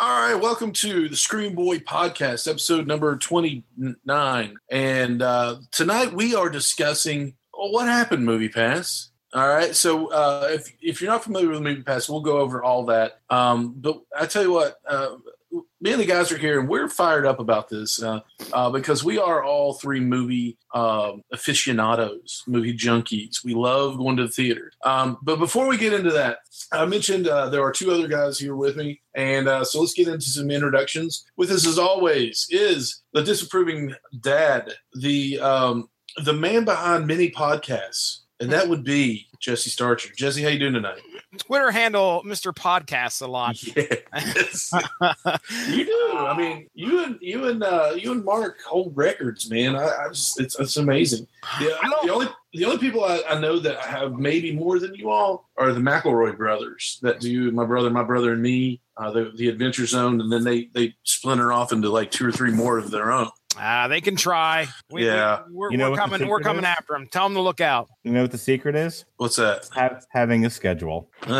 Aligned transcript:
All 0.00 0.20
right, 0.20 0.40
welcome 0.40 0.70
to 0.74 1.08
the 1.08 1.16
Screaming 1.16 1.56
Boy 1.56 1.78
Podcast, 1.78 2.48
episode 2.48 2.86
number 2.86 3.16
29. 3.16 4.56
And 4.70 5.22
uh, 5.22 5.56
tonight 5.72 6.12
we 6.12 6.36
are 6.36 6.48
discussing 6.48 7.34
what 7.50 7.88
happened, 7.88 8.24
Movie 8.24 8.48
Pass. 8.48 9.10
All 9.34 9.48
right, 9.48 9.74
so 9.74 10.12
uh, 10.12 10.50
if, 10.52 10.72
if 10.80 11.02
you're 11.02 11.10
not 11.10 11.24
familiar 11.24 11.48
with 11.48 11.62
Movie 11.62 11.82
Pass, 11.82 12.08
we'll 12.08 12.20
go 12.20 12.38
over 12.38 12.62
all 12.62 12.84
that. 12.84 13.18
Um, 13.28 13.74
but 13.76 14.00
I 14.16 14.26
tell 14.26 14.44
you 14.44 14.52
what, 14.52 14.76
uh, 14.86 15.16
me 15.80 15.92
and 15.92 16.00
the 16.00 16.06
guys 16.06 16.30
are 16.32 16.38
here 16.38 16.60
and 16.60 16.68
we're 16.68 16.88
fired 16.88 17.24
up 17.24 17.38
about 17.38 17.68
this 17.68 18.02
uh, 18.02 18.20
uh, 18.52 18.70
because 18.70 19.04
we 19.04 19.18
are 19.18 19.42
all 19.42 19.74
three 19.74 20.00
movie 20.00 20.58
um, 20.74 21.22
aficionados, 21.32 22.42
movie 22.46 22.76
junkies. 22.76 23.44
We 23.44 23.54
love 23.54 23.96
going 23.96 24.16
to 24.16 24.24
the 24.24 24.28
theater. 24.28 24.72
Um, 24.84 25.18
but 25.22 25.38
before 25.38 25.66
we 25.66 25.76
get 25.76 25.92
into 25.92 26.10
that, 26.12 26.38
I 26.72 26.84
mentioned 26.84 27.28
uh, 27.28 27.48
there 27.48 27.62
are 27.62 27.72
two 27.72 27.90
other 27.90 28.08
guys 28.08 28.38
here 28.38 28.56
with 28.56 28.76
me. 28.76 29.00
And 29.14 29.48
uh, 29.48 29.64
so 29.64 29.80
let's 29.80 29.94
get 29.94 30.08
into 30.08 30.30
some 30.30 30.50
introductions. 30.50 31.24
With 31.36 31.50
us, 31.50 31.66
as 31.66 31.78
always, 31.78 32.46
is 32.50 33.02
the 33.12 33.22
disapproving 33.22 33.94
dad, 34.20 34.74
the 34.94 35.40
um, 35.40 35.88
the 36.24 36.32
man 36.32 36.64
behind 36.64 37.06
many 37.06 37.30
podcasts, 37.30 38.20
and 38.40 38.50
that 38.52 38.68
would 38.68 38.84
be 38.84 39.26
Jesse 39.40 39.70
Starcher. 39.70 40.12
Jesse, 40.14 40.42
how 40.42 40.48
you 40.48 40.58
doing 40.58 40.74
tonight? 40.74 41.00
Twitter 41.38 41.70
handle 41.70 42.22
Mr. 42.24 42.52
Podcasts 42.54 43.22
a 43.22 43.26
lot. 43.26 43.58
Yes. 44.18 44.72
you 45.68 45.84
do. 45.84 46.16
I 46.16 46.34
mean, 46.36 46.66
you 46.74 47.04
and 47.04 47.18
you 47.20 47.46
and 47.46 47.62
uh, 47.62 47.92
you 47.94 48.10
and 48.12 48.24
Mark 48.24 48.60
hold 48.62 48.96
records, 48.96 49.50
man. 49.50 49.76
I, 49.76 49.86
I 49.86 50.08
just 50.08 50.40
it's 50.40 50.58
it's 50.58 50.76
amazing. 50.76 51.26
The, 51.60 51.76
the 52.02 52.12
only 52.12 52.26
the 52.54 52.64
only 52.64 52.78
people 52.78 53.04
I, 53.04 53.22
I 53.28 53.38
know 53.38 53.58
that 53.58 53.78
have 53.80 54.14
maybe 54.14 54.52
more 54.52 54.78
than 54.78 54.94
you 54.94 55.10
all 55.10 55.48
are 55.56 55.72
the 55.72 55.80
McElroy 55.80 56.36
brothers 56.36 56.98
that 57.02 57.20
do 57.20 57.50
my 57.52 57.64
brother, 57.66 57.90
my 57.90 58.02
brother, 58.02 58.32
and 58.32 58.42
me. 58.42 58.80
Uh, 58.96 59.12
the, 59.12 59.32
the 59.36 59.48
Adventure 59.48 59.86
Zone, 59.86 60.20
and 60.20 60.32
then 60.32 60.42
they 60.42 60.70
they 60.74 60.94
splinter 61.04 61.52
off 61.52 61.70
into 61.70 61.90
like 61.90 62.10
two 62.10 62.26
or 62.26 62.32
three 62.32 62.50
more 62.50 62.78
of 62.78 62.90
their 62.90 63.12
own. 63.12 63.30
Ah, 63.60 63.88
they 63.88 64.00
can 64.00 64.16
try. 64.16 64.68
We, 64.90 65.06
Yeah. 65.06 65.42
we, 65.50 65.66
are 65.66 65.70
You 65.72 65.78
know 65.78 65.90
we're 65.90 65.96
coming. 65.96 66.28
We're 66.28 66.40
coming 66.40 66.64
is? 66.64 66.68
after 66.68 66.92
them. 66.92 67.06
Tell 67.08 67.24
them 67.24 67.34
to 67.34 67.40
look 67.40 67.60
out. 67.60 67.88
You 68.04 68.12
know 68.12 68.22
what 68.22 68.30
the 68.30 68.38
secret 68.38 68.76
is? 68.76 69.04
What's 69.16 69.36
that? 69.36 69.68
Have, 69.74 70.06
having 70.10 70.46
a 70.46 70.50
schedule. 70.50 71.10
um, 71.26 71.34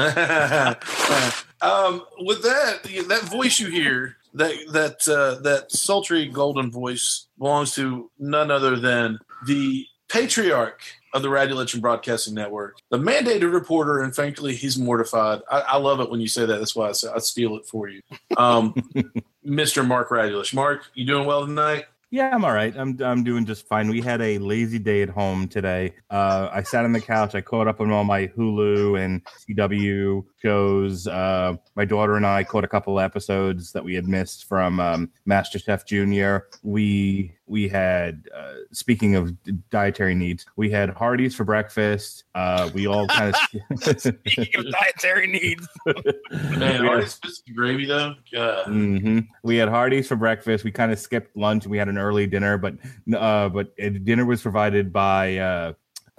with 2.18 2.42
that, 2.42 2.80
that 3.08 3.28
voice 3.30 3.58
you 3.60 3.68
hear, 3.68 4.16
that 4.34 4.54
that 4.72 5.08
uh, 5.08 5.40
that 5.42 5.70
sultry 5.72 6.26
golden 6.26 6.70
voice 6.70 7.26
belongs 7.38 7.74
to 7.74 8.10
none 8.18 8.50
other 8.50 8.76
than 8.76 9.18
the 9.46 9.86
patriarch 10.08 10.80
of 11.14 11.22
the 11.22 11.30
Radio 11.30 11.56
Legend 11.56 11.82
Broadcasting 11.82 12.34
Network, 12.34 12.76
the 12.90 12.98
mandated 12.98 13.52
reporter, 13.52 14.02
and 14.02 14.14
frankly, 14.14 14.54
he's 14.54 14.78
mortified. 14.78 15.40
I, 15.50 15.60
I 15.60 15.76
love 15.78 16.00
it 16.00 16.10
when 16.10 16.20
you 16.20 16.28
say 16.28 16.44
that. 16.44 16.58
That's 16.58 16.76
why 16.76 16.88
I, 16.88 16.92
say, 16.92 17.08
I 17.14 17.18
steal 17.18 17.56
it 17.56 17.66
for 17.66 17.88
you, 17.88 18.02
um, 18.36 18.74
Mr. 19.46 19.86
Mark 19.86 20.10
Radulich. 20.10 20.52
Mark, 20.54 20.82
you 20.94 21.06
doing 21.06 21.26
well 21.26 21.46
tonight? 21.46 21.84
Yeah, 22.10 22.34
I'm 22.34 22.42
all 22.42 22.54
right. 22.54 22.74
I'm 22.74 22.98
I'm 23.02 23.22
doing 23.22 23.44
just 23.44 23.66
fine. 23.66 23.88
We 23.90 24.00
had 24.00 24.22
a 24.22 24.38
lazy 24.38 24.78
day 24.78 25.02
at 25.02 25.10
home 25.10 25.46
today. 25.46 25.92
Uh, 26.08 26.48
I 26.50 26.62
sat 26.62 26.84
on 26.86 26.92
the 26.92 27.02
couch. 27.02 27.34
I 27.34 27.42
caught 27.42 27.68
up 27.68 27.82
on 27.82 27.90
all 27.90 28.04
my 28.04 28.28
Hulu 28.28 28.98
and 28.98 29.22
CW 29.26 30.24
shows. 30.40 31.06
Uh, 31.06 31.56
my 31.74 31.84
daughter 31.84 32.16
and 32.16 32.26
I 32.26 32.44
caught 32.44 32.64
a 32.64 32.68
couple 32.68 32.98
episodes 33.00 33.72
that 33.72 33.84
we 33.84 33.94
had 33.94 34.06
missed 34.06 34.44
from 34.46 34.80
um, 34.80 35.10
MasterChef 35.28 35.86
Junior. 35.86 36.46
We 36.62 37.34
we 37.46 37.66
had 37.68 38.28
uh, 38.36 38.54
speaking 38.72 39.14
of 39.16 39.32
dietary 39.70 40.14
needs, 40.14 40.44
we 40.56 40.70
had 40.70 40.90
Hardee's 40.90 41.34
for 41.34 41.44
breakfast. 41.44 42.24
Uh, 42.34 42.68
we 42.74 42.86
all 42.86 43.06
kind 43.08 43.34
of 43.34 43.80
Speaking 44.00 44.60
of 44.66 44.66
dietary 44.70 45.26
needs, 45.26 45.66
Man, 46.30 46.84
Yeah. 46.84 46.88
artist 46.88 47.22
biscuit 47.22 47.54
gravy 47.56 47.86
though. 47.86 48.14
God. 48.32 48.66
hmm 48.66 49.20
We 49.42 49.56
had 49.56 49.68
Hardee's 49.68 50.06
for 50.08 50.16
breakfast. 50.16 50.64
We 50.64 50.70
kind 50.72 50.92
of 50.92 50.98
skipped 50.98 51.36
lunch. 51.36 51.64
And 51.64 51.70
we 51.70 51.78
had 51.78 51.88
an 51.88 51.98
early 51.98 52.26
dinner, 52.26 52.58
but 52.58 52.74
uh, 53.14 53.48
but 53.48 53.74
dinner 53.76 54.24
was 54.26 54.42
provided 54.42 54.92
by 54.92 55.38
uh, 55.38 55.72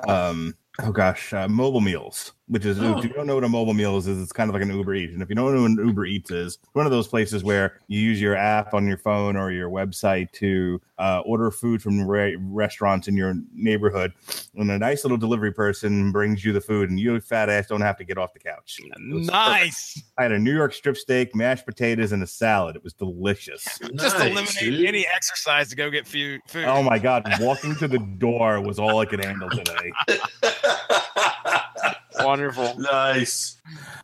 um, 0.08 0.56
oh 0.82 0.92
gosh, 0.92 1.34
uh, 1.34 1.48
Mobile 1.48 1.82
Meals, 1.82 2.34
which 2.50 2.66
is 2.66 2.80
Oh. 2.80 2.98
if 2.98 3.04
you 3.06 3.10
don't 3.12 3.26
know 3.28 3.36
what 3.36 3.44
a 3.44 3.50
Mobile 3.50 3.74
Meals 3.74 4.08
is, 4.08 4.22
it's 4.22 4.32
kind 4.34 4.50
of 4.50 4.54
like 4.54 4.64
an 4.64 4.76
Uber 4.76 4.94
Eats. 4.96 5.14
And 5.14 5.22
if 5.24 5.30
you 5.30 5.36
don't 5.36 5.56
know 5.56 5.62
what 5.62 5.72
an 5.72 5.88
Uber 5.88 6.06
Eats 6.06 6.30
is, 6.32 6.56
it's 6.62 6.74
one 6.76 6.86
of 6.86 6.92
those 6.92 7.08
places 7.08 7.44
where 7.44 7.78
you 7.88 8.00
use 8.00 8.20
your 8.20 8.36
app 8.36 8.74
on 8.74 8.86
your 8.88 8.98
phone 8.98 9.36
or 9.38 9.52
your 9.52 9.70
website 9.70 10.32
to 10.34 10.82
uh, 10.98 11.22
order 11.26 11.50
food 11.50 11.82
from 11.82 12.06
re- 12.06 12.36
restaurants 12.38 13.08
in 13.08 13.16
your 13.16 13.36
neighborhood, 13.54 14.12
and 14.56 14.70
a 14.70 14.78
nice 14.78 15.06
little 15.06 15.18
delivery 15.18 15.54
person 15.54 16.12
brings 16.12 16.44
you 16.44 16.52
the 16.52 16.60
food, 16.60 16.90
and 16.90 17.00
you 17.00 17.18
fat 17.22 17.48
ass 17.50 17.68
don't 17.68 17.80
have 17.80 17.96
to 17.96 18.04
get 18.04 18.18
off 18.18 18.34
the 18.34 18.40
couch. 18.40 18.80
nice. 18.98 20.02
I 20.18 20.24
had 20.24 20.34
a 20.34 20.40
New 20.40 20.54
York 20.54 20.74
strip 20.74 20.98
steak, 20.98 21.34
mashed 21.34 21.66
potatoes, 21.66 22.12
and 22.12 22.22
a 22.22 22.28
salad. 22.28 22.76
It 22.76 22.84
was 22.84 22.92
delicious. 22.94 23.64
Just 23.96 24.18
Nice, 24.20 24.32
eliminate 24.32 24.60
dude. 24.60 24.86
any 24.88 25.08
exercise 25.08 25.70
to 25.70 25.76
go 25.78 25.90
get 25.90 26.06
food. 26.06 26.42
food. 26.48 26.66
Oh 26.66 26.84
my 26.84 27.00
god, 27.00 27.24
walking 27.40 27.76
to 27.76 27.88
the 27.88 28.00
door 28.00 28.60
was 28.60 28.78
all 28.80 29.00
I 29.00 29.06
could 29.06 29.24
handle 29.24 29.50
today. 29.50 29.92
Wonderful. 32.24 32.76
nice. 32.80 33.60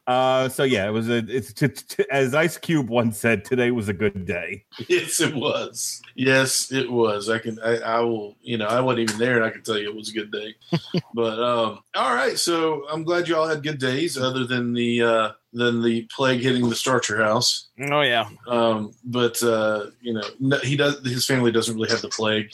Uh, 0.07 0.47
so 0.49 0.63
yeah, 0.63 0.87
it 0.87 0.91
was 0.91 1.09
a. 1.09 1.17
It's 1.27 1.51
t- 1.51 1.67
t- 1.67 2.05
as 2.11 2.35
Ice 2.35 2.57
Cube 2.57 2.89
once 2.89 3.17
said, 3.17 3.43
today 3.43 3.71
was 3.71 3.89
a 3.89 3.93
good 3.93 4.25
day. 4.25 4.63
Yes, 4.87 5.19
it 5.19 5.33
was. 5.33 6.01
Yes, 6.15 6.71
it 6.71 6.91
was. 6.91 7.29
I 7.29 7.39
can. 7.39 7.59
I, 7.63 7.77
I 7.77 7.99
will. 8.01 8.35
You 8.41 8.57
know, 8.57 8.67
I 8.67 8.79
wasn't 8.81 9.09
even 9.09 9.19
there, 9.19 9.35
and 9.35 9.45
I 9.45 9.49
can 9.49 9.63
tell 9.63 9.77
you 9.77 9.89
it 9.89 9.95
was 9.95 10.09
a 10.09 10.13
good 10.13 10.31
day. 10.31 10.53
but 11.13 11.39
um, 11.41 11.79
all 11.95 12.13
right. 12.13 12.37
So 12.37 12.85
I'm 12.89 13.03
glad 13.03 13.27
you 13.27 13.35
all 13.35 13.47
had 13.47 13.63
good 13.63 13.79
days, 13.79 14.17
other 14.17 14.45
than 14.45 14.73
the 14.73 15.01
uh, 15.01 15.31
than 15.53 15.81
the 15.81 16.07
plague 16.15 16.41
hitting 16.41 16.69
the 16.69 16.75
Starcher 16.75 17.23
house. 17.23 17.69
Oh 17.89 18.01
yeah. 18.01 18.29
Um, 18.47 18.93
but 19.05 19.41
uh, 19.41 19.87
you 20.01 20.13
know, 20.13 20.23
no, 20.39 20.57
he 20.59 20.77
does. 20.77 21.03
His 21.05 21.25
family 21.25 21.51
doesn't 21.51 21.73
really 21.73 21.89
have 21.89 22.01
the 22.01 22.09
plague, 22.09 22.49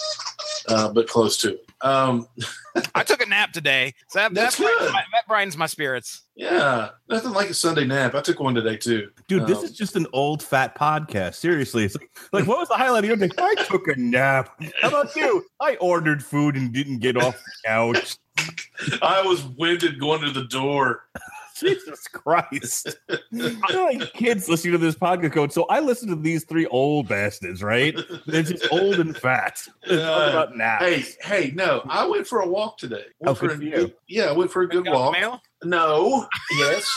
uh, 0.70 0.94
but 0.94 1.08
close 1.08 1.36
to 1.38 1.56
it. 1.56 1.71
Um, 1.84 2.28
I 2.96 3.04
took 3.04 3.22
a 3.22 3.26
nap 3.30 3.54
today. 3.54 3.94
So 4.10 4.20
that, 4.20 4.34
That's 4.34 4.58
that, 4.58 4.64
brightens 4.64 4.80
good. 4.88 4.94
my, 4.94 5.04
that 5.14 5.28
brightens 5.28 5.58
my 5.58 5.66
spirits. 5.66 6.22
yeah, 6.36 6.90
nothing 7.10 7.32
like 7.32 7.50
a 7.50 7.54
Sunday 7.54 7.86
nap. 7.86 8.14
I 8.16 8.22
took 8.22 8.40
one 8.40 8.54
today 8.56 8.78
too. 8.78 9.10
Dude, 9.28 9.48
this 9.48 9.58
Um, 9.58 9.66
is 9.66 9.72
just 9.72 9.96
an 9.96 10.06
old 10.14 10.44
fat 10.44 10.76
podcast. 10.78 11.36
Seriously, 11.36 11.86
it's 11.86 11.96
like, 11.96 12.10
like 12.32 12.48
what 12.48 12.60
was 12.60 12.68
the 12.68 12.76
highlight 12.76 13.04
of 13.04 13.08
your 13.08 13.18
day? 13.18 13.30
I 13.38 13.56
took 13.68 13.88
a 13.88 13.96
nap. 13.96 14.62
How 14.82 14.90
about 14.90 15.16
you? 15.16 15.44
I 15.60 15.76
ordered 15.78 16.24
food 16.24 16.56
and 16.56 16.72
didn't 16.72 17.00
get 17.00 17.18
off 17.18 17.36
the 17.36 17.52
couch. 17.70 18.18
I 19.02 19.22
was 19.24 19.44
winded 19.44 20.00
going 20.00 20.22
to 20.22 20.32
the 20.32 20.46
door. 20.46 21.06
Jesus 21.62 22.08
Christ. 22.08 22.98
I 23.10 23.74
know 23.74 23.86
like 23.94 24.14
kids 24.14 24.50
listening 24.50 24.74
to 24.74 24.78
this 24.80 24.96
podcast 24.96 25.34
code. 25.34 25.54
So 25.54 25.64
I 25.66 25.80
listen 25.80 26.10
to 26.10 26.16
these 26.16 26.44
three 26.44 26.66
old 26.68 27.08
bastards, 27.08 27.62
right? 27.64 27.98
They're 28.28 28.44
just 28.44 28.68
old 28.72 28.96
and 29.00 29.16
fat. 29.16 29.62
Uh, 29.90 29.96
about 29.96 30.58
naps. 30.58 30.84
Hey, 30.86 31.06
hey, 31.22 31.52
no, 31.56 31.82
I 31.88 32.06
went 32.08 32.28
for 32.28 32.40
a 32.42 32.48
walk 32.48 32.78
today. 32.78 33.06
Went 33.20 33.32
Oh, 33.32 33.36
for 33.36 33.48
good 33.48 33.56
a 33.56 33.58
for 33.58 33.64
you. 33.64 33.72
good- 33.72 33.94
yeah, 34.08 34.24
I 34.26 34.32
went 34.34 34.52
for 34.52 34.64
a 34.64 34.68
good 34.68 34.86
Got 34.86 34.94
walk. 34.94 35.14
mail? 35.14 35.42
No, 35.64 36.28
yes, 36.58 36.88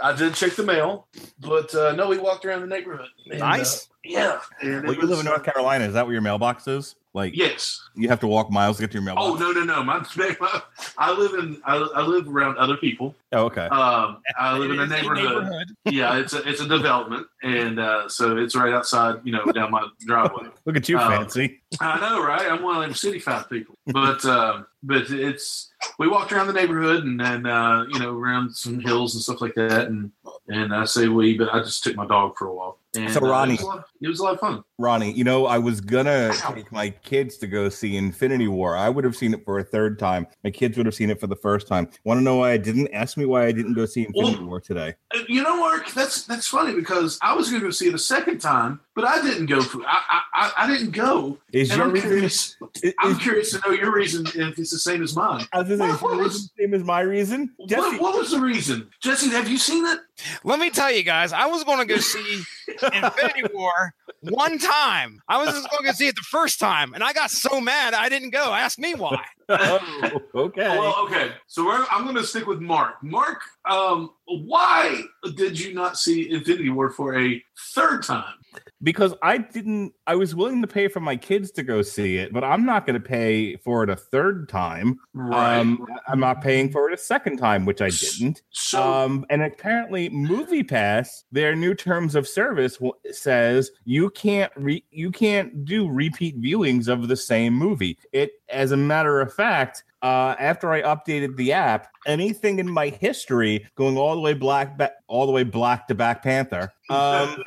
I 0.00 0.12
did 0.14 0.34
check 0.34 0.52
the 0.52 0.62
mail, 0.62 1.06
but 1.40 1.74
uh, 1.74 1.92
no, 1.92 2.08
we 2.08 2.18
walked 2.18 2.44
around 2.44 2.60
the 2.60 2.66
neighborhood. 2.66 3.08
And, 3.30 3.38
Nice. 3.40 3.88
uh, 3.90 3.91
yeah. 4.04 4.40
and 4.60 4.82
Well, 4.82 4.92
it 4.92 4.98
you 5.00 5.06
live 5.06 5.18
in 5.20 5.26
North 5.26 5.40
uh, 5.40 5.52
Carolina. 5.52 5.84
Is 5.84 5.94
that 5.94 6.06
where 6.06 6.12
your 6.12 6.22
mailbox 6.22 6.66
is? 6.66 6.96
Like, 7.14 7.36
Yes. 7.36 7.82
you 7.94 8.08
have 8.08 8.20
to 8.20 8.26
walk 8.26 8.50
miles 8.50 8.78
to 8.78 8.82
get 8.82 8.90
to 8.92 8.94
your 8.94 9.02
mailbox. 9.02 9.26
Oh 9.30 9.34
no, 9.34 9.52
no, 9.52 9.64
no. 9.64 9.84
My, 9.84 10.02
I 10.98 11.12
live 11.12 11.34
in 11.34 11.60
I, 11.64 11.76
I 11.76 12.00
live 12.00 12.26
around 12.26 12.56
other 12.56 12.78
people. 12.78 13.14
Oh, 13.32 13.44
okay. 13.44 13.66
Um, 13.66 14.22
I 14.38 14.56
live 14.56 14.70
in 14.70 14.78
a 14.78 14.82
It 14.84 14.86
is 14.86 14.90
neighborhood. 14.90 15.76
Yeah, 15.84 16.18
it's 16.18 16.32
a 16.32 16.48
it's 16.48 16.62
a 16.62 16.66
development, 16.68 17.26
and 17.42 17.78
uh, 17.78 18.08
so 18.08 18.38
it's 18.38 18.56
right 18.56 18.72
outside. 18.72 19.16
You 19.24 19.32
know, 19.32 19.44
down 19.44 19.70
my 19.70 19.86
driveway. 20.06 20.48
Look 20.64 20.76
at 20.76 20.88
you, 20.88 20.98
uh, 20.98 21.06
fancy. 21.06 21.60
I 21.80 22.00
know, 22.00 22.24
right? 22.24 22.50
I'm 22.50 22.62
one 22.62 22.76
of 22.76 22.82
them 22.82 22.94
city 22.94 23.18
five 23.18 23.50
people. 23.50 23.74
But 23.88 24.24
um, 24.24 24.66
but 24.82 25.10
it's 25.10 25.70
we 25.98 26.08
walked 26.08 26.32
around 26.32 26.46
the 26.46 26.54
neighborhood 26.54 27.04
and 27.04 27.20
then 27.20 27.44
uh, 27.44 27.84
you 27.90 27.98
know 27.98 28.16
around 28.16 28.54
some 28.54 28.80
hills 28.80 29.14
and 29.14 29.22
stuff 29.22 29.42
like 29.42 29.54
that, 29.56 29.88
and 29.88 30.10
and 30.48 30.74
I 30.74 30.86
say 30.86 31.08
we, 31.08 31.36
but 31.36 31.52
I 31.52 31.58
just 31.58 31.84
took 31.84 31.94
my 31.94 32.06
dog 32.06 32.38
for 32.38 32.46
a 32.46 32.54
walk. 32.54 32.78
And, 32.94 33.10
So, 33.10 33.24
uh, 33.24 33.30
Ronnie- 33.30 33.54
it, 33.54 33.60
was 33.60 33.62
a 33.62 33.66
lot, 33.66 33.84
it 34.02 34.08
was 34.08 34.20
a 34.20 34.22
lot 34.22 34.34
of 34.34 34.40
fun. 34.40 34.64
Ronnie, 34.78 35.12
you 35.12 35.24
know, 35.24 35.46
I 35.46 35.56
was 35.56 35.80
gonna 35.80 36.30
Ow. 36.44 36.52
take 36.52 36.70
my 36.72 36.90
kids 36.90 37.38
to 37.38 37.46
go 37.46 37.70
see 37.70 37.96
Infinity 37.96 38.48
War. 38.48 38.76
I 38.76 38.90
would 38.90 39.04
have 39.04 39.16
seen 39.16 39.32
it 39.32 39.44
for 39.46 39.58
a 39.58 39.64
third 39.64 39.98
time. 39.98 40.26
My 40.44 40.50
kids 40.50 40.76
would 40.76 40.84
have 40.84 40.94
seen 40.94 41.08
it 41.08 41.18
for 41.18 41.26
the 41.26 41.36
first 41.36 41.66
time. 41.68 41.88
Want 42.04 42.18
to 42.18 42.22
know 42.22 42.36
why 42.36 42.52
I 42.52 42.56
didn't? 42.58 42.92
Ask 42.92 43.16
me 43.16 43.24
why 43.24 43.46
I 43.46 43.52
didn't 43.52 43.72
go 43.74 43.86
see 43.86 44.04
Infinity 44.06 44.38
Well- 44.40 44.46
War 44.46 44.60
today. 44.60 44.94
Uh, 45.14 45.20
You 45.28 45.42
know, 45.42 45.56
Mark, 45.56 45.90
that's 45.92 46.24
that's 46.24 46.46
funny 46.46 46.74
because 46.74 47.18
I 47.22 47.34
was 47.34 47.48
going 47.48 47.62
to 47.62 47.66
go 47.68 47.70
see 47.70 47.88
it 47.88 47.94
a 47.94 47.98
second 47.98 48.40
time, 48.40 48.80
but 48.94 49.04
I 49.06 49.22
didn't 49.22 49.46
go. 49.46 49.62
For, 49.62 49.80
I, 49.86 50.20
I 50.34 50.52
I- 50.58 50.66
didn't 50.66 50.90
go. 50.90 51.38
Is 51.52 51.70
And 51.70 51.78
your 51.78 51.86
I'm 51.86 51.92
reason? 51.94 52.10
curious. 52.10 52.56
is- 52.82 52.94
I'm 53.00 53.12
is- 53.12 53.18
curious 53.18 53.50
to 53.52 53.60
know 53.66 53.72
your 53.74 53.92
reason 53.94 54.26
if 54.34 54.58
it's 54.58 54.70
the 54.70 54.78
same 54.78 55.02
as 55.02 55.16
mine. 55.16 55.46
I 55.52 55.60
was 55.60 55.68
gonna 55.68 55.78
say, 55.84 55.90
What- 55.92 56.02
what 56.02 56.18
was- 56.24 56.50
the 56.56 56.62
same 56.64 56.74
as 56.74 56.82
my 56.84 57.00
reason? 57.00 57.52
Jesse, 57.68 57.80
What, 57.80 58.00
what 58.00 58.18
was 58.18 58.32
the 58.32 58.40
reason, 58.40 58.88
Jesse? 59.00 59.30
Have 59.30 59.48
you 59.48 59.56
seen 59.56 59.86
it? 59.86 60.00
Let 60.44 60.58
me 60.58 60.70
tell 60.70 60.90
you 60.90 61.02
guys, 61.02 61.32
I 61.32 61.46
was 61.46 61.64
going 61.64 61.78
to 61.78 61.84
go 61.84 62.00
see 62.00 62.42
Infinity 62.68 63.44
War 63.54 63.94
one 64.20 64.58
time. 64.58 65.22
I 65.28 65.38
was 65.38 65.54
just 65.54 65.68
going 65.70 65.82
to 65.82 65.86
go 65.86 65.92
see 65.92 66.08
it 66.08 66.14
the 66.14 66.22
first 66.22 66.60
time, 66.60 66.94
and 66.94 67.02
I 67.02 67.12
got 67.12 67.30
so 67.30 67.60
mad 67.60 67.94
I 67.94 68.08
didn't 68.08 68.30
go. 68.30 68.52
Ask 68.52 68.78
me 68.78 68.94
why. 68.94 69.24
oh, 69.48 70.20
okay. 70.34 70.78
Well, 70.78 70.96
okay. 71.06 71.32
So 71.46 71.64
we're, 71.64 71.84
I'm 71.90 72.04
going 72.04 72.16
to 72.16 72.24
stick 72.24 72.46
with 72.46 72.60
Mark. 72.60 73.02
Mark 73.02 73.42
um, 73.68 74.10
why 74.26 75.02
did 75.36 75.58
you 75.58 75.74
not 75.74 75.96
see 75.96 76.30
Infinity 76.30 76.70
War 76.70 76.90
for 76.90 77.18
a 77.18 77.42
third 77.74 78.02
time? 78.02 78.34
Because 78.82 79.14
I 79.22 79.38
didn't. 79.38 79.92
I 80.06 80.16
was 80.16 80.34
willing 80.34 80.60
to 80.62 80.66
pay 80.68 80.88
for 80.88 81.00
my 81.00 81.16
kids 81.16 81.50
to 81.52 81.62
go 81.62 81.82
see 81.82 82.16
it, 82.16 82.32
but 82.32 82.42
I'm 82.44 82.66
not 82.66 82.86
going 82.86 83.00
to 83.00 83.08
pay 83.08 83.56
for 83.56 83.82
it 83.84 83.90
a 83.90 83.96
third 83.96 84.48
time. 84.48 84.98
Um, 85.32 85.86
I'm 86.08 86.20
not 86.20 86.42
paying 86.42 86.70
for 86.70 86.88
it 86.90 86.94
a 86.94 86.98
second 86.98 87.36
time, 87.38 87.64
which 87.64 87.80
I 87.80 87.90
didn't. 87.90 88.42
so 88.50 88.82
Um, 88.82 89.24
and 89.30 89.42
apparently, 89.42 90.08
Movie 90.08 90.64
Pass, 90.64 91.24
their 91.32 91.54
new 91.54 91.74
terms 91.74 92.14
of 92.14 92.26
service 92.26 92.74
w- 92.74 92.92
says 93.10 93.70
you 93.84 94.10
can't 94.10 94.52
re- 94.56 94.84
you 94.90 95.10
can't 95.10 95.64
do 95.64 95.88
repeat 95.88 96.40
viewings 96.40 96.88
of 96.88 97.08
the 97.08 97.16
same 97.16 97.54
movie. 97.54 97.98
It, 98.12 98.32
as 98.48 98.72
a 98.72 98.76
matter 98.76 99.20
of 99.20 99.32
fact, 99.32 99.84
uh, 100.02 100.34
after 100.40 100.72
I 100.72 100.82
updated 100.82 101.36
the 101.36 101.52
app, 101.52 101.86
anything 102.06 102.58
in 102.58 102.68
my 102.68 102.88
history 102.88 103.64
going 103.76 103.96
all 103.96 104.14
the 104.16 104.20
way 104.20 104.34
black, 104.34 104.76
ba- 104.76 104.92
all 105.06 105.26
the 105.26 105.32
way 105.32 105.44
black 105.44 105.86
to 105.88 105.94
Black 105.94 106.22
Panther. 106.24 106.72
Um, 106.90 107.42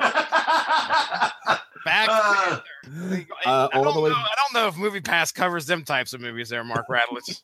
Back. 1.84 2.08
Uh, 2.08 2.58
uh, 3.46 3.68
all 3.74 3.92
the 3.92 4.00
way- 4.00 4.10
know, 4.10 4.16
I 4.16 4.34
don't 4.36 4.60
know 4.60 4.66
if 4.66 4.76
Movie 4.76 5.00
Pass 5.00 5.30
covers 5.30 5.66
them 5.66 5.84
types 5.84 6.12
of 6.12 6.20
movies 6.20 6.48
there, 6.48 6.64
Mark 6.64 6.86
Radlitz. 6.88 7.42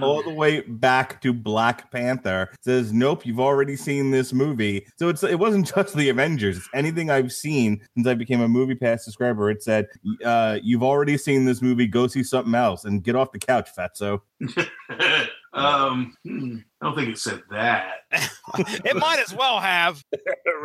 all 0.02 0.22
the 0.22 0.30
way 0.30 0.62
back 0.62 1.20
to 1.20 1.34
Black 1.34 1.90
Panther. 1.90 2.48
Says 2.62 2.94
nope 2.94 3.26
you've 3.26 3.38
already 3.40 3.76
seen 3.76 4.10
this 4.10 4.32
movie. 4.32 4.86
So 4.96 5.10
it's 5.10 5.22
it 5.22 5.38
wasn't 5.38 5.66
just 5.74 5.94
the 5.94 6.08
Avengers. 6.08 6.56
It's 6.56 6.68
anything 6.72 7.10
I've 7.10 7.32
seen 7.32 7.82
since 7.94 8.06
I 8.06 8.14
became 8.14 8.40
a 8.40 8.48
movie 8.48 8.74
pass 8.76 9.04
subscriber. 9.04 9.50
It 9.50 9.62
said 9.62 9.88
uh 10.24 10.58
you've 10.62 10.82
already 10.82 11.18
seen 11.18 11.44
this 11.44 11.60
movie. 11.60 11.86
Go 11.86 12.06
see 12.06 12.22
something 12.22 12.54
else 12.54 12.86
and 12.86 13.04
get 13.04 13.14
off 13.14 13.30
the 13.32 13.38
couch 13.38 13.68
fatso. 13.76 14.22
Um, 15.52 16.14
hmm, 16.22 16.58
I 16.80 16.86
don't 16.86 16.94
think 16.94 17.08
it 17.08 17.18
said 17.18 17.42
that. 17.50 18.00
it 18.58 18.96
might 18.96 19.18
as 19.18 19.34
well 19.34 19.60
have. 19.60 20.02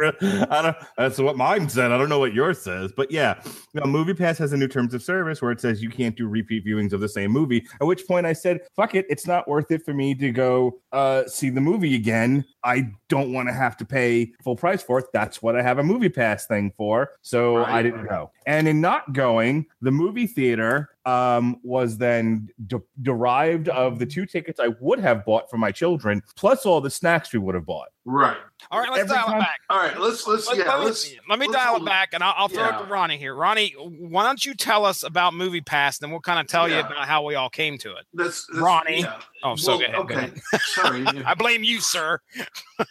I 0.01 0.61
don't 0.61 0.77
that's 0.97 1.17
what 1.17 1.35
mine 1.35 1.67
said 1.67 1.91
I 1.91 1.97
don't 1.97 2.09
know 2.09 2.19
what 2.19 2.33
yours 2.33 2.61
says 2.61 2.91
but 2.95 3.11
yeah 3.11 3.41
you 3.45 3.81
know, 3.81 3.85
movie 3.85 4.13
pass 4.13 4.37
has 4.37 4.53
a 4.53 4.57
new 4.57 4.67
terms 4.67 4.93
of 4.93 5.03
service 5.03 5.41
where 5.41 5.51
it 5.51 5.59
says 5.59 5.81
you 5.81 5.89
can't 5.89 6.15
do 6.15 6.27
repeat 6.27 6.65
viewings 6.65 6.93
of 6.93 7.01
the 7.01 7.09
same 7.09 7.31
movie 7.31 7.65
at 7.79 7.87
which 7.87 8.07
point 8.07 8.25
I 8.25 8.33
said 8.33 8.61
fuck 8.75 8.95
it 8.95 9.05
it's 9.09 9.27
not 9.27 9.47
worth 9.47 9.71
it 9.71 9.83
for 9.83 9.93
me 9.93 10.15
to 10.15 10.31
go 10.31 10.79
uh 10.91 11.25
see 11.27 11.49
the 11.49 11.61
movie 11.61 11.95
again 11.95 12.45
I 12.63 12.91
don't 13.09 13.33
want 13.33 13.47
to 13.49 13.53
have 13.53 13.75
to 13.77 13.85
pay 13.85 14.33
full 14.43 14.55
price 14.55 14.83
for 14.83 14.99
it. 14.99 15.05
That's 15.13 15.41
what 15.41 15.55
I 15.55 15.61
have 15.61 15.79
a 15.79 15.83
movie 15.83 16.09
pass 16.09 16.45
thing 16.45 16.71
for. 16.77 17.11
So 17.21 17.57
Right, 17.57 17.69
I 17.69 17.81
didn't 17.81 18.07
go. 18.07 18.31
And 18.45 18.67
in 18.67 18.81
not 18.81 19.13
going, 19.13 19.65
the 19.81 19.91
movie 19.91 20.27
theater 20.27 20.89
um, 21.05 21.57
was 21.63 21.97
then 21.97 22.47
de- 22.67 22.81
derived 23.01 23.69
of 23.69 23.97
the 23.99 24.05
two 24.05 24.25
tickets 24.25 24.59
I 24.59 24.67
would 24.79 24.99
have 24.99 25.25
bought 25.25 25.49
for 25.49 25.57
my 25.57 25.71
children, 25.71 26.21
plus 26.35 26.65
all 26.65 26.79
the 26.81 26.89
snacks 26.91 27.33
we 27.33 27.39
would 27.39 27.55
have 27.55 27.65
bought. 27.65 27.87
Right. 28.05 28.37
All 28.71 28.79
right, 28.79 28.89
let's 28.89 29.01
Every 29.03 29.15
dial 29.15 29.25
time- 29.27 29.37
it 29.37 29.39
back. 29.41 29.59
All 29.69 29.77
right. 29.77 29.99
Let's 29.99 30.25
let's 30.27 30.47
Let, 30.47 30.57
yeah. 30.57 30.69
let 30.75 30.79
me, 30.79 30.85
Let's 30.85 31.13
let 31.29 31.39
me 31.39 31.47
let's 31.47 31.57
dial 31.57 31.71
hold- 31.73 31.81
it 31.83 31.85
back, 31.85 32.09
and 32.13 32.23
I'll, 32.23 32.33
I'll 32.37 32.47
throw 32.47 32.67
it 32.67 32.77
to 32.79 32.83
Ronnie 32.85 33.17
here. 33.17 33.35
Ronnie, 33.35 33.73
why 33.77 34.23
don't 34.23 34.43
you 34.43 34.53
tell 34.55 34.85
us 34.85 35.03
about 35.03 35.33
Movie 35.33 35.61
Pass, 35.61 35.97
then 35.99 36.09
we'll 36.11 36.19
kind 36.19 36.39
of 36.39 36.47
tell 36.47 36.67
you 36.69 36.79
about 36.79 37.07
how 37.07 37.23
we 37.23 37.35
all 37.35 37.49
came 37.49 37.77
to 37.79 37.91
it. 37.91 38.05
That's, 38.13 38.45
that's 38.47 38.59
Ronnie. 38.59 39.01
Yeah. 39.01 39.19
Oh, 39.43 39.55
so 39.55 39.77
Well, 39.77 40.03
go 40.03 40.15
ahead, 40.15 40.33
go 40.33 40.57
okay. 40.57 40.57
Sorry. 40.59 41.05
I 41.25 41.33
blame 41.35 41.63
you, 41.63 41.79
sir. 41.81 42.19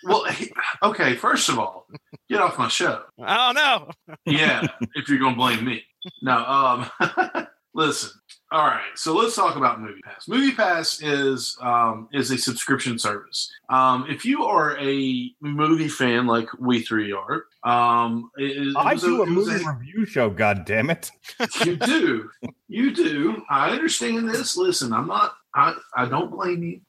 well, 0.05 0.27
okay. 0.83 1.15
First 1.15 1.49
of 1.49 1.59
all, 1.59 1.87
get 2.29 2.41
off 2.41 2.59
my 2.59 2.69
show. 2.69 3.03
I 3.23 3.37
don't 3.37 3.55
know. 3.57 4.17
Yeah. 4.27 4.67
if 4.95 5.09
you're 5.09 5.19
gonna 5.19 5.37
blame 5.37 5.65
me. 5.65 5.85
No. 6.23 6.37
Um. 7.01 7.47
listen. 7.75 8.11
All 8.53 8.67
right. 8.67 8.83
So 8.97 9.15
let's 9.15 9.37
talk 9.37 9.55
about 9.55 9.81
Movie 9.81 10.01
Pass. 10.03 10.27
Movie 10.27 10.53
Pass 10.53 11.01
is 11.03 11.57
um, 11.61 12.09
is 12.13 12.33
a 12.33 12.39
subscription 12.39 12.99
service. 12.99 13.49
Um, 13.69 14.07
if 14.09 14.25
you 14.25 14.45
are 14.45 14.77
a 14.79 15.31
movie 15.41 15.89
fan 15.89 16.27
like 16.27 16.49
we 16.59 16.83
three 16.83 17.13
are, 17.13 17.45
um, 17.63 18.31
it, 18.37 18.77
I 18.77 18.97
do 18.97 19.19
a 19.19 19.21
was 19.21 19.47
movie 19.47 19.65
review 19.65 20.05
show, 20.05 20.31
god 20.31 20.65
damn 20.65 20.91
it. 20.91 21.13
you 21.65 21.77
do. 21.77 22.31
You 22.67 22.93
do. 22.93 23.43
I 23.49 23.71
understand 23.71 24.29
this. 24.29 24.57
Listen, 24.57 24.93
I'm 24.93 25.07
not. 25.07 25.35
I, 25.55 25.77
I 25.97 26.07
don't 26.07 26.31
blame 26.33 26.63
you, 26.63 26.81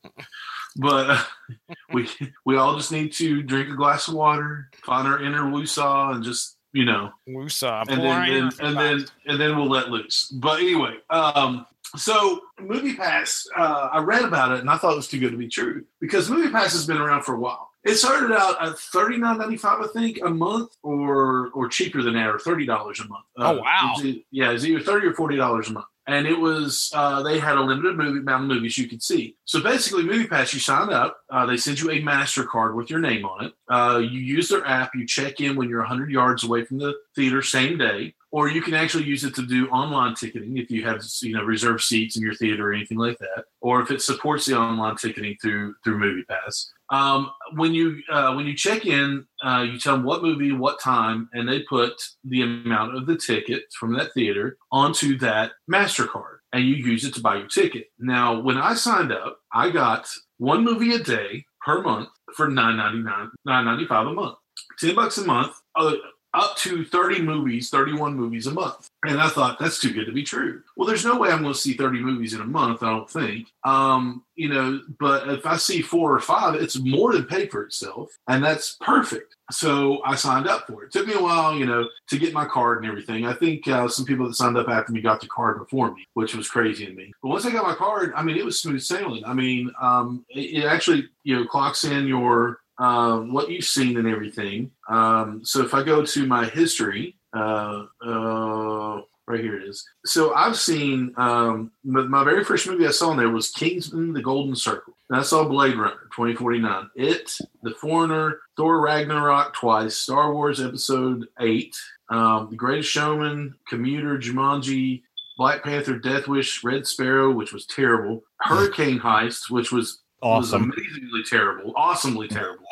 but 0.77 1.09
uh, 1.11 1.23
we 1.93 2.09
we 2.43 2.57
all 2.57 2.75
just 2.75 2.91
need 2.91 3.13
to 3.13 3.43
drink 3.43 3.69
a 3.69 3.75
glass 3.75 4.07
of 4.07 4.15
water, 4.15 4.69
find 4.83 5.07
our 5.07 5.21
inner 5.21 5.43
woosah, 5.43 6.15
and 6.15 6.23
just 6.23 6.57
you 6.73 6.85
know, 6.85 7.11
Wusa, 7.27 7.83
and 7.89 8.01
then, 8.01 8.49
then 8.59 8.67
and 8.67 8.77
then 8.77 9.05
and 9.27 9.39
then 9.41 9.57
we'll 9.57 9.69
let 9.69 9.89
loose. 9.89 10.27
But 10.29 10.59
anyway, 10.61 10.97
um, 11.09 11.65
so 11.97 12.41
Movie 12.59 12.95
Pass, 12.95 13.47
uh, 13.57 13.89
I 13.91 13.99
read 13.99 14.23
about 14.23 14.53
it 14.53 14.59
and 14.61 14.69
I 14.69 14.77
thought 14.77 14.93
it 14.93 14.97
was 14.97 15.07
too 15.09 15.19
good 15.19 15.31
to 15.31 15.37
be 15.37 15.47
true 15.49 15.83
because 15.99 16.29
Movie 16.29 16.49
Pass 16.51 16.71
has 16.73 16.87
been 16.87 16.97
around 16.97 17.23
for 17.23 17.35
a 17.35 17.39
while. 17.39 17.69
It 17.83 17.95
started 17.95 18.31
out 18.31 18.61
at 18.65 18.77
thirty 18.77 19.17
nine 19.17 19.39
ninety 19.39 19.57
five, 19.57 19.81
I 19.81 19.87
think, 19.87 20.19
a 20.23 20.29
month, 20.29 20.77
or 20.83 21.49
or 21.53 21.67
cheaper 21.67 22.01
than 22.03 22.13
that, 22.13 22.27
or 22.29 22.37
thirty 22.37 22.65
dollars 22.65 22.99
a 22.99 23.07
month. 23.07 23.25
Uh, 23.37 23.53
Oh, 23.53 23.61
wow. 23.61 23.93
it 23.97 24.05
was 24.05 24.15
yeah, 24.31 24.49
it 24.51 24.53
was 24.53 24.67
either 24.67 24.79
thirty 24.81 25.07
or 25.07 25.13
forty 25.15 25.35
dollars 25.35 25.69
a 25.69 25.73
month, 25.73 25.87
and 26.13 26.27
it 26.27 26.39
was 26.39 26.91
uh, 26.93 27.21
they 27.21 27.39
had 27.39 27.57
a 27.57 27.61
limited 27.61 27.97
movie 27.97 28.19
amount 28.19 28.43
of 28.43 28.49
movies 28.49 28.77
you 28.77 28.87
could 28.87 29.03
see. 29.03 29.35
So 29.45 29.61
basically, 29.61 30.03
MoviePass, 30.03 30.53
you 30.53 30.59
sign 30.59 30.91
up, 30.91 31.17
uh, 31.29 31.45
they 31.45 31.57
send 31.57 31.79
you 31.79 31.91
a 31.91 32.01
Mastercard 32.01 32.75
with 32.75 32.89
your 32.89 32.99
name 32.99 33.25
on 33.25 33.45
it. 33.45 33.53
Uh, 33.69 33.99
you 33.99 34.19
use 34.19 34.49
their 34.49 34.65
app, 34.65 34.95
you 34.95 35.05
check 35.05 35.39
in 35.41 35.55
when 35.55 35.69
you're 35.69 35.83
hundred 35.83 36.11
yards 36.11 36.43
away 36.43 36.63
from 36.63 36.77
the 36.77 36.93
theater, 37.15 37.41
same 37.41 37.77
day 37.77 38.13
or 38.31 38.49
you 38.49 38.61
can 38.61 38.73
actually 38.73 39.03
use 39.03 39.23
it 39.23 39.35
to 39.35 39.45
do 39.45 39.67
online 39.69 40.15
ticketing 40.15 40.57
if 40.57 40.71
you 40.71 40.85
have 40.85 41.03
you 41.21 41.33
know 41.33 41.43
reserved 41.43 41.83
seats 41.83 42.15
in 42.15 42.23
your 42.23 42.35
theater 42.35 42.69
or 42.69 42.73
anything 42.73 42.97
like 42.97 43.17
that. 43.19 43.45
Or 43.61 43.81
if 43.81 43.91
it 43.91 44.01
supports 44.01 44.45
the 44.45 44.57
online 44.57 44.95
ticketing 44.95 45.37
through 45.41 45.75
through 45.83 45.99
movie 45.99 46.23
pass 46.23 46.71
um, 46.91 47.31
when 47.53 47.73
you 47.73 48.01
uh, 48.11 48.33
when 48.33 48.45
you 48.45 48.55
check 48.55 48.85
in 48.85 49.25
uh, 49.43 49.65
you 49.67 49.79
tell 49.79 49.95
them 49.95 50.05
what 50.05 50.21
movie 50.21 50.51
what 50.51 50.79
time 50.79 51.29
and 51.33 51.47
they 51.47 51.61
put 51.63 51.93
the 52.25 52.41
amount 52.41 52.95
of 52.95 53.05
the 53.05 53.17
ticket 53.17 53.63
from 53.79 53.93
that 53.93 54.13
theater 54.13 54.57
onto 54.71 55.17
that 55.17 55.53
mastercard 55.71 56.37
and 56.53 56.65
you 56.65 56.75
use 56.75 57.05
it 57.05 57.13
to 57.15 57.21
buy 57.21 57.37
your 57.37 57.47
ticket. 57.47 57.87
Now 57.97 58.39
when 58.39 58.57
i 58.57 58.75
signed 58.75 59.11
up 59.11 59.39
i 59.53 59.69
got 59.69 60.07
one 60.37 60.63
movie 60.63 60.93
a 60.93 60.99
day 60.99 61.45
per 61.65 61.81
month 61.81 62.09
for 62.35 62.47
9.99 62.47 63.29
9.95 63.47 64.11
a 64.11 64.13
month. 64.13 64.37
10 64.79 64.95
bucks 64.95 65.17
a 65.17 65.25
month 65.25 65.53
uh, 65.75 65.95
up 66.33 66.55
to 66.57 66.85
30 66.85 67.21
movies, 67.21 67.69
31 67.69 68.15
movies 68.15 68.47
a 68.47 68.51
month. 68.51 68.89
And 69.03 69.19
I 69.19 69.27
thought 69.27 69.59
that's 69.59 69.81
too 69.81 69.93
good 69.93 70.05
to 70.05 70.11
be 70.11 70.23
true. 70.23 70.61
Well, 70.77 70.87
there's 70.87 71.05
no 71.05 71.17
way 71.17 71.29
I'm 71.29 71.41
going 71.41 71.53
to 71.53 71.59
see 71.59 71.73
30 71.73 71.99
movies 71.99 72.33
in 72.33 72.41
a 72.41 72.45
month, 72.45 72.83
I 72.83 72.89
don't 72.89 73.09
think. 73.09 73.47
Um, 73.63 74.23
you 74.35 74.49
know, 74.49 74.81
but 74.99 75.27
if 75.29 75.45
I 75.45 75.57
see 75.57 75.81
four 75.81 76.13
or 76.13 76.19
five, 76.19 76.55
it's 76.55 76.79
more 76.79 77.13
than 77.13 77.25
paid 77.25 77.51
for 77.51 77.63
itself. 77.63 78.09
And 78.27 78.43
that's 78.43 78.77
perfect. 78.81 79.35
So 79.51 80.01
I 80.05 80.15
signed 80.15 80.47
up 80.47 80.67
for 80.67 80.83
it. 80.83 80.87
it 80.87 80.91
took 80.93 81.07
me 81.07 81.13
a 81.13 81.21
while, 81.21 81.55
you 81.55 81.65
know, 81.65 81.87
to 82.09 82.17
get 82.17 82.33
my 82.33 82.45
card 82.45 82.77
and 82.77 82.87
everything. 82.87 83.25
I 83.25 83.33
think 83.33 83.67
uh, 83.67 83.87
some 83.87 84.05
people 84.05 84.27
that 84.27 84.35
signed 84.35 84.57
up 84.57 84.69
after 84.69 84.93
me 84.93 85.01
got 85.01 85.19
the 85.19 85.27
card 85.27 85.59
before 85.59 85.93
me, 85.93 86.07
which 86.13 86.33
was 86.33 86.49
crazy 86.49 86.85
to 86.85 86.93
me. 86.93 87.11
But 87.21 87.29
once 87.29 87.45
I 87.45 87.51
got 87.51 87.65
my 87.65 87.75
card, 87.75 88.13
I 88.15 88.23
mean, 88.23 88.37
it 88.37 88.45
was 88.45 88.59
smooth 88.59 88.81
sailing. 88.81 89.25
I 89.25 89.33
mean, 89.33 89.71
um, 89.81 90.25
it, 90.29 90.63
it 90.63 90.65
actually, 90.65 91.09
you 91.23 91.35
know, 91.35 91.45
clocks 91.45 91.83
in 91.83 92.07
your 92.07 92.60
um, 92.77 93.31
what 93.33 93.49
you've 93.49 93.65
seen 93.65 93.97
and 93.97 94.07
everything. 94.07 94.71
Um, 94.89 95.41
so 95.43 95.61
if 95.63 95.73
I 95.73 95.83
go 95.83 96.03
to 96.05 96.25
my 96.25 96.45
history, 96.45 97.15
uh, 97.33 97.85
uh, 98.05 99.01
right 99.27 99.39
here 99.39 99.57
it 99.57 99.67
is. 99.67 99.87
So 100.05 100.33
I've 100.33 100.57
seen 100.57 101.13
um, 101.17 101.71
my, 101.83 102.01
my 102.01 102.23
very 102.23 102.43
first 102.43 102.67
movie 102.67 102.87
I 102.87 102.91
saw 102.91 103.11
in 103.11 103.17
there 103.17 103.29
was 103.29 103.51
Kingsman: 103.51 104.13
The 104.13 104.21
Golden 104.21 104.55
Circle. 104.55 104.93
And 105.09 105.19
I 105.19 105.23
saw 105.23 105.43
Blade 105.43 105.75
Runner 105.75 106.07
2049, 106.15 106.89
It, 106.95 107.37
The 107.63 107.71
Foreigner, 107.71 108.39
Thor 108.55 108.79
Ragnarok 108.79 109.53
twice, 109.53 109.95
Star 109.95 110.33
Wars 110.33 110.61
Episode 110.61 111.27
Eight, 111.41 111.75
um, 112.09 112.47
The 112.49 112.55
Greatest 112.55 112.89
Showman, 112.89 113.55
Commuter, 113.67 114.17
Jumanji. 114.17 115.03
Black 115.37 115.63
Panther, 115.63 115.97
Death 115.97 116.27
Wish, 116.27 116.63
Red 116.63 116.85
Sparrow, 116.85 117.31
which 117.31 117.51
was 117.51 117.65
terrible. 117.65 118.21
Hurricane 118.41 118.99
Heist, 118.99 119.49
which 119.49 119.71
was 119.71 119.71
was 119.71 120.00
Awesome. 120.21 120.71
amazingly 120.71 121.23
terrible, 121.23 121.73
awesomely 121.75 122.27
terrible. 122.29 122.65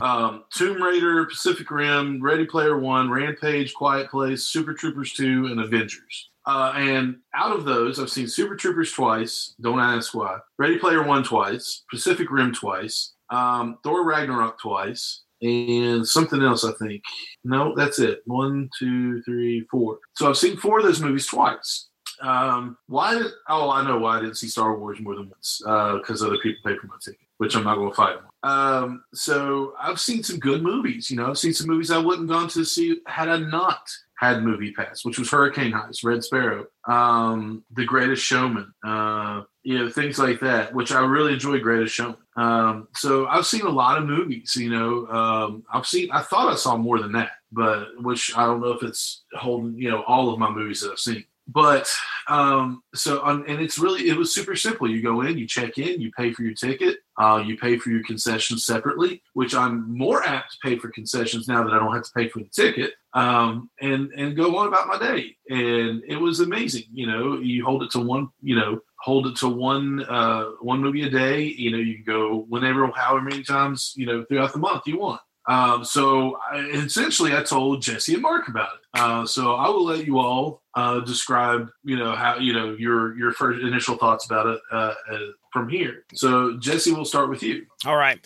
um, 0.00 0.44
Tomb 0.54 0.82
Raider, 0.82 1.24
Pacific 1.26 1.70
Rim, 1.70 2.20
Ready 2.22 2.46
Player 2.46 2.78
One, 2.78 3.10
Rampage, 3.10 3.74
Quiet 3.74 4.10
Place, 4.10 4.44
Super 4.44 4.74
Troopers 4.74 5.12
Two, 5.12 5.46
and 5.46 5.60
Avengers. 5.60 6.30
Uh, 6.46 6.72
and 6.76 7.16
out 7.34 7.54
of 7.54 7.64
those, 7.66 8.00
I've 8.00 8.08
seen 8.10 8.26
Super 8.26 8.56
Troopers 8.56 8.92
twice. 8.92 9.54
Don't 9.60 9.80
ask 9.80 10.14
why. 10.14 10.38
Ready 10.58 10.78
Player 10.78 11.02
One 11.02 11.22
twice. 11.22 11.84
Pacific 11.90 12.30
Rim 12.30 12.54
twice. 12.54 13.12
Um, 13.30 13.78
Thor 13.84 14.06
Ragnarok 14.06 14.58
twice. 14.58 15.22
And 15.42 16.06
something 16.08 16.42
else, 16.42 16.64
I 16.64 16.72
think. 16.82 17.02
No, 17.44 17.74
that's 17.76 17.98
it. 18.00 18.22
One, 18.24 18.68
two, 18.78 19.22
three, 19.22 19.66
four. 19.70 19.98
So 20.16 20.28
I've 20.28 20.36
seen 20.38 20.56
four 20.56 20.78
of 20.78 20.84
those 20.84 21.00
movies 21.00 21.26
twice. 21.26 21.87
Um, 22.20 22.76
why? 22.86 23.20
Oh, 23.48 23.70
I 23.70 23.84
know 23.86 23.98
why 23.98 24.18
I 24.18 24.20
didn't 24.20 24.36
see 24.36 24.48
Star 24.48 24.76
Wars 24.76 25.00
more 25.00 25.14
than 25.14 25.28
once. 25.28 25.62
Uh 25.66 25.98
because 25.98 26.22
other 26.22 26.38
people 26.38 26.60
paid 26.64 26.78
for 26.78 26.86
my 26.86 26.96
ticket, 27.00 27.20
which 27.38 27.56
I'm 27.56 27.64
not 27.64 27.76
going 27.76 27.90
to 27.90 27.94
fight. 27.94 28.16
Um, 28.42 29.04
so 29.14 29.74
I've 29.80 30.00
seen 30.00 30.22
some 30.22 30.38
good 30.38 30.62
movies. 30.62 31.10
You 31.10 31.16
know, 31.16 31.28
I've 31.28 31.38
seen 31.38 31.52
some 31.52 31.66
movies 31.66 31.90
I 31.90 31.98
wouldn't 31.98 32.28
gone 32.28 32.48
to 32.48 32.64
see 32.64 33.00
had 33.06 33.28
I 33.28 33.38
not 33.38 33.90
had 34.18 34.42
Movie 34.42 34.72
Pass, 34.72 35.04
which 35.04 35.18
was 35.18 35.30
Hurricane 35.30 35.72
Heist, 35.72 36.04
Red 36.04 36.24
Sparrow, 36.24 36.66
um, 36.88 37.62
The 37.74 37.84
Greatest 37.84 38.24
Showman, 38.24 38.72
uh, 38.84 39.42
you 39.62 39.78
know, 39.78 39.88
things 39.88 40.18
like 40.18 40.40
that, 40.40 40.74
which 40.74 40.90
I 40.90 41.00
really 41.00 41.34
enjoy 41.34 41.60
Greatest 41.60 41.94
Showman. 41.94 42.16
Um, 42.36 42.88
so 42.96 43.28
I've 43.28 43.46
seen 43.46 43.62
a 43.62 43.70
lot 43.70 43.96
of 43.96 44.06
movies, 44.06 44.56
you 44.56 44.70
know, 44.70 45.06
um, 45.06 45.64
I've 45.72 45.86
seen, 45.86 46.10
I 46.10 46.22
thought 46.22 46.52
I 46.52 46.56
saw 46.56 46.76
more 46.76 46.98
than 46.98 47.12
that, 47.12 47.30
but 47.52 47.90
which 48.02 48.36
I 48.36 48.44
don't 48.44 48.60
know 48.60 48.72
if 48.72 48.82
it's 48.82 49.22
holding, 49.34 49.78
you 49.78 49.90
know, 49.90 50.02
all 50.02 50.32
of 50.32 50.38
my 50.38 50.50
movies 50.50 50.80
that 50.80 50.92
I've 50.92 50.98
seen 50.98 51.24
but 51.48 51.90
um, 52.28 52.82
so 52.94 53.24
and 53.24 53.48
it's 53.48 53.78
really 53.78 54.08
it 54.08 54.16
was 54.16 54.34
super 54.34 54.54
simple. 54.54 54.88
You 54.88 55.02
go 55.02 55.22
in, 55.22 55.38
you 55.38 55.46
check 55.46 55.78
in, 55.78 56.00
you 56.00 56.12
pay 56.12 56.32
for 56.32 56.42
your 56.42 56.54
ticket, 56.54 56.98
uh, 57.16 57.42
you 57.44 57.56
pay 57.56 57.78
for 57.78 57.88
your 57.88 58.04
concessions 58.04 58.66
separately, 58.66 59.22
which 59.32 59.54
I'm 59.54 59.96
more 59.96 60.22
apt 60.22 60.52
to 60.52 60.58
pay 60.62 60.78
for 60.78 60.90
concessions 60.90 61.48
now 61.48 61.64
that 61.64 61.72
I 61.72 61.78
don't 61.78 61.94
have 61.94 62.04
to 62.04 62.12
pay 62.14 62.28
for 62.28 62.40
the 62.40 62.50
ticket, 62.50 62.92
um, 63.14 63.70
and 63.80 64.12
and 64.12 64.36
go 64.36 64.58
on 64.58 64.68
about 64.68 64.88
my 64.88 64.98
day. 64.98 65.36
And 65.48 66.02
it 66.06 66.20
was 66.20 66.40
amazing. 66.40 66.84
You 66.92 67.06
know, 67.06 67.38
you 67.38 67.64
hold 67.64 67.82
it 67.82 67.90
to 67.92 68.00
one, 68.00 68.28
you 68.42 68.54
know, 68.54 68.80
hold 69.00 69.26
it 69.26 69.36
to 69.36 69.48
one 69.48 70.04
uh, 70.04 70.50
one 70.60 70.82
movie 70.82 71.06
a 71.06 71.10
day. 71.10 71.42
You 71.42 71.70
know, 71.70 71.78
you 71.78 71.94
can 71.94 72.04
go 72.04 72.44
whenever, 72.48 72.86
however 72.94 73.22
many 73.22 73.42
times 73.42 73.94
you 73.96 74.04
know 74.04 74.24
throughout 74.26 74.52
the 74.52 74.58
month 74.58 74.82
you 74.86 74.98
want. 74.98 75.22
Um, 75.48 75.82
so 75.82 76.38
I, 76.52 76.58
essentially, 76.58 77.34
I 77.34 77.42
told 77.42 77.80
Jesse 77.80 78.12
and 78.12 78.22
Mark 78.22 78.48
about 78.48 78.68
it. 78.74 79.00
Uh, 79.00 79.26
so 79.26 79.54
I 79.54 79.68
will 79.70 79.86
let 79.86 80.06
you 80.06 80.18
all 80.18 80.62
uh, 80.78 81.00
describe, 81.00 81.68
you 81.82 81.96
know, 81.96 82.14
how 82.14 82.36
you 82.36 82.52
know 82.52 82.76
your 82.78 83.18
your 83.18 83.32
first 83.32 83.60
initial 83.62 83.96
thoughts 83.96 84.26
about 84.26 84.46
it 84.46 84.60
uh, 84.70 84.94
uh, 85.10 85.18
from 85.52 85.68
here. 85.68 86.04
So 86.14 86.56
Jesse, 86.58 86.92
we'll 86.92 87.04
start 87.04 87.28
with 87.28 87.42
you. 87.42 87.66
All 87.84 87.96
right. 87.96 88.24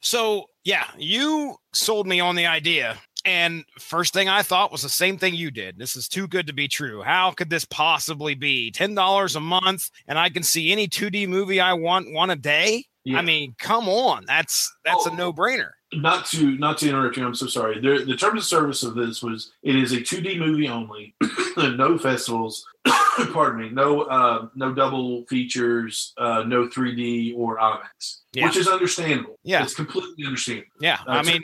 So 0.00 0.50
yeah, 0.64 0.88
you 0.98 1.56
sold 1.72 2.06
me 2.06 2.20
on 2.20 2.36
the 2.36 2.44
idea. 2.44 2.98
And 3.24 3.64
first 3.78 4.12
thing 4.12 4.28
I 4.28 4.42
thought 4.42 4.70
was 4.70 4.82
the 4.82 4.88
same 4.88 5.16
thing 5.16 5.34
you 5.34 5.50
did. 5.50 5.78
This 5.78 5.96
is 5.96 6.06
too 6.06 6.28
good 6.28 6.46
to 6.46 6.52
be 6.52 6.68
true. 6.68 7.02
How 7.02 7.32
could 7.32 7.50
this 7.50 7.64
possibly 7.64 8.34
be? 8.36 8.70
$10 8.70 9.36
a 9.36 9.40
month 9.40 9.90
and 10.06 10.16
I 10.16 10.28
can 10.28 10.44
see 10.44 10.70
any 10.70 10.86
2D 10.86 11.26
movie 11.26 11.60
I 11.60 11.72
want 11.72 12.12
one 12.12 12.30
a 12.30 12.36
day? 12.36 12.84
Yeah. 13.04 13.18
I 13.18 13.22
mean, 13.22 13.56
come 13.58 13.88
on. 13.88 14.24
That's 14.26 14.72
that's 14.84 15.08
oh. 15.08 15.12
a 15.12 15.16
no-brainer 15.16 15.70
not 15.92 16.26
to 16.26 16.58
not 16.58 16.78
to 16.78 16.88
interrupt 16.88 17.16
you, 17.16 17.26
I'm 17.26 17.34
so 17.34 17.46
sorry. 17.46 17.80
The, 17.80 18.04
the 18.04 18.16
terms 18.16 18.40
of 18.40 18.44
service 18.44 18.82
of 18.82 18.94
this 18.94 19.22
was 19.22 19.52
it 19.62 19.76
is 19.76 19.92
a 19.92 19.98
2D 19.98 20.38
movie 20.38 20.68
only, 20.68 21.14
no 21.56 21.96
festivals, 21.96 22.66
pardon 23.32 23.60
me, 23.60 23.70
no 23.70 24.02
uh, 24.02 24.48
no 24.54 24.72
double 24.72 25.24
features, 25.26 26.12
uh, 26.18 26.42
no 26.46 26.66
3D 26.66 27.36
or 27.36 27.58
IMAX, 27.58 28.20
yeah. 28.32 28.44
which 28.44 28.56
is 28.56 28.68
understandable. 28.68 29.38
Yeah, 29.44 29.62
it's 29.62 29.74
completely 29.74 30.26
understandable. 30.26 30.72
Yeah, 30.80 30.98
uh, 31.06 31.12
I 31.12 31.22
mean, 31.22 31.42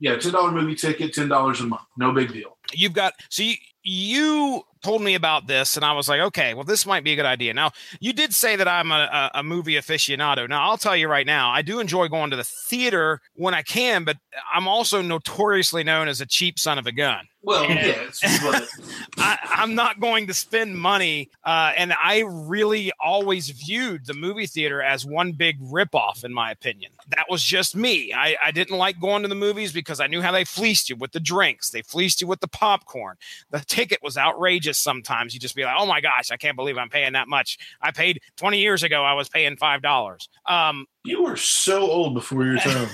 yeah, 0.00 0.16
ten 0.16 0.32
dollar 0.32 0.50
movie 0.50 0.74
ticket, 0.74 1.14
ten 1.14 1.28
dollars 1.28 1.60
a 1.60 1.64
month, 1.64 1.82
no 1.96 2.12
big 2.12 2.32
deal. 2.32 2.58
You've 2.72 2.94
got 2.94 3.14
so 3.30 3.42
you 3.42 3.54
you 3.84 4.64
told 4.84 5.00
me 5.00 5.14
about 5.14 5.46
this 5.46 5.76
and 5.76 5.84
I 5.84 5.92
was 5.92 6.10
like, 6.10 6.20
okay, 6.20 6.52
well, 6.52 6.62
this 6.62 6.84
might 6.84 7.04
be 7.04 7.14
a 7.14 7.16
good 7.16 7.24
idea. 7.24 7.54
Now, 7.54 7.70
you 8.00 8.12
did 8.12 8.34
say 8.34 8.54
that 8.54 8.68
I'm 8.68 8.92
a, 8.92 9.30
a, 9.32 9.42
movie 9.42 9.74
aficionado. 9.74 10.46
Now, 10.46 10.68
I'll 10.68 10.76
tell 10.76 10.94
you 10.94 11.08
right 11.08 11.26
now, 11.26 11.50
I 11.50 11.62
do 11.62 11.80
enjoy 11.80 12.08
going 12.08 12.30
to 12.30 12.36
the 12.36 12.44
theater 12.44 13.22
when 13.34 13.54
I 13.54 13.62
can, 13.62 14.04
but 14.04 14.18
I'm 14.52 14.68
also 14.68 15.00
notoriously 15.00 15.84
known 15.84 16.06
as 16.06 16.20
a 16.20 16.26
cheap 16.26 16.58
son 16.58 16.78
of 16.78 16.86
a 16.86 16.92
gun. 16.92 17.26
Well, 17.44 17.68
yes, 17.68 18.20
but 18.42 18.66
I, 19.18 19.62
am 19.62 19.74
not 19.74 20.00
going 20.00 20.26
to 20.28 20.34
spend 20.34 20.78
money. 20.78 21.30
Uh, 21.44 21.72
and 21.76 21.92
I 21.92 22.24
really 22.26 22.90
always 22.98 23.50
viewed 23.50 24.06
the 24.06 24.14
movie 24.14 24.46
theater 24.46 24.80
as 24.80 25.04
one 25.04 25.32
big 25.32 25.60
ripoff, 25.60 26.24
in 26.24 26.32
my 26.32 26.50
opinion. 26.50 26.92
That 27.08 27.26
was 27.28 27.44
just 27.44 27.76
me. 27.76 28.14
I, 28.14 28.36
I 28.42 28.50
didn't 28.50 28.78
like 28.78 28.98
going 28.98 29.22
to 29.22 29.28
the 29.28 29.34
movies 29.34 29.72
because 29.72 30.00
I 30.00 30.06
knew 30.06 30.22
how 30.22 30.32
they 30.32 30.44
fleeced 30.44 30.88
you 30.88 30.96
with 30.96 31.12
the 31.12 31.20
drinks, 31.20 31.68
they 31.68 31.82
fleeced 31.82 32.22
you 32.22 32.26
with 32.26 32.40
the 32.40 32.48
popcorn. 32.48 33.16
The 33.50 33.60
ticket 33.60 34.02
was 34.02 34.16
outrageous 34.16 34.73
sometimes. 34.78 35.34
You 35.34 35.40
just 35.40 35.54
be 35.54 35.64
like, 35.64 35.76
oh 35.78 35.86
my 35.86 36.00
gosh, 36.00 36.30
I 36.30 36.36
can't 36.36 36.56
believe 36.56 36.78
I'm 36.78 36.88
paying 36.88 37.12
that 37.14 37.28
much. 37.28 37.58
I 37.80 37.90
paid 37.90 38.20
20 38.36 38.58
years 38.58 38.82
ago, 38.82 39.02
I 39.04 39.14
was 39.14 39.28
paying 39.28 39.56
$5. 39.56 40.28
Um, 40.46 40.86
you 41.04 41.22
were 41.22 41.36
so 41.36 41.82
old 41.82 42.14
before 42.14 42.44
your 42.44 42.58
time. 42.58 42.88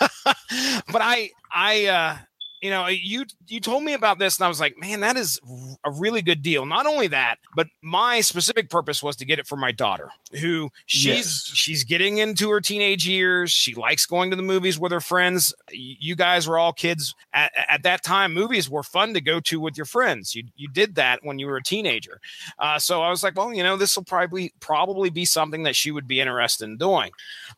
but 0.00 1.02
I, 1.02 1.30
I, 1.52 1.86
uh, 1.86 2.16
you 2.60 2.70
know, 2.70 2.86
you 2.88 3.24
you 3.48 3.58
told 3.60 3.84
me 3.84 3.94
about 3.94 4.18
this, 4.18 4.38
and 4.38 4.44
I 4.44 4.48
was 4.48 4.60
like, 4.60 4.76
man, 4.78 5.00
that 5.00 5.16
is 5.16 5.40
a 5.84 5.90
really 5.90 6.20
good 6.20 6.42
deal. 6.42 6.66
Not 6.66 6.86
only 6.86 7.06
that, 7.08 7.36
but 7.56 7.68
my 7.82 8.20
specific 8.20 8.68
purpose 8.68 9.02
was 9.02 9.16
to 9.16 9.24
get 9.24 9.38
it 9.38 9.46
for 9.46 9.56
my 9.56 9.72
daughter, 9.72 10.10
who 10.40 10.70
she's 10.86 11.06
yes. 11.06 11.50
she's 11.54 11.84
getting 11.84 12.18
into 12.18 12.50
her 12.50 12.60
teenage 12.60 13.08
years. 13.08 13.50
She 13.50 13.74
likes 13.74 14.04
going 14.04 14.30
to 14.30 14.36
the 14.36 14.42
movies 14.42 14.78
with 14.78 14.92
her 14.92 15.00
friends. 15.00 15.54
You 15.70 16.14
guys 16.14 16.46
were 16.46 16.58
all 16.58 16.72
kids 16.72 17.14
at, 17.32 17.50
at 17.68 17.82
that 17.84 18.04
time. 18.04 18.34
Movies 18.34 18.68
were 18.68 18.82
fun 18.82 19.14
to 19.14 19.20
go 19.22 19.40
to 19.40 19.58
with 19.58 19.76
your 19.76 19.86
friends. 19.86 20.34
You 20.34 20.44
you 20.56 20.68
did 20.68 20.96
that 20.96 21.20
when 21.22 21.38
you 21.38 21.46
were 21.46 21.56
a 21.56 21.62
teenager. 21.62 22.20
Uh, 22.58 22.78
so 22.78 23.00
I 23.00 23.08
was 23.08 23.22
like, 23.22 23.36
well, 23.36 23.54
you 23.54 23.62
know, 23.62 23.78
this 23.78 23.96
will 23.96 24.04
probably 24.04 24.52
probably 24.60 25.08
be 25.08 25.24
something 25.24 25.62
that 25.62 25.76
she 25.76 25.90
would 25.90 26.06
be 26.06 26.20
interested 26.20 26.64
in 26.64 26.76
doing. 26.76 27.10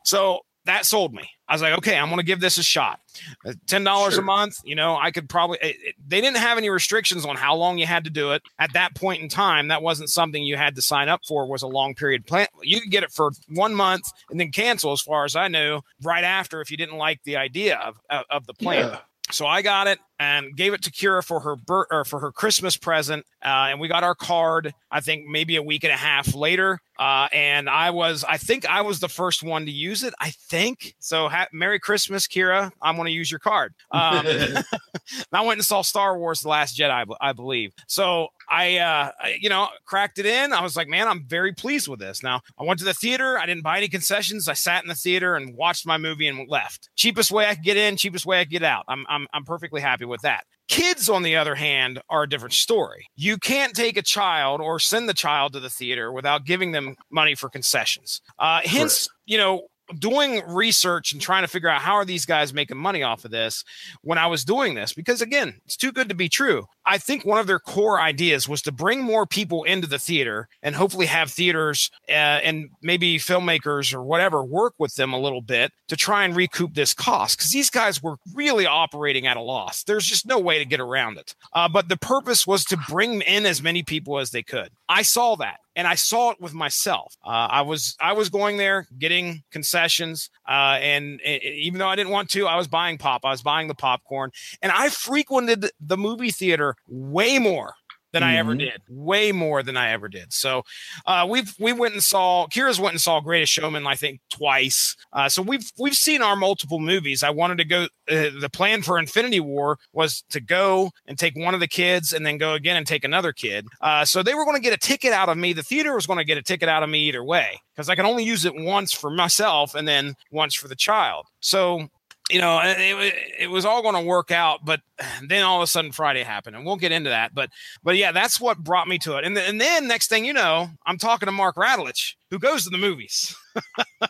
So 0.04 0.42
that 0.64 0.87
sold 0.87 1.12
me. 1.12 1.28
I 1.49 1.54
was 1.54 1.62
like, 1.62 1.76
okay, 1.78 1.99
I'm 1.99 2.07
going 2.07 2.19
to 2.19 2.25
give 2.25 2.40
this 2.40 2.57
a 2.57 2.62
shot. 2.62 3.00
Uh, 3.45 3.52
ten 3.66 3.85
dollars 3.85 4.14
sure. 4.14 4.23
a 4.23 4.25
month, 4.25 4.57
you 4.64 4.75
know, 4.75 4.97
I 4.97 5.11
could 5.11 5.28
probably. 5.28 5.59
It, 5.61 5.76
it, 5.83 5.95
they 6.07 6.21
didn't 6.21 6.38
have 6.38 6.57
any 6.57 6.71
restrictions 6.71 7.26
on 7.26 7.37
how 7.37 7.54
long 7.57 7.78
you 7.78 7.87
had 7.87 8.04
to 8.04 8.11
do 8.11 8.33
it 8.33 8.42
at 8.59 8.73
that 8.73 8.95
point 8.95 9.23
in 9.23 9.28
time. 9.28 9.69
That 9.69 9.83
wasn't 9.83 10.09
something 10.09 10.42
you 10.42 10.57
had 10.57 10.75
to 10.76 10.83
sign 10.83 11.09
up 11.09 11.21
for. 11.26 11.47
Was 11.47 11.62
a 11.62 11.69
long 11.69 11.95
period 11.95 12.26
plan. 12.26 12.47
You 12.62 12.81
could 12.81 12.90
get 12.90 13.02
it 13.02 13.12
for 13.12 13.33
one 13.49 13.75
month 13.75 14.04
and 14.31 14.40
then 14.40 14.50
cancel, 14.50 14.92
as 14.92 15.00
far 15.00 15.25
as 15.25 15.37
I 15.37 15.49
knew, 15.49 15.81
right 16.02 16.25
after 16.25 16.61
if 16.61 16.71
you 16.71 16.76
didn't 16.76 16.97
like 16.97 17.23
the 17.25 17.37
idea 17.37 17.76
of 17.78 17.99
of, 18.09 18.25
of 18.31 18.47
the 18.47 18.54
plan. 18.54 18.90
Yeah. 18.90 18.99
So 19.33 19.47
I 19.47 19.62
got 19.62 19.87
it 19.87 19.99
and 20.19 20.57
gave 20.57 20.73
it 20.73 20.83
to 20.83 20.91
Kira 20.91 21.25
for 21.25 21.41
her 21.41 21.57
bir- 21.57 21.87
or 21.91 22.05
for 22.05 22.21
her 22.21 22.31
Christmas 22.31 22.77
present, 22.77 23.25
uh, 23.45 23.69
and 23.71 23.81
we 23.81 23.89
got 23.89 24.05
our 24.05 24.15
card. 24.15 24.73
I 24.91 25.01
think 25.01 25.27
maybe 25.27 25.57
a 25.57 25.62
week 25.62 25.85
and 25.85 25.93
a 25.93 25.97
half 25.97 26.35
later, 26.35 26.79
uh, 26.99 27.29
and 27.33 27.69
I 27.69 27.91
was 27.91 28.25
I 28.25 28.37
think 28.37 28.67
I 28.69 28.83
was 28.83 29.01
the 29.01 29.09
first 29.09 29.43
one 29.43 29.67
to 29.67 29.73
use 29.73 30.03
it. 30.03 30.15
I 30.21 30.31
think 30.31 30.95
so. 31.01 31.29
Ha- 31.29 31.49
Merry 31.53 31.81
Christmas, 31.81 32.27
Kira. 32.27 32.71
I'm 32.81 32.97
going 32.97 33.07
to 33.07 33.12
use 33.12 33.31
your 33.31 33.41
card. 33.41 33.75
Um, 33.91 34.27
I 35.33 35.41
went 35.41 35.59
and 35.59 35.65
saw 35.65 35.83
Star 35.83 36.19
Wars: 36.19 36.41
The 36.41 36.49
Last 36.49 36.79
Jedi, 36.79 37.05
I 37.21 37.33
believe. 37.33 37.73
So 37.89 38.29
I, 38.52 38.76
uh, 38.76 39.11
you 39.40 39.49
know, 39.49 39.68
cracked 39.87 40.18
it 40.18 40.26
in. 40.26 40.52
I 40.52 40.61
was 40.61 40.76
like, 40.76 40.87
man, 40.87 41.09
I'm 41.09 41.25
very 41.26 41.54
pleased 41.54 41.88
with 41.88 42.00
this. 42.00 42.23
Now 42.23 42.42
I 42.61 42.64
went 42.64 42.78
to 42.80 42.85
the 42.85 42.92
theater. 42.92 43.38
I 43.38 43.47
didn't 43.47 43.62
buy 43.62 43.78
any 43.78 43.88
concessions. 43.88 44.47
I 44.47 44.52
sat 44.52 44.85
in 44.85 44.88
the 44.88 44.94
theater 44.94 45.35
and 45.35 45.56
watched 45.56 45.87
my 45.87 45.97
movie 45.97 46.28
and 46.28 46.47
left. 46.50 46.90
Cheapest 46.94 47.30
way 47.30 47.47
I 47.47 47.54
could 47.54 47.64
get 47.64 47.78
in, 47.78 47.97
cheapest 47.97 48.26
way 48.26 48.40
I 48.40 48.44
could 48.44 48.50
get 48.50 48.62
out. 48.62 48.85
I'm 48.88 49.06
I'm, 49.09 49.26
I'm 49.32 49.44
perfectly 49.44 49.80
happy 49.80 50.04
with 50.04 50.21
that. 50.21 50.44
Kids, 50.68 51.09
on 51.09 51.23
the 51.23 51.37
other 51.37 51.54
hand, 51.54 52.00
are 52.09 52.23
a 52.23 52.28
different 52.28 52.54
story. 52.54 53.06
You 53.16 53.37
can't 53.38 53.75
take 53.75 53.97
a 53.97 54.02
child 54.02 54.61
or 54.61 54.78
send 54.78 55.09
the 55.09 55.14
child 55.14 55.54
to 55.54 55.61
the 55.61 55.68
theater 55.68 56.12
without 56.12 56.47
giving 56.47 56.73
them 56.73 56.94
money 57.11 57.35
for 57.35 57.49
concessions. 57.49 58.21
Uh, 58.38 58.61
hence, 58.64 59.09
you 59.26 59.38
know, 59.38 59.68
doing 59.99 60.43
research 60.47 61.12
and 61.12 61.21
trying 61.21 61.43
to 61.43 61.49
figure 61.49 61.69
out 61.69 61.81
how 61.81 61.95
are 61.95 62.05
these 62.05 62.25
guys 62.25 62.55
making 62.55 62.77
money 62.77 63.03
off 63.03 63.25
of 63.25 63.31
this 63.31 63.65
when 64.03 64.19
I 64.19 64.27
was 64.27 64.45
doing 64.45 64.75
this 64.75 64.93
because 64.93 65.23
again, 65.23 65.61
it's 65.65 65.77
too 65.77 65.93
good 65.93 66.09
to 66.09 66.15
be 66.15 66.29
true. 66.29 66.67
I 66.87 66.99
think 66.99 67.25
one 67.25 67.39
of 67.39 67.47
their 67.47 67.59
core 67.59 68.01
ideas 68.01 68.49
was 68.49 68.62
to 68.62 68.73
bring 68.73 69.03
more 69.03 69.27
people 69.27 69.65
into 69.65 69.87
the 69.87 69.99
theater 69.99 70.49
and 70.62 70.75
hopefully 70.75 71.07
have 71.07 71.31
theaters 71.31 71.91
uh, 72.09 72.12
and 72.12 72.71
maybe 72.81 73.19
filmmakers 73.19 73.95
or 73.95 74.03
whatever 74.03 74.43
work 74.43 74.75
with 74.79 74.95
them 74.95 75.12
a 75.12 75.21
little 75.21 75.43
bit 75.43 75.73
to 75.89 75.97
try 75.97 76.25
and 76.25 76.37
recoup 76.37 76.75
this 76.75 76.95
cost 76.95 77.39
because 77.39 77.53
these 77.53 77.71
guys 77.71 78.03
were 78.03 78.17
really 78.35 78.67
operating 78.67 79.27
at 79.27 79.37
a 79.37 79.43
loss. 79.43 79.85
There's 79.85 80.07
just 80.07 80.27
no 80.27 80.39
way 80.39 80.59
to 80.59 80.65
get 80.65 80.81
around 80.81 81.19
it. 81.19 81.35
Uh, 81.53 81.69
but 81.69 81.89
the 81.89 81.97
purpose 81.97 82.47
was 82.47 82.65
to 82.67 82.77
bring 82.89 83.21
in 83.23 83.47
as 83.47 83.62
many 83.62 83.83
people 83.83 84.19
as 84.19 84.31
they 84.31 84.43
could. 84.43 84.71
I 84.89 85.03
saw 85.03 85.37
that 85.37 85.59
and 85.76 85.87
I 85.87 85.95
saw 85.95 86.31
it 86.31 86.41
with 86.41 86.55
myself. 86.55 87.17
Uh, 87.25 87.49
I 87.50 87.62
was 87.62 87.97
I 88.00 88.12
was 88.12 88.29
going 88.29 88.57
there 88.57 88.87
getting 88.99 89.43
concessions, 89.50 90.31
uh, 90.49 90.79
and, 90.81 91.21
and, 91.25 91.43
even 91.43 91.79
though 91.79 91.88
I 91.88 91.97
didn't 91.97 92.12
want 92.12 92.31
to, 92.31 92.47
I 92.47 92.57
was 92.57 92.69
buying 92.69 92.99
pop. 92.99 93.25
I 93.25 93.31
was 93.31 93.43
buying 93.43 93.69
the 93.69 93.75
popcorn, 93.75 94.31
and 94.61 94.73
I 94.73 94.88
frequented 94.88 95.71
the 95.81 95.97
movie 95.97 96.31
theater 96.31 96.76
way 96.87 97.38
more 97.38 97.75
than 98.12 98.23
mm-hmm. 98.23 98.31
I 98.31 98.37
ever 98.37 98.50
mm-hmm. 98.52 98.59
did, 98.59 98.83
way 98.88 99.33
more 99.33 99.62
than 99.62 99.76
I 99.76 99.90
ever 99.90 100.09
did. 100.09 100.33
So 100.33 100.62
uh, 101.07 101.26
we've 101.28 101.54
we 101.59 101.73
went 101.73 101.95
and 101.95 102.02
saw 102.02 102.47
Kira's 102.47 102.81
went 102.81 102.95
and 102.95 103.00
saw 103.00 103.21
Greatest 103.21 103.52
Showman, 103.52 103.87
I 103.87 103.95
think 103.95 104.21
twice. 104.31 104.97
Uh, 105.12 105.28
so 105.28 105.42
we've 105.42 105.71
we've 105.78 105.95
seen 105.95 106.23
our 106.23 106.37
multiple 106.37 106.78
movies. 106.78 107.23
I 107.23 107.31
wanted 107.31 107.59
to 107.59 107.64
go. 107.64 107.83
Uh, 108.11 108.31
the 108.40 108.50
plan 108.52 108.83
for 108.83 108.99
Infinity 108.99 109.40
War 109.40 109.78
was 109.92 110.25
to 110.31 110.40
go 110.40 110.90
and 111.07 111.19
take 111.19 111.37
one 111.37 111.54
of 111.54 111.61
the 111.61 111.69
kids, 111.69 112.12
and 112.12 112.25
then 112.25 112.38
go 112.38 112.54
again 112.54 112.76
and 112.76 112.87
take 112.87 113.04
another 113.04 113.33
kid. 113.33 113.66
Uh, 113.81 114.04
so 114.04 114.23
they 114.23 114.35
were 114.35 114.45
going 114.45 114.57
to 114.57 114.62
get 114.62 114.73
a 114.73 114.78
ticket 114.78 115.12
out 115.12 115.28
of 115.28 115.37
me. 115.37 115.52
The 115.52 115.62
theater 115.62 115.95
was 115.95 116.07
going 116.07 116.19
to 116.19 116.25
get 116.25 116.38
a 116.38 116.42
ticket 116.42 116.69
out 116.69 116.83
of 116.83 116.90
me 116.90 117.00
either 117.09 117.25
way 117.25 117.61
because 117.75 117.88
I 117.88 117.95
can 117.95 118.07
only 118.07 118.25
use 118.25 118.45
it 118.45 118.54
once 118.54 118.92
for 118.92 119.11
myself 119.11 119.75
and 119.75 119.88
then 119.88 120.14
once 120.31 120.54
for 120.54 120.69
the 120.69 120.76
child. 120.76 121.26
So 121.40 121.88
you 122.31 122.41
know, 122.41 122.61
it, 122.62 123.14
it 123.41 123.50
was 123.50 123.64
all 123.64 123.83
going 123.83 123.95
to 123.95 124.00
work 124.00 124.31
out, 124.31 124.64
but 124.64 124.81
then 125.29 125.43
all 125.43 125.59
of 125.59 125.62
a 125.62 125.67
sudden 125.67 125.93
Friday 125.93 126.23
happened, 126.23 126.57
and 126.57 126.64
we'll 126.64 126.76
get 126.76 126.93
into 126.93 127.11
that. 127.11 127.35
But 127.35 127.50
but 127.83 127.97
yeah, 127.97 128.12
that's 128.12 128.41
what 128.41 128.59
brought 128.59 128.88
me 128.88 128.99
to 128.99 129.17
it. 129.17 129.25
And, 129.25 129.37
and 129.37 129.61
then 129.61 129.88
next 129.88 130.09
thing 130.09 130.25
you 130.25 130.33
know, 130.33 130.69
I'm 130.87 130.99
talking 130.99 131.26
to 131.26 131.33
Mark 131.33 131.57
Radulich, 131.57 132.14
who 132.31 132.38
goes 132.38 132.64
to 132.64 132.71
the 132.71 132.79
movies. 132.79 133.37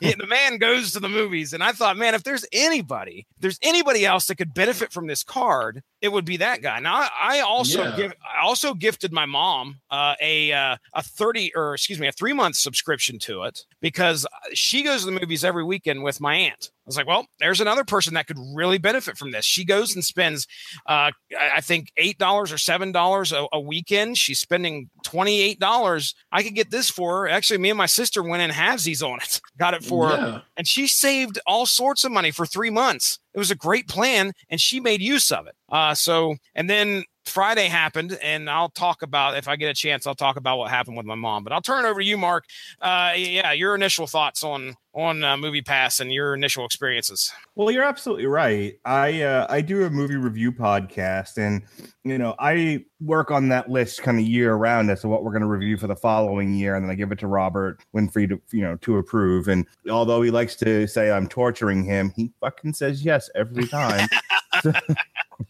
the 0.00 0.26
man 0.28 0.58
goes 0.58 0.92
to 0.92 1.00
the 1.00 1.08
movies, 1.08 1.52
and 1.52 1.62
I 1.62 1.72
thought, 1.72 1.96
man, 1.96 2.14
if 2.14 2.22
there's 2.22 2.46
anybody, 2.52 3.26
if 3.36 3.40
there's 3.40 3.58
anybody 3.62 4.06
else 4.06 4.26
that 4.26 4.36
could 4.36 4.54
benefit 4.54 4.92
from 4.92 5.06
this 5.06 5.24
card, 5.24 5.82
it 6.00 6.12
would 6.12 6.24
be 6.24 6.36
that 6.36 6.62
guy. 6.62 6.78
Now, 6.80 6.94
I, 6.94 7.10
I 7.20 7.40
also 7.40 7.82
yeah. 7.82 7.96
give, 7.96 8.14
I 8.22 8.44
also 8.44 8.74
gifted 8.74 9.12
my 9.12 9.26
mom 9.26 9.80
uh, 9.90 10.14
a 10.20 10.52
uh, 10.52 10.76
a 10.94 11.02
thirty 11.02 11.52
or 11.54 11.74
excuse 11.74 11.98
me, 11.98 12.06
a 12.06 12.12
three 12.12 12.32
month 12.32 12.56
subscription 12.56 13.18
to 13.20 13.42
it 13.44 13.64
because 13.80 14.26
she 14.52 14.82
goes 14.82 15.00
to 15.00 15.06
the 15.06 15.18
movies 15.18 15.44
every 15.44 15.64
weekend 15.64 16.02
with 16.02 16.20
my 16.20 16.34
aunt. 16.34 16.70
I 16.84 16.88
was 16.88 16.96
like, 16.98 17.06
well, 17.06 17.26
there's 17.38 17.62
another 17.62 17.84
person 17.84 18.12
that 18.14 18.26
could 18.26 18.38
really 18.54 18.76
benefit 18.76 19.16
from 19.16 19.30
this. 19.30 19.46
She 19.46 19.64
goes 19.64 19.94
and 19.94 20.04
spends, 20.04 20.46
uh, 20.86 21.12
I 21.38 21.60
think, 21.62 21.90
eight 21.96 22.18
dollars 22.18 22.52
or 22.52 22.58
seven 22.58 22.92
dollars 22.92 23.32
a 23.32 23.60
weekend. 23.60 24.18
She's 24.18 24.38
spending 24.38 24.90
twenty 25.02 25.40
eight 25.40 25.58
dollars. 25.58 26.14
I 26.30 26.42
could 26.42 26.54
get 26.54 26.70
this 26.70 26.90
for 26.90 27.20
her. 27.20 27.28
Actually, 27.28 27.58
me 27.58 27.70
and 27.70 27.78
my 27.78 27.86
sister 27.86 28.22
went 28.22 28.42
in 28.42 28.50
halvesies 28.50 29.02
on 29.02 29.20
it. 29.20 29.40
Got 29.58 29.74
it 29.74 29.84
for 29.84 30.10
yeah. 30.10 30.16
her, 30.16 30.42
and 30.56 30.68
she 30.68 30.86
saved 30.86 31.38
all 31.46 31.64
sorts 31.64 32.04
of 32.04 32.12
money 32.12 32.30
for 32.30 32.44
three 32.44 32.70
months. 32.70 33.18
It 33.32 33.38
was 33.38 33.50
a 33.50 33.56
great 33.56 33.88
plan, 33.88 34.32
and 34.50 34.60
she 34.60 34.78
made 34.78 35.00
use 35.00 35.32
of 35.32 35.46
it. 35.46 35.54
Uh, 35.70 35.94
so, 35.94 36.36
and 36.54 36.68
then 36.68 37.04
Friday 37.24 37.66
happened, 37.66 38.18
and 38.22 38.50
I'll 38.50 38.68
talk 38.68 39.02
about 39.02 39.36
if 39.36 39.48
I 39.48 39.56
get 39.56 39.70
a 39.70 39.74
chance. 39.74 40.06
I'll 40.06 40.14
talk 40.14 40.36
about 40.36 40.58
what 40.58 40.70
happened 40.70 40.96
with 40.96 41.06
my 41.06 41.14
mom. 41.14 41.44
But 41.44 41.52
I'll 41.52 41.62
turn 41.62 41.84
it 41.84 41.88
over 41.88 42.00
to 42.00 42.06
you, 42.06 42.18
Mark. 42.18 42.44
Uh, 42.80 43.12
yeah, 43.16 43.52
your 43.52 43.74
initial 43.74 44.06
thoughts 44.06 44.44
on 44.44 44.76
on 44.94 45.24
uh, 45.24 45.36
Movie 45.36 45.62
Pass 45.62 46.00
and 46.00 46.12
your 46.12 46.34
initial 46.34 46.64
experiences. 46.64 47.32
Well, 47.54 47.70
you're 47.70 47.84
absolutely 47.84 48.26
right. 48.26 48.78
I 48.84 49.22
uh, 49.22 49.46
I 49.48 49.60
do 49.60 49.84
a 49.84 49.90
movie 49.90 50.16
review 50.16 50.52
podcast, 50.52 51.36
and 51.36 51.62
you 52.04 52.18
know 52.18 52.34
I 52.38 52.84
work 53.00 53.30
on 53.30 53.48
that 53.48 53.70
list 53.70 54.02
kind 54.02 54.18
of 54.18 54.24
year 54.24 54.54
round 54.54 54.90
as 54.90 55.00
to 55.02 55.08
what 55.08 55.24
we're 55.24 55.32
going 55.32 55.42
to 55.42 55.48
review 55.48 55.76
for 55.76 55.86
the 55.86 55.96
following 55.96 56.54
year, 56.54 56.76
and 56.76 56.84
then 56.84 56.90
I 56.90 56.94
give 56.94 57.12
it 57.12 57.18
to 57.20 57.26
Robert 57.26 57.78
Winfrey 57.94 58.28
to 58.28 58.40
you 58.52 58.62
know 58.62 58.76
to 58.76 58.98
approve. 58.98 59.48
And 59.48 59.66
although 59.90 60.22
he 60.22 60.30
likes 60.30 60.56
to 60.56 60.86
say 60.86 61.10
I'm 61.10 61.28
torturing 61.28 61.84
him, 61.84 62.12
he 62.16 62.32
fucking 62.40 62.74
says 62.74 63.04
yes 63.04 63.28
every 63.34 63.66
time. 63.66 64.08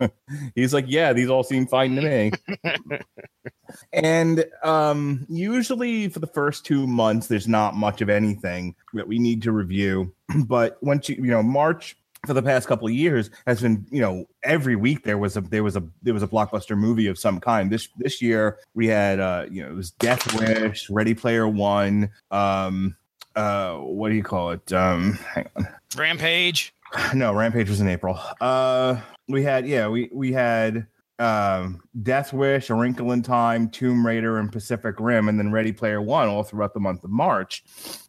He's 0.54 0.74
like, 0.74 0.86
yeah, 0.88 1.12
these 1.12 1.28
all 1.28 1.42
seem 1.42 1.66
fine 1.66 1.96
to 1.96 2.02
me. 2.02 2.32
and 3.92 4.44
um, 4.62 5.26
usually 5.28 6.09
for 6.09 6.18
the 6.18 6.26
first 6.26 6.64
two 6.64 6.87
months, 6.87 7.26
there's 7.26 7.49
not 7.49 7.75
much 7.75 8.00
of 8.00 8.09
anything 8.09 8.75
that 8.94 9.06
we 9.06 9.18
need 9.18 9.42
to 9.42 9.52
review. 9.52 10.12
But 10.47 10.83
once 10.83 11.09
you, 11.09 11.16
you 11.16 11.30
know, 11.30 11.42
March 11.42 11.97
for 12.26 12.35
the 12.35 12.42
past 12.42 12.66
couple 12.66 12.87
of 12.87 12.94
years 12.94 13.30
has 13.47 13.61
been 13.61 13.87
you 13.90 14.00
know 14.00 14.26
every 14.42 14.76
week 14.76 15.04
there 15.04 15.18
was 15.18 15.37
a 15.37 15.40
there 15.42 15.62
was 15.62 15.76
a 15.76 15.83
there 16.02 16.14
was 16.14 16.23
a 16.23 16.28
blockbuster 16.28 16.76
movie 16.76 17.06
of 17.06 17.18
some 17.18 17.40
kind. 17.40 17.71
This 17.71 17.88
this 17.99 18.23
year 18.23 18.59
we 18.75 18.87
had 18.87 19.21
uh 19.21 19.47
you 19.50 19.62
know 19.62 19.68
it 19.68 19.75
was 19.75 19.90
death 19.92 20.38
wish 20.38 20.88
ready 20.90 21.14
player 21.14 21.47
one 21.47 22.11
um 22.30 22.97
uh 23.37 23.75
what 23.76 24.09
do 24.09 24.14
you 24.14 24.23
call 24.23 24.50
it? 24.50 24.73
Um 24.73 25.14
hang 25.35 25.49
on. 25.56 25.68
Rampage. 25.97 26.75
No 27.12 27.33
rampage 27.33 27.68
was 27.68 27.80
in 27.80 27.88
april. 27.88 28.18
Uh 28.40 29.00
we 29.28 29.42
had 29.42 29.66
yeah 29.66 29.88
we 29.88 30.09
we 30.12 30.33
had 30.33 30.87
um, 31.18 31.83
Death 32.02 32.33
Wish, 32.33 32.71
A 32.71 32.75
Wrinkle 32.75 33.12
in 33.12 33.23
Time, 33.23 33.68
Tomb 33.68 34.06
Raider, 34.06 34.38
and 34.38 34.50
Pacific 34.50 34.99
Rim, 34.99 35.28
and 35.28 35.38
then 35.38 35.52
Ready 35.52 35.73
Player 35.73 36.02
One 36.02 36.28
all 36.28 36.42
throughout 36.42 36.75
the 36.75 36.80
month 36.80 37.04
of 37.04 37.11
March. 37.11 37.64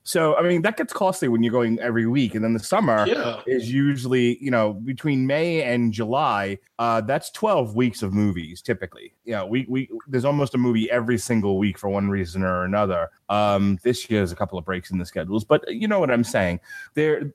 So, 0.07 0.35
I 0.37 0.43
mean, 0.43 0.61
that 0.61 0.77
gets 0.77 0.93
costly 0.93 1.27
when 1.27 1.41
you're 1.41 1.51
going 1.51 1.79
every 1.79 2.05
week. 2.05 2.35
And 2.35 2.43
then 2.43 2.53
the 2.53 2.59
summer 2.59 3.07
yeah. 3.07 3.41
is 3.47 3.71
usually, 3.71 4.37
you 4.43 4.51
know, 4.51 4.73
between 4.73 5.25
May 5.25 5.63
and 5.63 5.91
July, 5.91 6.59
uh, 6.77 7.01
that's 7.01 7.31
12 7.31 7.75
weeks 7.75 8.03
of 8.03 8.13
movies 8.13 8.61
typically. 8.61 9.13
You 9.23 9.33
know, 9.33 9.47
we, 9.47 9.65
we, 9.67 9.89
there's 10.07 10.25
almost 10.25 10.53
a 10.53 10.59
movie 10.59 10.89
every 10.91 11.17
single 11.17 11.57
week 11.57 11.79
for 11.79 11.89
one 11.89 12.07
reason 12.07 12.43
or 12.43 12.65
another. 12.65 13.09
Um, 13.29 13.79
this 13.81 14.07
year, 14.07 14.19
there's 14.19 14.31
a 14.31 14.35
couple 14.35 14.59
of 14.59 14.65
breaks 14.65 14.91
in 14.91 14.99
the 14.99 15.05
schedules, 15.07 15.43
but 15.43 15.63
you 15.67 15.87
know 15.87 15.99
what 15.99 16.11
I'm 16.11 16.23
saying. 16.23 16.59
There, 16.93 17.33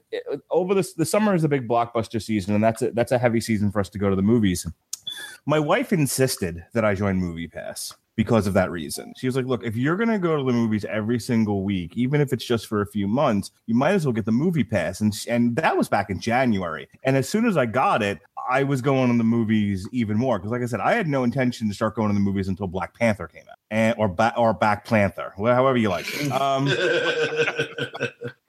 over 0.50 0.73
the, 0.73 0.89
the 0.97 1.05
summer 1.05 1.35
is 1.35 1.43
a 1.43 1.49
big 1.49 1.67
blockbuster 1.67 2.23
season, 2.23 2.55
and 2.55 2.62
that's 2.62 2.83
a, 2.83 2.93
that's 2.93 3.11
a 3.11 3.19
heavy 3.19 3.41
season 3.41 3.73
for 3.73 3.81
us 3.81 3.89
to 3.89 3.99
go 3.99 4.11
to 4.11 4.17
the 4.17 4.23
movies. 4.23 4.65
My 5.47 5.59
wife 5.59 5.93
insisted 5.93 6.65
that 6.75 6.85
I 6.85 6.95
join 6.95 7.17
Movie 7.17 7.49
Pass 7.49 7.95
because 8.17 8.47
of 8.47 8.53
that 8.53 8.71
reason. 8.71 9.15
She 9.17 9.27
was 9.27 9.35
like, 9.35 9.47
"Look, 9.47 9.65
if 9.65 9.77
you're 9.77 9.97
going 9.97 10.11
to 10.11 10.19
go 10.19 10.37
to 10.37 10.43
the 10.43 10.53
movies 10.53 10.85
every 10.85 11.19
single 11.19 11.65
week, 11.65 11.97
even 11.97 12.21
if 12.21 12.33
it's 12.33 12.45
just 12.45 12.67
for 12.67 12.83
a 12.83 12.87
few 12.87 13.09
months, 13.09 13.50
you 13.67 13.75
might 13.75 13.93
as 13.93 14.05
well 14.05 14.12
get 14.12 14.27
the 14.27 14.33
Movie 14.33 14.65
Pass." 14.65 15.00
And 15.00 15.15
and 15.29 15.57
that 15.57 15.77
was 15.77 15.89
back 15.89 16.11
in 16.11 16.21
January. 16.21 16.89
And 17.05 17.17
as 17.17 17.29
soon 17.29 17.47
as 17.47 17.57
I 17.57 17.67
got 17.67 18.03
it, 18.03 18.21
I 18.50 18.62
was 18.62 18.83
going 18.83 19.11
to 19.11 19.17
the 19.17 19.25
movies 19.25 19.89
even 19.93 20.17
more 20.17 20.39
because, 20.39 20.50
like 20.50 20.62
I 20.62 20.67
said, 20.67 20.81
I 20.81 20.93
had 20.95 21.09
no 21.09 21.25
intention 21.25 21.69
to 21.69 21.75
start 21.75 21.95
going 21.95 22.09
to 22.09 22.15
the 22.15 22.21
movies 22.21 22.49
until 22.49 22.67
Black 22.67 22.95
Panther 22.95 23.27
came 23.27 23.45
out, 23.50 23.59
and 23.71 23.95
or 23.97 24.09
ba- 24.09 24.35
or 24.37 24.53
Back 24.53 24.85
Panther, 24.85 25.33
however 25.37 25.77
you 25.77 25.88
like 25.88 26.07
it. 26.09 26.31
Um, 26.33 26.66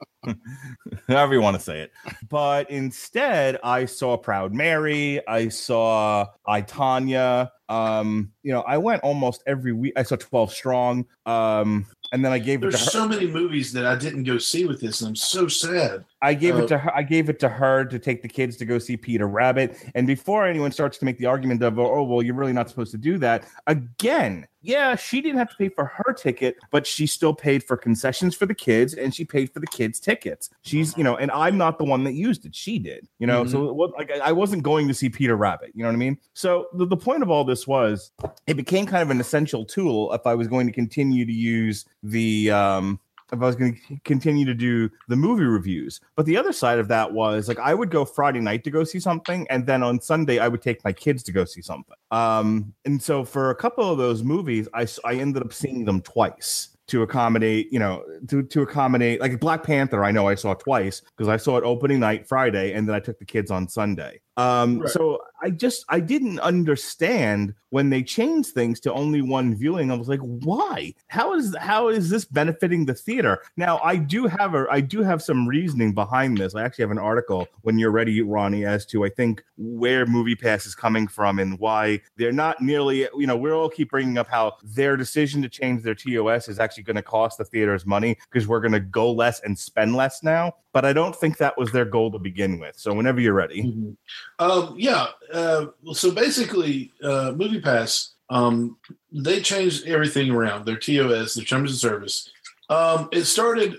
however 1.08 1.34
you 1.34 1.40
want 1.40 1.56
to 1.56 1.62
say 1.62 1.80
it. 1.80 1.92
But 2.28 2.70
instead, 2.70 3.58
I 3.62 3.84
saw 3.86 4.16
Proud 4.16 4.52
Mary. 4.52 5.26
I 5.26 5.48
saw 5.48 6.26
I 6.46 6.62
Tonya. 6.62 7.50
Um, 7.68 8.32
you 8.42 8.52
know, 8.52 8.62
I 8.62 8.78
went 8.78 9.02
almost 9.02 9.42
every 9.46 9.72
week. 9.72 9.94
I 9.96 10.02
saw 10.02 10.16
Twelve 10.16 10.52
Strong. 10.52 11.06
Um, 11.26 11.86
and 12.12 12.24
then 12.24 12.32
I 12.32 12.38
gave 12.38 12.60
There's 12.60 12.74
it 12.74 12.78
to 12.78 12.84
her. 12.84 12.90
so 12.90 13.08
many 13.08 13.26
movies 13.26 13.72
that 13.72 13.86
I 13.86 13.96
didn't 13.96 14.24
go 14.24 14.36
see 14.38 14.66
with 14.66 14.80
this, 14.80 15.00
and 15.00 15.08
I'm 15.08 15.16
so 15.16 15.48
sad. 15.48 16.04
I 16.22 16.34
gave 16.34 16.54
uh, 16.54 16.62
it 16.62 16.68
to 16.68 16.78
her. 16.78 16.96
I 16.96 17.02
gave 17.02 17.28
it 17.28 17.40
to 17.40 17.48
her 17.48 17.84
to 17.84 17.98
take 17.98 18.22
the 18.22 18.28
kids 18.28 18.56
to 18.58 18.64
go 18.64 18.78
see 18.78 18.96
Peter 18.96 19.26
Rabbit. 19.26 19.76
And 19.96 20.06
before 20.06 20.46
anyone 20.46 20.70
starts 20.70 20.96
to 20.98 21.04
make 21.04 21.18
the 21.18 21.26
argument 21.26 21.62
of, 21.62 21.78
oh, 21.78 22.04
well, 22.04 22.22
you're 22.22 22.36
really 22.36 22.52
not 22.52 22.70
supposed 22.70 22.92
to 22.92 22.98
do 22.98 23.18
that. 23.18 23.44
Again, 23.66 24.46
yeah, 24.62 24.94
she 24.94 25.20
didn't 25.20 25.38
have 25.38 25.50
to 25.50 25.56
pay 25.56 25.68
for 25.68 25.86
her 25.86 26.12
ticket, 26.12 26.56
but 26.70 26.86
she 26.86 27.08
still 27.08 27.34
paid 27.34 27.64
for 27.64 27.76
concessions 27.76 28.36
for 28.36 28.46
the 28.46 28.54
kids 28.54 28.94
and 28.94 29.12
she 29.12 29.24
paid 29.24 29.52
for 29.52 29.58
the 29.58 29.66
kids' 29.66 29.98
tickets. 29.98 30.50
She's, 30.62 30.96
you 30.96 31.02
know, 31.02 31.16
and 31.16 31.32
I'm 31.32 31.58
not 31.58 31.78
the 31.78 31.84
one 31.84 32.04
that 32.04 32.12
used 32.12 32.46
it. 32.46 32.54
She 32.54 32.78
did, 32.78 33.08
you 33.18 33.26
know. 33.26 33.42
Mm-hmm. 33.42 33.50
So 33.50 33.72
what, 33.72 33.92
like 33.94 34.12
I 34.12 34.30
wasn't 34.30 34.62
going 34.62 34.86
to 34.86 34.94
see 34.94 35.08
Peter 35.08 35.36
Rabbit, 35.36 35.72
you 35.74 35.82
know 35.82 35.88
what 35.88 35.94
I 35.94 35.98
mean? 35.98 36.16
So 36.34 36.68
the, 36.74 36.86
the 36.86 36.96
point 36.96 37.24
of 37.24 37.30
all 37.30 37.42
this 37.42 37.66
was 37.66 38.12
it 38.46 38.54
became 38.54 38.86
kind 38.86 39.02
of 39.02 39.10
an 39.10 39.18
essential 39.18 39.64
tool 39.64 40.12
if 40.12 40.24
I 40.24 40.36
was 40.36 40.46
going 40.46 40.68
to 40.68 40.72
continue 40.72 41.26
to 41.26 41.32
use 41.32 41.84
the 42.04 42.52
um 42.52 43.00
if 43.32 43.40
I 43.42 43.46
was 43.46 43.56
going 43.56 43.80
to 43.88 43.96
continue 44.04 44.44
to 44.44 44.54
do 44.54 44.90
the 45.08 45.16
movie 45.16 45.44
reviews. 45.44 46.00
But 46.16 46.26
the 46.26 46.36
other 46.36 46.52
side 46.52 46.78
of 46.78 46.88
that 46.88 47.12
was 47.12 47.48
like 47.48 47.58
I 47.58 47.74
would 47.74 47.90
go 47.90 48.04
Friday 48.04 48.40
night 48.40 48.62
to 48.64 48.70
go 48.70 48.84
see 48.84 49.00
something, 49.00 49.46
and 49.50 49.66
then 49.66 49.82
on 49.82 50.00
Sunday 50.00 50.38
I 50.38 50.48
would 50.48 50.62
take 50.62 50.84
my 50.84 50.92
kids 50.92 51.22
to 51.24 51.32
go 51.32 51.44
see 51.44 51.62
something. 51.62 51.96
Um, 52.10 52.72
and 52.84 53.02
so 53.02 53.24
for 53.24 53.50
a 53.50 53.54
couple 53.54 53.90
of 53.90 53.98
those 53.98 54.22
movies, 54.22 54.68
I 54.74 54.86
I 55.04 55.14
ended 55.14 55.42
up 55.42 55.52
seeing 55.52 55.84
them 55.84 56.02
twice 56.02 56.76
to 56.88 57.02
accommodate, 57.02 57.72
you 57.72 57.78
know, 57.78 58.04
to 58.28 58.42
to 58.42 58.62
accommodate 58.62 59.20
like 59.20 59.40
Black 59.40 59.62
Panther. 59.62 60.04
I 60.04 60.10
know 60.10 60.28
I 60.28 60.34
saw 60.34 60.54
twice 60.54 61.00
because 61.00 61.28
I 61.28 61.36
saw 61.36 61.56
it 61.56 61.64
opening 61.64 62.00
night 62.00 62.28
Friday, 62.28 62.72
and 62.72 62.86
then 62.86 62.94
I 62.94 63.00
took 63.00 63.18
the 63.18 63.24
kids 63.24 63.50
on 63.50 63.68
Sunday. 63.68 64.20
Um, 64.36 64.80
right. 64.80 64.90
So 64.90 65.20
I 65.42 65.50
just 65.50 65.84
I 65.88 66.00
didn't 66.00 66.38
understand 66.40 67.54
when 67.70 67.90
they 67.90 68.02
changed 68.02 68.50
things 68.50 68.80
to 68.80 68.92
only 68.92 69.20
one 69.20 69.54
viewing. 69.54 69.90
I 69.90 69.94
was 69.94 70.08
like, 70.08 70.20
why? 70.20 70.94
How 71.08 71.34
is 71.34 71.54
how 71.58 71.88
is 71.88 72.08
this 72.08 72.24
benefiting 72.24 72.86
the 72.86 72.94
theater? 72.94 73.42
Now 73.56 73.80
I 73.82 73.96
do 73.96 74.26
have 74.26 74.54
a 74.54 74.66
I 74.70 74.80
do 74.80 75.02
have 75.02 75.22
some 75.22 75.46
reasoning 75.46 75.92
behind 75.92 76.38
this. 76.38 76.54
I 76.54 76.62
actually 76.62 76.84
have 76.84 76.90
an 76.92 76.98
article 76.98 77.46
when 77.62 77.78
you're 77.78 77.90
ready, 77.90 78.22
Ronnie, 78.22 78.64
as 78.64 78.86
to 78.86 79.04
I 79.04 79.10
think 79.10 79.42
where 79.56 80.06
Movie 80.06 80.36
Pass 80.36 80.64
is 80.64 80.74
coming 80.74 81.08
from 81.08 81.38
and 81.38 81.58
why 81.58 82.00
they're 82.16 82.32
not 82.32 82.62
nearly. 82.62 83.08
You 83.16 83.26
know, 83.26 83.36
we're 83.36 83.54
all 83.54 83.68
keep 83.68 83.90
bringing 83.90 84.16
up 84.16 84.28
how 84.28 84.56
their 84.62 84.96
decision 84.96 85.42
to 85.42 85.48
change 85.48 85.82
their 85.82 85.94
TOS 85.94 86.48
is 86.48 86.58
actually 86.58 86.84
going 86.84 86.96
to 86.96 87.02
cost 87.02 87.36
the 87.36 87.44
theaters 87.44 87.84
money 87.84 88.16
because 88.30 88.48
we're 88.48 88.60
going 88.60 88.72
to 88.72 88.80
go 88.80 89.12
less 89.12 89.40
and 89.40 89.58
spend 89.58 89.94
less 89.94 90.22
now. 90.22 90.54
But 90.72 90.86
I 90.86 90.94
don't 90.94 91.14
think 91.14 91.36
that 91.36 91.58
was 91.58 91.70
their 91.70 91.84
goal 91.84 92.10
to 92.12 92.18
begin 92.18 92.58
with. 92.58 92.78
So 92.78 92.94
whenever 92.94 93.20
you're 93.20 93.34
ready. 93.34 93.64
Mm-hmm. 93.64 93.90
Um, 94.38 94.74
yeah. 94.76 95.06
Uh, 95.32 95.66
so 95.92 96.10
basically, 96.10 96.92
uh, 97.02 97.32
Movie 97.36 97.60
Pass, 97.60 98.12
um, 98.30 98.76
they 99.12 99.40
changed 99.40 99.86
everything 99.86 100.30
around 100.30 100.66
their 100.66 100.76
TOS, 100.76 101.34
their 101.34 101.44
terms 101.44 101.72
of 101.72 101.78
service. 101.78 102.30
Um, 102.68 103.08
it 103.12 103.24
started 103.24 103.78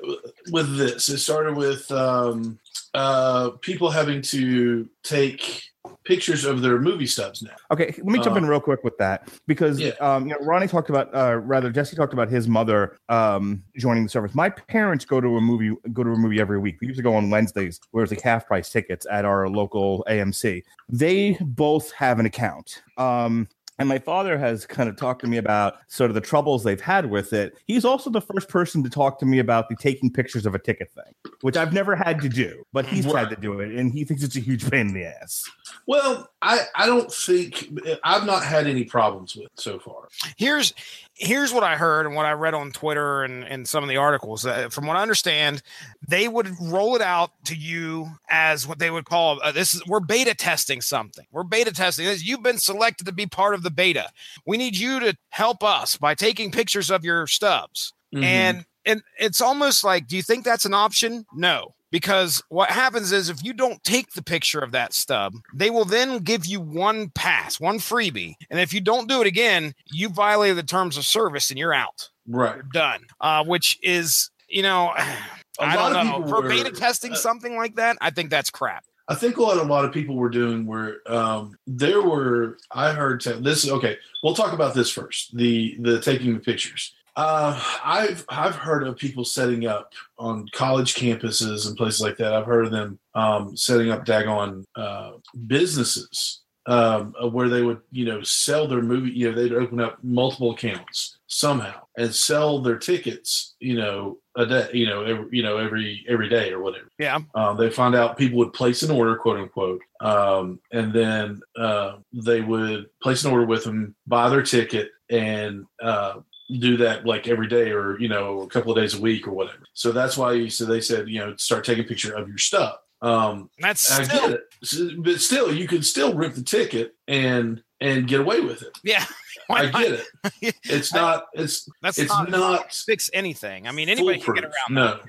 with 0.51 0.77
this. 0.77 1.09
It 1.09 1.17
started 1.17 1.55
with 1.55 1.89
um, 1.91 2.59
uh, 2.93 3.51
people 3.61 3.89
having 3.89 4.21
to 4.21 4.87
take 5.03 5.63
pictures 6.03 6.45
of 6.45 6.61
their 6.61 6.79
movie 6.79 7.05
stubs 7.05 7.41
now. 7.41 7.55
Okay, 7.71 7.93
let 7.97 8.05
me 8.05 8.19
jump 8.19 8.35
uh, 8.35 8.39
in 8.39 8.45
real 8.45 8.59
quick 8.59 8.83
with 8.83 8.97
that 8.97 9.29
because 9.47 9.79
yeah. 9.79 9.91
um, 9.99 10.27
you 10.27 10.33
know 10.33 10.45
Ronnie 10.45 10.67
talked 10.67 10.89
about, 10.89 11.13
uh, 11.13 11.37
rather 11.37 11.71
Jesse 11.71 11.95
talked 11.95 12.13
about 12.13 12.29
his 12.29 12.47
mother 12.47 12.97
um, 13.09 13.63
joining 13.77 14.03
the 14.03 14.09
service. 14.09 14.35
My 14.35 14.49
parents 14.49 15.05
go 15.05 15.21
to 15.21 15.37
a 15.37 15.41
movie 15.41 15.75
go 15.91 16.03
to 16.03 16.11
a 16.11 16.17
movie 16.17 16.39
every 16.39 16.59
week. 16.59 16.77
We 16.81 16.87
used 16.87 16.97
to 16.97 17.03
go 17.03 17.15
on 17.15 17.29
Wednesdays, 17.29 17.79
where 17.91 18.03
it's 18.03 18.11
like 18.11 18.21
half 18.21 18.47
price 18.47 18.69
tickets 18.69 19.05
at 19.09 19.25
our 19.25 19.47
local 19.49 20.05
AMC. 20.09 20.63
They 20.89 21.37
both 21.41 21.91
have 21.93 22.19
an 22.19 22.25
account. 22.25 22.83
Um, 22.97 23.47
and 23.79 23.89
my 23.89 23.99
father 23.99 24.37
has 24.37 24.65
kind 24.65 24.87
of 24.89 24.95
talked 24.95 25.21
to 25.21 25.27
me 25.27 25.37
about 25.37 25.75
sort 25.87 26.09
of 26.11 26.15
the 26.15 26.21
troubles 26.21 26.63
they've 26.63 26.79
had 26.81 27.09
with 27.09 27.33
it. 27.33 27.57
He's 27.65 27.85
also 27.85 28.09
the 28.09 28.21
first 28.21 28.47
person 28.49 28.83
to 28.83 28.89
talk 28.89 29.19
to 29.19 29.25
me 29.25 29.39
about 29.39 29.69
the 29.69 29.75
taking 29.75 30.11
pictures 30.11 30.45
of 30.45 30.53
a 30.55 30.59
ticket 30.59 30.91
thing, 30.93 31.13
which 31.41 31.57
I've 31.57 31.73
never 31.73 31.95
had 31.95 32.21
to 32.21 32.29
do, 32.29 32.63
but 32.73 32.85
he's 32.85 33.05
Right. 33.05 33.27
had 33.27 33.29
to 33.35 33.41
do 33.41 33.59
it, 33.59 33.71
and 33.71 33.91
he 33.91 34.03
thinks 34.05 34.23
it's 34.23 34.35
a 34.35 34.39
huge 34.39 34.69
pain 34.69 34.87
in 34.89 34.93
the 34.93 35.05
ass. 35.05 35.49
Well, 35.87 36.29
I 36.41 36.61
I 36.75 36.85
don't 36.85 37.11
think 37.11 37.69
I've 38.03 38.25
not 38.25 38.43
had 38.43 38.67
any 38.67 38.83
problems 38.85 39.35
with 39.35 39.45
it 39.45 39.51
so 39.59 39.79
far. 39.79 40.07
here's 40.37 40.73
here's 41.15 41.53
what 41.53 41.63
I 41.63 41.75
heard 41.75 42.05
and 42.05 42.15
what 42.15 42.25
I 42.25 42.31
read 42.31 42.53
on 42.53 42.71
Twitter 42.71 43.23
and, 43.23 43.43
and 43.43 43.67
some 43.67 43.83
of 43.83 43.89
the 43.89 43.97
articles. 43.97 44.45
Uh, 44.45 44.69
from 44.69 44.87
what 44.87 44.97
I 44.97 45.01
understand, 45.01 45.61
they 46.07 46.27
would 46.27 46.49
roll 46.59 46.95
it 46.95 47.01
out 47.01 47.31
to 47.45 47.55
you 47.55 48.09
as 48.29 48.67
what 48.67 48.79
they 48.79 48.89
would 48.89 49.05
call 49.05 49.39
uh, 49.43 49.51
this 49.51 49.75
is 49.75 49.85
we're 49.87 49.99
beta 49.99 50.33
testing 50.33 50.81
something. 50.81 51.25
We're 51.31 51.43
beta 51.43 51.71
testing 51.71 52.05
this. 52.05 52.25
You've 52.25 52.43
been 52.43 52.57
selected 52.57 53.05
to 53.05 53.11
be 53.11 53.25
part 53.27 53.53
of 53.53 53.63
the 53.63 53.71
beta. 53.71 54.09
We 54.45 54.57
need 54.57 54.75
you 54.75 54.99
to 55.01 55.15
help 55.29 55.63
us 55.63 55.97
by 55.97 56.15
taking 56.15 56.51
pictures 56.51 56.89
of 56.89 57.03
your 57.05 57.27
stubs. 57.27 57.93
Mhm. 58.13 58.23
And 58.23 58.65
and 58.85 59.01
it's 59.17 59.39
almost 59.41 59.83
like, 59.83 60.07
do 60.07 60.17
you 60.17 60.23
think 60.23 60.43
that's 60.43 60.65
an 60.65 60.73
option? 60.73 61.25
No. 61.33 61.73
Because 61.93 62.41
what 62.49 62.71
happens 62.71 63.11
is 63.11 63.29
if 63.29 63.43
you 63.43 63.53
don't 63.53 63.81
take 63.83 64.13
the 64.13 64.23
picture 64.23 64.59
of 64.59 64.71
that 64.71 64.93
stub, 64.93 65.35
they 65.53 65.69
will 65.69 65.85
then 65.85 66.17
give 66.21 66.43
you 66.43 66.59
one 66.59 67.11
pass, 67.11 67.59
one 67.59 67.77
freebie. 67.77 68.33
And 68.49 68.59
if 68.59 68.73
you 68.73 68.81
don't 68.81 69.07
do 69.07 69.21
it 69.21 69.27
again, 69.27 69.75
you 69.91 70.09
violated 70.09 70.57
the 70.57 70.63
terms 70.63 70.97
of 70.97 71.05
service 71.05 71.51
and 71.51 71.59
you're 71.59 71.71
out. 71.71 72.09
right. 72.27 72.55
You're 72.55 72.65
done. 72.73 73.01
Uh, 73.21 73.43
which 73.43 73.77
is, 73.83 74.31
you 74.49 74.63
know, 74.63 74.91
I 75.59 75.75
lot 75.75 75.93
don't 75.93 76.07
know. 76.23 76.27
For 76.27 76.41
were- 76.41 76.49
beta 76.49 76.71
testing 76.71 77.11
uh, 77.11 77.15
something 77.15 77.55
like 77.55 77.75
that, 77.75 77.95
I 78.01 78.09
think 78.09 78.31
that's 78.31 78.49
crap. 78.49 78.83
I 79.07 79.13
think 79.13 79.37
what 79.37 79.57
a 79.57 79.63
lot 79.63 79.85
of 79.85 79.91
people 79.91 80.15
were 80.15 80.29
doing 80.29 80.65
were 80.65 81.01
um, 81.05 81.55
there 81.67 82.01
were 82.01 82.57
I 82.71 82.91
heard 82.93 83.21
te- 83.21 83.33
this 83.33 83.69
okay. 83.69 83.97
We'll 84.23 84.33
talk 84.33 84.53
about 84.53 84.73
this 84.73 84.89
first. 84.89 85.37
The 85.37 85.77
the 85.79 86.01
taking 86.01 86.33
the 86.33 86.39
pictures. 86.39 86.93
Uh, 87.15 87.61
I've 87.83 88.25
I've 88.27 88.55
heard 88.55 88.87
of 88.87 88.97
people 88.97 89.23
setting 89.23 89.67
up 89.67 89.93
on 90.17 90.47
college 90.53 90.95
campuses 90.95 91.67
and 91.67 91.77
places 91.77 92.01
like 92.01 92.17
that. 92.17 92.33
I've 92.33 92.45
heard 92.45 92.65
of 92.65 92.71
them 92.71 92.99
um, 93.13 93.55
setting 93.55 93.91
up 93.91 94.05
daggone 94.05 94.63
uh, 94.75 95.13
businesses 95.45 96.41
um, 96.65 97.13
where 97.31 97.49
they 97.49 97.61
would 97.61 97.81
you 97.91 98.05
know 98.05 98.21
sell 98.23 98.67
their 98.67 98.81
movie. 98.81 99.11
You 99.11 99.31
know 99.31 99.35
they'd 99.35 99.53
open 99.53 99.79
up 99.79 99.97
multiple 100.03 100.51
accounts 100.51 101.17
somehow 101.27 101.81
and 101.97 102.13
sell 102.13 102.61
their 102.61 102.77
tickets. 102.77 103.55
You 103.59 103.77
know 103.77 104.17
a 104.35 104.45
day. 104.45 104.69
You 104.73 104.87
know 104.87 105.03
every 105.03 105.27
you 105.31 105.43
know 105.43 105.57
every 105.57 106.05
every 106.07 106.29
day 106.29 106.51
or 106.51 106.61
whatever. 106.61 106.89
Yeah. 106.97 107.19
Um, 107.35 107.57
they 107.57 107.69
find 107.69 107.95
out 107.95 108.17
people 108.17 108.39
would 108.39 108.53
place 108.53 108.83
an 108.83 108.91
order, 108.91 109.15
quote 109.15 109.39
unquote, 109.39 109.81
um, 109.99 110.59
and 110.71 110.93
then 110.93 111.41
uh, 111.57 111.97
they 112.13 112.41
would 112.41 112.87
place 113.01 113.23
an 113.25 113.31
order 113.31 113.45
with 113.45 113.65
them, 113.65 113.95
buy 114.07 114.29
their 114.29 114.43
ticket, 114.43 114.91
and 115.09 115.65
uh, 115.81 116.19
do 116.59 116.77
that 116.77 117.05
like 117.05 117.27
every 117.27 117.47
day 117.47 117.71
or 117.71 117.99
you 117.99 118.07
know 118.07 118.41
a 118.41 118.47
couple 118.47 118.71
of 118.71 118.77
days 118.77 118.93
a 118.93 119.01
week 119.01 119.27
or 119.27 119.31
whatever. 119.31 119.63
So 119.73 119.91
that's 119.91 120.17
why 120.17 120.33
you 120.33 120.49
so 120.49 120.65
they 120.65 120.81
said 120.81 121.09
you 121.09 121.19
know 121.19 121.35
start 121.37 121.63
taking 121.63 121.83
a 121.85 121.87
picture 121.87 122.13
of 122.15 122.27
your 122.27 122.37
stuff. 122.37 122.77
Um, 123.01 123.49
That's 123.59 123.91
I 123.91 124.03
still, 124.03 124.29
get 124.29 124.39
it, 124.39 125.03
but 125.03 125.19
still 125.19 125.53
you 125.53 125.67
can 125.67 125.83
still 125.83 126.13
rip 126.13 126.35
the 126.35 126.41
ticket 126.43 126.95
and 127.07 127.61
and 127.81 128.07
get 128.07 128.21
away 128.21 128.39
with 128.39 128.61
it. 128.61 128.77
yeah. 128.83 129.05
I 129.49 129.65
get 129.67 129.99
it. 130.41 130.55
It's 130.63 130.93
not. 130.93 131.25
It's 131.33 131.67
That's 131.81 131.97
it's 131.99 132.09
not, 132.09 132.29
not 132.29 132.73
fix 132.73 133.09
anything. 133.13 133.67
I 133.67 133.71
mean, 133.73 133.89
anybody 133.89 134.19
can 134.19 134.33
get 134.35 134.45
around 134.45 134.53
No. 134.69 134.87
that. 134.87 135.01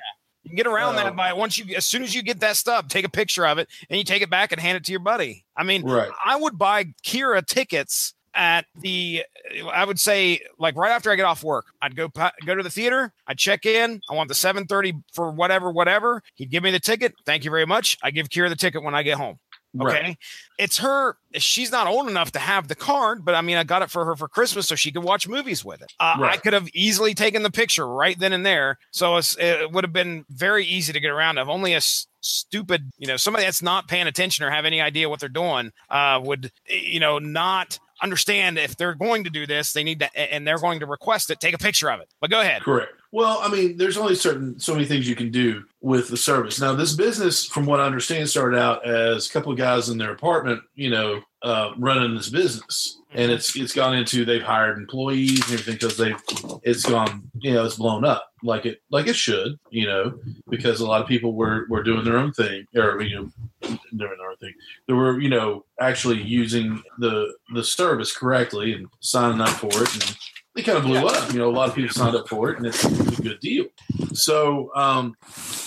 You 0.43 0.51
can 0.51 0.57
get 0.57 0.67
around 0.67 0.97
that 0.97 1.15
by 1.17 1.33
once 1.33 1.57
you 1.57 1.75
as 1.77 1.87
soon 1.87 2.03
as 2.03 2.15
you 2.15 2.23
get 2.23 2.41
that 2.41 2.57
stub, 2.57 2.89
take 2.89 3.05
a 3.05 3.09
picture 3.09 3.47
of 3.47 3.59
it 3.59 3.69
and 3.89 3.97
you 3.97 4.03
take 4.05 4.23
it 4.23 4.29
back 4.29 4.51
and 4.53 4.61
hand 4.61 4.77
it 4.77 4.85
to 4.85 4.93
your 4.93 5.01
buddy. 5.01 5.47
I 5.57 5.63
mean, 5.63 5.85
right. 5.85 6.11
I 6.23 6.37
would 6.37 6.59
buy 6.59 6.87
Kira 7.05 7.47
tickets 7.47 8.13
at 8.35 8.67
the 8.81 9.25
I 9.73 9.85
would 9.85 10.01
say 10.01 10.41
like 10.59 10.77
right 10.77 10.91
after 10.91 11.11
I 11.11 11.17
get 11.17 11.25
off 11.25 11.43
work. 11.45 11.67
I'd 11.81 11.97
go 11.97 12.09
go 12.09 12.55
to 12.55 12.63
the 12.63 12.71
theater, 12.71 13.13
I'd 13.27 13.39
check 13.39 13.67
in, 13.67 14.01
I 14.11 14.15
want 14.15 14.29
the 14.29 14.35
7:30 14.35 15.03
for 15.13 15.31
whatever 15.31 15.71
whatever. 15.71 16.23
He'd 16.35 16.51
give 16.51 16.63
me 16.63 16.71
the 16.71 16.81
ticket. 16.81 17.15
Thank 17.27 17.45
you 17.45 17.51
very 17.51 17.67
much. 17.67 17.99
I 18.03 18.11
give 18.11 18.29
Kira 18.29 18.49
the 18.49 18.57
ticket 18.57 18.83
when 18.83 18.95
I 18.95 19.03
get 19.03 19.17
home. 19.17 19.39
Okay. 19.81 20.03
Right. 20.03 20.19
It's 20.59 20.79
her. 20.79 21.17
She's 21.35 21.73
not 21.73 21.89
old 21.89 22.09
enough 22.09 22.31
to 22.33 22.39
have 22.39 22.69
the 22.69 22.77
card, 22.77 23.25
but 23.25 23.35
I 23.35 23.41
mean, 23.41 23.57
I 23.57 23.65
got 23.65 23.83
it 23.83 23.91
for 23.91 24.05
her 24.05 24.15
for 24.15 24.29
Christmas 24.29 24.69
so 24.69 24.77
she 24.77 24.93
could 24.93 25.03
watch 25.03 25.27
movies 25.27 25.65
with 25.65 25.83
it. 25.83 25.93
Uh, 25.99 26.17
I 26.21 26.37
could 26.37 26.53
have 26.53 26.69
easily 26.75 27.13
taken 27.13 27.43
the 27.43 27.51
picture 27.51 27.87
right 27.87 28.17
then 28.17 28.33
and 28.33 28.47
there. 28.47 28.79
So 28.93 29.17
it's, 29.17 29.37
it 29.37 29.73
would 29.73 29.83
have 29.83 29.93
been 29.93 30.25
very 30.31 30.65
easy 30.65 30.93
to 30.93 31.01
get 31.01 31.11
around 31.11 31.39
of. 31.39 31.49
Only 31.49 31.75
a 31.75 31.81
stupid, 31.81 32.93
you 32.99 33.09
know, 33.09 33.17
somebody 33.17 33.45
that's 33.47 33.63
not 33.63 33.89
paying 33.89 34.07
attention 34.07 34.45
or 34.45 34.51
have 34.51 34.65
any 34.65 34.81
idea 34.81 35.09
what 35.09 35.19
they're 35.19 35.29
doing 35.29 35.73
uh, 35.91 36.21
would, 36.23 36.53
you 36.69 37.01
know, 37.01 37.19
not 37.19 37.81
understand 38.03 38.59
if 38.59 38.77
they're 38.77 38.95
going 38.95 39.25
to 39.25 39.31
do 39.31 39.47
this, 39.47 39.73
they 39.73 39.85
need 39.85 40.01
to, 40.01 40.17
and 40.17 40.47
they're 40.47 40.59
going 40.59 40.81
to 40.81 40.87
request 40.87 41.31
it, 41.31 41.41
take 41.41 41.55
a 41.55 41.59
picture 41.59 41.91
of 41.91 42.01
it. 42.01 42.09
But 42.21 42.31
go 42.31 42.41
ahead. 42.41 42.63
Correct. 42.63 42.93
Well, 43.13 43.39
I 43.41 43.49
mean, 43.49 43.77
there's 43.77 43.97
only 43.97 44.17
certain 44.17 44.59
so 44.59 44.75
many 44.75 44.87
things 44.87 45.09
you 45.09 45.15
can 45.15 45.31
do 45.31 45.65
with 45.81 46.09
the 46.09 46.17
service. 46.17 46.61
Now, 46.61 46.75
this 46.75 46.95
business, 46.95 47.47
from 47.47 47.65
what 47.65 47.81
I 47.81 47.87
understand, 47.87 48.29
started 48.29 48.59
out 48.59 48.85
as 48.85 49.27
a 49.27 49.31
couple 49.31 49.53
of 49.53 49.59
guys 49.59 49.89
in 49.89 49.99
their 49.99 50.11
apartment, 50.11 50.63
you 50.75 50.91
know, 50.91 51.23
uh, 51.45 51.73
running 51.77 52.15
this 52.15 52.31
business, 52.31 52.99
and 53.13 53.31
it's 53.31 53.55
it's 53.55 53.75
gone 53.75 53.95
into 53.95 54.25
they've 54.25 54.43
hired 54.43 54.79
employees 54.79 55.43
and 55.45 55.61
everything 55.61 55.75
because 55.75 55.97
they've 55.97 56.21
it's 56.63 56.85
gone, 56.85 57.31
you 57.41 57.53
know, 57.53 57.65
it's 57.65 57.77
blown 57.77 58.05
up 58.05 58.33
like 58.43 58.65
it 58.65 58.83
like 58.91 59.07
it 59.07 59.15
should, 59.15 59.59
you 59.71 59.87
know, 59.87 60.19
because 60.49 60.81
a 60.81 60.87
lot 60.87 61.03
of 61.03 61.07
people 61.07 61.35
were 61.35 61.67
were 61.69 61.83
doing 61.83 62.05
their 62.05 62.17
own 62.17 62.33
thing 62.33 62.67
or 62.75 63.03
you 63.03 63.15
know 63.15 63.31
doing 63.63 64.17
their 64.19 64.31
own 64.31 64.37
thing. 64.37 64.55
They 64.89 64.95
were 64.95 65.21
you 65.21 65.29
know 65.29 65.67
actually 65.81 66.23
using 66.23 66.83
the 66.99 67.35
the 67.53 67.63
service 67.63 68.17
correctly 68.17 68.73
and 68.73 68.87
signing 69.01 69.41
up 69.41 69.51
for 69.51 69.69
it 69.69 69.93
and 69.95 70.17
they 70.55 70.63
kind 70.63 70.79
of 70.79 70.85
blew 70.85 71.07
up. 71.07 71.33
You 71.33 71.41
know, 71.41 71.49
a 71.49 71.53
lot 71.53 71.69
of 71.69 71.75
people 71.75 71.93
signed 71.93 72.17
up 72.17 72.29
for 72.29 72.51
it, 72.51 72.59
and 72.59 72.67
it's, 72.67 72.85
it's 72.85 73.19
a 73.19 73.23
good 73.23 73.41
deal. 73.41 73.67
So, 74.13 74.71
um, 74.75 75.15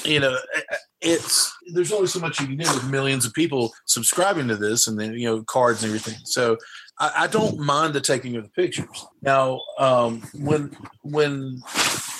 you 0.03 0.19
know, 0.19 0.37
it's 1.01 1.53
there's 1.73 1.91
only 1.91 2.07
so 2.07 2.19
much 2.19 2.39
you 2.39 2.47
can 2.47 2.57
do 2.57 2.73
with 2.73 2.89
millions 2.89 3.25
of 3.25 3.33
people 3.33 3.73
subscribing 3.85 4.47
to 4.47 4.55
this, 4.55 4.87
and 4.87 4.99
then 4.99 5.13
you 5.13 5.27
know, 5.27 5.43
cards 5.43 5.83
and 5.83 5.89
everything. 5.89 6.19
So, 6.23 6.57
I, 6.99 7.11
I 7.23 7.27
don't 7.27 7.59
mind 7.59 7.93
the 7.93 8.01
taking 8.01 8.35
of 8.35 8.43
the 8.43 8.49
pictures. 8.49 9.05
Now, 9.21 9.61
um, 9.77 10.21
when 10.33 10.75
when 11.03 11.61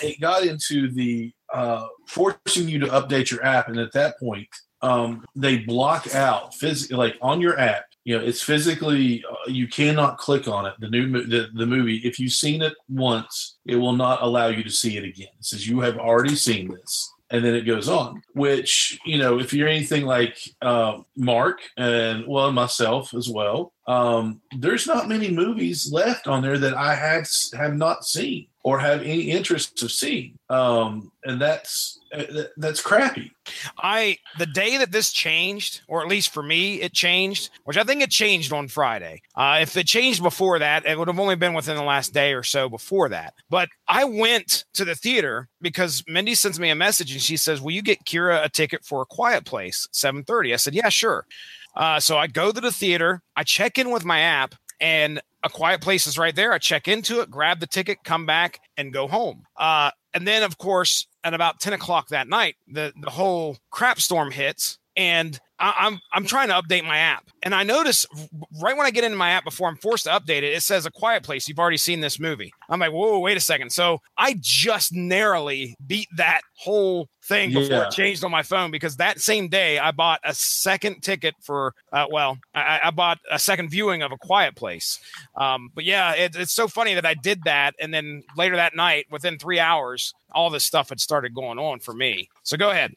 it 0.02 0.20
got 0.20 0.44
into 0.44 0.92
the 0.92 1.32
uh, 1.54 1.88
forcing 2.08 2.68
you 2.68 2.80
to 2.80 2.88
update 2.88 3.32
your 3.32 3.44
app, 3.44 3.70
and 3.70 3.80
at 3.80 3.94
that 3.94 4.20
point, 4.20 4.48
um, 4.82 5.26
they 5.36 5.60
block 5.60 6.14
out 6.14 6.54
physically, 6.56 6.98
like 6.98 7.18
on 7.22 7.42
your 7.42 7.60
app. 7.60 7.86
You 8.08 8.18
know, 8.18 8.24
it's 8.24 8.42
physically 8.42 9.22
uh, 9.30 9.50
you 9.52 9.68
cannot 9.68 10.18
click 10.18 10.48
on 10.48 10.66
it. 10.66 10.76
The 10.80 10.90
new 10.90 11.26
the, 11.28 11.50
the 11.54 11.66
movie, 11.66 11.98
if 12.06 12.22
you've 12.22 12.32
seen 12.32 12.62
it 12.62 12.74
once, 12.88 13.58
it 13.66 13.76
will 13.76 13.98
not 13.98 14.22
allow 14.22 14.48
you 14.48 14.64
to 14.64 14.70
see 14.70 14.96
it 14.96 15.04
again. 15.04 15.28
It 15.38 15.46
says 15.46 15.68
you 15.68 15.82
have 15.82 15.98
already 15.98 16.36
seen 16.36 16.74
this, 16.74 17.14
and 17.32 17.44
then 17.44 17.54
it 17.54 17.64
goes 17.64 17.90
on. 17.90 18.22
Which 18.34 18.98
you 19.06 19.18
know, 19.18 19.42
if 19.42 19.52
you're 19.52 19.68
anything 19.68 20.06
like 20.06 20.38
uh, 20.62 21.00
Mark 21.18 21.60
and 21.76 22.26
well 22.26 22.50
myself 22.54 23.14
as 23.14 23.28
well, 23.28 23.74
um, 23.88 24.40
there's 24.58 24.88
not 24.88 25.10
many 25.10 25.30
movies 25.30 25.92
left 25.92 26.28
on 26.28 26.42
there 26.42 26.58
that 26.60 26.76
I 26.76 26.96
have 26.96 27.28
have 27.58 27.76
not 27.76 28.06
seen 28.06 28.48
or 28.68 28.78
have 28.78 29.02
any 29.02 29.32
interest 29.32 29.82
of 29.82 29.90
seeing, 29.90 30.38
um, 30.50 31.10
and 31.24 31.40
that's 31.40 32.02
uh, 32.14 32.44
that's 32.58 32.82
crappy. 32.82 33.32
I 33.78 34.18
the 34.40 34.46
day 34.46 34.76
that 34.76 34.92
this 34.92 35.14
changed, 35.14 35.84
or 35.88 36.02
at 36.02 36.10
least 36.10 36.34
for 36.34 36.44
me, 36.44 36.82
it 36.82 36.92
changed, 36.92 37.50
which 37.64 37.78
I 37.78 37.86
think 37.86 38.02
it 38.02 38.12
changed 38.12 38.52
on 38.52 38.68
Friday. 38.68 39.22
Uh, 39.38 39.60
if 39.62 39.78
it 39.78 39.88
changed 39.88 40.22
before 40.22 40.60
that, 40.60 40.86
it 40.86 41.00
would 41.00 41.08
have 41.08 41.18
only 41.18 41.38
been 41.38 41.54
within 41.54 41.78
the 41.78 41.84
last 41.84 42.14
day 42.14 42.34
or 42.34 42.44
so 42.44 42.68
before 42.68 43.08
that. 43.08 43.36
But 43.50 43.70
I 43.88 44.04
went 44.04 44.66
to 44.74 44.84
the 44.84 44.96
theater 44.96 45.48
because 45.62 46.04
Mindy 46.06 46.36
sends 46.36 46.60
me 46.60 46.70
a 46.70 46.76
message 46.76 47.14
and 47.14 47.22
she 47.22 47.38
says, 47.38 47.62
"Will 47.62 47.72
you 47.72 47.82
get 47.82 48.04
Kira 48.04 48.44
a 48.44 48.50
ticket 48.50 48.84
for 48.84 49.02
a 49.02 49.06
Quiet 49.06 49.46
Place 49.46 49.88
7:30?" 49.94 50.52
I 50.52 50.58
said, 50.58 50.76
"Yeah, 50.76 50.90
sure." 50.90 51.26
Uh, 51.74 52.02
so 52.02 52.18
I 52.18 52.28
go 52.28 52.52
to 52.52 52.60
the 52.60 52.74
theater, 52.74 53.22
I 53.34 53.44
check 53.44 53.78
in 53.78 53.92
with 53.92 54.04
my 54.04 54.20
app, 54.20 54.56
and 54.82 55.22
a 55.44 55.50
quiet 55.50 55.82
place 55.82 56.08
is 56.08 56.18
right 56.18 56.36
there. 56.36 56.54
I 56.54 56.58
check 56.58 56.88
into 56.88 57.22
it, 57.22 57.30
grab 57.32 57.60
the 57.60 57.68
ticket, 57.68 58.00
come 58.04 58.26
back, 58.26 58.60
and 58.76 58.94
go 58.94 59.08
home. 59.08 59.44
Uh, 59.56 59.92
and 60.14 60.28
then, 60.28 60.44
of 60.44 60.58
course, 60.58 61.08
at 61.24 61.34
about 61.34 61.60
10 61.60 61.74
o'clock 61.74 62.10
that 62.10 62.28
night, 62.28 62.56
the, 62.68 62.94
the 63.02 63.10
whole 63.10 63.58
crap 63.70 64.00
storm 64.00 64.32
hits. 64.32 64.80
And 64.96 65.40
I, 65.60 65.74
I'm 65.80 66.00
I'm 66.14 66.26
trying 66.26 66.50
to 66.50 66.54
update 66.54 66.86
my 66.86 66.98
app, 66.98 67.26
and 67.44 67.54
I 67.56 67.64
notice 67.64 68.06
right 68.62 68.78
when 68.78 68.86
I 68.86 68.92
get 68.92 69.04
into 69.04 69.18
my 69.18 69.32
app 69.32 69.44
before 69.44 69.68
I'm 69.68 69.78
forced 69.78 70.04
to 70.06 70.12
update 70.12 70.40
it, 70.40 70.54
it 70.54 70.62
says 70.64 70.86
a 70.86 70.92
quiet 70.92 71.24
place. 71.24 71.48
You've 71.48 71.60
already 71.60 71.78
seen 71.78 72.00
this 72.02 72.20
movie. 72.20 72.52
I'm 72.70 72.80
like, 72.80 72.92
whoa, 72.92 73.20
wait 73.20 73.38
a 73.38 73.42
second. 73.42 73.72
So 73.72 74.00
I 74.18 74.36
just 74.40 74.94
narrowly 74.94 75.76
beat 75.86 76.08
that 76.18 76.42
whole 76.58 77.10
thing 77.26 77.50
before 77.54 77.78
Yeah. 77.78 77.88
it 77.88 77.92
changed 77.92 78.24
on 78.24 78.32
my 78.32 78.44
phone 78.44 78.72
because 78.72 78.98
that 78.98 79.20
same 79.20 79.48
day 79.50 79.80
I 79.80 79.92
bought 79.92 80.20
a 80.24 80.34
second 80.34 81.02
ticket 81.02 81.34
for 81.42 81.74
uh, 81.92 82.06
well, 82.12 82.38
I, 82.54 82.80
I 82.86 82.92
bought 82.92 83.18
a 83.32 83.40
second 83.40 83.70
viewing 83.70 84.02
of 84.02 84.12
a 84.12 84.18
quiet 84.18 84.56
place. 84.56 85.00
Um, 85.36 85.70
but 85.74 85.84
yeah, 85.84 86.14
it, 86.14 86.36
it's 86.36 86.54
so 86.54 86.68
funny 86.68 86.94
that 86.94 87.06
I 87.06 87.14
did 87.16 87.44
that, 87.46 87.74
and 87.80 87.94
then 87.94 88.24
later 88.36 88.56
that 88.56 88.76
night, 88.76 89.06
within 89.12 89.38
three 89.40 89.60
hours, 89.60 90.14
all 90.34 90.50
this 90.50 90.64
stuff 90.66 90.90
had 90.90 91.00
started 91.00 91.34
going 91.34 91.58
on 91.60 91.80
for 91.80 91.94
me. 91.94 92.30
So 92.44 92.58
go 92.58 92.70
ahead. 92.70 92.94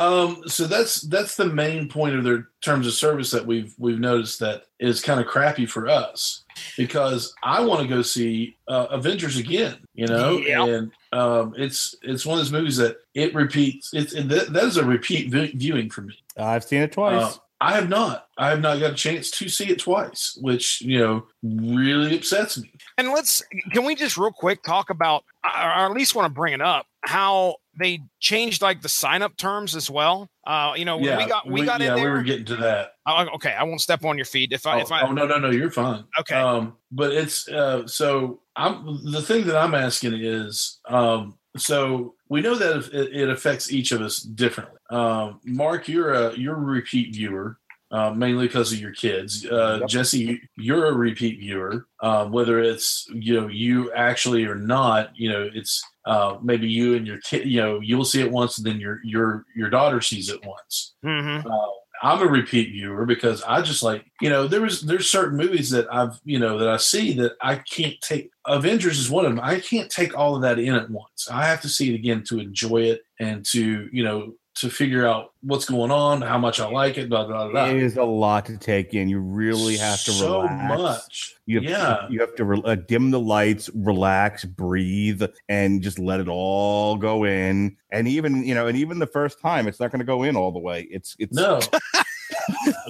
Um, 0.00 0.42
so 0.46 0.66
that's 0.66 1.02
that's 1.02 1.36
the 1.36 1.46
main 1.46 1.88
point 1.88 2.16
of 2.16 2.24
their 2.24 2.48
terms 2.62 2.86
of 2.86 2.94
service 2.94 3.30
that 3.32 3.44
we've 3.46 3.74
we've 3.78 4.00
noticed 4.00 4.40
that 4.40 4.64
is 4.78 5.00
kind 5.02 5.20
of 5.20 5.26
crappy 5.26 5.66
for 5.66 5.88
us 5.88 6.44
because 6.76 7.34
I 7.42 7.60
want 7.60 7.82
to 7.82 7.86
go 7.88 8.00
see 8.02 8.56
uh, 8.66 8.86
Avengers 8.90 9.36
again, 9.36 9.76
you 9.94 10.06
know, 10.06 10.38
Yep. 10.38 10.68
and 10.68 10.92
um, 11.12 11.54
it's 11.56 11.94
it's 12.02 12.24
one 12.24 12.38
of 12.38 12.44
those 12.44 12.52
movies 12.52 12.78
that 12.78 12.96
it 13.14 13.34
repeats. 13.34 13.90
It's 13.92 14.14
it, 14.14 14.28
that, 14.30 14.52
that 14.54 14.64
is 14.64 14.78
a 14.78 14.84
repeat 14.84 15.30
vi- 15.30 15.52
viewing 15.54 15.90
for 15.90 16.02
me. 16.02 16.14
I've 16.36 16.64
seen 16.64 16.80
it 16.82 16.92
twice. 16.92 17.36
Uh, 17.36 17.38
I 17.60 17.74
have 17.74 17.88
not. 17.88 18.26
I 18.38 18.50
have 18.50 18.60
not 18.60 18.80
got 18.80 18.92
a 18.92 18.94
chance 18.94 19.30
to 19.32 19.48
see 19.48 19.70
it 19.70 19.80
twice, 19.80 20.38
which 20.40 20.80
you 20.80 20.98
know 20.98 21.26
really 21.42 22.16
upsets 22.16 22.58
me. 22.58 22.72
And 22.96 23.08
let's 23.10 23.42
can 23.72 23.84
we 23.84 23.94
just 23.94 24.16
real 24.16 24.32
quick 24.32 24.62
talk 24.62 24.90
about, 24.90 25.24
or 25.44 25.50
at 25.50 25.92
least 25.92 26.14
want 26.14 26.26
to 26.26 26.34
bring 26.34 26.54
it 26.54 26.62
up, 26.62 26.86
how 27.02 27.56
they 27.78 28.00
changed 28.18 28.62
like 28.62 28.82
the 28.82 28.88
sign 28.88 29.22
up 29.22 29.36
terms 29.36 29.76
as 29.76 29.90
well. 29.90 30.28
Uh, 30.46 30.72
you 30.74 30.84
know, 30.84 30.96
when 30.96 31.18
we 31.18 31.26
got 31.26 31.46
we, 31.46 31.64
got 31.64 31.80
yeah, 31.80 31.96
in 31.96 32.02
we 32.02 32.08
were 32.08 32.22
getting 32.22 32.46
to 32.46 32.56
that. 32.56 32.94
Oh, 33.06 33.26
okay, 33.34 33.52
I 33.52 33.64
won't 33.64 33.80
step 33.80 34.04
on 34.04 34.16
your 34.16 34.24
feet 34.24 34.52
if 34.52 34.66
I 34.66 34.78
oh, 34.78 34.82
if 34.82 34.90
I 34.90 35.02
oh, 35.02 35.12
no 35.12 35.26
no 35.26 35.38
no 35.38 35.50
you're 35.50 35.70
fine 35.70 36.04
okay. 36.18 36.34
um 36.34 36.76
but 36.90 37.12
it's 37.12 37.48
uh 37.48 37.86
so 37.86 38.40
i'm 38.56 39.10
the 39.10 39.22
thing 39.22 39.46
that 39.46 39.56
i'm 39.56 39.74
asking 39.74 40.14
is 40.14 40.78
um 40.86 41.38
so 41.56 42.14
we 42.28 42.40
know 42.40 42.54
that 42.54 42.90
it 42.92 43.28
affects 43.28 43.72
each 43.72 43.92
of 43.92 44.00
us 44.00 44.20
differently 44.20 44.78
um 44.90 45.40
mark 45.44 45.88
you're 45.88 46.12
a 46.12 46.36
you're 46.36 46.56
a 46.56 46.60
repeat 46.60 47.14
viewer 47.14 47.56
uh, 47.92 48.10
mainly 48.12 48.46
because 48.46 48.72
of 48.72 48.78
your 48.78 48.92
kids 48.92 49.44
uh, 49.46 49.78
Yep. 49.80 49.88
jesse 49.88 50.40
you're 50.56 50.86
a 50.86 50.92
repeat 50.94 51.38
viewer 51.40 51.86
um, 52.02 52.30
whether 52.30 52.60
it's 52.60 53.06
you 53.12 53.40
know 53.40 53.48
you 53.48 53.92
actually 53.92 54.44
or 54.44 54.54
not 54.54 55.10
you 55.16 55.28
know 55.28 55.48
it's 55.52 55.82
uh, 56.06 56.36
maybe 56.42 56.68
you 56.68 56.94
and 56.94 57.06
your 57.06 57.18
kid 57.18 57.46
you 57.48 57.60
know 57.60 57.80
you'll 57.80 58.04
see 58.04 58.20
it 58.22 58.30
once 58.30 58.58
and 58.58 58.66
then 58.66 58.78
your 58.80 59.00
your 59.04 59.44
your 59.56 59.68
daughter 59.70 60.00
sees 60.00 60.28
it 60.28 60.40
once 60.44 60.94
hmm 61.02 61.40
uh, 61.44 61.66
I'm 62.02 62.22
a 62.22 62.26
repeat 62.26 62.70
viewer 62.72 63.04
because 63.04 63.42
I 63.42 63.60
just 63.60 63.82
like 63.82 64.06
you 64.22 64.30
know 64.30 64.46
there 64.48 64.62
was 64.62 64.80
there's 64.80 65.10
certain 65.10 65.36
movies 65.36 65.68
that 65.70 65.86
I've 65.92 66.18
you 66.24 66.38
know 66.38 66.56
that 66.58 66.68
I 66.68 66.78
see 66.78 67.12
that 67.14 67.32
I 67.42 67.56
can't 67.56 68.00
take. 68.00 68.30
Avengers 68.46 68.98
is 68.98 69.10
one 69.10 69.26
of 69.26 69.32
them. 69.32 69.40
I 69.44 69.60
can't 69.60 69.90
take 69.90 70.16
all 70.16 70.34
of 70.34 70.40
that 70.40 70.58
in 70.58 70.74
at 70.74 70.88
once. 70.88 71.28
I 71.30 71.44
have 71.44 71.60
to 71.60 71.68
see 71.68 71.92
it 71.92 71.94
again 71.96 72.22
to 72.28 72.40
enjoy 72.40 72.84
it 72.84 73.02
and 73.18 73.44
to 73.52 73.90
you 73.92 74.02
know 74.02 74.32
to 74.60 74.70
figure 74.70 75.06
out 75.06 75.32
what's 75.42 75.64
going 75.64 75.90
on, 75.90 76.20
how 76.22 76.38
much 76.38 76.60
I 76.60 76.68
like 76.68 76.98
it, 76.98 77.08
blah 77.08 77.26
blah 77.26 77.48
blah. 77.48 77.66
it 77.66 77.76
is 77.76 77.96
a 77.96 78.02
lot 78.04 78.46
to 78.46 78.56
take 78.58 78.94
in. 78.94 79.08
You 79.08 79.18
really 79.20 79.76
have 79.76 80.02
to 80.04 80.10
so 80.12 80.42
relax. 80.42 80.78
much. 80.78 81.34
You 81.46 81.60
have 81.60 81.64
Yeah. 81.70 81.78
to, 81.78 82.06
you 82.10 82.20
have 82.20 82.34
to 82.36 82.44
re- 82.44 82.62
uh, 82.64 82.74
dim 82.76 83.10
the 83.10 83.20
lights, 83.20 83.70
relax, 83.74 84.44
breathe, 84.44 85.22
and 85.48 85.82
just 85.82 85.98
let 85.98 86.20
it 86.20 86.28
all 86.28 86.96
go 86.96 87.24
in. 87.24 87.76
And 87.92 88.06
even 88.06 88.44
you 88.44 88.54
know, 88.54 88.66
and 88.66 88.76
even 88.76 88.98
the 88.98 89.06
first 89.06 89.40
time, 89.40 89.66
it's 89.66 89.80
not 89.80 89.90
going 89.90 89.98
to 90.00 90.04
go 90.06 90.22
in 90.22 90.36
all 90.36 90.52
the 90.52 90.58
way. 90.60 90.86
It's 90.90 91.16
it's 91.18 91.34
No. 91.34 91.60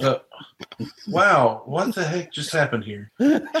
Uh, 0.01 0.15
wow, 1.07 1.61
what 1.65 1.93
the 1.93 2.03
heck 2.03 2.31
just 2.31 2.51
happened 2.51 2.83
here? 2.83 3.11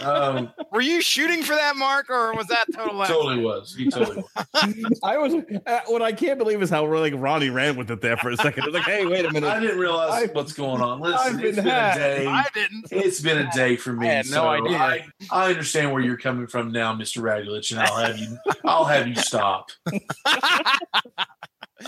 Um, 0.03 0.51
Were 0.71 0.81
you 0.81 1.01
shooting 1.01 1.43
for 1.43 1.55
that 1.55 1.75
mark, 1.75 2.09
or 2.09 2.33
was 2.33 2.47
that 2.47 2.65
total? 2.73 3.01
accident? 3.01 3.23
totally 3.23 3.43
was. 3.43 3.75
He 3.75 3.89
totally 3.89 4.17
was. 4.17 4.99
I 5.03 5.17
was 5.17 5.33
uh, 5.65 5.79
what 5.87 6.01
I 6.01 6.11
can't 6.11 6.37
believe 6.37 6.61
is 6.61 6.69
how 6.69 6.85
like 6.85 7.13
Ronnie 7.15 7.49
ran 7.49 7.75
with 7.75 7.91
it 7.91 8.01
there 8.01 8.17
for 8.17 8.29
a 8.29 8.37
second. 8.37 8.63
It 8.63 8.67
was 8.67 8.75
like, 8.75 8.83
hey, 8.83 9.05
wait 9.05 9.25
a 9.25 9.31
minute. 9.31 9.47
I 9.47 9.59
didn't 9.59 9.79
realize 9.79 10.23
I've- 10.23 10.33
what's 10.33 10.53
going 10.53 10.81
on. 10.81 10.99
Listen, 11.01 11.17
I've 11.19 11.43
it's 11.43 11.55
been 11.57 11.65
been 11.65 11.67
a 11.73 11.95
day. 11.95 12.25
I 12.27 12.45
didn't. 12.53 12.85
It's 12.91 13.19
been 13.21 13.37
a 13.39 13.51
day 13.51 13.75
for 13.75 13.93
me. 13.93 14.07
I 14.09 14.13
had 14.13 14.25
no 14.27 14.31
so 14.31 14.47
idea. 14.47 14.77
I, 14.77 15.05
I 15.31 15.49
understand 15.49 15.91
where 15.91 16.01
you're 16.01 16.17
coming 16.17 16.47
from 16.47 16.71
now, 16.71 16.93
Mr. 16.95 17.21
Radulich, 17.21 17.71
and 17.71 17.79
I'll 17.79 17.97
have 17.97 18.17
you 18.17 18.37
I'll 18.65 18.85
have 18.85 19.07
you 19.07 19.15
stop. 19.15 19.69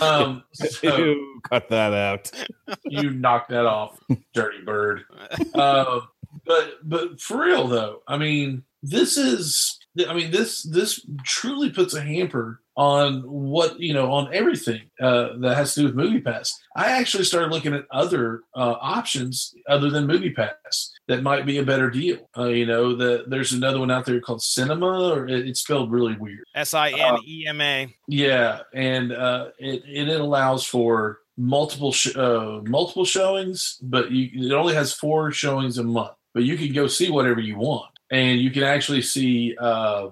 Um 0.00 0.44
so 0.52 0.96
Ew, 0.96 1.40
cut 1.48 1.68
that 1.70 1.92
out. 1.92 2.30
you 2.84 3.10
knocked 3.10 3.50
that 3.50 3.66
off, 3.66 3.98
dirty 4.32 4.62
bird. 4.64 5.02
Uh, 5.54 6.00
but 6.44 6.78
but 6.82 7.20
for 7.20 7.40
real 7.42 7.68
though, 7.68 8.02
I 8.08 8.16
mean, 8.18 8.64
this 8.82 9.16
is 9.16 9.78
I 10.08 10.14
mean 10.14 10.30
this 10.30 10.62
this 10.62 11.04
truly 11.24 11.70
puts 11.70 11.94
a 11.94 12.00
hamper 12.00 12.60
on 12.76 13.22
what 13.22 13.78
you 13.78 13.94
know 13.94 14.10
on 14.10 14.34
everything 14.34 14.82
uh, 15.00 15.36
that 15.38 15.56
has 15.56 15.74
to 15.74 15.80
do 15.80 15.86
with 15.86 15.94
Movie 15.94 16.20
Pass. 16.20 16.58
I 16.74 16.98
actually 16.98 17.24
started 17.24 17.52
looking 17.52 17.74
at 17.74 17.86
other 17.90 18.42
uh, 18.54 18.74
options 18.80 19.54
other 19.68 19.90
than 19.90 20.06
Movie 20.06 20.30
Pass 20.30 20.92
that 21.06 21.22
might 21.22 21.46
be 21.46 21.58
a 21.58 21.62
better 21.62 21.90
deal. 21.90 22.28
Uh, 22.36 22.48
you 22.48 22.66
know, 22.66 22.96
that 22.96 23.30
there's 23.30 23.52
another 23.52 23.78
one 23.78 23.90
out 23.90 24.06
there 24.06 24.20
called 24.20 24.40
Sinemia, 24.40 25.16
or 25.16 25.28
it, 25.28 25.46
it's 25.46 25.60
spelled 25.60 25.92
really 25.92 26.16
weird. 26.16 26.44
S 26.54 26.74
I 26.74 26.90
N 26.90 27.18
E 27.26 27.44
M 27.46 27.60
A. 27.60 27.94
Yeah, 28.08 28.60
and 28.74 29.12
uh, 29.12 29.50
it 29.58 29.84
and 29.84 30.10
it 30.10 30.20
allows 30.20 30.64
for 30.64 31.20
multiple 31.36 31.92
sh- 31.92 32.16
uh, 32.16 32.60
multiple 32.64 33.04
showings, 33.04 33.78
but 33.82 34.10
you, 34.10 34.48
it 34.50 34.52
only 34.52 34.74
has 34.74 34.92
four 34.92 35.30
showings 35.30 35.78
a 35.78 35.84
month. 35.84 36.12
But 36.32 36.42
you 36.42 36.56
can 36.56 36.72
go 36.72 36.88
see 36.88 37.10
whatever 37.10 37.40
you 37.40 37.56
want, 37.56 37.92
and 38.10 38.40
you 38.40 38.50
can 38.50 38.62
actually 38.62 39.02
see 39.02 39.56
uh, 39.58 40.08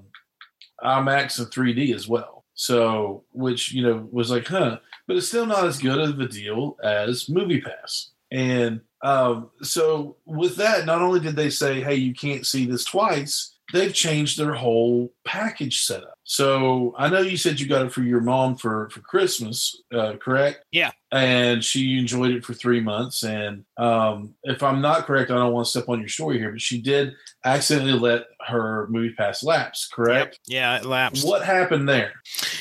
IMAX 0.82 1.38
and 1.38 1.48
3D 1.48 1.94
as 1.94 2.08
well. 2.08 2.44
So, 2.54 3.24
which 3.32 3.72
you 3.72 3.82
know 3.82 4.08
was 4.10 4.30
like, 4.30 4.46
huh, 4.46 4.78
but 5.06 5.16
it's 5.16 5.28
still 5.28 5.46
not 5.46 5.66
as 5.66 5.78
good 5.78 5.98
of 5.98 6.20
a 6.20 6.28
deal 6.28 6.76
as 6.82 7.28
Movie 7.28 7.60
Pass. 7.60 8.10
And 8.30 8.80
um, 9.02 9.50
so, 9.62 10.16
with 10.26 10.56
that, 10.56 10.86
not 10.86 11.02
only 11.02 11.20
did 11.20 11.36
they 11.36 11.50
say, 11.50 11.80
hey, 11.80 11.96
you 11.96 12.14
can't 12.14 12.46
see 12.46 12.66
this 12.66 12.84
twice, 12.84 13.56
they've 13.72 13.92
changed 13.92 14.38
their 14.38 14.54
whole 14.54 15.12
package 15.24 15.82
setup. 15.82 16.18
So 16.24 16.94
I 16.96 17.08
know 17.08 17.20
you 17.20 17.36
said 17.36 17.58
you 17.58 17.66
got 17.66 17.86
it 17.86 17.92
for 17.92 18.02
your 18.02 18.20
mom 18.20 18.56
for 18.56 18.88
for 18.90 19.00
Christmas, 19.00 19.82
uh, 19.92 20.14
correct? 20.20 20.64
Yeah. 20.70 20.92
And 21.10 21.62
she 21.64 21.98
enjoyed 21.98 22.30
it 22.30 22.44
for 22.44 22.54
three 22.54 22.80
months. 22.80 23.22
And 23.22 23.64
um, 23.76 24.34
if 24.44 24.62
I'm 24.62 24.80
not 24.80 25.06
correct, 25.06 25.30
I 25.30 25.34
don't 25.34 25.52
want 25.52 25.66
to 25.66 25.70
step 25.70 25.88
on 25.88 26.00
your 26.00 26.08
story 26.08 26.38
here, 26.38 26.50
but 26.52 26.60
she 26.60 26.80
did 26.80 27.14
accidentally 27.44 27.92
let 27.92 28.26
her 28.46 28.86
movie 28.88 29.14
pass 29.14 29.42
lapse, 29.42 29.88
correct? 29.92 30.38
Yeah, 30.46 30.78
it 30.78 30.86
lapsed. 30.86 31.26
What 31.26 31.44
happened 31.44 31.88
there? 31.88 32.12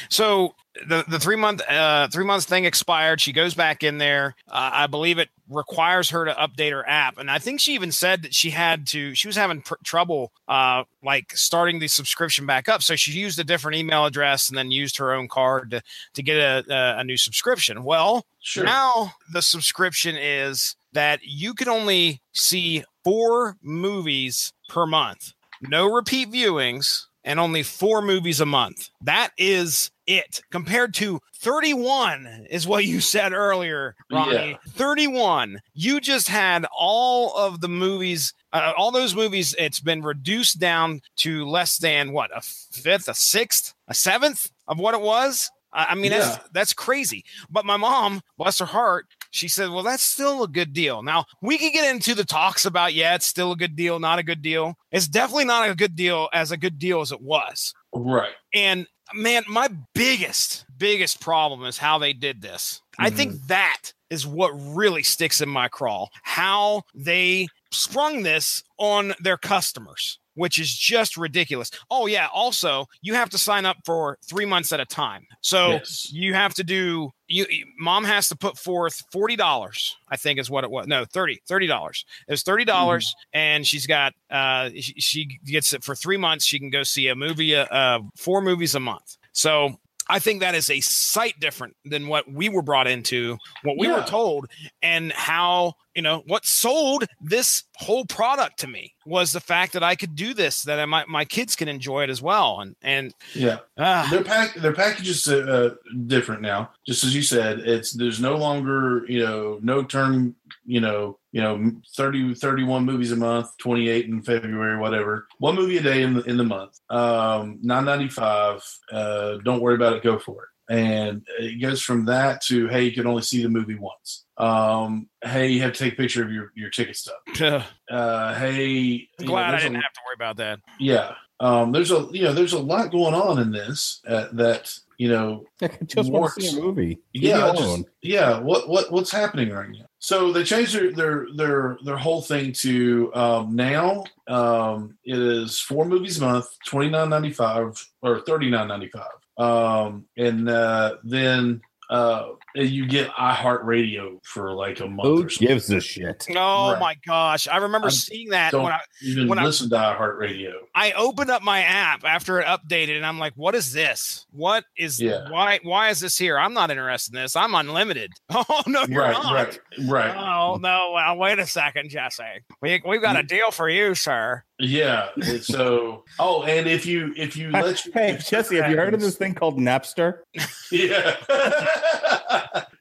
So 0.10 0.56
the 0.88 1.04
the 1.08 1.20
three 1.20 1.36
month 1.36 1.62
uh 1.68 2.08
three 2.08 2.26
months 2.26 2.46
thing 2.46 2.66
expired. 2.66 3.20
She 3.20 3.34
goes 3.34 3.54
back 3.54 3.84
in 3.84 3.98
there. 3.98 4.36
Uh, 4.50 4.70
I 4.74 4.88
believe 4.88 5.18
it 5.18 5.30
requires 5.50 6.12
her 6.12 6.24
to 6.26 6.34
update 6.34 6.72
her 6.72 6.88
app, 6.88 7.18
and 7.18 7.30
I 7.30 7.40
think 7.40 7.60
she 7.60 7.74
even 7.74 7.92
said 7.92 8.22
that 8.22 8.34
she 8.34 8.52
had 8.52 8.88
to. 8.88 9.14
She 9.14 9.28
was 9.28 9.36
having 9.36 9.62
pr- 9.62 9.76
trouble 9.84 10.32
uh 10.48 10.84
like 11.04 11.36
starting 11.36 11.80
the 11.80 11.88
subscription 11.88 12.46
back 12.46 12.70
up. 12.70 12.82
So 12.84 12.96
she 12.96 13.12
used 13.12 13.40
a 13.40 13.44
different 13.52 13.78
email 13.78 14.06
address 14.06 14.50
and 14.50 14.58
then 14.58 14.72
used 14.72 14.98
her 14.98 15.14
own 15.14 15.28
card 15.28 15.72
to 15.72 15.82
to 16.14 16.24
get 16.24 16.38
a 16.38 16.64
a, 16.74 17.00
a 17.00 17.04
new 17.04 17.18
subscription. 17.18 17.84
Well, 17.84 18.26
Sure. 18.40 18.64
now 18.64 19.14
the 19.32 19.42
subscription 19.42 20.16
is 20.18 20.76
that 20.94 21.20
you 21.24 21.54
can 21.54 21.70
only 21.70 22.22
see 22.34 22.84
four 23.04 23.58
movies 23.62 24.52
per 24.70 24.86
month, 24.86 25.34
no 25.62 25.86
repeat 25.92 26.32
viewings, 26.32 27.06
and 27.24 27.40
only 27.40 27.62
four 27.64 28.02
movies 28.02 28.40
a 28.42 28.46
month. 28.46 28.90
That 29.02 29.30
is 29.38 29.92
it 30.08 30.42
compared 30.52 30.94
to 30.96 31.20
31 31.40 32.48
is 32.50 32.68
what 32.68 32.86
you 32.86 33.00
said 33.00 33.32
earlier, 33.32 33.96
Ronnie. 34.12 34.58
31. 34.70 35.60
You 35.74 36.00
just 36.02 36.28
had 36.30 36.66
all 36.78 37.36
of 37.38 37.62
the 37.62 37.68
movies, 37.70 38.34
uh, 38.54 38.74
all 38.78 38.92
those 38.92 39.16
movies, 39.16 39.56
it's 39.58 39.80
been 39.80 40.02
reduced 40.02 40.60
down 40.60 41.02
to 41.18 41.46
less 41.46 41.78
than 41.78 42.12
what, 42.12 42.30
a 42.36 42.42
fifth, 42.42 43.08
a 43.08 43.14
sixth, 43.14 43.74
a 43.88 43.94
seventh 43.94 44.50
of 44.68 44.80
what 44.80 44.94
it 44.94 45.02
was? 45.02 45.50
I 45.74 45.96
mean, 45.96 46.12
Yeah. 46.12 46.18
that's 46.20 46.50
that's 46.52 46.74
crazy. 46.74 47.24
But 47.50 47.64
my 47.66 47.78
mom, 47.78 48.20
bless 48.38 48.60
her 48.60 48.66
heart, 48.66 49.06
she 49.32 49.48
said, 49.48 49.70
"Well, 49.70 49.84
that's 49.84 50.04
still 50.04 50.44
a 50.44 50.48
good 50.50 50.74
deal." 50.74 51.02
Now 51.02 51.24
we 51.42 51.58
could 51.58 51.72
get 51.72 51.90
into 51.96 52.14
the 52.14 52.26
talks 52.26 52.66
about, 52.66 52.94
yeah, 52.94 53.16
it's 53.16 53.26
still 53.26 53.54
a 53.54 53.56
good 53.56 53.78
deal, 53.78 53.98
not 53.98 54.20
a 54.20 54.24
good 54.24 54.42
deal. 54.42 54.76
It's 54.92 55.08
definitely 55.08 55.46
not 55.46 55.70
a 55.70 55.74
good 55.76 55.96
deal 55.96 56.28
as 56.34 56.52
a 56.52 56.58
good 56.58 56.78
deal 56.78 57.00
as 57.00 57.14
it 57.14 57.22
was. 57.22 57.74
Right. 57.94 58.34
And 58.54 58.86
man, 59.14 59.44
my 59.48 59.70
biggest, 59.94 60.66
biggest 60.78 61.22
problem 61.22 61.64
is 61.64 61.78
how 61.78 61.98
they 61.98 62.12
did 62.12 62.42
this. 62.42 62.82
I 63.00 63.10
think 63.10 63.42
that 63.48 63.94
is 64.10 64.28
what 64.28 64.50
really 64.52 65.04
sticks 65.04 65.40
in 65.40 65.48
my 65.48 65.70
crawl. 65.70 66.12
How 66.24 66.84
they 66.94 67.48
sprung 67.72 68.24
this 68.24 68.64
on 68.78 69.14
their 69.20 69.38
customers, 69.38 70.20
which 70.36 70.60
is 70.60 70.74
just 70.74 71.18
ridiculous. 71.18 71.72
Oh, 71.90 72.06
yeah. 72.08 72.28
Also, 72.34 72.86
you 73.02 73.14
have 73.14 73.30
to 73.32 73.38
sign 73.38 73.66
up 73.66 73.78
for 73.86 74.18
three 74.28 74.46
months 74.46 74.72
at 74.74 74.80
a 74.80 74.86
time. 74.86 75.26
So 75.42 75.72
Yes. 75.72 76.12
you 76.12 76.34
have 76.34 76.54
to 76.56 76.64
do 76.64 77.12
you 77.28 77.46
mom 77.80 78.04
has 78.04 78.28
to 78.28 78.36
put 78.36 78.58
forth 78.58 79.02
$40 79.16 79.94
i 80.10 80.18
think 80.18 80.38
is 80.38 80.50
what 80.50 80.66
it 80.66 80.70
was 80.70 80.86
no 80.86 81.06
30 81.06 81.40
$30 81.50 82.04
it 82.28 82.32
was 82.32 82.44
$30 82.44 83.06
and 83.32 83.66
she's 83.66 83.88
got 83.88 84.12
uh 84.30 84.70
she, 84.76 84.94
she 85.00 85.40
gets 85.46 85.72
it 85.72 85.82
for 85.82 85.96
three 85.96 86.18
months 86.18 86.44
she 86.46 86.60
can 86.60 86.70
go 86.70 86.84
see 86.84 87.08
a 87.08 87.16
movie 87.16 87.56
uh, 87.56 87.64
uh 87.68 88.00
four 88.18 88.42
movies 88.42 88.76
a 88.76 88.82
month 88.82 89.16
so 89.32 89.80
i 90.10 90.20
think 90.20 90.42
that 90.42 90.56
is 90.56 90.70
a 90.70 90.82
sight 90.82 91.40
different 91.40 91.74
than 91.86 92.10
what 92.10 92.30
we 92.30 92.50
were 92.50 92.62
brought 92.62 92.86
into 92.88 93.38
what 93.64 93.78
we 93.80 93.88
were 93.88 94.04
told 94.04 94.48
and 94.82 95.14
how 95.14 95.74
you 95.96 96.02
know 96.02 96.24
what 96.28 96.46
sold 96.46 97.06
this 97.20 97.64
whole 97.78 98.06
product 98.06 98.60
to 98.60 98.68
me 98.68 98.94
was 99.06 99.32
the 99.32 99.40
fact 99.40 99.74
that 99.74 99.84
I 99.84 99.96
could 99.96 100.16
do 100.16 100.34
this, 100.34 100.64
that 100.64 100.80
I, 100.80 100.86
my 100.86 101.06
my 101.08 101.26
kids 101.26 101.56
can 101.56 101.68
enjoy 101.68 102.04
it 102.04 102.10
as 102.10 102.22
well, 102.22 102.60
and 102.62 102.76
and 102.82 103.14
yeah, 103.34 103.60
uh, 103.78 104.10
their 104.10 104.24
pack 104.24 104.54
their 104.56 104.74
package 104.74 105.10
is 105.10 105.28
uh, 105.28 105.76
different 106.08 106.42
now. 106.42 106.72
Just 106.86 107.04
as 107.04 107.16
you 107.16 107.22
said, 107.22 107.60
it's 107.60 107.94
there's 107.94 108.20
no 108.20 108.38
longer 108.38 109.06
you 109.08 109.24
know 109.24 109.60
no 109.62 109.84
term 109.84 110.36
you 110.66 110.80
know 110.80 111.18
you 111.32 111.42
know 111.42 111.72
30 111.96 112.36
31 112.36 112.86
movies 112.86 113.12
a 113.12 113.16
month 113.16 113.58
28 113.58 114.06
in 114.06 114.22
february 114.22 114.78
whatever. 114.78 115.28
One 115.40 115.56
movie 115.56 115.78
a 115.78 115.82
day 115.82 116.04
in 116.04 116.14
the 116.14 116.24
in 116.24 116.38
the 116.38 116.44
month. 116.44 116.80
Um 116.90 117.60
995 117.62 118.64
uh 118.92 119.38
don't 119.44 119.62
worry 119.62 119.76
about 119.76 119.94
it 119.94 120.04
go 120.04 120.20
for 120.20 120.44
it 120.44 120.50
and 120.72 121.28
it 121.38 121.62
goes 121.62 121.82
from 121.82 122.06
that 122.06 122.42
to 122.42 122.68
hey 122.70 122.84
you 122.84 122.94
can 122.94 123.06
only 123.06 123.22
see 123.22 123.44
the 123.44 123.50
movie 123.50 123.76
once. 123.76 124.26
Um 124.38 125.10
hey 125.24 125.50
you 125.50 125.62
have 125.62 125.74
to 125.74 125.80
take 125.80 125.94
a 125.94 125.96
picture 125.98 126.24
of 126.24 126.32
your 126.32 126.52
your 126.56 126.70
ticket 126.70 126.96
stub. 126.96 127.16
Uh 127.92 128.34
hey 128.36 129.10
I'm 129.20 129.26
glad 129.26 129.54
I 129.54 129.58
didn't 129.58 129.76
a, 129.76 129.82
have 129.82 129.94
to 129.94 130.00
worry 130.08 130.16
about 130.16 130.38
that. 130.38 130.60
Yeah. 130.80 131.16
Um 131.42 131.74
there's 131.74 131.92
a 131.92 132.08
you 132.12 132.24
know 132.24 132.34
there's 132.34 132.54
a 132.54 132.60
lot 132.60 132.92
going 132.92 133.14
on 133.14 133.40
in 133.40 133.52
this 133.52 134.02
uh, 134.08 134.28
that 134.34 134.74
you 134.98 135.10
know 135.10 135.44
just 135.86 136.10
want 136.10 136.34
to 136.36 136.42
see 136.42 136.58
a 136.58 136.62
movie. 136.62 137.00
Yeah 137.12 137.52
just, 137.54 137.84
yeah 138.02 138.40
what 138.40 138.70
what 138.70 138.92
what's 138.94 139.12
happening 139.12 139.50
right 139.50 139.70
now? 139.70 139.86
So 140.00 140.32
they 140.32 140.44
changed 140.44 140.74
their 140.74 140.92
their 140.94 141.28
their 141.36 141.78
their 141.84 141.98
whole 141.98 142.22
thing 142.22 142.54
to 142.54 143.14
um, 143.14 143.56
now 143.56 144.04
um, 144.28 144.98
it 145.04 145.20
is 145.20 145.60
four 145.60 145.86
movies 145.86 146.20
a 146.20 146.26
month, 146.26 146.48
twenty 146.66 146.90
nine 146.90 147.10
ninety 147.10 147.32
five 147.32 147.88
or 148.02 148.22
thirty 148.22 148.50
nine 148.50 148.68
ninety 148.68 148.88
five, 148.88 149.12
um, 149.38 150.06
and 150.18 150.50
uh, 150.50 150.96
then 151.04 151.62
uh, 151.90 152.30
you 152.56 152.86
get 152.88 153.10
iHeartRadio 153.12 154.20
for 154.24 154.54
like 154.54 154.80
a 154.80 154.88
month. 154.88 155.08
Who 155.08 155.26
gives 155.46 155.70
a 155.70 155.80
shit? 155.80 156.26
Oh 156.30 156.72
right. 156.72 156.80
my 156.80 156.96
gosh! 157.06 157.48
I 157.48 157.58
remember 157.58 157.88
I 157.88 157.92
seeing 157.92 158.30
that 158.30 158.54
when 158.54 158.66
I 158.72 158.80
even 159.04 159.28
when 159.28 159.44
listen 159.44 159.74
I, 159.74 159.94
to 159.94 159.98
iHeartRadio. 160.00 160.54
I 160.76 160.92
opened 160.94 161.30
up 161.30 161.42
my 161.42 161.62
app 161.62 162.04
after 162.04 162.40
it 162.40 162.46
updated, 162.46 162.98
and 162.98 163.06
I'm 163.06 163.20
like, 163.20 163.34
"What 163.36 163.56
is 163.56 163.74
this? 163.74 164.26
What 164.32 164.66
is 164.78 165.02
yeah. 165.02 165.30
why? 165.30 165.60
Why 165.64 165.90
is 165.90 166.00
this 166.00 166.18
here? 166.18 166.38
I'm 166.38 166.54
not 166.54 166.72
interested 166.72 167.16
in 167.16 167.22
this. 167.22 167.36
I'm 167.36 167.56
unlimited." 167.56 168.12
Oh 168.52 168.64
no, 168.66 168.86
you're 168.88 169.02
right, 169.02 169.14
not. 169.14 169.34
Right, 169.34 169.60
right. 169.88 170.16
Oh 170.18 170.58
no! 170.58 170.92
Well, 170.94 171.18
wait 171.18 171.40
a 171.40 171.46
second, 171.46 171.90
Jesse. 171.90 172.24
We 172.62 172.82
we've 172.86 173.02
got 173.02 173.18
a 173.18 173.24
deal 173.24 173.52
for 173.52 173.70
you, 173.70 173.94
sir. 173.94 174.44
Yeah. 174.62 175.10
So, 175.42 176.06
oh, 176.20 176.44
and 176.44 176.68
if 176.68 176.86
you 176.86 177.14
if 177.18 177.36
you 177.36 177.50
let 177.52 177.84
you, 177.86 177.92
hey 177.94 178.18
Jesse, 178.18 178.58
have 178.58 178.70
you 178.70 178.78
heard 178.78 178.94
of 178.94 179.02
this 179.02 179.18
thing 179.18 179.34
called 179.34 179.58
Napster? 179.58 180.20
Yeah. 180.72 181.18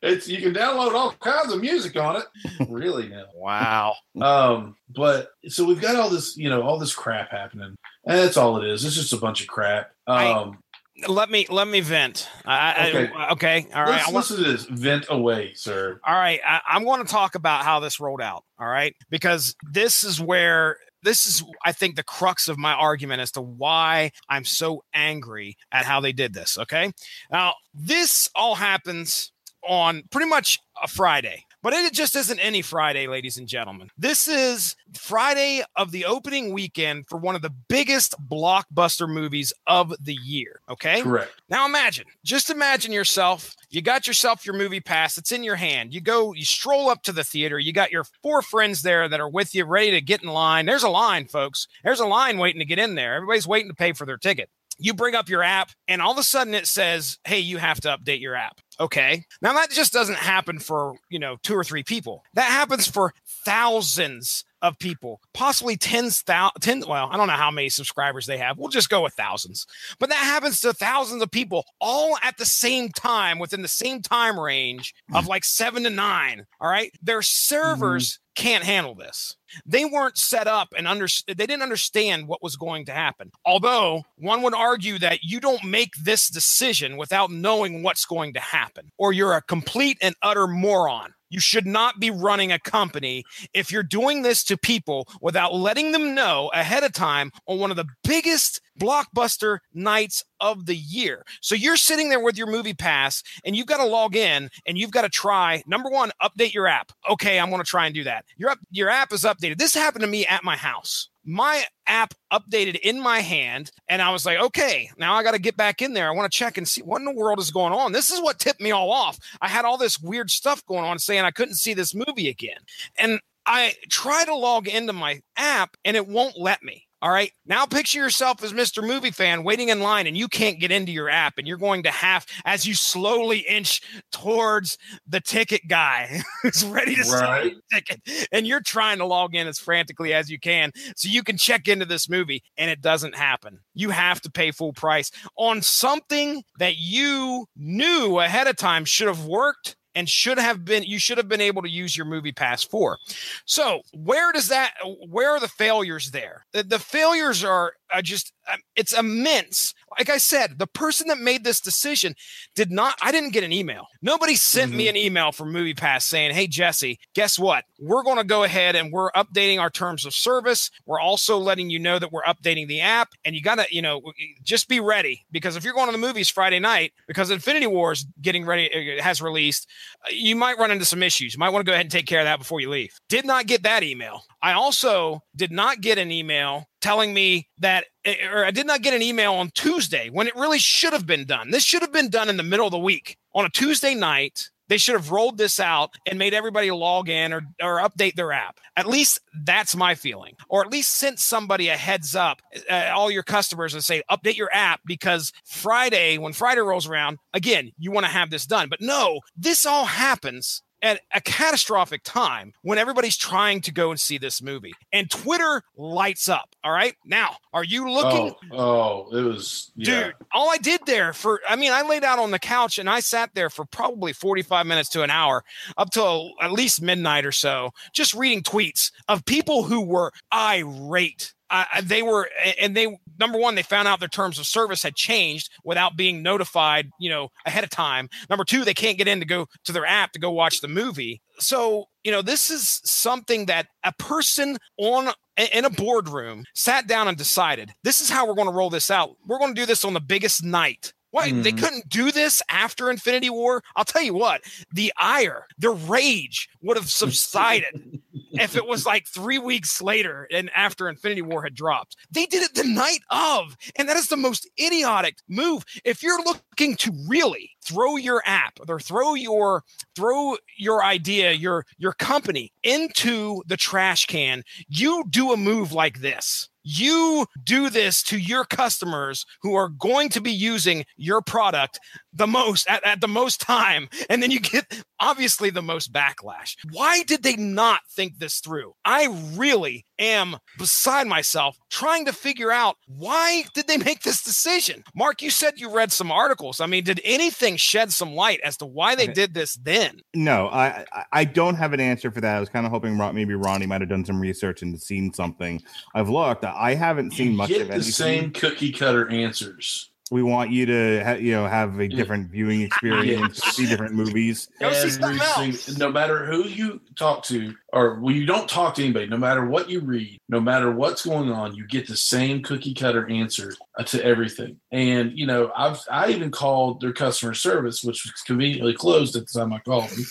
It's 0.02 0.28
you 0.28 0.40
can 0.40 0.54
download 0.54 0.94
all 0.94 1.12
kinds 1.12 1.52
of 1.52 1.60
music 1.60 1.96
on 1.96 2.16
it. 2.16 2.24
Really 2.68 3.08
now. 3.08 3.24
Wow. 3.34 3.94
Um, 4.20 4.76
but 4.88 5.30
so 5.48 5.64
we've 5.64 5.80
got 5.80 5.96
all 5.96 6.08
this, 6.08 6.36
you 6.36 6.48
know, 6.48 6.62
all 6.62 6.78
this 6.78 6.94
crap 6.94 7.30
happening. 7.30 7.74
And 8.06 8.18
that's 8.18 8.36
all 8.36 8.62
it 8.62 8.68
is. 8.68 8.84
It's 8.84 8.94
just 8.94 9.12
a 9.12 9.16
bunch 9.16 9.40
of 9.40 9.48
crap. 9.48 9.90
Um 10.06 10.16
I, 10.16 11.06
let 11.08 11.30
me 11.30 11.46
let 11.48 11.66
me 11.66 11.80
vent. 11.80 12.28
I, 12.44 12.88
okay. 12.88 13.12
I, 13.14 13.32
okay. 13.32 13.66
All 13.74 13.82
right. 13.82 14.02
Let's, 14.02 14.12
listen 14.12 14.44
to 14.44 14.50
this. 14.50 14.64
Vent 14.66 15.06
away, 15.08 15.52
sir. 15.54 16.00
All 16.06 16.14
right. 16.14 16.40
I, 16.46 16.60
I'm 16.68 16.84
going 16.84 17.04
to 17.04 17.10
talk 17.10 17.34
about 17.34 17.64
how 17.64 17.80
this 17.80 18.00
rolled 18.00 18.20
out. 18.20 18.44
All 18.58 18.68
right, 18.68 18.94
because 19.08 19.56
this 19.72 20.04
is 20.04 20.20
where 20.20 20.76
this 21.02 21.24
is 21.24 21.42
i 21.64 21.72
think 21.72 21.96
the 21.96 22.02
crux 22.02 22.46
of 22.46 22.58
my 22.58 22.74
argument 22.74 23.22
as 23.22 23.32
to 23.32 23.40
why 23.40 24.10
i'm 24.28 24.44
so 24.44 24.84
angry 24.92 25.56
at 25.72 25.86
how 25.86 25.98
they 25.98 26.12
did 26.12 26.34
this 26.34 26.58
okay 26.58 26.92
now 27.30 27.54
this 27.72 28.28
all 28.34 28.54
happens 28.54 29.32
on 29.62 30.02
pretty 30.10 30.28
much 30.28 30.58
a 30.82 30.88
friday 30.88 31.44
but 31.62 31.72
it 31.72 31.92
just 31.92 32.16
isn't 32.16 32.38
any 32.38 32.62
Friday, 32.62 33.06
ladies 33.06 33.36
and 33.36 33.46
gentlemen. 33.46 33.90
This 33.98 34.28
is 34.28 34.76
Friday 34.94 35.62
of 35.76 35.90
the 35.90 36.06
opening 36.06 36.54
weekend 36.54 37.06
for 37.08 37.18
one 37.18 37.34
of 37.34 37.42
the 37.42 37.52
biggest 37.68 38.14
blockbuster 38.28 39.08
movies 39.08 39.52
of 39.66 39.92
the 40.00 40.14
year. 40.14 40.60
Okay. 40.70 41.02
Correct. 41.02 41.32
Now 41.48 41.66
imagine, 41.66 42.06
just 42.24 42.48
imagine 42.48 42.92
yourself. 42.92 43.54
You 43.68 43.82
got 43.82 44.06
yourself 44.06 44.46
your 44.46 44.56
movie 44.56 44.80
pass. 44.80 45.18
It's 45.18 45.32
in 45.32 45.44
your 45.44 45.56
hand. 45.56 45.92
You 45.92 46.00
go, 46.00 46.32
you 46.32 46.44
stroll 46.44 46.88
up 46.88 47.02
to 47.04 47.12
the 47.12 47.24
theater. 47.24 47.58
You 47.58 47.72
got 47.72 47.92
your 47.92 48.04
four 48.22 48.42
friends 48.42 48.82
there 48.82 49.08
that 49.08 49.20
are 49.20 49.28
with 49.28 49.54
you, 49.54 49.64
ready 49.64 49.90
to 49.92 50.00
get 50.00 50.22
in 50.22 50.30
line. 50.30 50.66
There's 50.66 50.82
a 50.82 50.88
line, 50.88 51.26
folks. 51.26 51.68
There's 51.84 52.00
a 52.00 52.06
line 52.06 52.38
waiting 52.38 52.60
to 52.60 52.64
get 52.64 52.78
in 52.78 52.94
there. 52.94 53.16
Everybody's 53.16 53.46
waiting 53.46 53.68
to 53.68 53.76
pay 53.76 53.92
for 53.92 54.06
their 54.06 54.18
ticket 54.18 54.48
you 54.80 54.94
bring 54.94 55.14
up 55.14 55.28
your 55.28 55.42
app 55.42 55.70
and 55.86 56.02
all 56.02 56.12
of 56.12 56.18
a 56.18 56.22
sudden 56.22 56.54
it 56.54 56.66
says 56.66 57.18
hey 57.24 57.38
you 57.38 57.58
have 57.58 57.80
to 57.80 57.88
update 57.88 58.20
your 58.20 58.34
app 58.34 58.60
Okay. 58.80 59.24
Now 59.42 59.52
that 59.52 59.70
just 59.70 59.92
doesn't 59.92 60.16
happen 60.16 60.58
for, 60.58 60.94
you 61.10 61.18
know, 61.18 61.36
two 61.42 61.54
or 61.54 61.62
three 61.62 61.82
people. 61.82 62.22
That 62.32 62.50
happens 62.50 62.86
for 62.86 63.12
thousands 63.44 64.44
of 64.62 64.78
people, 64.78 65.20
possibly 65.32 65.76
tens, 65.76 66.20
thousand, 66.20 66.60
ten. 66.60 66.82
Well, 66.86 67.08
I 67.10 67.16
don't 67.16 67.28
know 67.28 67.32
how 67.32 67.50
many 67.50 67.68
subscribers 67.68 68.26
they 68.26 68.38
have. 68.38 68.58
We'll 68.58 68.68
just 68.68 68.90
go 68.90 69.02
with 69.02 69.14
thousands. 69.14 69.66
But 69.98 70.10
that 70.10 70.16
happens 70.16 70.60
to 70.60 70.72
thousands 70.72 71.22
of 71.22 71.30
people 71.30 71.64
all 71.80 72.16
at 72.22 72.36
the 72.36 72.44
same 72.44 72.90
time 72.90 73.38
within 73.38 73.62
the 73.62 73.68
same 73.68 74.02
time 74.02 74.38
range 74.38 74.94
of 75.14 75.26
like 75.26 75.44
seven 75.44 75.84
to 75.84 75.90
nine. 75.90 76.46
All 76.60 76.68
right. 76.68 76.92
Their 77.02 77.22
servers 77.22 78.12
mm-hmm. 78.12 78.46
can't 78.46 78.64
handle 78.64 78.94
this. 78.94 79.36
They 79.64 79.84
weren't 79.84 80.18
set 80.18 80.46
up 80.46 80.68
and 80.76 80.86
under, 80.86 81.06
they 81.26 81.34
didn't 81.34 81.62
understand 81.62 82.28
what 82.28 82.42
was 82.42 82.56
going 82.56 82.84
to 82.86 82.92
happen. 82.92 83.32
Although 83.46 84.02
one 84.16 84.42
would 84.42 84.54
argue 84.54 84.98
that 84.98 85.22
you 85.22 85.40
don't 85.40 85.64
make 85.64 85.94
this 86.04 86.28
decision 86.28 86.96
without 86.96 87.30
knowing 87.30 87.82
what's 87.82 88.04
going 88.04 88.34
to 88.34 88.40
happen, 88.40 88.90
or 88.98 89.12
you're 89.12 89.34
a 89.34 89.42
complete 89.42 89.98
and 90.02 90.14
utter 90.22 90.46
moron. 90.46 91.14
You 91.30 91.40
should 91.40 91.66
not 91.66 91.98
be 92.00 92.10
running 92.10 92.52
a 92.52 92.58
company 92.58 93.24
if 93.54 93.72
you're 93.72 93.82
doing 93.82 94.22
this 94.22 94.44
to 94.44 94.56
people 94.56 95.08
without 95.20 95.54
letting 95.54 95.92
them 95.92 96.14
know 96.14 96.50
ahead 96.52 96.82
of 96.82 96.92
time 96.92 97.30
on 97.46 97.58
one 97.58 97.70
of 97.70 97.76
the 97.76 97.86
biggest 98.04 98.60
blockbuster 98.78 99.58
nights 99.74 100.24
of 100.40 100.66
the 100.66 100.76
year. 100.76 101.24
So 101.40 101.54
you're 101.54 101.76
sitting 101.76 102.08
there 102.08 102.20
with 102.20 102.36
your 102.36 102.46
movie 102.46 102.74
pass 102.74 103.22
and 103.44 103.54
you've 103.54 103.66
got 103.66 103.76
to 103.76 103.84
log 103.84 104.16
in 104.16 104.48
and 104.66 104.78
you've 104.78 104.90
got 104.90 105.02
to 105.02 105.08
try 105.08 105.62
number 105.66 105.90
1 105.90 106.10
update 106.22 106.54
your 106.54 106.66
app. 106.66 106.92
Okay, 107.10 107.38
I'm 107.38 107.50
going 107.50 107.62
to 107.62 107.68
try 107.68 107.86
and 107.86 107.94
do 107.94 108.04
that. 108.04 108.24
Your 108.36 108.50
up, 108.50 108.58
your 108.70 108.88
app 108.88 109.12
is 109.12 109.22
updated. 109.22 109.58
This 109.58 109.74
happened 109.74 110.02
to 110.02 110.08
me 110.08 110.26
at 110.26 110.42
my 110.44 110.56
house 110.56 111.09
my 111.24 111.64
app 111.86 112.14
updated 112.32 112.78
in 112.80 113.00
my 113.00 113.20
hand 113.20 113.70
and 113.88 114.00
I 114.00 114.10
was 114.10 114.24
like, 114.24 114.38
okay, 114.38 114.90
now 114.96 115.14
I 115.14 115.22
got 115.22 115.32
to 115.32 115.38
get 115.38 115.56
back 115.56 115.82
in 115.82 115.92
there. 115.92 116.08
I 116.08 116.14
want 116.14 116.30
to 116.30 116.36
check 116.36 116.56
and 116.56 116.66
see 116.66 116.82
what 116.82 117.00
in 117.00 117.04
the 117.04 117.12
world 117.12 117.38
is 117.38 117.50
going 117.50 117.72
on. 117.72 117.92
This 117.92 118.10
is 118.10 118.20
what 118.20 118.38
tipped 118.38 118.60
me 118.60 118.70
all 118.70 118.90
off. 118.90 119.18
I 119.40 119.48
had 119.48 119.64
all 119.64 119.76
this 119.76 120.00
weird 120.00 120.30
stuff 120.30 120.64
going 120.66 120.84
on 120.84 120.98
saying 120.98 121.24
I 121.24 121.30
couldn't 121.30 121.54
see 121.54 121.74
this 121.74 121.94
movie 121.94 122.28
again. 122.28 122.58
And 122.98 123.20
I 123.46 123.74
try 123.88 124.24
to 124.24 124.34
log 124.34 124.68
into 124.68 124.92
my 124.92 125.20
app 125.36 125.76
and 125.84 125.96
it 125.96 126.06
won't 126.06 126.38
let 126.38 126.62
me. 126.62 126.86
All 127.02 127.10
right. 127.10 127.32
Now 127.46 127.64
picture 127.64 127.98
yourself 127.98 128.44
as 128.44 128.52
Mr. 128.52 128.86
Movie 128.86 129.10
Fan 129.10 129.42
waiting 129.42 129.70
in 129.70 129.80
line 129.80 130.06
and 130.06 130.16
you 130.16 130.28
can't 130.28 130.60
get 130.60 130.70
into 130.70 130.92
your 130.92 131.08
app 131.08 131.34
and 131.38 131.46
you're 131.48 131.56
going 131.56 131.82
to 131.84 131.90
have 131.90 132.26
as 132.44 132.66
you 132.66 132.74
slowly 132.74 133.38
inch 133.38 133.80
towards 134.12 134.76
the 135.06 135.20
ticket 135.20 135.62
guy 135.66 136.20
who's 136.42 136.62
ready 136.64 136.94
to 136.94 137.02
right. 137.10 137.52
sell 137.52 137.60
ticket 137.72 138.28
and 138.32 138.46
you're 138.46 138.60
trying 138.60 138.98
to 138.98 139.06
log 139.06 139.34
in 139.34 139.46
as 139.46 139.58
frantically 139.58 140.12
as 140.12 140.30
you 140.30 140.38
can 140.38 140.70
so 140.94 141.08
you 141.08 141.22
can 141.22 141.38
check 141.38 141.68
into 141.68 141.86
this 141.86 142.08
movie 142.08 142.42
and 142.58 142.70
it 142.70 142.82
doesn't 142.82 143.14
happen. 143.14 143.60
You 143.74 143.90
have 143.90 144.20
to 144.20 144.30
pay 144.30 144.50
full 144.50 144.74
price 144.74 145.10
on 145.36 145.62
something 145.62 146.42
that 146.58 146.76
you 146.76 147.46
knew 147.56 148.18
ahead 148.18 148.46
of 148.46 148.56
time 148.56 148.84
should 148.84 149.08
have 149.08 149.24
worked 149.24 149.76
and 149.94 150.08
should 150.08 150.38
have 150.38 150.64
been 150.64 150.82
you 150.82 150.98
should 150.98 151.18
have 151.18 151.28
been 151.28 151.40
able 151.40 151.62
to 151.62 151.70
use 151.70 151.96
your 151.96 152.06
movie 152.06 152.32
pass 152.32 152.62
for 152.62 152.98
so 153.44 153.82
where 153.92 154.32
does 154.32 154.48
that 154.48 154.74
where 155.08 155.30
are 155.30 155.40
the 155.40 155.48
failures 155.48 156.10
there? 156.10 156.46
The, 156.52 156.62
the 156.62 156.78
failures 156.78 157.44
are 157.44 157.74
uh, 157.92 158.02
just 158.02 158.32
um, 158.52 158.60
it's 158.76 158.92
immense 158.92 159.74
like 159.98 160.08
i 160.08 160.18
said 160.18 160.58
the 160.58 160.66
person 160.66 161.08
that 161.08 161.18
made 161.18 161.44
this 161.44 161.60
decision 161.60 162.14
did 162.54 162.70
not 162.70 162.94
i 163.02 163.12
didn't 163.12 163.32
get 163.32 163.44
an 163.44 163.52
email 163.52 163.86
nobody 164.02 164.34
sent 164.34 164.70
mm-hmm. 164.70 164.78
me 164.78 164.88
an 164.88 164.96
email 164.96 165.32
from 165.32 165.52
movie 165.52 165.74
pass 165.74 166.04
saying 166.04 166.34
hey 166.34 166.46
jesse 166.46 166.98
guess 167.14 167.38
what 167.38 167.64
we're 167.78 168.02
going 168.02 168.16
to 168.16 168.24
go 168.24 168.44
ahead 168.44 168.76
and 168.76 168.92
we're 168.92 169.10
updating 169.12 169.60
our 169.60 169.70
terms 169.70 170.04
of 170.04 170.14
service 170.14 170.70
we're 170.86 171.00
also 171.00 171.38
letting 171.38 171.70
you 171.70 171.78
know 171.78 171.98
that 171.98 172.12
we're 172.12 172.22
updating 172.22 172.66
the 172.68 172.80
app 172.80 173.10
and 173.24 173.34
you 173.34 173.42
got 173.42 173.58
to 173.58 173.66
you 173.70 173.82
know 173.82 174.00
just 174.42 174.68
be 174.68 174.80
ready 174.80 175.24
because 175.30 175.56
if 175.56 175.64
you're 175.64 175.74
going 175.74 175.86
to 175.86 175.92
the 175.92 175.98
movies 175.98 176.28
friday 176.28 176.58
night 176.58 176.92
because 177.06 177.30
infinity 177.30 177.66
wars 177.66 178.06
getting 178.20 178.44
ready 178.44 178.98
uh, 178.98 179.02
has 179.02 179.20
released 179.20 179.66
you 180.10 180.36
might 180.36 180.58
run 180.58 180.70
into 180.70 180.84
some 180.84 181.02
issues. 181.02 181.34
You 181.34 181.38
might 181.38 181.50
want 181.50 181.64
to 181.64 181.70
go 181.70 181.74
ahead 181.74 181.84
and 181.84 181.90
take 181.90 182.06
care 182.06 182.20
of 182.20 182.24
that 182.24 182.38
before 182.38 182.60
you 182.60 182.70
leave. 182.70 182.98
Did 183.08 183.26
not 183.26 183.46
get 183.46 183.62
that 183.64 183.82
email. 183.82 184.24
I 184.42 184.52
also 184.52 185.22
did 185.36 185.52
not 185.52 185.80
get 185.80 185.98
an 185.98 186.10
email 186.10 186.68
telling 186.80 187.14
me 187.14 187.48
that, 187.58 187.86
eh, 188.04 188.26
or 188.30 188.44
I 188.44 188.50
did 188.50 188.66
not 188.66 188.82
get 188.82 188.94
an 188.94 189.02
email 189.02 189.34
on 189.34 189.50
Tuesday 189.50 190.10
when 190.10 190.26
it 190.26 190.36
really 190.36 190.58
should 190.58 190.92
have 190.92 191.06
been 191.06 191.24
done. 191.24 191.50
This 191.50 191.64
should 191.64 191.82
have 191.82 191.92
been 191.92 192.10
done 192.10 192.28
in 192.28 192.36
the 192.36 192.42
middle 192.42 192.66
of 192.66 192.72
the 192.72 192.78
week 192.78 193.16
on 193.34 193.44
a 193.44 193.50
Tuesday 193.50 193.94
night 193.94 194.50
they 194.70 194.78
should 194.78 194.94
have 194.94 195.10
rolled 195.10 195.36
this 195.36 195.58
out 195.58 195.96
and 196.06 196.16
made 196.16 196.32
everybody 196.32 196.70
log 196.70 197.08
in 197.08 197.32
or, 197.32 197.42
or 197.60 197.80
update 197.80 198.14
their 198.14 198.30
app. 198.30 198.60
At 198.76 198.86
least 198.86 199.18
that's 199.44 199.74
my 199.74 199.96
feeling. 199.96 200.36
Or 200.48 200.62
at 200.62 200.70
least 200.70 200.92
sent 200.94 201.18
somebody 201.18 201.68
a 201.68 201.76
heads 201.76 202.14
up, 202.14 202.40
uh, 202.70 202.92
all 202.94 203.10
your 203.10 203.24
customers, 203.24 203.74
and 203.74 203.82
say, 203.82 204.04
update 204.08 204.36
your 204.36 204.48
app 204.52 204.80
because 204.86 205.32
Friday, 205.44 206.18
when 206.18 206.32
Friday 206.32 206.60
rolls 206.60 206.86
around, 206.86 207.18
again, 207.34 207.72
you 207.78 207.90
want 207.90 208.06
to 208.06 208.12
have 208.12 208.30
this 208.30 208.46
done. 208.46 208.68
But 208.68 208.80
no, 208.80 209.18
this 209.36 209.66
all 209.66 209.86
happens 209.86 210.62
at 210.82 211.00
a 211.14 211.20
catastrophic 211.20 212.02
time 212.02 212.52
when 212.62 212.78
everybody's 212.78 213.16
trying 213.16 213.60
to 213.62 213.72
go 213.72 213.90
and 213.90 214.00
see 214.00 214.18
this 214.18 214.42
movie. 214.42 214.72
And 214.92 215.10
Twitter 215.10 215.62
lights 215.76 216.28
up. 216.28 216.54
All 216.64 216.72
right. 216.72 216.94
Now, 217.04 217.36
are 217.52 217.64
you 217.64 217.90
looking? 217.90 218.34
Oh, 218.52 219.06
oh 219.10 219.16
it 219.16 219.22
was, 219.22 219.72
yeah. 219.76 220.04
dude, 220.04 220.14
all 220.32 220.50
I 220.50 220.58
did 220.58 220.80
there 220.86 221.12
for, 221.12 221.40
I 221.48 221.56
mean, 221.56 221.72
I 221.72 221.82
laid 221.82 222.04
out 222.04 222.18
on 222.18 222.30
the 222.30 222.38
couch 222.38 222.78
and 222.78 222.88
I 222.88 223.00
sat 223.00 223.34
there 223.34 223.50
for 223.50 223.64
probably 223.64 224.12
45 224.12 224.66
minutes 224.66 224.88
to 224.90 225.02
an 225.02 225.10
hour 225.10 225.44
up 225.76 225.90
till 225.90 226.32
at 226.40 226.52
least 226.52 226.82
midnight 226.82 227.26
or 227.26 227.32
so, 227.32 227.72
just 227.92 228.14
reading 228.14 228.42
tweets 228.42 228.90
of 229.08 229.24
people 229.24 229.64
who 229.64 229.80
were 229.80 230.12
irate 230.32 231.34
uh, 231.50 231.64
they 231.82 232.02
were 232.02 232.28
and 232.60 232.76
they 232.76 232.98
number 233.18 233.38
one 233.38 233.54
they 233.54 233.62
found 233.62 233.88
out 233.88 233.98
their 233.98 234.08
terms 234.08 234.38
of 234.38 234.46
service 234.46 234.82
had 234.82 234.94
changed 234.94 235.50
without 235.64 235.96
being 235.96 236.22
notified 236.22 236.90
you 236.98 237.10
know 237.10 237.28
ahead 237.46 237.64
of 237.64 237.70
time. 237.70 238.08
Number 238.28 238.44
two 238.44 238.64
they 238.64 238.74
can't 238.74 238.98
get 238.98 239.08
in 239.08 239.20
to 239.20 239.26
go 239.26 239.46
to 239.64 239.72
their 239.72 239.86
app 239.86 240.12
to 240.12 240.20
go 240.20 240.30
watch 240.30 240.60
the 240.60 240.68
movie. 240.68 241.20
So 241.38 241.86
you 242.04 242.12
know 242.12 242.22
this 242.22 242.50
is 242.50 242.80
something 242.84 243.46
that 243.46 243.66
a 243.84 243.92
person 243.92 244.58
on 244.78 245.12
in 245.52 245.64
a 245.64 245.70
boardroom 245.70 246.44
sat 246.54 246.86
down 246.86 247.08
and 247.08 247.16
decided 247.16 247.72
this 247.82 248.00
is 248.00 248.10
how 248.10 248.26
we're 248.26 248.34
going 248.34 248.48
to 248.48 248.54
roll 248.54 248.70
this 248.70 248.90
out. 248.90 249.16
We're 249.26 249.38
going 249.38 249.54
to 249.54 249.60
do 249.60 249.66
this 249.66 249.84
on 249.84 249.94
the 249.94 250.00
biggest 250.00 250.44
night. 250.44 250.92
Why 251.10 251.30
mm-hmm. 251.30 251.42
they 251.42 251.52
couldn't 251.52 251.88
do 251.88 252.12
this 252.12 252.40
after 252.48 252.90
Infinity 252.90 253.30
War? 253.30 253.62
I'll 253.74 253.84
tell 253.84 254.02
you 254.02 254.14
what, 254.14 254.42
the 254.72 254.92
ire, 254.96 255.46
the 255.58 255.70
rage 255.70 256.48
would 256.62 256.76
have 256.76 256.90
subsided 256.90 258.00
if 258.32 258.56
it 258.56 258.66
was 258.66 258.86
like 258.86 259.06
three 259.06 259.38
weeks 259.38 259.80
later 259.82 260.26
and 260.32 260.50
after 260.54 260.88
Infinity 260.88 261.22
War 261.22 261.42
had 261.42 261.54
dropped. 261.54 261.96
They 262.10 262.26
did 262.26 262.42
it 262.42 262.54
the 262.54 262.64
night 262.64 263.00
of, 263.10 263.56
and 263.76 263.88
that 263.88 263.96
is 263.96 264.08
the 264.08 264.16
most 264.16 264.48
idiotic 264.58 265.18
move. 265.28 265.64
If 265.84 266.02
you're 266.02 266.22
looking 266.24 266.76
to 266.76 266.92
really 267.08 267.50
throw 267.64 267.96
your 267.96 268.22
app 268.24 268.58
or 268.68 268.80
throw 268.80 269.14
your 269.14 269.64
throw 269.94 270.36
your 270.58 270.84
idea, 270.84 271.32
your 271.32 271.64
your 271.78 271.92
company 271.92 272.52
into 272.62 273.42
the 273.46 273.56
trash 273.56 274.06
can, 274.06 274.42
you 274.68 275.04
do 275.10 275.32
a 275.32 275.36
move 275.36 275.72
like 275.72 276.00
this 276.00 276.48
you 276.62 277.26
do 277.42 277.70
this 277.70 278.02
to 278.02 278.18
your 278.18 278.44
customers 278.44 279.24
who 279.42 279.54
are 279.54 279.68
going 279.68 280.08
to 280.10 280.20
be 280.20 280.32
using 280.32 280.84
your 280.96 281.22
product 281.22 281.80
the 282.12 282.26
most 282.26 282.68
at, 282.68 282.84
at, 282.84 283.00
the 283.00 283.08
most 283.08 283.40
time 283.40 283.88
and 284.08 284.22
then 284.22 284.30
you 284.30 284.40
get 284.40 284.82
obviously 284.98 285.50
the 285.50 285.62
most 285.62 285.92
backlash. 285.92 286.56
Why 286.72 287.02
did 287.02 287.22
they 287.22 287.36
not 287.36 287.80
think 287.90 288.18
this 288.18 288.40
through? 288.40 288.74
I 288.84 289.06
really 289.34 289.86
am 289.98 290.36
beside 290.58 291.06
myself 291.06 291.56
trying 291.70 292.04
to 292.06 292.12
figure 292.12 292.50
out 292.50 292.76
why 292.86 293.44
did 293.54 293.66
they 293.66 293.76
make 293.76 294.02
this 294.02 294.22
decision? 294.22 294.84
Mark 294.94 295.22
you 295.22 295.30
said 295.30 295.58
you 295.58 295.70
read 295.70 295.92
some 295.92 296.10
articles. 296.10 296.60
I 296.60 296.66
mean 296.66 296.84
did 296.84 297.00
anything 297.04 297.56
shed 297.56 297.92
some 297.92 298.14
light 298.14 298.40
as 298.42 298.56
to 298.58 298.66
why 298.66 298.94
they 298.94 299.06
did 299.06 299.34
this 299.34 299.54
then? 299.54 300.00
No 300.14 300.48
i 300.48 300.84
i 301.12 301.24
don't 301.24 301.54
have 301.54 301.72
an 301.72 301.80
answer 301.80 302.10
for 302.10 302.20
that. 302.20 302.36
I 302.36 302.40
was 302.40 302.48
kind 302.48 302.66
of 302.66 302.72
hoping 302.72 302.96
maybe 303.14 303.34
ronnie 303.34 303.66
might 303.66 303.80
have 303.80 303.90
done 303.90 304.04
some 304.04 304.20
research 304.20 304.62
and 304.62 304.80
seen 304.80 305.12
something. 305.12 305.62
I've 305.94 306.08
looked. 306.08 306.44
I 306.44 306.74
haven't 306.74 307.12
seen 307.12 307.32
you 307.32 307.36
much 307.36 307.48
get 307.50 307.62
of 307.62 307.68
the 307.68 307.74
anything. 307.74 307.92
same 307.92 308.32
cookie 308.32 308.72
cutter 308.72 309.08
answers. 309.10 309.90
We 310.12 310.24
want 310.24 310.50
you 310.50 310.66
to, 310.66 311.04
ha- 311.04 311.12
you 311.12 311.30
know, 311.32 311.46
have 311.46 311.78
a 311.78 311.86
different 311.86 312.32
viewing 312.32 312.62
experience, 312.62 313.40
Yes. 313.44 313.54
see 313.54 313.66
different 313.66 313.94
movies. 313.94 314.48
Go 314.58 314.72
see 314.72 314.90
something 314.90 315.20
else. 315.20 315.78
no 315.78 315.88
matter 315.92 316.26
who 316.26 316.48
you 316.48 316.80
talk 316.98 317.22
to, 317.26 317.54
or 317.72 318.00
when 318.00 318.16
you 318.16 318.26
don't 318.26 318.48
talk 318.48 318.74
to 318.74 318.82
anybody, 318.82 319.06
no 319.06 319.16
matter 319.16 319.46
what 319.46 319.70
you 319.70 319.78
read, 319.80 320.18
no 320.28 320.40
matter 320.40 320.72
what's 320.72 321.04
going 321.06 321.30
on, 321.30 321.54
you 321.54 321.64
get 321.68 321.86
the 321.86 321.96
same 321.96 322.42
cookie 322.42 322.74
cutter 322.74 323.08
answer 323.08 323.54
uh, 323.78 323.84
to 323.84 324.04
everything. 324.04 324.58
And 324.72 325.16
you 325.16 325.26
know, 325.28 325.52
I've 325.56 325.78
I 325.88 326.08
even 326.10 326.32
called 326.32 326.80
their 326.80 326.92
customer 326.92 327.32
service, 327.34 327.84
which 327.84 328.04
was 328.04 328.12
conveniently 328.26 328.74
closed 328.74 329.14
at 329.14 329.28
the 329.28 329.38
time 329.38 329.52
I 329.52 329.60
called 329.60 329.90
them. 329.90 330.04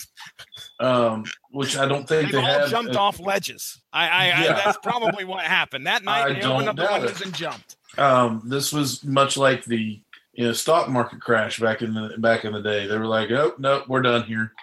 Um, 0.80 1.26
which 1.52 1.78
I 1.78 1.86
don't 1.86 2.08
think 2.08 2.32
They've 2.32 2.32
they 2.32 2.38
all 2.38 2.46
have. 2.62 2.70
jumped 2.70 2.96
uh, 2.96 3.00
off 3.02 3.20
ledges. 3.20 3.82
I, 3.92 4.08
I, 4.08 4.44
I 4.44 4.48
that's 4.54 4.78
probably 4.82 5.26
what 5.26 5.44
happened 5.44 5.88
that 5.88 6.04
night. 6.06 6.22
I 6.22 6.34
they 6.34 6.42
opened 6.44 6.44
don't 6.44 6.68
up 6.70 6.76
the 6.78 6.84
doubt 6.84 7.02
windows 7.02 7.20
it. 7.22 7.26
and 7.26 7.36
jumped. 7.36 7.76
Um, 8.00 8.42
this 8.46 8.72
was 8.72 9.04
much 9.04 9.38
like 9.38 9.66
the 9.66 10.00
you 10.34 10.46
know 10.46 10.54
stock 10.54 10.90
market 10.90 11.22
crash 11.22 11.60
back 11.60 11.82
in 11.82 11.94
the 11.94 12.16
back 12.18 12.46
in 12.46 12.54
the 12.54 12.62
day. 12.62 12.88
They 12.88 12.98
were 12.98 13.06
like, 13.06 13.30
"Oh 13.32 13.54
no, 13.58 13.84
we're 13.88 14.02
done 14.02 14.24
here," 14.24 14.54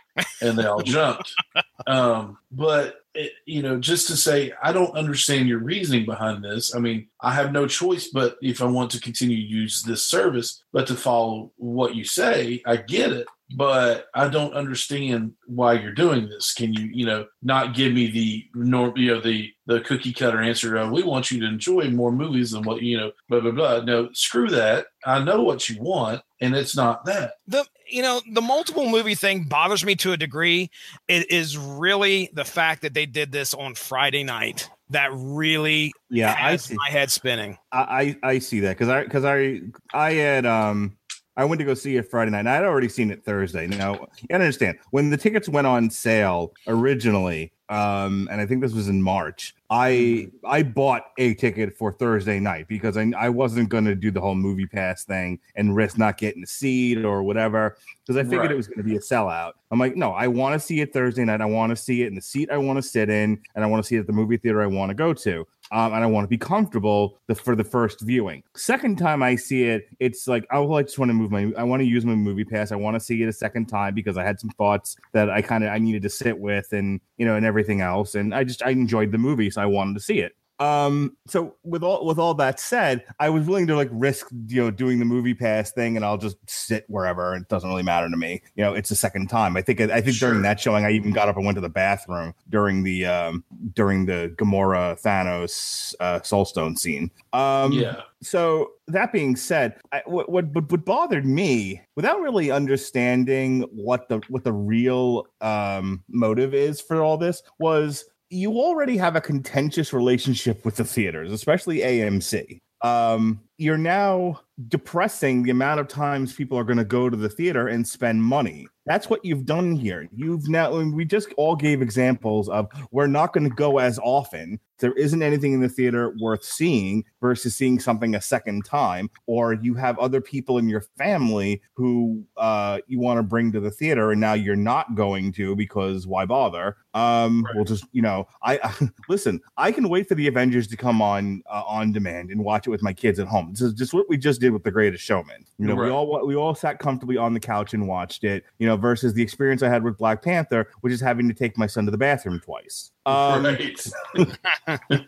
and 0.40 0.58
they 0.58 0.66
all 0.66 0.82
jumped. 0.82 1.32
Um, 1.86 2.38
but 2.50 3.02
it, 3.14 3.32
you 3.44 3.62
know, 3.62 3.78
just 3.78 4.08
to 4.08 4.16
say, 4.16 4.52
I 4.62 4.72
don't 4.72 4.96
understand 4.96 5.48
your 5.48 5.58
reasoning 5.58 6.04
behind 6.04 6.42
this. 6.42 6.74
I 6.74 6.78
mean, 6.78 7.08
I 7.20 7.32
have 7.32 7.52
no 7.52 7.66
choice 7.66 8.08
but 8.08 8.38
if 8.42 8.62
I 8.62 8.64
want 8.64 8.90
to 8.92 9.00
continue 9.00 9.36
to 9.36 9.42
use 9.42 9.82
this 9.82 10.04
service, 10.04 10.62
but 10.72 10.86
to 10.88 10.94
follow 10.94 11.52
what 11.56 11.94
you 11.94 12.04
say. 12.04 12.62
I 12.66 12.76
get 12.76 13.12
it. 13.12 13.26
But 13.54 14.06
I 14.12 14.28
don't 14.28 14.54
understand 14.54 15.32
why 15.46 15.74
you're 15.74 15.92
doing 15.94 16.28
this. 16.28 16.52
Can 16.52 16.72
you, 16.72 16.90
you 16.92 17.06
know, 17.06 17.26
not 17.42 17.74
give 17.76 17.92
me 17.92 18.10
the 18.10 18.44
norm, 18.54 18.94
you 18.96 19.14
know, 19.14 19.20
the 19.20 19.50
the 19.66 19.80
cookie 19.82 20.12
cutter 20.12 20.40
answer? 20.42 20.76
Uh, 20.76 20.90
we 20.90 21.04
want 21.04 21.30
you 21.30 21.38
to 21.40 21.46
enjoy 21.46 21.88
more 21.90 22.10
movies 22.10 22.50
than 22.50 22.64
what 22.64 22.82
you 22.82 22.96
know, 22.98 23.12
blah 23.28 23.38
blah 23.40 23.52
blah. 23.52 23.80
No, 23.84 24.08
screw 24.12 24.48
that. 24.50 24.86
I 25.04 25.22
know 25.22 25.42
what 25.42 25.68
you 25.68 25.80
want, 25.80 26.22
and 26.40 26.56
it's 26.56 26.74
not 26.76 27.04
that. 27.04 27.34
the 27.46 27.64
you 27.88 28.02
know 28.02 28.20
the 28.32 28.42
multiple 28.42 28.88
movie 28.90 29.14
thing 29.14 29.44
bothers 29.44 29.84
me 29.84 29.94
to 29.94 30.10
a 30.10 30.16
degree 30.16 30.68
it 31.06 31.30
is 31.30 31.56
really 31.56 32.28
the 32.32 32.44
fact 32.44 32.82
that 32.82 32.94
they 32.94 33.06
did 33.06 33.30
this 33.30 33.54
on 33.54 33.76
friday 33.76 34.24
night 34.24 34.68
that 34.90 35.10
really 35.14 35.92
Yeah, 36.10 36.34
I 36.36 36.56
see. 36.56 36.74
my 36.74 36.90
head 36.90 37.12
spinning 37.12 37.58
I 37.70 38.16
I 38.22 38.30
I 38.30 38.38
see 38.40 38.58
that 38.60 38.76
because 38.76 38.88
I 38.88 39.04
because 39.04 39.24
I 39.24 39.60
I 39.94 40.14
had 40.14 40.46
um 40.46 40.96
I 41.36 41.44
went 41.44 41.58
to 41.58 41.64
go 41.64 41.74
see 41.74 41.96
it 41.96 42.10
Friday 42.10 42.30
night. 42.30 42.40
And 42.40 42.48
I'd 42.48 42.64
already 42.64 42.88
seen 42.88 43.10
it 43.10 43.24
Thursday. 43.24 43.66
Now 43.66 43.92
you 43.94 44.28
gotta 44.30 44.44
understand 44.44 44.78
when 44.90 45.10
the 45.10 45.16
tickets 45.16 45.48
went 45.48 45.66
on 45.66 45.90
sale 45.90 46.52
originally, 46.66 47.52
um, 47.68 48.28
and 48.30 48.40
I 48.40 48.46
think 48.46 48.62
this 48.62 48.72
was 48.72 48.88
in 48.88 49.02
March. 49.02 49.54
I 49.70 50.28
I 50.44 50.62
bought 50.62 51.02
a 51.18 51.34
ticket 51.34 51.76
for 51.76 51.92
Thursday 51.92 52.38
night 52.38 52.68
because 52.68 52.96
I 52.96 53.10
I 53.18 53.28
wasn't 53.28 53.68
gonna 53.68 53.94
do 53.94 54.10
the 54.10 54.20
whole 54.20 54.36
movie 54.36 54.66
pass 54.66 55.04
thing 55.04 55.38
and 55.56 55.74
risk 55.74 55.98
not 55.98 56.16
getting 56.18 56.42
a 56.44 56.46
seat 56.46 57.04
or 57.04 57.22
whatever 57.24 57.76
because 58.06 58.16
I 58.16 58.22
figured 58.22 58.42
Right. 58.42 58.50
it 58.52 58.56
was 58.56 58.68
gonna 58.68 58.84
be 58.84 58.96
a 58.96 59.00
sellout. 59.00 59.52
I'm 59.72 59.80
like, 59.80 59.96
no, 59.96 60.12
I 60.12 60.28
want 60.28 60.52
to 60.54 60.64
see 60.64 60.80
it 60.80 60.92
Thursday 60.92 61.24
night. 61.24 61.40
I 61.40 61.46
want 61.46 61.70
to 61.70 61.76
see 61.76 62.02
it 62.02 62.06
in 62.06 62.14
the 62.14 62.20
seat 62.22 62.48
I 62.50 62.56
want 62.56 62.76
to 62.76 62.82
sit 62.82 63.10
in, 63.10 63.38
and 63.56 63.64
I 63.64 63.66
want 63.66 63.82
to 63.82 63.86
see 63.88 63.96
it 63.96 64.00
at 64.00 64.06
the 64.06 64.12
movie 64.12 64.36
theater 64.36 64.62
I 64.62 64.66
want 64.66 64.90
to 64.90 64.94
go 64.94 65.12
to 65.12 65.44
um, 65.72 65.92
and 65.92 66.02
I 66.02 66.06
want 66.06 66.24
to 66.24 66.28
be 66.28 66.38
comfortable 66.38 67.18
the, 67.26 67.34
for 67.34 67.56
the 67.56 67.64
first 67.64 68.00
viewing. 68.00 68.42
Second 68.54 68.98
time 68.98 69.22
I 69.22 69.36
see 69.36 69.64
it, 69.64 69.88
it's 69.98 70.28
like 70.28 70.46
oh, 70.52 70.64
well, 70.64 70.78
I 70.78 70.82
just 70.82 70.98
want 70.98 71.10
to 71.10 71.14
move 71.14 71.30
my, 71.30 71.52
I 71.56 71.64
want 71.64 71.80
to 71.80 71.86
use 71.86 72.04
my 72.04 72.14
movie 72.14 72.44
pass. 72.44 72.72
I 72.72 72.76
want 72.76 72.94
to 72.94 73.00
see 73.00 73.22
it 73.22 73.28
a 73.28 73.32
second 73.32 73.66
time 73.66 73.94
because 73.94 74.16
I 74.16 74.24
had 74.24 74.38
some 74.38 74.50
thoughts 74.50 74.96
that 75.12 75.30
I 75.30 75.42
kind 75.42 75.64
of 75.64 75.70
I 75.70 75.78
needed 75.78 76.02
to 76.02 76.10
sit 76.10 76.38
with, 76.38 76.72
and 76.72 77.00
you 77.16 77.26
know, 77.26 77.36
and 77.36 77.44
everything 77.44 77.80
else. 77.80 78.14
And 78.14 78.34
I 78.34 78.44
just 78.44 78.62
I 78.62 78.70
enjoyed 78.70 79.12
the 79.12 79.18
movie, 79.18 79.50
so 79.50 79.62
I 79.62 79.66
wanted 79.66 79.94
to 79.94 80.00
see 80.00 80.20
it. 80.20 80.32
Um, 80.58 81.16
so 81.26 81.54
with 81.64 81.82
all 81.82 82.06
with 82.06 82.18
all 82.18 82.34
that 82.34 82.58
said, 82.60 83.04
I 83.20 83.28
was 83.30 83.46
willing 83.46 83.66
to 83.66 83.76
like 83.76 83.88
risk 83.92 84.28
you 84.48 84.64
know 84.64 84.70
doing 84.70 84.98
the 84.98 85.04
movie 85.04 85.34
pass 85.34 85.72
thing, 85.72 85.96
and 85.96 86.04
I'll 86.04 86.16
just 86.18 86.36
sit 86.48 86.84
wherever. 86.88 87.34
It 87.34 87.48
doesn't 87.48 87.68
really 87.68 87.82
matter 87.82 88.08
to 88.08 88.16
me. 88.16 88.42
You 88.54 88.64
know, 88.64 88.74
it's 88.74 88.88
the 88.88 88.96
second 88.96 89.28
time. 89.28 89.56
I 89.56 89.62
think 89.62 89.80
I 89.80 90.00
think 90.00 90.16
Sure. 90.16 90.30
during 90.30 90.42
that 90.42 90.58
showing, 90.58 90.84
I 90.84 90.92
even 90.92 91.12
got 91.12 91.28
up 91.28 91.36
and 91.36 91.44
went 91.44 91.56
to 91.56 91.60
the 91.60 91.68
bathroom 91.68 92.34
during 92.48 92.82
the 92.84 93.06
um 93.06 93.44
during 93.74 94.06
the 94.06 94.34
Gamora 94.36 95.00
Thanos 95.00 95.94
uh, 96.00 96.20
Soulstone 96.20 96.78
scene. 96.78 97.10
Um, 97.32 97.72
yeah, 97.72 98.00
so 98.22 98.72
that 98.88 99.12
being 99.12 99.36
said, 99.36 99.78
I, 99.92 100.02
what, 100.06 100.30
what 100.30 100.46
what 100.54 100.70
what 100.70 100.84
bothered 100.84 101.26
me, 101.26 101.82
without 101.96 102.20
really 102.20 102.50
understanding 102.50 103.62
what 103.72 104.08
the 104.08 104.20
what 104.28 104.44
the 104.44 104.52
real 104.52 105.26
um, 105.40 106.02
motive 106.08 106.54
is 106.54 106.80
for 106.80 107.02
all 107.02 107.18
this, 107.18 107.42
was 107.58 108.06
you 108.30 108.52
already 108.52 108.96
have 108.96 109.16
a 109.16 109.20
contentious 109.20 109.92
relationship 109.92 110.64
with 110.64 110.76
the 110.76 110.84
theaters, 110.84 111.32
especially 111.32 111.78
AMC. 111.78 112.60
Um, 112.82 113.40
you're 113.56 113.78
now 113.78 114.40
depressing 114.68 115.42
the 115.42 115.50
amount 115.50 115.80
of 115.80 115.88
times 115.88 116.34
people 116.34 116.58
are 116.58 116.64
going 116.64 116.78
to 116.78 116.84
go 116.84 117.08
to 117.08 117.16
the 117.16 117.28
theater 117.28 117.68
and 117.68 117.86
spend 117.86 118.22
money. 118.22 118.66
That's 118.84 119.08
what 119.08 119.24
you've 119.24 119.46
done 119.46 119.72
here. 119.72 120.08
You've 120.14 120.48
now, 120.48 120.78
we 120.78 121.04
just 121.04 121.32
all 121.36 121.56
gave 121.56 121.82
examples 121.82 122.48
of 122.48 122.68
we're 122.90 123.06
not 123.06 123.32
going 123.32 123.48
to 123.48 123.54
go 123.54 123.78
as 123.78 123.98
often. 124.00 124.60
There 124.78 124.92
isn't 124.92 125.22
anything 125.22 125.52
in 125.52 125.60
the 125.60 125.68
theater 125.68 126.14
worth 126.20 126.44
seeing 126.44 127.04
versus 127.20 127.56
seeing 127.56 127.78
something 127.78 128.14
a 128.14 128.20
second 128.20 128.64
time, 128.64 129.10
or 129.26 129.54
you 129.54 129.74
have 129.74 129.98
other 129.98 130.20
people 130.20 130.58
in 130.58 130.68
your 130.68 130.82
family 130.96 131.62
who 131.74 132.24
uh, 132.36 132.80
you 132.86 132.98
want 133.00 133.18
to 133.18 133.22
bring 133.22 133.52
to 133.52 133.60
the 133.60 133.70
theater, 133.70 134.12
and 134.12 134.20
now 134.20 134.34
you're 134.34 134.56
not 134.56 134.94
going 134.94 135.32
to 135.32 135.56
because 135.56 136.06
why 136.06 136.24
bother? 136.24 136.76
Um, 136.94 137.44
Right. 137.46 137.54
We'll 137.54 137.64
just, 137.64 137.84
you 137.92 138.02
know, 138.02 138.26
I 138.42 138.74
listen. 139.08 139.40
I 139.56 139.72
can 139.72 139.88
wait 139.88 140.08
for 140.08 140.14
the 140.14 140.26
Avengers 140.26 140.66
to 140.68 140.76
come 140.76 141.00
on 141.02 141.42
uh, 141.50 141.62
on 141.66 141.92
demand 141.92 142.30
and 142.30 142.42
watch 142.44 142.66
it 142.66 142.70
with 142.70 142.82
my 142.82 142.92
kids 142.92 143.18
at 143.18 143.26
home. 143.26 143.50
This 143.50 143.62
is 143.62 143.74
just 143.74 143.94
what 143.94 144.08
we 144.08 144.16
just 144.16 144.40
did 144.40 144.50
with 144.50 144.64
The 144.64 144.70
Greatest 144.70 145.04
Showman. 145.04 145.44
You 145.58 145.66
know, 145.66 145.74
we 145.74 145.90
all 145.90 146.26
we 146.26 146.34
all 146.34 146.54
sat 146.54 146.78
comfortably 146.78 147.16
on 147.16 147.34
the 147.34 147.40
couch 147.40 147.74
and 147.74 147.86
watched 147.86 148.24
it. 148.24 148.44
You 148.58 148.66
know, 148.66 148.76
versus 148.76 149.14
the 149.14 149.22
experience 149.22 149.62
I 149.62 149.68
had 149.68 149.84
with 149.84 149.98
Black 149.98 150.22
Panther, 150.22 150.68
which 150.80 150.92
is 150.92 151.00
having 151.00 151.28
to 151.28 151.34
take 151.34 151.56
my 151.58 151.66
son 151.66 151.84
to 151.84 151.90
the 151.90 151.98
bathroom 151.98 152.40
twice. 152.40 152.92
Um, 153.06 153.44
right. 153.44 153.86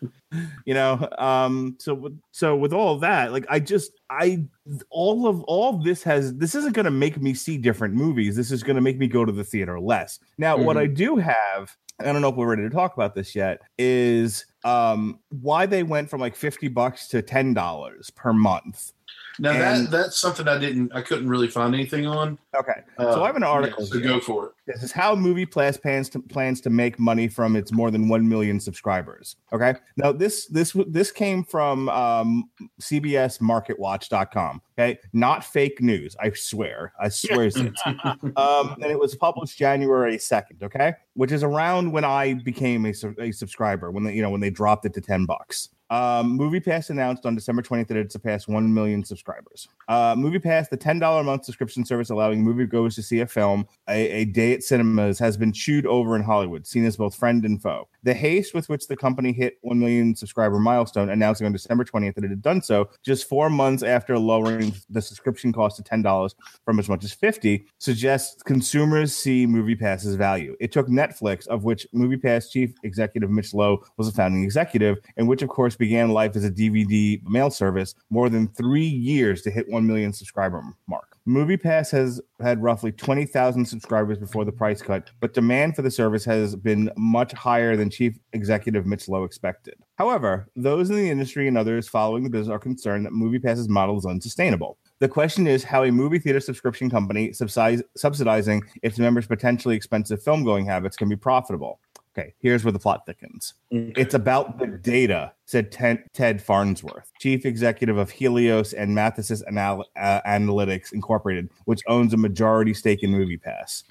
you 0.66 0.74
know 0.74 1.09
um 1.18 1.76
so 1.80 1.94
with- 1.94 2.18
so 2.32 2.55
with 2.55 2.72
all 2.72 2.99
that 2.99 3.32
like 3.32 3.46
i 3.49 3.59
just 3.59 3.92
i 4.11 4.44
all 4.90 5.26
of 5.26 5.42
all 5.44 5.78
this 5.78 6.03
has 6.03 6.34
this 6.36 6.55
isn't 6.55 6.74
going 6.74 6.84
to 6.84 6.90
make 6.90 7.20
me 7.20 7.32
see 7.34 7.57
different 7.59 7.94
movies. 7.94 8.36
This 8.36 8.53
is 8.53 8.62
going 8.62 8.76
to 8.76 8.82
make 8.82 8.99
me 8.99 9.09
go 9.09 9.24
to 9.24 9.32
the 9.32 9.42
theater 9.44 9.80
less. 9.80 10.18
Now 10.36 10.57
what 10.57 10.76
i 10.76 10.86
do 10.86 11.16
have 11.16 11.74
i 12.01 12.05
don't 12.05 12.20
know 12.22 12.28
if 12.28 12.36
we're 12.36 12.46
ready 12.49 12.62
to 12.62 12.70
talk 12.70 12.94
about 12.94 13.14
this 13.14 13.34
yet 13.34 13.61
is 13.78 14.44
um 14.64 15.18
why 15.30 15.66
they 15.66 15.82
went 15.82 16.09
from 16.11 16.20
like 16.20 16.36
50 16.36 16.68
bucks 16.68 17.09
to 17.09 17.22
10 17.22 17.55
dollars 17.55 18.11
per 18.11 18.32
month 18.32 18.92
Now 19.39 19.51
And- 19.53 19.86
that 19.86 19.91
that's 19.91 20.18
something 20.18 20.49
I 20.49 20.59
didn't 20.59 20.93
I 20.95 21.03
couldn't 21.03 21.28
really 21.28 21.49
find 21.49 21.74
anything 21.74 22.07
on. 22.07 22.39
okay 22.59 22.82
Uh, 22.99 23.12
so 23.12 23.22
i 23.22 23.26
have 23.26 23.36
an 23.36 23.43
article 23.43 23.84
yeah, 23.84 23.91
so 23.93 24.01
go 24.01 24.20
for 24.20 24.47
it. 24.47 24.53
This 24.66 24.82
is 24.82 24.93
how 24.93 25.14
Movie 25.14 25.47
Pass 25.47 25.76
plans 25.78 26.09
to 26.11 26.20
plans 26.20 26.61
to 26.62 26.70
make 26.70 26.99
money 26.99 27.26
from 27.26 27.57
its 27.57 27.72
more 27.72 27.91
than 27.91 28.09
one 28.09 28.28
million 28.28 28.61
subscribers. 28.61 29.36
Okay, 29.53 29.74
now 29.97 30.12
this 30.12 30.47
this 30.47 30.76
this 30.89 31.11
came 31.11 31.43
from 31.43 31.89
um, 31.89 32.51
CBSMarketWatch.com. 32.80 34.62
Okay, 34.78 34.99
not 35.12 35.45
fake 35.45 35.80
news. 35.80 36.16
I 36.20 36.30
swear. 36.32 36.93
I 37.01 37.09
swear. 37.09 37.47
it. 37.47 37.78
um, 38.36 38.76
and 38.82 38.86
it 38.86 38.99
was 38.99 39.14
published 39.14 39.57
January 39.59 40.18
second. 40.18 40.62
Okay, 40.62 40.93
which 41.14 41.32
is 41.32 41.43
around 41.43 41.91
when 41.91 42.05
I 42.05 42.34
became 42.34 42.84
a, 42.86 42.93
a 43.18 43.32
subscriber 43.32 43.91
when 43.91 44.05
they 44.05 44.14
you 44.14 44.22
know 44.22 44.30
when 44.30 44.41
they 44.41 44.51
dropped 44.51 44.84
it 44.84 44.95
to 44.95 45.01
ten 45.01 45.24
bucks. 45.24 45.70
Um, 45.91 46.39
MoviePass 46.39 46.91
announced 46.91 47.24
on 47.24 47.34
December 47.34 47.62
20th 47.62 47.89
that 47.89 47.97
it 47.97 48.12
surpassed 48.12 48.49
1 48.49 48.72
million 48.74 49.05
subscribers. 49.05 49.68
Uh, 49.89 50.14
MoviePass, 50.14 50.68
the 50.68 50.76
$10 50.76 51.20
a 51.20 51.24
month 51.24 51.45
subscription 51.45 51.84
service 51.84 52.11
allowing 52.11 52.45
moviegoers 52.45 52.95
to 52.97 53.03
see 53.03 53.20
a 53.20 53.26
film 53.26 53.66
a, 53.89 54.09
a 54.11 54.24
day 54.26 54.53
at 54.53 54.62
cinemas, 54.62 55.18
has 55.18 55.36
been 55.36 55.53
chewed 55.53 55.86
over 55.86 56.14
in 56.14 56.22
Hollywood, 56.22 56.66
seen 56.66 56.84
as 56.84 56.97
both 56.97 57.14
friend 57.14 57.45
and 57.45 57.62
foe. 57.62 57.89
The 58.03 58.12
haste 58.12 58.55
with 58.55 58.68
which 58.68 58.86
the 58.86 58.97
company 58.97 59.32
hit 59.32 59.59
1 59.62 59.78
million 59.78 60.14
subscriber 60.14 60.59
milestone, 60.59 61.09
announcing 61.09 61.47
on 61.47 61.53
December 61.53 61.84
20th 61.84 62.14
that 62.16 62.24
it 62.24 62.30
had 62.30 62.43
done 62.43 62.61
so 62.61 62.91
just 63.03 63.28
four 63.28 63.49
months 63.49 63.82
after 63.82 64.18
lowering 64.18 64.74
the 64.91 65.01
subscription 65.01 65.53
cost 65.53 65.76
to 65.76 65.82
$10 65.82 66.34
from 66.64 66.78
as 66.78 66.89
much 66.89 67.05
as 67.05 67.12
50 67.12 67.66
suggests 67.78 68.43
consumers 68.43 69.14
see 69.14 69.47
MoviePass's 69.47 70.16
value. 70.16 70.55
It 70.61 70.72
took 70.72 70.89
Netflix, 70.89 71.47
of 71.47 71.64
which 71.64 71.86
MoviePass 71.95 72.51
chief 72.51 72.74
executive 72.82 73.30
Mitch 73.30 73.55
Lowe 73.55 73.82
was 73.97 74.09
a 74.09 74.12
founding 74.12 74.45
executive, 74.45 74.99
and 75.16 75.26
which 75.26 75.43
of 75.43 75.49
course 75.49 75.77
began 75.78 76.10
life 76.10 76.36
as 76.36 76.44
a 76.44 76.50
DVD 76.50 77.22
mail 77.28 77.50
service, 77.50 77.94
more 78.10 78.28
than 78.28 78.48
three 78.48 78.86
years 78.86 79.42
to 79.42 79.50
hit 79.50 79.68
1 79.68 79.86
million 79.86 80.12
subscriber 80.12 80.62
mark. 80.88 81.16
MoviePass 81.26 81.90
has 81.90 82.22
had 82.40 82.62
roughly 82.62 82.90
20,000 82.90 83.66
subscribers 83.66 84.16
before 84.16 84.46
the 84.46 84.52
price 84.52 84.80
cut, 84.80 85.10
but 85.20 85.34
demand 85.34 85.76
for 85.76 85.82
the 85.82 85.90
service 85.90 86.24
has 86.24 86.56
been 86.56 86.90
much 86.96 87.32
higher 87.32 87.76
than 87.76 87.90
chief 87.90 88.18
executive 88.32 88.86
Mitch 88.86 89.08
Lowe 89.08 89.24
expected. 89.24 89.74
However, 89.96 90.48
those 90.56 90.88
in 90.88 90.96
the 90.96 91.10
industry 91.10 91.46
and 91.46 91.58
others 91.58 91.86
following 91.86 92.24
the 92.24 92.30
business 92.30 92.54
are 92.54 92.58
concerned 92.58 93.04
that 93.04 93.12
MoviePass's 93.12 93.68
model 93.68 93.98
is 93.98 94.06
unsustainable. 94.06 94.78
The 95.00 95.08
question 95.08 95.46
is 95.46 95.62
how 95.62 95.84
a 95.84 95.92
movie 95.92 96.18
theater 96.18 96.40
subscription 96.40 96.88
company 96.88 97.32
subsidizing 97.32 98.62
its 98.82 98.98
members' 98.98 99.26
potentially 99.26 99.76
expensive 99.76 100.22
film 100.22 100.44
going 100.44 100.66
habits 100.66 100.96
can 100.96 101.08
be 101.08 101.16
profitable. 101.16 101.78
Okay, 102.18 102.34
here's 102.40 102.64
where 102.64 102.72
the 102.72 102.80
plot 102.80 103.06
thickens. 103.06 103.54
It's 103.70 104.14
about 104.14 104.58
the 104.58 104.66
data, 104.66 105.32
said 105.46 105.70
Ted, 105.70 106.02
Ted 106.14 106.42
Farnsworth, 106.42 107.12
chief 107.20 107.46
executive 107.46 107.96
of 107.96 108.10
Helios 108.10 108.72
and 108.72 108.92
Matheson 108.92 109.38
Anal- 109.48 109.86
uh, 109.96 110.20
Analytics 110.26 110.92
Incorporated, 110.92 111.48
which 111.66 111.80
owns 111.86 112.12
a 112.14 112.16
majority 112.16 112.74
stake 112.74 113.04
in 113.04 113.12
MoviePass. 113.12 113.84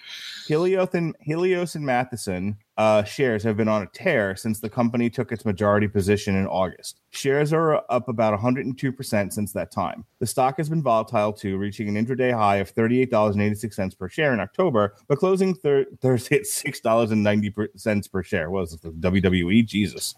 Helios 0.45 0.89
and 0.93 1.15
Helios 1.21 1.75
and 1.75 1.85
Matheson 1.85 2.57
uh, 2.77 3.03
shares 3.03 3.43
have 3.43 3.57
been 3.57 3.67
on 3.67 3.81
a 3.81 3.87
tear 3.87 4.35
since 4.35 4.59
the 4.59 4.69
company 4.69 5.09
took 5.09 5.31
its 5.31 5.45
majority 5.45 5.87
position 5.87 6.35
in 6.35 6.45
August. 6.45 7.01
Shares 7.09 7.51
are 7.51 7.83
up 7.89 8.07
about 8.07 8.39
102% 8.39 9.33
since 9.33 9.53
that 9.53 9.71
time. 9.71 10.05
The 10.19 10.27
stock 10.27 10.57
has 10.57 10.69
been 10.69 10.83
volatile 10.83 11.33
too, 11.33 11.57
reaching 11.57 11.95
an 11.95 12.05
intraday 12.05 12.31
high 12.31 12.57
of 12.57 12.73
$38.86 12.73 13.97
per 13.97 14.09
share 14.09 14.33
in 14.33 14.39
October, 14.39 14.95
but 15.07 15.17
closing 15.17 15.55
thir- 15.55 15.85
Thursday 16.01 16.37
at 16.37 16.43
$6.90 16.43 18.11
per 18.11 18.23
share. 18.23 18.51
What 18.51 18.61
was 18.61 18.73
it, 18.73 18.81
the 18.81 18.91
WWE? 18.91 19.65
Jesus. 19.65 20.13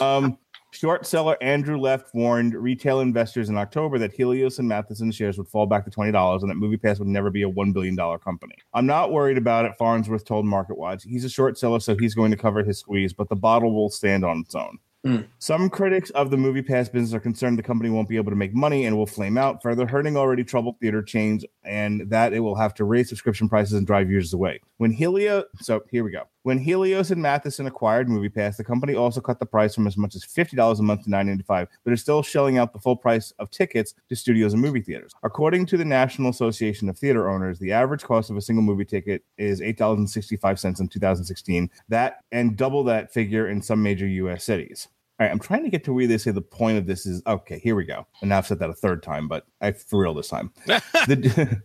Um, 0.00 0.38
Short 0.72 1.04
seller 1.04 1.36
Andrew 1.40 1.76
Left 1.76 2.14
warned 2.14 2.54
retail 2.54 3.00
investors 3.00 3.48
in 3.48 3.58
October 3.58 3.98
that 3.98 4.12
Helios 4.12 4.58
and 4.60 4.68
Matheson 4.68 5.10
shares 5.10 5.36
would 5.36 5.48
fall 5.48 5.66
back 5.66 5.84
to 5.84 5.90
$20 5.90 6.42
and 6.42 6.50
that 6.50 6.56
MoviePass 6.56 7.00
would 7.00 7.08
never 7.08 7.28
be 7.28 7.42
a 7.42 7.50
$1 7.50 7.72
billion 7.72 7.96
company. 8.18 8.54
I'm 8.72 8.86
not 8.86 9.10
worried 9.10 9.36
about 9.36 9.64
it, 9.64 9.72
Farnsworth 9.76 10.24
told 10.24 10.44
MarketWatch. 10.44 11.02
He's 11.02 11.24
a 11.24 11.28
short 11.28 11.58
seller, 11.58 11.80
so 11.80 11.96
he's 11.96 12.14
going 12.14 12.30
to 12.30 12.36
cover 12.36 12.62
his 12.62 12.78
squeeze, 12.78 13.12
but 13.12 13.28
the 13.28 13.36
bottle 13.36 13.74
will 13.74 13.90
stand 13.90 14.24
on 14.24 14.38
its 14.38 14.54
own. 14.54 14.78
Hmm. 15.04 15.20
Some 15.38 15.70
critics 15.70 16.10
of 16.10 16.30
the 16.30 16.36
movie 16.36 16.62
pass 16.62 16.88
business 16.88 17.14
are 17.14 17.20
concerned 17.20 17.58
the 17.58 17.62
company 17.62 17.88
won't 17.88 18.08
be 18.08 18.18
able 18.18 18.30
to 18.30 18.36
make 18.36 18.54
money 18.54 18.84
and 18.84 18.96
will 18.96 19.06
flame 19.06 19.38
out, 19.38 19.62
further 19.62 19.86
hurting 19.86 20.16
already 20.16 20.44
troubled 20.44 20.78
theater 20.78 21.02
chains, 21.02 21.44
and 21.64 22.08
that 22.10 22.34
it 22.34 22.40
will 22.40 22.54
have 22.54 22.74
to 22.74 22.84
raise 22.84 23.08
subscription 23.08 23.48
prices 23.48 23.72
and 23.72 23.86
drive 23.86 24.10
users 24.10 24.34
away. 24.34 24.60
When 24.76 24.92
Helios, 24.92 25.44
so 25.60 25.82
here 25.90 26.04
we 26.04 26.12
go. 26.12 26.24
When 26.42 26.56
Helios 26.56 27.10
and 27.10 27.20
Matheson 27.20 27.66
acquired 27.66 28.08
MoviePass, 28.08 28.56
the 28.56 28.64
company 28.64 28.94
also 28.94 29.20
cut 29.20 29.38
the 29.38 29.44
price 29.44 29.74
from 29.74 29.86
as 29.86 29.98
much 29.98 30.14
as 30.14 30.24
$50 30.24 30.78
a 30.78 30.82
month 30.82 31.04
to 31.04 31.10
$9.95, 31.10 31.66
but 31.84 31.92
is 31.92 32.00
still 32.00 32.22
shelling 32.22 32.56
out 32.56 32.72
the 32.72 32.78
full 32.78 32.96
price 32.96 33.30
of 33.38 33.50
tickets 33.50 33.92
to 34.08 34.16
studios 34.16 34.54
and 34.54 34.62
movie 34.62 34.80
theaters. 34.80 35.12
According 35.22 35.66
to 35.66 35.76
the 35.76 35.84
National 35.84 36.30
Association 36.30 36.88
of 36.88 36.96
Theater 36.96 37.28
Owners, 37.28 37.58
the 37.58 37.72
average 37.72 38.04
cost 38.04 38.30
of 38.30 38.38
a 38.38 38.40
single 38.40 38.62
movie 38.62 38.86
ticket 38.86 39.22
is 39.36 39.60
$8.65 39.60 40.80
in 40.80 40.88
2016, 40.88 41.70
that 41.90 42.24
and 42.32 42.56
double 42.56 42.84
that 42.84 43.12
figure 43.12 43.48
in 43.50 43.60
some 43.60 43.82
major 43.82 44.06
US 44.06 44.42
cities. 44.44 44.88
All 45.20 45.26
right, 45.26 45.32
I'm 45.32 45.38
trying 45.38 45.64
to 45.64 45.68
get 45.68 45.84
to 45.84 45.92
where 45.92 46.06
they 46.06 46.16
say 46.16 46.30
the 46.30 46.40
point 46.40 46.78
of 46.78 46.86
this 46.86 47.04
is 47.04 47.22
okay. 47.26 47.58
Here 47.58 47.76
we 47.76 47.84
go. 47.84 48.06
And 48.22 48.30
now 48.30 48.38
I've 48.38 48.46
said 48.46 48.58
that 48.60 48.70
a 48.70 48.74
third 48.74 49.02
time, 49.02 49.28
but 49.28 49.44
I 49.60 49.72
for 49.72 50.00
real 50.00 50.14
this 50.14 50.28
time. 50.28 50.50
the, 50.66 51.60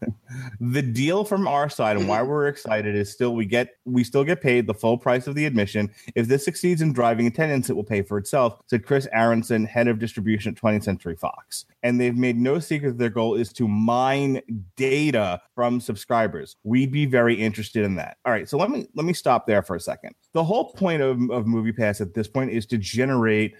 the 0.60 0.82
deal 0.82 1.24
from 1.24 1.48
our 1.48 1.68
side 1.68 1.96
and 1.96 2.06
why 2.06 2.22
we're 2.22 2.46
excited 2.46 2.94
is 2.94 3.10
still 3.10 3.34
we 3.34 3.44
get 3.44 3.70
we 3.84 4.04
still 4.04 4.22
get 4.22 4.40
paid 4.40 4.68
the 4.68 4.74
full 4.74 4.98
price 4.98 5.26
of 5.26 5.34
the 5.34 5.46
admission. 5.46 5.90
If 6.14 6.28
this 6.28 6.44
succeeds 6.44 6.80
in 6.80 6.92
driving 6.92 7.26
attendance, 7.26 7.68
it 7.68 7.74
will 7.74 7.82
pay 7.82 8.02
for 8.02 8.18
itself," 8.18 8.60
said 8.68 8.86
Chris 8.86 9.08
Aronson, 9.12 9.64
head 9.64 9.88
of 9.88 9.98
distribution 9.98 10.54
at 10.54 10.62
20th 10.62 10.84
Century 10.84 11.16
Fox. 11.16 11.64
And 11.82 12.00
they've 12.00 12.16
made 12.16 12.36
no 12.36 12.60
secret 12.60 12.90
that 12.90 12.98
their 12.98 13.10
goal 13.10 13.34
is 13.34 13.52
to 13.54 13.66
mine 13.66 14.40
data 14.76 15.40
from 15.56 15.80
subscribers. 15.80 16.54
We'd 16.62 16.92
be 16.92 17.06
very 17.06 17.34
interested 17.34 17.84
in 17.84 17.96
that. 17.96 18.18
All 18.24 18.32
right, 18.32 18.48
so 18.48 18.56
let 18.58 18.70
me 18.70 18.86
let 18.94 19.06
me 19.06 19.12
stop 19.12 19.48
there 19.48 19.62
for 19.62 19.74
a 19.74 19.80
second. 19.80 20.14
The 20.34 20.44
whole 20.44 20.72
point 20.72 21.02
of, 21.02 21.18
of 21.30 21.46
MoviePass 21.46 22.00
at 22.00 22.14
this 22.14 22.28
point 22.28 22.50
is 22.50 22.66
to 22.66 22.75
generate 22.78 23.54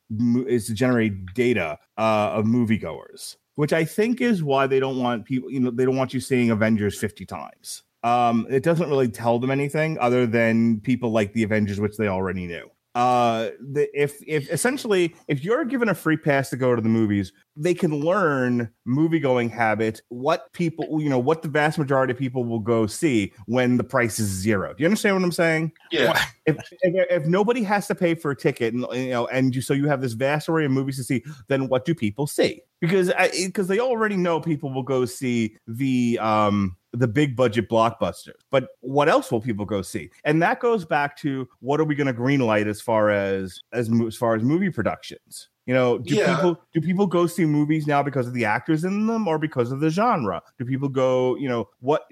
is 0.46 0.66
to 0.66 0.74
generate 0.74 1.34
data 1.34 1.78
uh, 1.98 2.30
of 2.32 2.44
moviegoers, 2.44 3.36
which 3.54 3.72
I 3.72 3.84
think 3.84 4.20
is 4.20 4.42
why 4.42 4.66
they 4.66 4.80
don't 4.80 4.98
want 4.98 5.24
people. 5.24 5.50
You 5.50 5.60
know, 5.60 5.70
they 5.70 5.84
don't 5.84 5.96
want 5.96 6.14
you 6.14 6.20
seeing 6.20 6.50
Avengers 6.50 6.98
fifty 6.98 7.24
times. 7.26 7.82
Um, 8.02 8.46
it 8.48 8.62
doesn't 8.62 8.88
really 8.88 9.08
tell 9.08 9.38
them 9.38 9.50
anything 9.50 9.98
other 9.98 10.26
than 10.26 10.80
people 10.80 11.10
like 11.10 11.32
the 11.32 11.42
Avengers, 11.42 11.80
which 11.80 11.96
they 11.96 12.08
already 12.08 12.46
knew. 12.46 12.70
Uh, 12.94 13.50
the, 13.60 13.88
if 13.92 14.22
if 14.26 14.50
essentially 14.50 15.14
if 15.28 15.44
you're 15.44 15.64
given 15.64 15.90
a 15.90 15.94
free 15.94 16.16
pass 16.16 16.48
to 16.50 16.56
go 16.56 16.74
to 16.74 16.80
the 16.80 16.88
movies, 16.88 17.32
they 17.57 17.74
can 17.74 18.00
learn 18.00 18.70
movie 18.84 19.18
going 19.18 19.48
habits, 19.48 20.02
what 20.09 20.52
people 20.52 21.00
you 21.00 21.09
know, 21.09 21.18
what 21.18 21.42
the 21.42 21.48
vast 21.48 21.78
majority 21.78 22.12
of 22.12 22.18
people 22.18 22.44
will 22.44 22.61
go 22.61 22.86
see 22.86 23.32
when 23.46 23.76
the 23.76 23.84
price 23.84 24.18
is 24.18 24.28
zero. 24.28 24.74
Do 24.74 24.82
you 24.82 24.86
understand 24.86 25.16
what 25.16 25.24
I'm 25.24 25.32
saying? 25.32 25.72
Yeah. 25.90 26.22
if, 26.46 26.57
if 26.82 27.11
if 27.11 27.26
nobody 27.26 27.62
has 27.62 27.86
to 27.88 27.94
pay 27.94 28.14
for 28.14 28.30
a 28.30 28.36
ticket 28.36 28.74
and 28.74 28.86
you 28.92 29.11
know 29.11 29.26
and 29.28 29.54
you 29.54 29.61
so 29.61 29.74
you 29.74 29.88
have 29.88 30.00
this 30.00 30.12
vast 30.12 30.48
array 30.48 30.64
of 30.64 30.70
movies 30.70 30.96
to 30.96 31.04
see 31.04 31.24
then 31.48 31.68
what 31.68 31.84
do 31.84 31.94
people 31.94 32.26
see 32.26 32.62
because 32.80 33.12
because 33.44 33.66
they 33.68 33.80
already 33.80 34.16
know 34.16 34.40
people 34.40 34.72
will 34.72 34.82
go 34.82 35.04
see 35.04 35.57
the 35.66 36.18
um 36.20 36.76
the 36.92 37.09
big 37.09 37.36
budget 37.36 37.68
blockbusters 37.68 38.38
but 38.50 38.68
what 38.80 39.09
else 39.09 39.30
will 39.30 39.40
people 39.40 39.64
go 39.64 39.82
see 39.82 40.09
and 40.24 40.40
that 40.40 40.61
goes 40.61 40.84
back 40.84 41.16
to 41.16 41.48
what 41.61 41.80
are 41.80 41.84
we 41.84 41.94
going 41.94 42.07
to 42.07 42.14
greenlight 42.14 42.66
as 42.66 42.80
far 42.80 43.11
as 43.11 43.61
as 43.72 43.90
as 44.07 44.16
far 44.16 44.34
as 44.34 44.42
movie 44.42 44.70
productions 44.70 45.48
you 45.66 45.74
know, 45.74 45.98
do 45.98 46.14
Yeah. 46.14 46.34
people 46.36 46.60
do 46.72 46.80
people 46.80 47.06
go 47.06 47.26
see 47.26 47.44
movies 47.44 47.86
now 47.86 48.02
because 48.02 48.26
of 48.26 48.32
the 48.34 48.44
actors 48.44 48.84
in 48.84 49.06
them 49.06 49.26
or 49.28 49.38
because 49.38 49.72
of 49.72 49.80
the 49.80 49.90
genre? 49.90 50.40
Do 50.58 50.64
people 50.64 50.88
go, 50.88 51.36
you 51.36 51.48
know, 51.48 51.68
what 51.80 52.06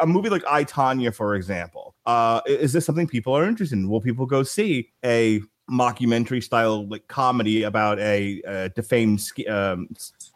a 0.00 0.06
movie 0.06 0.30
like 0.30 0.42
I 0.48 0.64
Tonya, 0.64 1.14
for 1.14 1.34
example, 1.34 1.94
uh, 2.06 2.40
is 2.46 2.72
this 2.72 2.86
something 2.86 3.06
people 3.06 3.34
are 3.36 3.44
interested 3.44 3.76
in? 3.78 3.88
Will 3.88 4.00
people 4.00 4.26
go 4.26 4.42
see 4.42 4.90
a 5.04 5.40
mockumentary 5.70 6.42
style 6.42 6.88
like 6.88 7.06
comedy 7.08 7.62
about 7.64 7.98
a, 7.98 8.40
uh 8.48 8.68
defamed 8.74 9.20
ski, 9.20 9.46
um, 9.48 9.88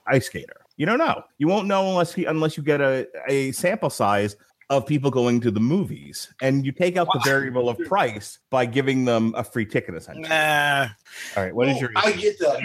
ice 0.06 0.26
skater? 0.26 0.56
You 0.76 0.86
don't 0.86 0.98
know. 0.98 1.22
You 1.38 1.48
won't 1.48 1.68
know 1.68 1.88
unless 1.88 2.16
you, 2.18 2.28
unless 2.28 2.56
you 2.56 2.62
get 2.62 2.80
a, 2.80 3.06
a 3.28 3.52
sample 3.52 3.90
size 3.90 4.36
of 4.72 4.86
people 4.86 5.10
going 5.10 5.40
to 5.42 5.50
the 5.50 5.60
movies, 5.60 6.32
and 6.40 6.64
you 6.64 6.72
take 6.72 6.96
out 6.96 7.06
the 7.12 7.20
variable 7.24 7.68
of 7.68 7.78
price 7.80 8.38
by 8.50 8.64
giving 8.66 9.04
them 9.04 9.34
a 9.36 9.44
free 9.44 9.66
ticket. 9.66 9.94
Essentially. 9.94 10.28
Nah. 10.28 10.88
All 11.36 11.42
right, 11.42 11.54
what 11.54 11.68
is 11.68 11.74
Well, 11.74 11.80
your? 11.82 11.90
I 11.96 12.12
get 12.12 12.38
that. 12.38 12.60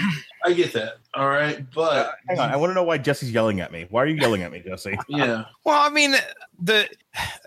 I 0.46 0.54
get 0.54 0.72
that. 0.74 0.94
All 1.14 1.28
right, 1.28 1.66
but 1.74 2.06
uh, 2.08 2.12
Hang 2.30 2.40
on, 2.40 2.50
I 2.52 2.56
want 2.56 2.70
to 2.70 2.74
know 2.76 2.84
why 2.84 2.98
Jesse's 2.98 3.32
yelling 3.32 3.60
at 3.60 3.72
me. 3.72 3.88
Why 3.90 4.04
are 4.04 4.06
you 4.08 4.16
yelling 4.16 4.44
at 4.44 4.52
me, 4.52 4.62
Jesse? 4.66 4.98
yeah, 5.10 5.44
Well, 5.66 5.82
I 5.82 5.90
mean, 5.90 6.16
the 6.60 6.88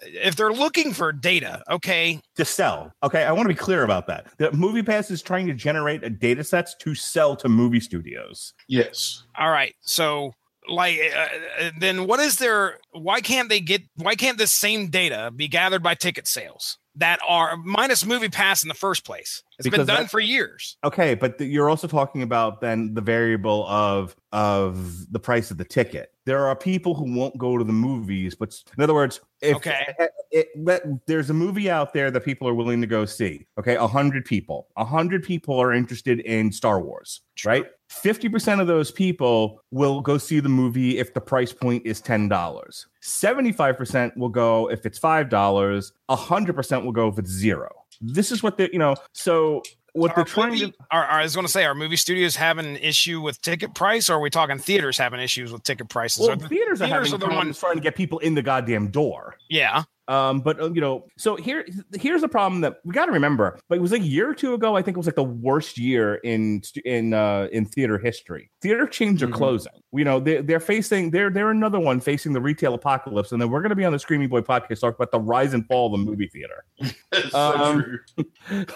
if 0.05 0.37
they're 0.37 0.53
looking 0.53 0.93
for 0.93 1.13
data, 1.13 1.63
okay, 1.71 2.21
to 2.37 2.45
sell. 2.45 2.93
Okay, 3.03 3.25
I 3.25 3.33
want 3.33 3.45
to 3.45 3.55
be 3.55 3.59
clear 3.59 3.83
about 3.85 4.07
that. 4.09 4.27
The 4.39 4.53
Movie 4.53 4.83
Pass 4.83 5.11
is 5.11 5.23
trying 5.23 5.47
to 5.47 5.55
generate 5.55 6.03
a 6.05 6.11
data 6.11 6.45
sets 6.45 6.75
to 6.81 6.95
sell 6.95 7.35
to 7.37 7.49
movie 7.49 7.81
studios. 7.81 8.53
yes. 8.69 9.25
all 9.39 9.51
right. 9.51 9.75
So, 9.81 10.35
like, 10.71 10.99
uh, 11.15 11.19
uh, 11.65 11.71
then 11.79 12.07
what 12.07 12.21
is 12.21 12.37
their? 12.37 12.79
Why 12.93 13.21
can't 13.21 13.49
they 13.49 13.61
get? 13.61 13.83
Why 13.97 14.15
can't 14.15 14.39
this 14.39 14.53
same 14.53 14.89
data 14.89 15.33
be 15.35 15.49
gathered 15.49 15.83
by 15.83 15.95
ticket 15.95 16.27
sales 16.27 16.79
that 16.97 17.21
are 17.27 17.57
minus 17.57 18.05
Movie 18.05 18.29
Pass 18.29 18.63
in 18.63 18.69
the 18.69 18.75
first 18.75 19.05
place? 19.05 19.43
It's 19.59 19.69
Because 19.69 19.87
been 19.87 19.97
done 19.97 20.07
for 20.07 20.21
years. 20.21 20.77
Okay, 20.85 21.15
but 21.15 21.39
you're 21.41 21.69
also 21.69 21.87
talking 21.87 22.23
about 22.23 22.61
then 22.61 22.95
the 22.95 23.01
variable 23.03 23.67
of 23.69 24.17
of 24.33 25.13
the 25.13 25.19
price 25.19 25.51
of 25.51 25.59
the 25.59 25.65
ticket. 25.65 26.13
There 26.25 26.47
are 26.47 26.55
people 26.55 26.95
who 26.95 27.15
won't 27.15 27.37
go 27.37 27.59
to 27.59 27.65
the 27.65 27.73
movies, 27.73 28.35
but 28.35 28.55
in 28.77 28.83
other 28.83 28.95
words, 28.95 29.21
if 29.43 29.57
Okay. 29.57 29.93
it, 30.31 30.49
let, 30.57 30.83
there's 31.07 31.29
a 31.31 31.35
movie 31.35 31.69
out 31.69 31.93
there 31.93 32.11
that 32.11 32.25
people 32.25 32.47
are 32.47 32.55
willing 32.55 32.81
to 32.81 32.87
go 32.87 33.05
see, 33.05 33.47
okay, 33.59 33.75
a 33.75 33.87
hundred 33.87 34.25
people, 34.25 34.69
a 34.77 34.85
hundred 34.85 35.25
people 35.25 35.59
are 35.61 35.73
interested 35.73 36.21
in 36.21 36.53
Star 36.53 36.81
Wars, 36.81 37.23
right? 37.45 37.67
Fifty 37.91 38.29
percent 38.29 38.61
of 38.61 38.69
those 38.69 38.93
people 38.93 39.61
will 39.73 40.01
go 40.01 40.17
see 40.17 40.39
the 40.39 40.49
movie 40.49 40.99
if 40.99 41.13
the 41.13 41.21
price 41.21 41.53
point 41.53 41.85
is 41.85 42.01
ten 42.01 42.29
dollars. 42.29 42.87
Seventy-five 43.01 43.77
percent 43.77 44.17
will 44.17 44.29
go 44.29 44.71
if 44.71 44.87
it's 44.87 44.97
five 44.97 45.29
dollars. 45.29 45.93
A 46.09 46.15
hundred 46.15 46.55
percent 46.55 46.85
will 46.85 46.93
go 46.93 47.09
if 47.09 47.19
it's 47.19 47.31
zero. 47.31 47.69
This 48.01 48.31
is 48.31 48.45
what 48.45 48.57
they, 48.59 48.71
you 48.73 48.79
know. 48.79 48.95
So 49.13 49.63
what 49.93 50.13
Are 50.13 50.15
they're 50.17 50.25
trying 50.25 50.53
movie- 50.53 50.71
to 50.71 50.75
I 50.93 51.23
was 51.25 51.35
going 51.35 51.45
to 51.47 51.53
say, 51.53 51.65
are 51.65 51.75
movie 51.75 51.97
studios 51.97 52.37
having 52.37 52.65
an 52.65 52.77
issue 52.77 53.21
with 53.21 53.43
ticket 53.43 53.75
price, 53.75 54.09
or 54.09 54.15
are 54.15 54.21
we 54.21 54.31
talking 54.31 54.57
theaters 54.59 54.97
having 54.97 55.19
issues 55.19 55.53
with 55.53 55.65
ticket 55.65 55.89
prices? 55.89 56.21
Well, 56.21 56.31
Are 56.31 56.37
the- 56.37 56.49
theaters 56.49 56.81
are 56.81 56.87
theaters 56.87 57.11
having 57.11 57.27
are 57.27 57.29
the 57.31 57.35
ones- 57.37 57.59
trying 57.59 57.75
to 57.75 57.81
get 57.81 57.97
people 57.97 58.21
in 58.21 58.37
the 58.37 58.43
goddamn 58.43 58.89
door. 58.93 59.35
yeah, 59.49 59.83
Um, 60.11 60.41
but 60.41 60.61
uh, 60.61 60.71
you 60.73 60.81
know, 60.81 61.07
so 61.17 61.37
here, 61.37 61.65
here's 61.95 62.21
the 62.21 62.29
problem 62.29 62.61
that 62.63 62.81
we 62.85 62.93
got 62.93 63.07
to 63.07 63.13
remember. 63.13 63.59
But 63.69 63.79
it 63.79 63.81
was 63.81 63.93
like 63.93 64.03
a 64.03 64.07
year 64.07 64.29
or 64.29 64.35
two 64.35 64.55
ago. 64.55 64.77
I 64.77 64.83
think 64.83 64.97
it 64.97 64.99
was 64.99 65.07
like 65.07 65.15
the 65.15 65.23
worst 65.23 65.79
year 65.79 66.17
in 66.17 66.63
in 66.85 67.15
uh, 67.15 67.47
in 67.53 67.65
theater 67.67 67.97
history. 67.99 68.51
Theater 68.61 68.87
chains 68.87 69.23
are 69.23 69.29
Mhm. 69.29 69.33
closing. 69.35 69.73
You 69.93 70.05
know, 70.05 70.19
they, 70.21 70.41
they're 70.43 70.59
facing 70.61 71.11
they're 71.13 71.31
they're 71.31 71.51
another 71.51 71.79
one 71.81 72.01
facing 72.01 72.33
the 72.33 72.41
retail 72.41 72.75
apocalypse. 72.75 73.33
And 73.33 73.41
then 73.41 73.51
we're 73.51 73.61
going 73.61 73.71
to 73.71 73.77
be 73.77 73.85
on 73.85 73.93
the 73.93 73.99
Screaming 73.99 74.29
Boy 74.29 74.41
podcast 74.41 74.81
talk 74.81 74.95
about 74.97 75.13
the 75.13 75.21
rise 75.21 75.55
and 75.55 75.67
fall 75.69 75.87
of 75.87 75.93
the 75.93 75.99
movie 76.05 76.27
theater. 76.29 76.65
That's 77.13 77.31
so 77.31 77.57
Um, 77.57 77.83
true. 77.83 78.25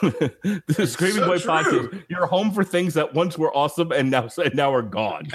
the 0.69 0.87
Screaming 0.87 1.17
So 1.23 1.27
Boy 1.27 1.39
true. 1.39 1.51
podcast. 1.51 2.05
You're 2.09 2.27
home 2.27 2.53
for 2.53 2.63
things 2.65 2.95
that 2.95 3.13
once 3.15 3.37
were 3.37 3.55
awesome 3.57 3.91
and 3.93 4.11
now 4.11 4.29
and 4.45 4.55
now 4.55 4.73
are 4.73 4.83
gone. 4.83 5.27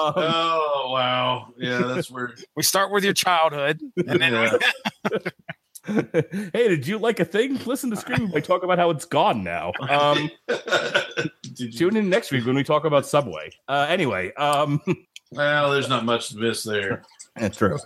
Um, 0.00 0.12
Oh 0.16 0.90
wow, 0.92 1.52
yeah, 1.58 1.78
that's 1.94 2.10
where. 2.10 2.32
we 2.56 2.62
start 2.62 2.90
with 2.90 3.04
your 3.04 3.12
childhood, 3.12 3.80
and 3.96 4.20
then 4.20 4.32
Yeah. 4.32 5.18
Hey, 5.86 6.68
did 6.68 6.86
you 6.86 6.98
like 6.98 7.20
a 7.20 7.24
thing? 7.24 7.58
Listen 7.66 7.90
to 7.90 7.96
Screaming 7.96 8.28
Boy 8.28 8.40
talk 8.40 8.62
about 8.62 8.78
how 8.78 8.90
it's 8.90 9.04
gone 9.04 9.44
now. 9.44 9.72
Um, 9.88 10.30
Did 11.42 11.58
you, 11.58 11.72
tune 11.72 11.96
in 11.96 12.08
next 12.08 12.32
week 12.32 12.46
when 12.46 12.56
we 12.56 12.64
talk 12.64 12.84
about 12.84 13.06
Subway. 13.06 13.50
Uh, 13.68 13.86
anyway, 13.88 14.32
um, 14.34 14.80
well, 15.30 15.70
there's 15.70 15.88
not 15.88 16.04
much 16.04 16.30
to 16.30 16.38
miss 16.38 16.62
there. 16.62 17.04
that's 17.36 17.58
true. 17.58 17.78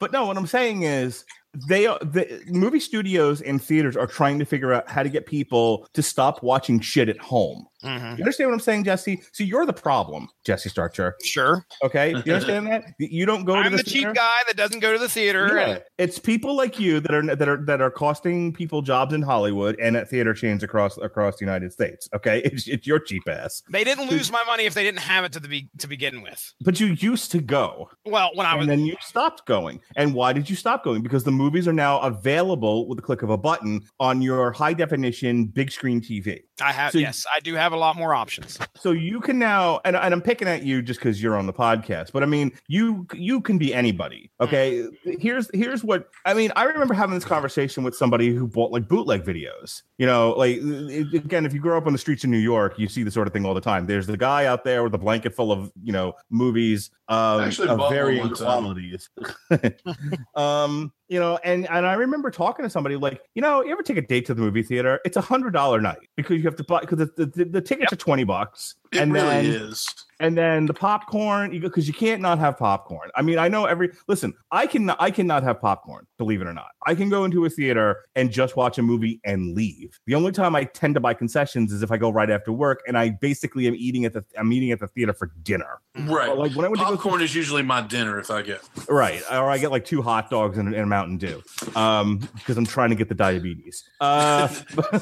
But 0.00 0.12
no, 0.12 0.26
what 0.26 0.36
I'm 0.36 0.46
saying 0.46 0.82
is 0.82 1.24
they 1.68 1.86
are 1.86 1.98
the 2.00 2.42
movie 2.48 2.80
studios 2.80 3.40
and 3.42 3.62
theaters 3.62 3.96
are 3.96 4.06
trying 4.06 4.38
to 4.38 4.44
figure 4.44 4.72
out 4.72 4.88
how 4.88 5.02
to 5.02 5.08
get 5.08 5.26
people 5.26 5.88
to 5.94 6.02
stop 6.02 6.42
watching 6.42 6.80
shit 6.80 7.08
at 7.08 7.18
home. 7.18 7.66
Mhm. 7.84 8.16
You 8.18 8.24
understand 8.24 8.48
what 8.50 8.54
I'm 8.54 8.60
saying, 8.60 8.84
Jesse? 8.84 9.20
So 9.32 9.44
you're 9.44 9.66
the 9.66 9.72
problem, 9.72 10.28
Jesse 10.44 10.68
Starcher. 10.70 11.14
sure, 11.22 11.64
Okay, 11.84 12.10
you 12.10 12.16
understand 12.34 12.66
that? 12.68 12.84
You 12.98 13.26
don't 13.26 13.44
go 13.44 13.54
to 13.54 13.60
I'm 13.60 13.70
the, 13.72 13.78
the 13.78 13.84
cheap 13.84 14.12
guy 14.14 14.38
that 14.46 14.56
doesn't 14.56 14.80
go 14.80 14.92
to 14.92 14.98
the 14.98 15.08
theater. 15.08 15.50
Yeah. 15.54 15.66
and- 15.68 15.82
It's 15.98 16.18
people 16.18 16.56
like 16.56 16.80
you 16.80 17.00
that 17.00 17.14
are 17.14 17.36
that 17.36 17.48
are 17.48 17.64
that 17.66 17.80
are 17.80 17.90
costing 17.90 18.52
people 18.52 18.80
jobs 18.82 19.12
in 19.14 19.22
Hollywood 19.22 19.78
and 19.78 19.96
at 19.96 20.08
theater 20.08 20.32
chains 20.34 20.62
across 20.62 20.96
across 20.98 21.36
the 21.36 21.44
United 21.44 21.72
States. 21.72 22.08
Okay, 22.14 22.40
it's, 22.44 22.66
it's 22.66 22.86
your 22.86 22.98
cheap 22.98 23.28
ass. 23.28 23.62
They 23.70 23.84
didn't 23.84 24.10
lose 24.10 24.32
my 24.32 24.42
money 24.46 24.64
if 24.64 24.74
they 24.74 24.82
didn't 24.82 25.00
have 25.00 25.24
it 25.24 25.32
to 25.32 25.40
the 25.40 25.48
be- 25.48 25.68
to 25.78 25.86
begin 25.86 26.22
with. 26.22 26.54
But 26.62 26.80
you 26.80 26.86
used 26.98 27.30
to 27.32 27.40
go, 27.40 27.90
Well, 28.06 28.30
when 28.34 28.46
I 28.46 28.54
was 28.54 28.62
and 28.62 28.70
then 28.70 28.86
you 28.86 28.96
stopped 29.00 29.46
going. 29.46 29.80
And 29.96 30.14
why 30.14 30.32
did 30.32 30.48
you 30.50 30.56
stop 30.56 30.82
going? 30.82 31.02
Because 31.02 31.24
the 31.24 31.30
movies 31.46 31.68
are 31.68 31.72
now 31.72 32.00
available 32.00 32.88
with 32.88 32.96
the 32.98 33.02
click 33.02 33.22
of 33.22 33.30
a 33.30 33.38
button 33.38 33.80
on 34.00 34.20
your 34.20 34.50
high 34.50 34.72
definition 34.72 35.44
big 35.44 35.70
screen 35.70 36.00
TV. 36.00 36.42
I 36.60 36.72
have 36.72 36.90
So- 36.90 36.98
yes, 36.98 37.24
I 37.32 37.38
do 37.38 37.54
have 37.54 37.72
a 37.72 37.76
lot 37.76 37.94
more 37.96 38.14
options. 38.14 38.58
So 38.76 38.90
you 38.90 39.20
can 39.20 39.38
now, 39.38 39.80
and, 39.84 39.94
and 39.94 40.12
I'm 40.12 40.20
picking 40.20 40.48
at 40.48 40.64
you 40.64 40.82
just 40.82 40.98
because 40.98 41.22
you're 41.22 41.36
on 41.36 41.46
the 41.46 41.52
podcast, 41.52 42.10
but 42.12 42.24
I 42.24 42.26
mean, 42.26 42.50
you 42.66 43.06
you 43.14 43.40
can 43.40 43.58
be 43.58 43.72
anybody. 43.72 44.30
Okay, 44.40 44.88
here's 45.04 45.48
here's 45.54 45.84
what 45.84 46.08
I 46.24 46.34
mean. 46.34 46.50
I 46.56 46.64
remember 46.64 46.94
having 46.94 47.14
this 47.14 47.24
conversation 47.24 47.84
with 47.84 47.94
somebody 47.94 48.34
who 48.34 48.48
bought 48.48 48.72
like 48.72 48.88
bootleg 48.88 49.22
videos. 49.24 49.82
You 49.98 50.06
know, 50.06 50.30
like 50.32 50.56
it- 50.60 51.14
again, 51.14 51.46
if 51.46 51.54
you 51.54 51.60
grow 51.60 51.78
up 51.78 51.86
on 51.86 51.92
the 51.92 51.98
streets 51.98 52.24
of 52.24 52.30
New 52.30 52.38
York, 52.38 52.76
you 52.76 52.88
see 52.88 53.04
the 53.04 53.10
sort 53.12 53.28
of 53.28 53.32
thing 53.32 53.46
all 53.46 53.54
the 53.54 53.60
time. 53.60 53.86
There's 53.86 54.08
the 54.08 54.16
guy 54.16 54.46
out 54.46 54.64
there 54.64 54.82
with 54.82 54.94
a 54.94 54.98
blanket 54.98 55.32
full 55.34 55.52
of 55.52 55.70
you 55.84 55.92
know 55.92 56.14
movies 56.28 56.90
um, 57.08 57.42
Actually 57.42 57.68
of 57.68 57.88
varying 57.90 58.22
one 58.26 58.34
qualities. 58.34 59.10
um, 60.34 60.92
you 61.08 61.20
know, 61.20 61.35
and 61.44 61.68
and 61.68 61.86
I 61.86 61.94
remember 61.94 62.30
talking 62.30 62.64
to 62.64 62.70
somebody 62.70 62.96
like, 62.96 63.20
you 63.34 63.42
know, 63.42 63.62
you 63.62 63.72
ever 63.72 63.82
take 63.82 63.96
a 63.96 64.02
date 64.02 64.26
to 64.26 64.34
the 64.34 64.40
movie 64.40 64.62
theater? 64.62 65.00
It's 65.04 65.16
a 65.16 65.20
hundred 65.20 65.52
dollar 65.52 65.80
night 65.80 66.08
because 66.16 66.36
you 66.36 66.42
have 66.44 66.56
to 66.56 66.64
buy 66.64 66.80
because 66.80 66.98
the, 66.98 67.26
the, 67.26 67.44
the 67.44 67.60
tickets 67.60 67.92
are 67.92 67.96
twenty 67.96 68.24
bucks, 68.24 68.74
It 68.92 69.00
and 69.00 69.12
really 69.12 69.28
then 69.28 69.46
is. 69.46 69.86
And 70.20 70.36
then 70.36 70.66
the 70.66 70.72
popcorn 70.74 71.52
you 71.52 71.60
because 71.60 71.86
you 71.86 71.92
can't 71.94 72.22
not 72.22 72.38
have 72.38 72.56
popcorn 72.58 73.10
i 73.16 73.22
mean 73.22 73.38
i 73.38 73.48
know 73.48 73.66
every 73.66 73.90
listen 74.08 74.32
i 74.50 74.66
can 74.66 74.88
i 74.90 75.10
cannot 75.10 75.42
have 75.42 75.60
popcorn 75.60 76.06
believe 76.18 76.40
it 76.40 76.46
or 76.46 76.52
not 76.54 76.68
i 76.86 76.94
can 76.94 77.08
go 77.08 77.24
into 77.24 77.44
a 77.44 77.50
theater 77.50 78.04
and 78.14 78.30
just 78.30 78.56
watch 78.56 78.78
a 78.78 78.82
movie 78.82 79.20
and 79.24 79.54
leave 79.54 79.98
the 80.06 80.14
only 80.14 80.32
time 80.32 80.54
i 80.56 80.64
tend 80.64 80.94
to 80.94 81.00
buy 81.00 81.12
concessions 81.12 81.72
is 81.72 81.82
if 81.82 81.90
i 81.92 81.96
go 81.96 82.08
right 82.10 82.30
after 82.30 82.50
work 82.52 82.80
and 82.86 82.96
i 82.96 83.10
basically 83.10 83.66
am 83.66 83.74
eating 83.74 84.04
at 84.04 84.12
the 84.14 84.24
i'm 84.38 84.52
eating 84.52 84.70
at 84.70 84.80
the 84.80 84.86
theater 84.88 85.12
for 85.12 85.30
dinner 85.42 85.80
Right. 86.00 86.36
like 86.36 86.52
when 86.54 86.64
i 86.64 86.68
went 86.68 86.78
to 86.80 86.84
go 86.86 86.96
Popcorn 86.96 87.22
is 87.22 87.34
usually 87.34 87.62
my 87.62 87.80
dinner 87.80 88.18
if 88.18 88.30
I 88.30 88.42
get. 88.42 88.60
right 88.88 89.22
or 89.30 89.50
i 89.50 89.58
get 89.58 89.70
like 89.70 89.84
two 89.84 90.02
hot 90.02 90.30
dogs 90.30 90.56
and, 90.58 90.68
and 90.68 90.82
a 90.84 90.86
mountain 90.86 91.16
dew 91.18 91.42
um 91.74 92.18
because 92.34 92.56
i'm 92.56 92.66
trying 92.66 92.90
to 92.90 92.96
get 92.96 93.08
the 93.08 93.14
diabetes 93.14 93.84
uh 94.00 94.48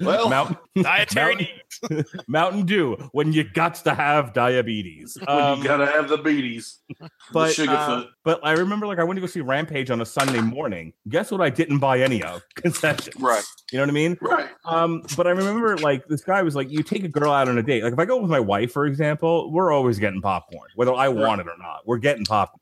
Well, 0.00 0.28
mountain 0.28 0.56
Dietary 0.82 1.34
Mountain- 1.34 1.96
needs. 1.96 2.08
mountain 2.28 2.66
dew 2.66 2.96
when 3.12 3.32
you 3.32 3.44
got 3.44 3.74
to 3.76 3.91
have 3.94 4.32
diabetes 4.32 5.16
Um, 5.28 5.58
you 5.58 5.64
gotta 5.64 5.86
have 5.86 6.08
the 6.08 6.18
beaties, 6.18 6.80
but 7.32 7.48
the 7.48 7.52
sugar 7.52 7.72
uh, 7.72 7.86
foot. 7.86 8.10
but 8.24 8.40
I 8.42 8.52
remember 8.52 8.86
like 8.86 8.98
I 8.98 9.04
went 9.04 9.16
to 9.16 9.20
go 9.20 9.26
see 9.26 9.40
Rampage 9.40 9.90
on 9.90 10.00
a 10.00 10.06
Sunday 10.06 10.40
morning. 10.40 10.92
Guess 11.08 11.30
what? 11.30 11.40
I 11.40 11.50
didn't 11.50 11.78
buy 11.78 12.00
any 12.00 12.22
of 12.22 12.42
concessions. 12.56 13.16
Right. 13.20 13.44
You 13.70 13.78
know 13.78 13.84
what 13.84 13.90
I 13.90 13.92
mean? 13.92 14.18
Right. 14.20 14.48
Um, 14.64 15.02
but 15.16 15.26
I 15.26 15.30
remember 15.30 15.76
like 15.78 16.06
this 16.08 16.22
guy 16.22 16.42
was 16.42 16.54
like, 16.54 16.70
you 16.70 16.82
take 16.82 17.04
a 17.04 17.08
girl 17.08 17.32
out 17.32 17.48
on 17.48 17.58
a 17.58 17.62
date. 17.62 17.82
Like 17.82 17.92
if 17.92 17.98
I 17.98 18.04
go 18.04 18.20
with 18.20 18.30
my 18.30 18.40
wife, 18.40 18.72
for 18.72 18.86
example, 18.86 19.50
we're 19.52 19.72
always 19.72 19.98
getting 19.98 20.20
popcorn, 20.20 20.68
whether 20.74 20.94
I 20.94 21.08
want 21.08 21.40
it 21.40 21.46
or 21.46 21.56
not. 21.58 21.86
We're 21.86 21.98
getting 21.98 22.24
popcorn. 22.24 22.60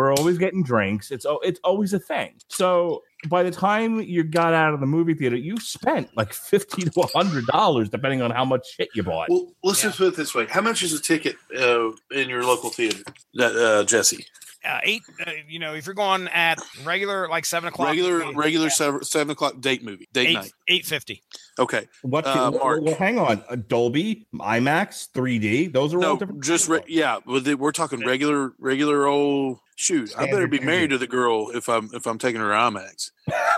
We're 0.00 0.14
always 0.14 0.38
getting 0.38 0.62
drinks. 0.62 1.10
It's 1.10 1.26
oh, 1.26 1.40
it's 1.44 1.60
always 1.62 1.92
a 1.92 1.98
thing. 1.98 2.32
So 2.48 3.02
by 3.28 3.42
the 3.42 3.50
time 3.50 4.00
you 4.00 4.24
got 4.24 4.54
out 4.54 4.72
of 4.72 4.80
the 4.80 4.86
movie 4.86 5.12
theater, 5.12 5.36
you 5.36 5.58
spent 5.58 6.08
like 6.16 6.32
fifty 6.32 6.80
to 6.88 7.02
hundred 7.14 7.44
dollars, 7.48 7.90
depending 7.90 8.22
on 8.22 8.30
how 8.30 8.46
much 8.46 8.66
shit 8.76 8.88
you 8.94 9.02
bought. 9.02 9.28
Well, 9.28 9.52
let's 9.62 9.82
Yeah. 9.82 9.90
just 9.90 9.98
put 9.98 10.06
it 10.08 10.16
this 10.16 10.34
way: 10.34 10.46
How 10.48 10.62
much 10.62 10.82
is 10.82 10.94
a 10.94 11.02
ticket 11.02 11.36
uh, 11.54 11.90
in 12.12 12.30
your 12.30 12.44
local 12.44 12.70
theater, 12.70 13.02
uh, 13.38 13.84
Jesse? 13.84 14.24
Uh, 14.64 14.78
eight. 14.84 15.02
Uh, 15.26 15.32
you 15.48 15.58
know, 15.58 15.74
if 15.74 15.84
you're 15.84 15.94
going 15.94 16.28
at 16.28 16.58
regular 16.84 17.28
like 17.28 17.44
seven 17.44 17.68
o'clock, 17.68 17.88
Regular, 17.88 18.24
movie, 18.24 18.36
regular 18.36 18.70
seven, 18.70 19.02
seven 19.04 19.30
o'clock 19.32 19.60
date 19.60 19.82
movie, 19.84 20.08
date 20.14 20.28
eight 20.28 20.34
night. 20.34 20.52
eight 20.68 20.86
fifty. 20.86 21.22
Okay, 21.58 21.88
What? 22.00 22.26
Uh, 22.26 22.50
well, 22.52 22.64
Mark. 22.64 22.82
well, 22.82 22.94
hang 22.94 23.18
on. 23.18 23.44
A 23.50 23.56
Dolby, 23.58 24.26
IMAX, 24.34 25.08
3D. 25.12 25.70
Those 25.74 25.92
are 25.92 25.98
all 25.98 26.02
no, 26.02 26.16
different. 26.16 26.42
just 26.42 26.68
re- 26.68 26.80
yeah. 26.88 27.18
But 27.26 27.44
the- 27.44 27.54
we're 27.54 27.72
talking 27.72 28.00
regular, 28.06 28.52
regular 28.58 29.06
old. 29.06 29.58
Shoot, 29.80 30.12
I 30.14 30.26
better 30.26 30.46
be 30.46 30.60
married 30.60 30.90
to 30.90 30.98
the 30.98 31.06
girl 31.06 31.52
if 31.56 31.66
I'm 31.66 31.88
if 31.94 32.06
I'm 32.06 32.18
taking 32.18 32.42
her 32.42 32.50
IMAX. 32.50 33.12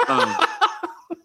Um, 0.08 0.32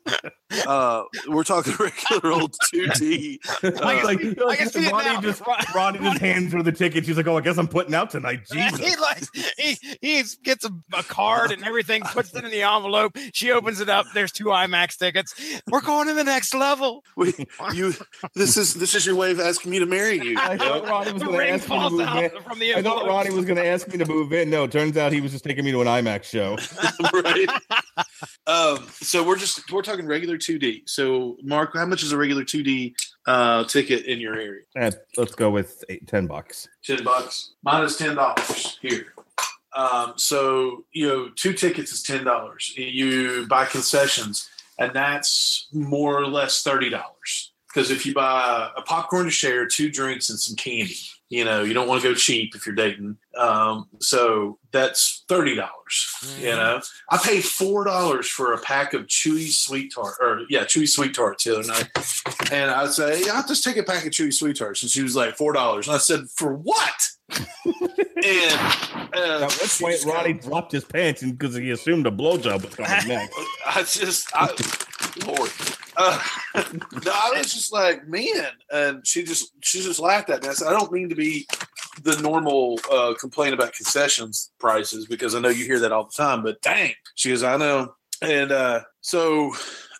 uh, 0.66 1.04
we're 1.28 1.44
talking 1.44 1.74
regular 1.80 2.34
old 2.34 2.56
two 2.72 2.88
D. 2.90 3.40
like, 3.64 4.04
like, 4.04 4.20
I 4.48 4.56
can 4.56 4.70
see 4.70 4.90
Ronnie 4.90 5.06
now. 5.06 5.22
just 5.22 5.46
Ron- 5.46 5.64
Ronnie 5.76 6.00
just 6.00 6.20
hands 6.20 6.54
her 6.54 6.64
the 6.64 6.72
ticket. 6.72 7.06
She's 7.06 7.18
like, 7.18 7.28
"Oh, 7.28 7.38
I 7.38 7.42
guess 7.42 7.58
I'm 7.58 7.68
putting 7.68 7.94
out 7.94 8.10
tonight." 8.10 8.42
he 8.52 8.70
Jesus. 8.70 9.00
like 9.00 9.24
he, 9.58 9.78
he 10.02 10.24
gets 10.44 10.66
a, 10.66 10.72
a 10.94 11.04
card 11.04 11.52
and 11.52 11.64
everything, 11.64 12.02
puts 12.04 12.34
it 12.36 12.44
in 12.44 12.52
the 12.52 12.62
envelope. 12.62 13.18
She 13.34 13.52
opens 13.52 13.82
it 13.82 13.90
up. 13.90 14.06
There's 14.14 14.32
two 14.32 14.46
IMAX 14.46 14.98
tickets. 14.98 15.34
We're 15.70 15.82
going 15.82 16.08
to 16.08 16.14
the 16.14 16.24
next 16.24 16.54
level. 16.54 17.04
We, 17.16 17.34
you, 17.74 17.94
this 18.34 18.58
is 18.58 18.74
this 18.74 18.96
is 18.96 19.06
your 19.06 19.16
way 19.16 19.32
of 19.32 19.40
asking 19.40 19.72
me 19.72 19.80
to 19.80 19.86
marry 19.86 20.16
you. 20.16 20.38
I 20.38 20.58
thought 20.58 20.88
Ronnie 20.88 21.14
was 21.14 21.24
going 21.24 21.40
to 21.40 21.50
ask 21.50 21.70
me 21.70 21.78
to 21.78 21.90
move 21.90 22.18
in. 22.24 22.42
from 22.42 22.60
the 22.60 22.76
I 22.76 22.82
thought. 22.82 23.08
Ronnie 23.08 23.32
was 23.32 23.46
going 23.46 23.58
to 23.58 23.66
ask 23.66 23.88
me 23.88 23.98
to 23.98 24.06
move 24.06 24.34
in. 24.34 24.50
No, 24.50 24.68
turns 24.68 24.98
out 24.98 25.12
he 25.12 25.22
was 25.22 25.32
just 25.32 25.44
taking 25.44 25.66
me 25.66 25.72
to 25.72 25.82
an 25.82 25.88
IMAX 25.88 26.24
show. 26.24 26.58
right? 27.14 27.48
Um, 28.48 28.88
so 29.02 29.24
we're 29.24 29.38
just 29.38 29.72
we're 29.72 29.82
talking 29.82 30.06
regular 30.08 30.37
regular 30.38 30.60
2D. 30.60 30.90
So, 30.90 31.38
Mark, 31.44 31.74
how 31.74 31.86
much 31.86 32.04
is 32.04 32.12
a 32.12 32.18
regular 32.18 32.44
2D 32.44 32.94
uh, 33.26 33.64
ticket 33.66 34.06
in 34.06 34.20
your 34.20 34.36
area? 34.36 34.62
Eh, 34.76 34.92
let's 35.18 35.36
go 35.36 35.50
with 35.50 35.84
eight, 35.90 36.08
10 36.08 36.28
bucks. 36.28 36.68
10 36.86 37.04
bucks. 37.04 37.54
Mine 37.64 37.84
is 37.84 37.98
$10 37.98 38.80
here. 38.82 39.14
Um, 39.76 40.14
so, 40.16 40.86
you 40.92 41.08
know, 41.08 41.30
two 41.36 41.54
tickets 41.54 41.92
is 41.92 42.04
$10. 42.04 42.76
You 42.76 43.46
buy 43.48 43.66
concessions, 43.66 44.50
and 44.80 44.94
that's 44.94 45.68
more 45.72 46.18
or 46.18 46.28
less 46.28 46.64
$30. 46.64 47.02
Because 47.68 47.92
if 47.92 48.06
you 48.06 48.14
buy 48.14 48.72
a 48.76 48.82
popcorn 48.82 49.26
to 49.26 49.32
share, 49.32 49.68
two 49.68 49.92
drinks, 49.92 50.30
and 50.30 50.40
some 50.40 50.56
candy, 50.56 50.96
you 51.30 51.44
know, 51.44 51.62
you 51.64 51.74
don't 51.74 51.88
want 51.88 52.02
to 52.02 52.08
go 52.10 52.14
cheap 52.16 52.56
if 52.56 52.66
you're 52.66 52.76
dating. 52.76 53.18
Um, 53.38 53.88
so 54.00 54.58
that's 54.72 55.26
$30. 55.30 55.56
You 55.56 55.64
Mm-hmm. 55.64 56.44
know, 56.58 56.82
I 57.10 57.18
paid 57.18 57.44
$4 57.44 58.24
for 58.26 58.54
a 58.54 58.58
pack 58.60 58.94
of 58.94 59.08
Chewy 59.08 59.48
Sweet 59.50 59.94
Tart, 59.94 60.16
or 60.22 60.42
yeah, 60.50 60.64
Chewy 60.64 60.88
Sweet 60.88 61.14
Tarts 61.14 61.44
the 61.44 61.60
other 61.60 61.68
night. 61.68 61.90
And 62.52 62.72
I 62.72 62.88
say, 62.88 63.22
yeah, 63.26 63.34
I'll 63.34 63.48
just 63.48 63.64
take 63.64 63.78
a 63.78 63.84
pack 63.84 64.06
of 64.06 64.12
Chewy 64.12 64.34
Sweet 64.34 64.58
Tarts. 64.58 64.82
And 64.84 64.92
she 64.92 65.04
was 65.04 65.16
like, 65.16 65.38
$4. 65.38 65.86
And 65.86 65.94
I 65.96 65.98
said, 65.98 66.30
for 66.36 66.54
what? 66.56 67.10
and 67.30 68.60
uh, 69.14 69.44
At 69.44 69.52
what 69.52 69.78
point, 69.80 70.04
Ronnie 70.06 70.34
dropped 70.34 70.72
his 70.72 70.84
pants 70.86 71.22
because 71.24 71.56
he 71.56 71.72
assumed 71.72 72.08
a 72.08 72.12
blowjob 72.12 72.64
was 72.64 72.76
coming 72.76 73.08
next. 73.08 73.38
I 73.66 73.84
just, 73.84 74.30
I, 74.34 74.48
Lord, 75.26 75.52
uh, 75.98 76.22
no, 76.56 77.12
I 77.12 77.34
was 77.36 77.54
just 77.54 77.74
like, 77.74 78.08
man, 78.08 78.48
and 78.72 79.06
she 79.06 79.24
just, 79.24 79.52
she 79.62 79.82
just 79.82 80.00
laughed 80.00 80.30
at 80.30 80.44
me. 80.44 80.50
I 80.50 80.54
said, 80.54 80.68
I 80.68 80.72
don't 80.72 80.92
mean 80.92 81.10
to 81.10 81.16
be 81.16 81.48
the 82.04 82.20
normal 82.22 82.80
uh, 82.92 83.14
complaint 83.20 83.54
about 83.54 83.74
concessions 83.74 84.52
prices 84.60 85.08
because 85.08 85.36
I 85.36 85.40
know 85.40 85.50
you 85.50 85.66
hear 85.66 85.80
that 85.80 85.92
all 85.92 86.06
the 86.06 86.24
time, 86.24 86.44
but 86.44 86.62
dang, 86.62 86.94
she 87.16 87.30
goes, 87.30 87.44
I 87.44 87.58
know, 87.58 87.96
and 88.22 88.52
uh, 88.52 88.82
so. 89.02 89.54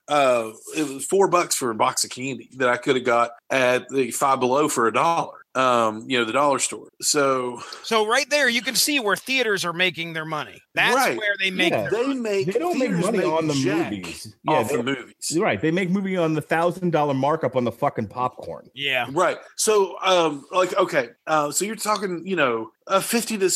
Uh, 0.10 0.54
it 0.78 0.88
was 0.88 1.06
four 1.06 1.28
bucks 1.28 1.54
for 1.54 1.70
a 1.70 1.76
box 1.76 2.06
of 2.06 2.10
candy 2.10 2.50
that 2.56 2.70
I 2.70 2.78
could 2.78 2.96
have 2.96 3.04
got 3.04 3.32
at 3.50 3.90
the 3.90 4.10
Five 4.12 4.40
Below 4.40 4.70
for 4.70 4.88
a 4.88 4.94
dollar. 4.94 5.34
Um, 5.58 6.06
you 6.08 6.20
know, 6.20 6.24
the 6.26 6.34
dollar 6.34 6.60
store. 6.60 6.90
So 7.02 7.60
So 7.84 8.06
right 8.08 8.30
there, 8.30 8.48
you 8.48 8.62
can 8.62 8.76
see 8.76 9.00
where 9.00 9.16
theaters 9.16 9.66
are 9.66 9.74
making 9.74 10.14
their 10.14 10.26
money. 10.26 10.62
That's 10.76 10.96
Right. 10.96 11.18
where 11.18 11.36
they 11.40 11.50
make 11.50 11.72
Yeah. 11.74 11.90
their 11.90 12.04
they 12.06 12.14
make 12.14 12.46
They 12.46 12.60
don't 12.60 12.78
make 12.78 12.90
theaters 12.90 13.06
money 13.06 13.24
on 13.24 13.48
the 13.48 13.56
movies. 13.56 14.36
Yeah, 14.44 14.54
off 14.54 14.70
they, 14.70 14.76
the 14.78 14.84
movies. 14.84 15.38
right. 15.40 15.60
They 15.60 15.72
make 15.72 15.90
movie 15.90 16.16
on 16.16 16.34
the 16.36 16.42
thousand 16.42 16.92
dollar 16.92 17.16
markup 17.16 17.56
on 17.56 17.64
the 17.64 17.72
fucking 17.72 18.08
popcorn. 18.08 18.70
Yeah. 18.76 19.08
Right. 19.12 19.38
So, 19.56 19.98
um, 20.02 20.46
like, 20.52 20.78
okay, 20.78 21.10
uh, 21.26 21.50
so 21.52 21.66
you're 21.66 21.76
talking, 21.76 22.22
you 22.26 22.36
know, 22.36 22.70
a 22.86 23.02
fifty 23.02 23.38
to 23.40 23.50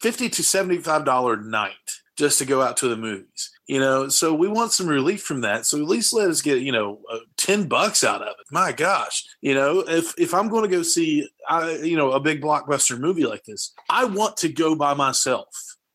fifty 0.00 0.28
to 0.30 0.42
seventy 0.42 0.78
five 0.78 1.04
dollar 1.04 1.36
night 1.36 1.74
just 2.16 2.38
to 2.38 2.44
go 2.46 2.62
out 2.62 2.76
to 2.78 2.88
the 2.88 2.96
movies. 2.96 3.50
You 3.68 3.78
know, 3.80 4.08
so 4.08 4.32
we 4.34 4.48
want 4.48 4.72
some 4.72 4.86
relief 4.88 5.22
from 5.22 5.42
that. 5.42 5.66
So 5.66 5.76
at 5.78 5.84
least 5.84 6.14
let 6.14 6.30
us 6.30 6.40
get, 6.40 6.62
you 6.62 6.72
know, 6.72 7.00
uh, 7.12 7.18
ten 7.36 7.68
bucks 7.68 8.02
out 8.02 8.22
of 8.22 8.28
it. 8.28 8.46
My 8.50 8.72
gosh, 8.72 9.24
you 9.42 9.54
know, 9.54 9.80
if 9.86 10.14
if 10.18 10.32
I'm 10.32 10.48
going 10.48 10.62
to 10.68 10.74
go 10.74 10.82
see, 10.82 11.28
I, 11.48 11.72
you 11.76 11.96
know, 11.96 12.12
a 12.12 12.20
big 12.20 12.40
blockbuster 12.40 12.98
movie 12.98 13.26
like 13.26 13.44
this, 13.44 13.74
I 13.90 14.06
want 14.06 14.38
to 14.38 14.48
go 14.48 14.74
by 14.74 14.94
myself 14.94 15.48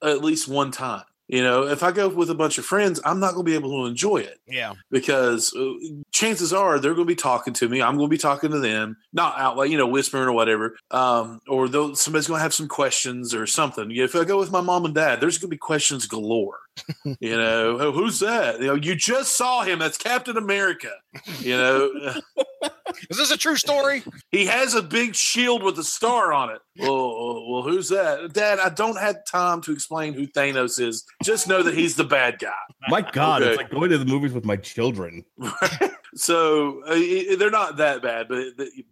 at 0.04 0.24
least 0.24 0.48
one 0.48 0.70
time. 0.72 1.04
You 1.30 1.42
know, 1.42 1.64
if 1.64 1.82
I 1.84 1.92
go 1.92 2.10
with 2.10 2.30
a 2.30 2.36
bunch 2.36 2.58
of 2.60 2.66
friends, 2.66 3.00
I'm 3.06 3.20
not 3.20 3.34
going 3.34 3.46
to 3.46 3.50
be 3.50 3.56
able 3.56 3.72
to 3.82 3.88
enjoy 3.90 4.18
it 4.18 4.40
Yeah. 4.46 4.74
because 4.92 5.56
uh, 5.56 5.72
chances 6.12 6.52
are 6.54 6.78
they're 6.80 6.94
going 6.94 7.08
to 7.08 7.12
be 7.12 7.16
talking 7.16 7.54
to 7.56 7.70
me. 7.70 7.82
I'm 7.82 7.96
going 7.96 8.08
to 8.10 8.14
be 8.14 8.18
talking 8.20 8.52
to 8.52 8.60
them, 8.60 8.98
not 9.14 9.40
out 9.40 9.58
like 9.58 9.72
you 9.72 9.78
know 9.78 9.88
whispering 9.88 10.28
or 10.28 10.34
whatever. 10.34 10.76
Um, 10.92 11.40
or 11.48 11.68
somebody's 11.96 12.28
going 12.28 12.38
to 12.38 12.44
have 12.44 12.54
some 12.54 12.68
questions 12.68 13.34
or 13.34 13.48
something. 13.48 13.90
If 13.96 14.16
I 14.16 14.26
go 14.26 14.38
with 14.38 14.52
my 14.52 14.62
mom 14.62 14.86
and 14.86 14.94
dad, 14.94 15.22
there's 15.22 15.38
going 15.40 15.50
to 15.50 15.56
be 15.56 15.58
questions 15.58 16.06
galore. 16.06 16.60
You 17.20 17.38
know, 17.38 17.78
"Oh, 17.80 17.92
who's 17.92 18.20
that? 18.20 18.60
You 18.60 18.68
know, 18.68 18.76
you 18.76 18.96
just 18.96 19.36
saw 19.38 19.64
him. 19.64 19.80
That's 19.80 19.98
Captain 19.98 20.38
America. 20.38 20.92
You 21.40 21.56
know, 21.58 21.92
Is 23.10 23.18
this 23.18 23.32
a 23.32 23.38
true 23.38 23.56
story? 23.56 24.04
he 24.32 24.46
has 24.46 24.74
a 24.76 24.82
big 24.82 25.16
shield 25.16 25.64
with 25.64 25.78
a 25.80 25.84
star 25.84 26.32
on 26.34 26.50
it. 26.52 26.60
Well, 26.80 27.50
well, 27.52 27.62
who's 27.64 27.90
that, 27.90 28.34
Dad? 28.34 28.60
I 28.60 28.70
don't 28.70 29.00
have 29.00 29.18
time 29.30 29.62
to 29.62 29.72
explain 29.72 30.14
who 30.14 30.28
Thanos 30.28 30.80
is. 30.80 31.04
Just 31.24 31.48
know 31.48 31.62
that 31.64 31.74
he's 31.74 31.96
the 31.96 32.04
bad 32.04 32.40
guy. 32.40 32.52
My 32.90 33.02
God, 33.02 33.42
Okay. 33.42 33.52
it's 33.52 33.58
like 33.58 33.72
going 33.72 33.90
to 33.90 33.98
the 33.98 34.06
movies 34.06 34.32
with 34.34 34.46
my 34.46 34.56
children. 34.58 35.24
so 36.16 36.82
uh, 36.86 36.96
they're 37.38 37.50
not 37.50 37.78
that 37.78 38.02
bad, 38.02 38.28
but 38.28 38.44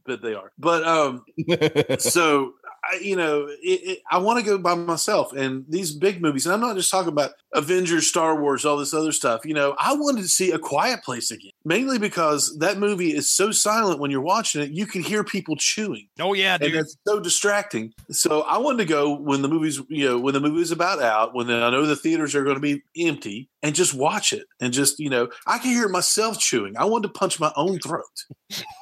but 0.05 0.21
they 0.21 0.33
are. 0.33 0.51
But 0.57 0.83
um, 0.87 1.23
so 1.99 2.53
I, 2.83 2.97
you 2.97 3.15
know, 3.15 3.47
it, 3.47 3.57
it, 3.61 3.99
I 4.09 4.17
want 4.17 4.39
to 4.39 4.45
go 4.45 4.57
by 4.57 4.73
myself. 4.75 5.33
And 5.33 5.65
these 5.69 5.93
big 5.93 6.21
movies, 6.21 6.45
and 6.45 6.53
I'm 6.53 6.61
not 6.61 6.75
just 6.75 6.89
talking 6.89 7.09
about 7.11 7.31
Avengers, 7.53 8.07
Star 8.07 8.39
Wars, 8.39 8.65
all 8.65 8.77
this 8.77 8.93
other 8.93 9.11
stuff. 9.11 9.45
You 9.45 9.53
know, 9.53 9.75
I 9.77 9.93
wanted 9.93 10.23
to 10.23 10.27
see 10.27 10.51
A 10.51 10.57
Quiet 10.59 11.03
Place 11.03 11.29
again, 11.31 11.51
mainly 11.63 11.99
because 11.99 12.57
that 12.59 12.77
movie 12.77 13.13
is 13.15 13.29
so 13.29 13.51
silent 13.51 13.99
when 13.99 14.09
you're 14.09 14.21
watching 14.21 14.61
it, 14.61 14.71
you 14.71 14.85
can 14.85 15.03
hear 15.03 15.23
people 15.23 15.55
chewing 15.55 16.07
Oh 16.19 16.33
yeah, 16.33 16.55
and 16.55 16.63
dude. 16.63 16.75
it's 16.75 16.97
so 17.07 17.19
distracting. 17.19 17.93
So 18.09 18.41
I 18.41 18.57
wanted 18.57 18.79
to 18.79 18.85
go 18.85 19.13
when 19.15 19.41
the 19.41 19.47
movie's 19.47 19.79
you 19.89 20.07
know 20.07 20.17
when 20.17 20.33
the 20.33 20.39
movie's 20.39 20.71
about 20.71 21.01
out 21.01 21.35
when 21.35 21.49
I 21.49 21.69
know 21.69 21.85
the 21.85 21.95
theaters 21.95 22.33
are 22.35 22.43
going 22.43 22.55
to 22.55 22.61
be 22.61 22.81
empty 22.97 23.49
and 23.63 23.75
just 23.75 23.93
watch 23.93 24.33
it 24.33 24.45
and 24.59 24.73
just 24.73 24.99
you 24.99 25.09
know 25.09 25.29
I 25.47 25.57
can 25.59 25.71
hear 25.71 25.87
myself 25.87 26.39
chewing. 26.39 26.77
I 26.77 26.85
wanted 26.85 27.09
to 27.09 27.13
punch 27.19 27.39
my 27.39 27.51
own 27.55 27.79
throat. 27.79 28.05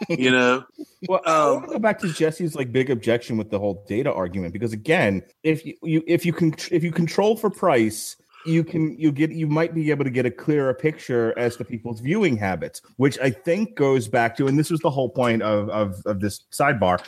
you 0.09 0.31
know, 0.31 0.63
Well, 1.07 1.21
I 1.25 1.31
Um, 1.31 1.53
want 1.55 1.65
to 1.67 1.71
go 1.73 1.79
back 1.79 1.99
to 1.99 2.13
Jesse's 2.13 2.55
like 2.55 2.71
big 2.71 2.89
objection 2.89 3.37
with 3.37 3.49
the 3.49 3.59
whole 3.59 3.85
data 3.87 4.11
argument 4.13 4.53
because 4.53 4.73
again, 4.73 5.23
if 5.43 5.65
you, 5.65 5.75
you 5.83 6.03
if 6.07 6.25
you 6.25 6.33
can 6.33 6.53
if 6.71 6.83
you 6.83 6.91
control 6.91 7.35
for 7.35 7.49
price, 7.49 8.15
you 8.45 8.63
can 8.63 8.97
you 8.97 9.11
get 9.11 9.31
you 9.31 9.47
might 9.47 9.75
be 9.75 9.91
able 9.91 10.05
to 10.05 10.09
get 10.09 10.25
a 10.25 10.31
clearer 10.31 10.73
picture 10.73 11.37
as 11.37 11.57
to 11.57 11.65
people's 11.65 11.99
viewing 11.99 12.37
habits, 12.37 12.81
which 12.97 13.19
I 13.19 13.29
think 13.31 13.75
goes 13.75 14.07
back 14.07 14.37
to 14.37 14.47
and 14.47 14.57
this 14.57 14.69
was 14.71 14.79
the 14.79 14.89
whole 14.89 15.09
point 15.09 15.41
of 15.41 15.69
of, 15.69 16.01
of 16.05 16.19
this 16.19 16.41
sidebar. 16.51 17.03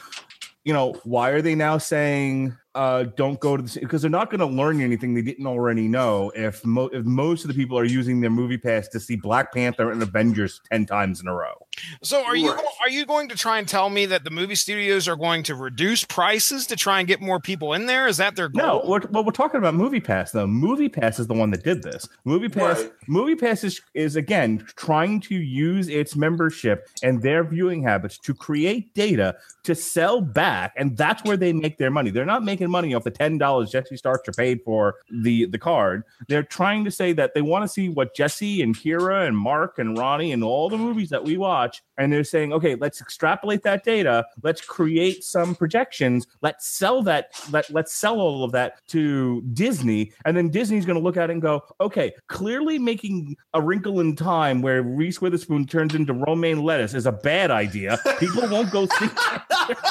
You 0.65 0.73
know, 0.73 0.93
why 1.05 1.29
are 1.29 1.41
they 1.41 1.55
now 1.55 1.77
saying 1.79 2.55
uh 2.73 3.03
don't 3.17 3.39
go 3.41 3.57
to 3.57 3.63
the 3.63 3.79
because 3.81 4.01
they're 4.01 4.09
not 4.11 4.29
going 4.29 4.39
to 4.39 4.45
learn 4.45 4.79
anything 4.81 5.13
they 5.13 5.21
didn't 5.21 5.45
already 5.45 5.87
know 5.89 6.31
if 6.35 6.65
mo- 6.65 6.89
if 6.93 7.03
most 7.03 7.43
of 7.43 7.49
the 7.49 7.53
people 7.53 7.77
are 7.77 7.83
using 7.83 8.21
their 8.21 8.29
movie 8.29 8.57
pass 8.57 8.87
to 8.87 8.99
see 8.99 9.15
Black 9.17 9.53
Panther 9.53 9.91
and 9.91 10.01
Avengers 10.01 10.61
10 10.71 10.85
times 10.85 11.19
in 11.19 11.27
a 11.27 11.33
row. 11.33 11.53
So 12.01 12.23
are 12.23 12.35
you 12.35 12.49
are 12.51 12.89
you 12.89 13.05
going 13.05 13.27
to 13.29 13.35
try 13.35 13.59
and 13.59 13.67
tell 13.67 13.89
me 13.89 14.05
that 14.05 14.23
the 14.23 14.29
movie 14.29 14.55
studios 14.55 15.07
are 15.09 15.15
going 15.17 15.43
to 15.43 15.55
reduce 15.55 16.03
prices 16.05 16.65
to 16.67 16.75
try 16.77 16.99
and 16.99 17.07
get 17.07 17.19
more 17.21 17.39
people 17.41 17.73
in 17.73 17.87
there? 17.87 18.07
Is 18.07 18.17
that 18.17 18.35
their 18.37 18.49
No, 18.53 18.79
goal? 18.79 18.89
we're, 18.89 18.99
well, 19.09 19.25
we're 19.25 19.31
talking 19.31 19.57
about 19.57 19.73
Movie 19.73 19.99
Pass 20.01 20.31
though. 20.31 20.47
Movie 20.47 20.89
Pass 20.89 21.19
is 21.19 21.27
the 21.27 21.33
one 21.33 21.51
that 21.51 21.63
did 21.63 21.83
this. 21.83 22.07
Movie 22.23 22.49
Pass, 22.49 22.81
Right. 22.81 22.91
Movie 23.07 23.35
Pass 23.35 23.63
is, 23.65 23.81
is 23.93 24.15
again 24.15 24.65
trying 24.77 25.19
to 25.21 25.35
use 25.35 25.89
its 25.89 26.15
membership 26.15 26.87
and 27.03 27.21
their 27.21 27.43
viewing 27.43 27.83
habits 27.83 28.17
to 28.19 28.33
create 28.33 28.93
data 28.93 29.35
to 29.63 29.75
sell 29.75 30.21
back, 30.21 30.73
and 30.77 30.95
that's 30.97 31.23
where 31.23 31.37
they 31.37 31.51
make 31.53 31.77
their 31.77 31.91
money. 31.91 32.09
They're 32.11 32.25
not 32.25 32.43
making 32.43 32.60
money 32.69 32.93
off 32.93 33.03
the 33.03 33.11
ten 33.11 33.37
dollars 33.37 33.71
Jesse 33.71 33.97
Starcher 33.97 34.31
paid 34.31 34.61
for 34.63 34.95
the 35.09 35.45
the 35.45 35.57
card. 35.57 36.03
They're 36.27 36.43
trying 36.43 36.83
to 36.85 36.91
say 36.91 37.13
that 37.13 37.33
they 37.33 37.41
want 37.41 37.63
to 37.63 37.67
see 37.67 37.89
what 37.89 38.15
Jesse 38.15 38.61
and 38.61 38.75
Kira 38.75 39.27
and 39.27 39.37
Mark 39.37 39.79
and 39.79 39.97
Ronnie 39.97 40.31
and 40.31 40.43
all 40.43 40.69
the 40.69 40.77
movies 40.77 41.09
that 41.09 41.23
we 41.23 41.37
watch, 41.37 41.81
and 41.97 42.11
they're 42.11 42.23
saying, 42.23 42.53
okay, 42.53 42.75
let's 42.75 43.01
extrapolate 43.01 43.63
that 43.63 43.83
data. 43.83 44.25
Let's 44.43 44.61
create 44.61 45.23
some 45.23 45.55
projections. 45.55 46.27
Let's 46.41 46.67
sell 46.67 47.01
that. 47.03 47.31
Let 47.51 47.69
let's 47.69 47.93
sell 47.93 48.19
all 48.19 48.43
of 48.43 48.51
that 48.51 48.79
to 48.89 49.41
Disney, 49.53 50.11
and 50.25 50.35
then 50.35 50.49
Disney's 50.49 50.85
going 50.85 50.97
to 50.97 51.03
look 51.03 51.17
at 51.17 51.29
it 51.29 51.33
and 51.33 51.41
go, 51.41 51.61
okay, 51.79 52.11
clearly 52.27 52.77
making 52.77 53.35
a 53.53 53.61
Wrinkle 53.61 53.99
in 53.99 54.15
Time 54.15 54.61
where 54.61 54.81
Reese 54.83 55.21
Witherspoon 55.21 55.65
turns 55.65 55.95
into 55.95 56.13
romaine 56.13 56.61
lettuce 56.63 56.93
is 56.93 57.05
a 57.05 57.11
bad 57.11 57.51
idea. 57.51 57.99
People 58.19 58.47
won't 58.49 58.71
go 58.71 58.85
see. 58.85 59.07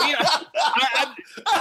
Yeah, 0.04 0.16
I- 0.56 1.14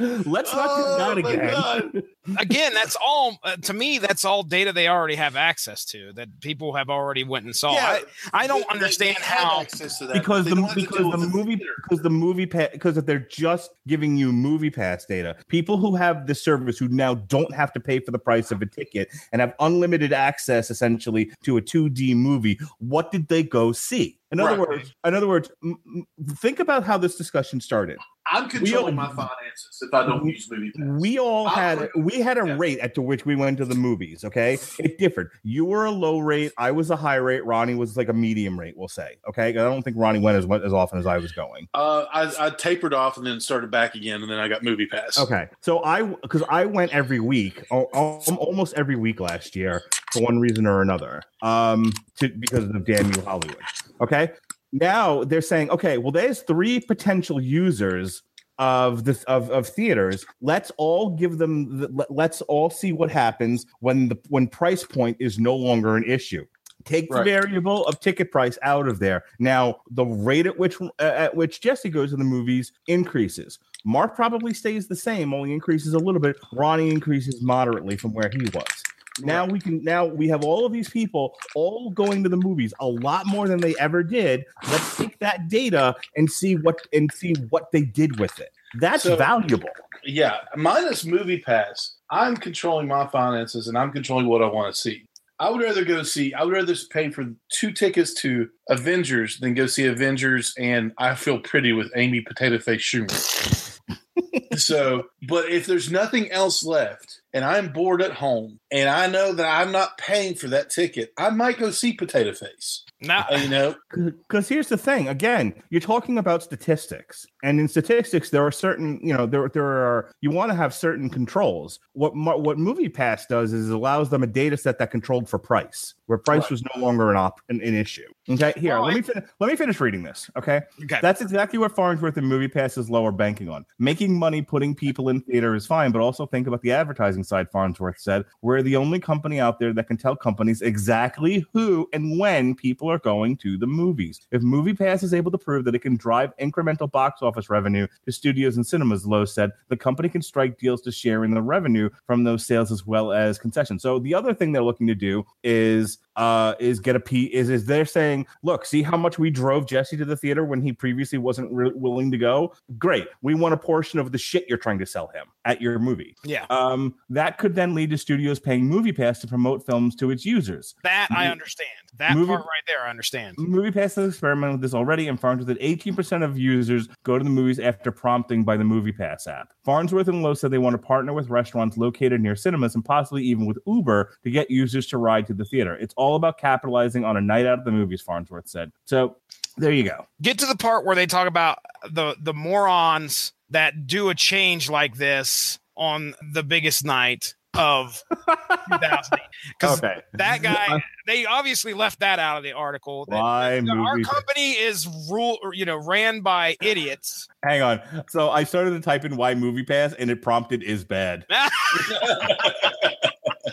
Let's 0.00 0.52
not 0.52 0.76
do 0.76 0.82
oh 0.84 0.98
that 0.98 1.18
Oh, 1.24 1.80
again. 1.92 2.02
God. 2.28 2.36
I- 2.38 2.42
again, 2.42 2.74
that's 2.74 2.96
all 3.04 3.38
uh, 3.42 3.56
to 3.56 3.72
me. 3.72 3.98
That's 3.98 4.24
all 4.24 4.42
data 4.42 4.72
they 4.72 4.88
already 4.88 5.14
have 5.16 5.36
access 5.36 5.84
to 5.86 6.12
that 6.14 6.40
people 6.40 6.74
have 6.74 6.88
already 6.90 7.24
went 7.24 7.44
and 7.46 7.54
saw. 7.56 7.72
I, 7.72 8.02
I 8.32 8.46
don't 8.46 8.60
They- 8.60 8.64
they- 8.64 8.74
understand 8.74 9.16
they 9.16 9.22
how. 9.22 9.60
access 9.60 9.98
to 9.98 10.06
that, 10.06 10.14
because 10.14 10.44
the 10.44 10.50
they 10.50 10.60
don't 10.60 10.64
have 10.64 10.74
to 10.74 10.80
because 10.80 11.10
the 11.20 11.28
movie 11.28 11.52
either. 11.54 11.64
because 11.82 12.02
the 12.02 12.10
movie 12.10 12.46
pass 12.46 12.68
because 12.72 12.96
if 12.96 13.06
they're 13.06 13.18
just 13.30 13.70
giving 13.86 14.16
you 14.16 14.32
movie 14.32 14.70
pass 14.70 15.04
data 15.04 15.36
people 15.48 15.76
who 15.78 15.96
have 15.96 16.26
the 16.26 16.34
service 16.34 16.78
who 16.78 16.88
now 16.88 17.14
don't 17.14 17.52
have 17.54 17.72
to 17.72 17.80
pay 17.80 17.98
for 18.00 18.10
the 18.10 18.18
price 18.18 18.50
of 18.50 18.60
a 18.62 18.66
ticket 18.66 19.08
and 19.32 19.40
have 19.40 19.54
unlimited 19.60 20.12
access 20.12 20.70
essentially 20.70 21.30
to 21.42 21.56
a 21.56 21.62
2d 21.62 22.14
movie 22.14 22.58
what 22.78 23.10
did 23.10 23.26
they 23.28 23.42
go 23.42 23.72
see 23.72 24.18
in 24.30 24.40
other 24.40 24.50
Right. 24.58 24.68
words 24.68 24.94
in 25.06 25.14
other 25.14 25.28
words 25.28 25.50
m- 25.62 25.76
m- 25.86 26.06
think 26.36 26.60
about 26.60 26.84
how 26.84 26.98
this 26.98 27.16
discussion 27.16 27.60
started 27.60 27.98
I'm 28.30 28.48
controlling 28.50 28.98
all- 28.98 29.06
my 29.06 29.14
finances 29.14 29.78
if 29.80 29.94
I 29.94 30.04
don't 30.04 30.26
use 30.26 30.48
movie 30.50 30.70
pass. 30.72 31.00
we 31.00 31.18
all 31.18 31.46
I 31.48 31.54
had 31.54 31.78
would- 31.80 31.90
we 32.04 32.17
we 32.18 32.24
had 32.24 32.36
a 32.38 32.46
Yeah. 32.46 32.56
rate 32.58 32.78
at 32.80 32.94
to 32.96 33.02
which 33.02 33.24
we 33.24 33.36
went 33.36 33.58
to 33.58 33.64
the 33.64 33.74
movies. 33.74 34.24
Okay, 34.24 34.58
it 34.78 34.98
differed. 34.98 35.30
You 35.44 35.64
were 35.64 35.84
a 35.84 35.90
low 35.90 36.18
rate. 36.18 36.52
I 36.58 36.72
was 36.72 36.90
a 36.90 36.96
high 36.96 37.16
rate. 37.16 37.44
Ronnie 37.44 37.74
was 37.76 37.96
like 37.96 38.08
a 38.08 38.12
medium 38.12 38.58
rate. 38.58 38.74
We'll 38.76 38.88
say. 38.88 39.16
Okay, 39.28 39.48
I 39.48 39.52
don't 39.52 39.82
think 39.82 39.96
Ronnie 39.96 40.18
went 40.18 40.36
as 40.36 40.46
as 40.64 40.72
often 40.72 40.98
as 40.98 41.06
I 41.06 41.18
was 41.18 41.32
going. 41.32 41.68
Uh, 41.74 42.06
I, 42.12 42.46
I 42.46 42.50
tapered 42.50 42.92
off 42.94 43.16
and 43.16 43.26
then 43.26 43.38
started 43.40 43.70
back 43.70 43.94
again, 43.94 44.22
and 44.22 44.30
then 44.30 44.38
I 44.38 44.48
got 44.48 44.62
Movie 44.62 44.86
Pass. 44.86 45.18
Okay, 45.18 45.46
so 45.60 45.82
I 45.84 46.02
because 46.02 46.42
I 46.48 46.64
went 46.64 46.92
every 46.94 47.20
week, 47.20 47.62
al- 47.70 47.88
al- 47.94 48.22
almost 48.38 48.74
every 48.74 48.96
week 48.96 49.20
last 49.20 49.54
year 49.54 49.82
for 50.12 50.22
one 50.22 50.40
reason 50.40 50.66
or 50.66 50.82
another, 50.82 51.22
um, 51.42 51.92
to, 52.18 52.28
because 52.28 52.64
of 52.64 52.84
damn 52.84 53.12
you 53.12 53.20
Hollywood. 53.22 53.56
Okay, 54.00 54.30
now 54.72 55.24
they're 55.24 55.40
saying, 55.40 55.70
okay, 55.70 55.98
well, 55.98 56.12
there's 56.12 56.40
three 56.42 56.80
potential 56.80 57.40
users 57.40 58.22
of 58.58 59.04
this 59.04 59.22
of, 59.24 59.50
of 59.50 59.66
theaters. 59.68 60.24
Let's 60.40 60.70
all 60.76 61.10
give 61.10 61.38
them. 61.38 61.78
The, 61.80 61.88
let- 61.88 62.10
let's 62.10 62.40
all 62.42 62.70
see 62.70 62.92
what 62.92 63.10
happens 63.10 63.66
when 63.80 64.08
the 64.08 64.18
when 64.28 64.46
price 64.48 64.84
point 64.84 65.16
is 65.20 65.38
no 65.38 65.54
longer 65.54 65.96
an 65.96 66.04
issue. 66.04 66.44
Take 66.84 67.10
the 67.10 67.16
Right. 67.16 67.24
variable 67.24 67.84
of 67.86 68.00
ticket 68.00 68.30
price 68.30 68.56
out 68.62 68.88
of 68.88 68.98
there. 68.98 69.24
Now, 69.40 69.80
the 69.90 70.04
rate 70.06 70.46
at 70.46 70.58
which 70.58 70.80
uh, 70.80 70.88
at 70.98 71.34
which 71.34 71.60
Jesse 71.60 71.90
goes 71.90 72.10
to 72.10 72.16
the 72.16 72.24
movies 72.24 72.72
increases. 72.86 73.58
Mark 73.84 74.14
probably 74.16 74.54
stays 74.54 74.88
the 74.88 74.96
same, 74.96 75.32
only 75.34 75.52
increases 75.52 75.94
a 75.94 75.98
little 75.98 76.20
bit. 76.20 76.36
Ronnie 76.52 76.90
increases 76.90 77.42
moderately 77.42 77.96
from 77.96 78.12
where 78.12 78.30
he 78.32 78.42
was. 78.54 78.82
Now 79.20 79.44
we 79.46 79.60
can 79.60 79.82
now 79.82 80.04
we 80.06 80.28
have 80.28 80.44
all 80.44 80.64
of 80.66 80.72
these 80.72 80.88
people 80.88 81.36
all 81.54 81.90
going 81.90 82.22
to 82.22 82.28
the 82.28 82.36
movies 82.36 82.72
a 82.80 82.86
lot 82.86 83.26
more 83.26 83.48
than 83.48 83.60
they 83.60 83.74
ever 83.80 84.02
did. 84.02 84.44
Let's 84.70 84.96
take 84.96 85.18
that 85.20 85.48
data 85.48 85.94
and 86.16 86.30
see 86.30 86.56
what 86.56 86.78
and 86.92 87.10
see 87.12 87.34
what 87.50 87.70
they 87.72 87.82
did 87.82 88.18
with 88.18 88.38
it. 88.40 88.50
That's 88.78 89.02
So- 89.04 89.16
valuable. 89.16 89.68
Yeah, 90.04 90.36
minus 90.56 91.04
Movie 91.04 91.40
Pass, 91.40 91.96
I'm 92.10 92.36
controlling 92.36 92.86
my 92.86 93.06
finances 93.08 93.66
and 93.68 93.76
I'm 93.76 93.90
controlling 93.90 94.26
what 94.26 94.42
I 94.42 94.46
want 94.46 94.72
to 94.74 94.80
see. 94.80 95.04
I 95.40 95.50
would 95.50 95.60
rather 95.60 95.84
go 95.84 96.02
see. 96.02 96.32
I 96.34 96.44
would 96.44 96.52
rather 96.54 96.74
pay 96.90 97.10
for 97.10 97.26
two 97.52 97.72
tickets 97.72 98.14
to 98.22 98.48
Avengers 98.70 99.38
than 99.38 99.54
go 99.54 99.66
see 99.66 99.86
Avengers 99.86 100.54
and 100.58 100.92
I 100.98 101.14
Feel 101.14 101.38
Pretty 101.40 101.72
with 101.72 101.90
Amy 101.94 102.20
Potato 102.20 102.58
Face 102.58 102.80
Schumer. 102.82 103.78
so, 104.56 105.04
but 105.28 105.48
if 105.50 105.66
there's 105.66 105.90
nothing 105.90 106.30
else 106.30 106.64
left 106.64 107.20
and 107.32 107.44
I'm 107.44 107.72
bored 107.72 108.02
at 108.02 108.12
home 108.12 108.58
and 108.70 108.88
I 108.88 109.06
know 109.06 109.32
that 109.32 109.46
I'm 109.46 109.72
not 109.72 109.96
paying 109.98 110.34
for 110.34 110.48
that 110.48 110.70
ticket, 110.70 111.12
I 111.18 111.30
might 111.30 111.58
go 111.58 111.70
see 111.70 111.92
Potato 111.92 112.32
Face. 112.32 112.84
Now, 113.00 113.26
Uh, 113.30 113.36
you 113.36 113.48
know, 113.48 113.74
Because 114.28 114.48
here's 114.48 114.68
the 114.68 114.76
thing. 114.76 115.08
Again, 115.08 115.54
you're 115.70 115.80
talking 115.80 116.18
about 116.18 116.42
statistics, 116.42 117.26
and 117.44 117.60
in 117.60 117.68
statistics, 117.68 118.30
there 118.30 118.44
are 118.44 118.50
certain, 118.50 118.98
you 119.02 119.14
know, 119.16 119.24
there 119.24 119.48
there 119.48 119.64
are 119.64 120.10
you 120.20 120.30
want 120.30 120.50
to 120.50 120.56
have 120.56 120.74
certain 120.74 121.08
controls. 121.08 121.78
What 121.92 122.16
what 122.16 122.58
Movie 122.58 122.88
Pass 122.88 123.24
does 123.26 123.52
is 123.52 123.70
it 123.70 123.74
allows 123.74 124.10
them 124.10 124.22
a 124.24 124.26
data 124.26 124.56
set 124.56 124.78
that 124.80 124.90
controlled 124.90 125.28
for 125.28 125.38
price, 125.38 125.94
where 126.06 126.18
price 126.18 126.42
Right. 126.42 126.50
was 126.50 126.62
no 126.74 126.82
longer 126.82 127.10
an 127.12 127.16
op 127.16 127.40
an, 127.48 127.60
an 127.62 127.74
issue. 127.74 128.02
Okay, 128.28 128.52
here 128.56 128.74
Well, 128.74 128.86
let 128.86 128.92
I- 128.92 128.96
me 128.96 129.02
fin- 129.02 129.24
let 129.38 129.48
me 129.50 129.56
finish 129.56 129.80
reading 129.80 130.02
this. 130.02 130.28
Okay, 130.36 130.60
okay. 130.84 130.98
that's 131.00 131.20
exactly 131.20 131.58
what 131.60 131.74
Farnsworth 131.76 132.16
and 132.16 132.26
Movie 132.26 132.48
Pass 132.48 132.76
is 132.76 132.90
lower 132.90 133.12
banking 133.12 133.48
on. 133.48 133.64
Making 133.78 134.18
money 134.18 134.42
putting 134.42 134.74
people 134.74 135.08
in 135.08 135.20
theater 135.20 135.54
is 135.54 135.66
fine, 135.66 135.92
but 135.92 136.00
also 136.00 136.26
think 136.26 136.48
about 136.48 136.62
the 136.62 136.72
advertising 136.72 137.17
side, 137.24 137.50
Farnsworth 137.50 137.98
said. 137.98 138.24
We're 138.42 138.62
the 138.62 138.76
only 138.76 139.00
company 139.00 139.40
out 139.40 139.58
there 139.58 139.72
that 139.72 139.86
can 139.86 139.96
tell 139.96 140.16
companies 140.16 140.62
exactly 140.62 141.44
who 141.52 141.88
and 141.92 142.18
when 142.18 142.54
people 142.54 142.90
are 142.90 142.98
going 142.98 143.36
to 143.38 143.56
the 143.58 143.66
movies. 143.66 144.20
If 144.30 144.42
Movie 144.42 144.74
Pass 144.74 145.02
is 145.02 145.14
able 145.14 145.30
to 145.30 145.38
prove 145.38 145.64
that 145.64 145.74
it 145.74 145.80
can 145.80 145.96
drive 145.96 146.36
incremental 146.38 146.90
box 146.90 147.22
office 147.22 147.50
revenue 147.50 147.86
to 148.04 148.12
studios 148.12 148.56
and 148.56 148.66
cinemas, 148.66 149.06
Lowe 149.06 149.24
said, 149.24 149.50
the 149.68 149.76
company 149.76 150.08
can 150.08 150.22
strike 150.22 150.58
deals 150.58 150.82
to 150.82 150.92
share 150.92 151.24
in 151.24 151.32
the 151.32 151.42
revenue 151.42 151.90
from 152.06 152.24
those 152.24 152.46
sales 152.46 152.72
as 152.72 152.86
well 152.86 153.12
as 153.12 153.38
concessions. 153.38 153.82
So 153.82 153.98
the 153.98 154.14
other 154.14 154.34
thing 154.34 154.52
they're 154.52 154.62
looking 154.62 154.86
to 154.86 154.94
do 154.94 155.24
is 155.42 155.98
uh 156.18 156.54
is 156.60 156.80
get 156.80 156.94
a 156.94 157.00
p 157.00 157.24
is 157.26 157.48
is 157.48 157.64
they're 157.64 157.84
saying 157.86 158.26
look 158.42 158.66
see 158.66 158.82
how 158.82 158.96
much 158.96 159.18
we 159.18 159.30
drove 159.30 159.66
jesse 159.66 159.96
to 159.96 160.04
the 160.04 160.16
theater 160.16 160.44
when 160.44 160.60
he 160.60 160.72
previously 160.72 161.18
wasn't 161.18 161.50
re- 161.52 161.72
willing 161.74 162.10
to 162.10 162.18
go 162.18 162.52
great 162.78 163.06
we 163.22 163.34
want 163.34 163.54
a 163.54 163.56
portion 163.56 163.98
of 163.98 164.12
the 164.12 164.18
shit 164.18 164.44
you're 164.48 164.58
trying 164.58 164.78
to 164.78 164.86
sell 164.86 165.08
him 165.08 165.24
at 165.44 165.60
your 165.60 165.78
movie 165.78 166.14
yeah. 166.24 166.44
um 166.50 166.94
that 167.08 167.38
could 167.38 167.54
then 167.54 167.74
lead 167.74 167.90
to 167.90 167.96
studios 167.98 168.38
paying 168.38 168.66
movie 168.66 168.92
pass 168.92 169.20
to 169.20 169.26
promote 169.26 169.64
films 169.64 169.94
to 169.94 170.10
its 170.10 170.24
users 170.24 170.74
That 170.82 171.08
I 171.10 171.26
understand. 171.28 171.68
That 171.98 172.14
movie- 172.16 172.28
part 172.28 172.40
right 172.40 172.62
there, 172.66 172.84
I 172.84 172.90
understand. 172.90 173.36
Movie 173.38 173.72
Pass 173.72 173.96
has 173.96 174.08
experimented 174.10 174.54
with 174.54 174.62
this 174.62 174.74
already 174.74 175.08
and 175.08 175.18
found 175.18 175.40
that 175.40 175.60
18% 175.60 176.22
of 176.22 176.38
users 176.38 176.88
go 177.02 177.18
to 177.18 177.24
the 177.24 177.30
movies 177.30 177.58
after 177.58 177.90
prompting 177.90 178.44
by 178.44 178.56
the 178.56 178.64
Movie 178.64 178.92
Pass 178.92 179.26
app. 179.26 179.52
Farnsworth 179.64 180.08
and 180.08 180.22
Lowe 180.22 180.34
said 180.34 180.50
they 180.50 180.58
want 180.58 180.74
to 180.74 180.78
partner 180.78 181.12
with 181.12 181.28
restaurants 181.28 181.76
located 181.76 182.20
near 182.20 182.36
cinemas 182.36 182.74
and 182.74 182.84
possibly 182.84 183.24
even 183.24 183.46
with 183.46 183.58
Uber 183.66 184.16
to 184.22 184.30
get 184.30 184.50
users 184.50 184.86
to 184.88 184.98
ride 184.98 185.26
to 185.26 185.34
the 185.34 185.44
theater. 185.44 185.76
It's 185.76 185.94
all 185.96 186.07
about 186.16 186.38
capitalizing 186.38 187.04
on 187.04 187.16
a 187.16 187.20
night 187.20 187.46
out 187.46 187.58
of 187.58 187.64
the 187.64 187.70
movies, 187.72 188.00
Farnsworth 188.02 188.48
said. 188.48 188.72
So 188.84 189.16
there 189.56 189.72
you 189.72 189.84
go. 189.84 190.06
Get 190.22 190.38
to 190.40 190.46
the 190.46 190.56
part 190.56 190.84
where 190.84 190.94
they 190.96 191.06
talk 191.06 191.26
about 191.28 191.58
the 191.90 192.16
the 192.20 192.34
morons 192.34 193.32
that 193.50 193.86
do 193.86 194.08
a 194.10 194.14
change 194.14 194.68
like 194.70 194.96
this 194.96 195.58
on 195.76 196.14
the 196.32 196.42
biggest 196.42 196.84
night 196.84 197.34
of 197.56 198.02
2008. 198.10 199.20
Because 199.58 199.78
Okay. 199.78 200.00
that 200.14 200.42
guy, 200.42 200.82
they 201.06 201.24
obviously 201.24 201.72
left 201.72 202.00
that 202.00 202.18
out 202.18 202.36
of 202.36 202.42
the 202.44 202.52
article. 202.52 203.04
Why 203.08 203.60
that 203.60 203.76
our 203.76 203.98
company 204.00 204.52
is 204.52 204.86
rule, 205.10 205.38
you 205.54 205.64
know, 205.64 205.78
ran 205.78 206.20
by 206.20 206.56
idiots. 206.60 207.26
Hang 207.42 207.62
on. 207.62 207.80
So 208.10 208.30
I 208.30 208.44
started 208.44 208.70
to 208.72 208.80
type 208.80 209.04
in 209.04 209.16
why 209.16 209.34
Movie 209.34 209.64
Pass 209.64 209.94
and 209.94 210.10
it 210.10 210.20
prompted 210.22 210.62
is 210.62 210.84
bad. 210.84 211.24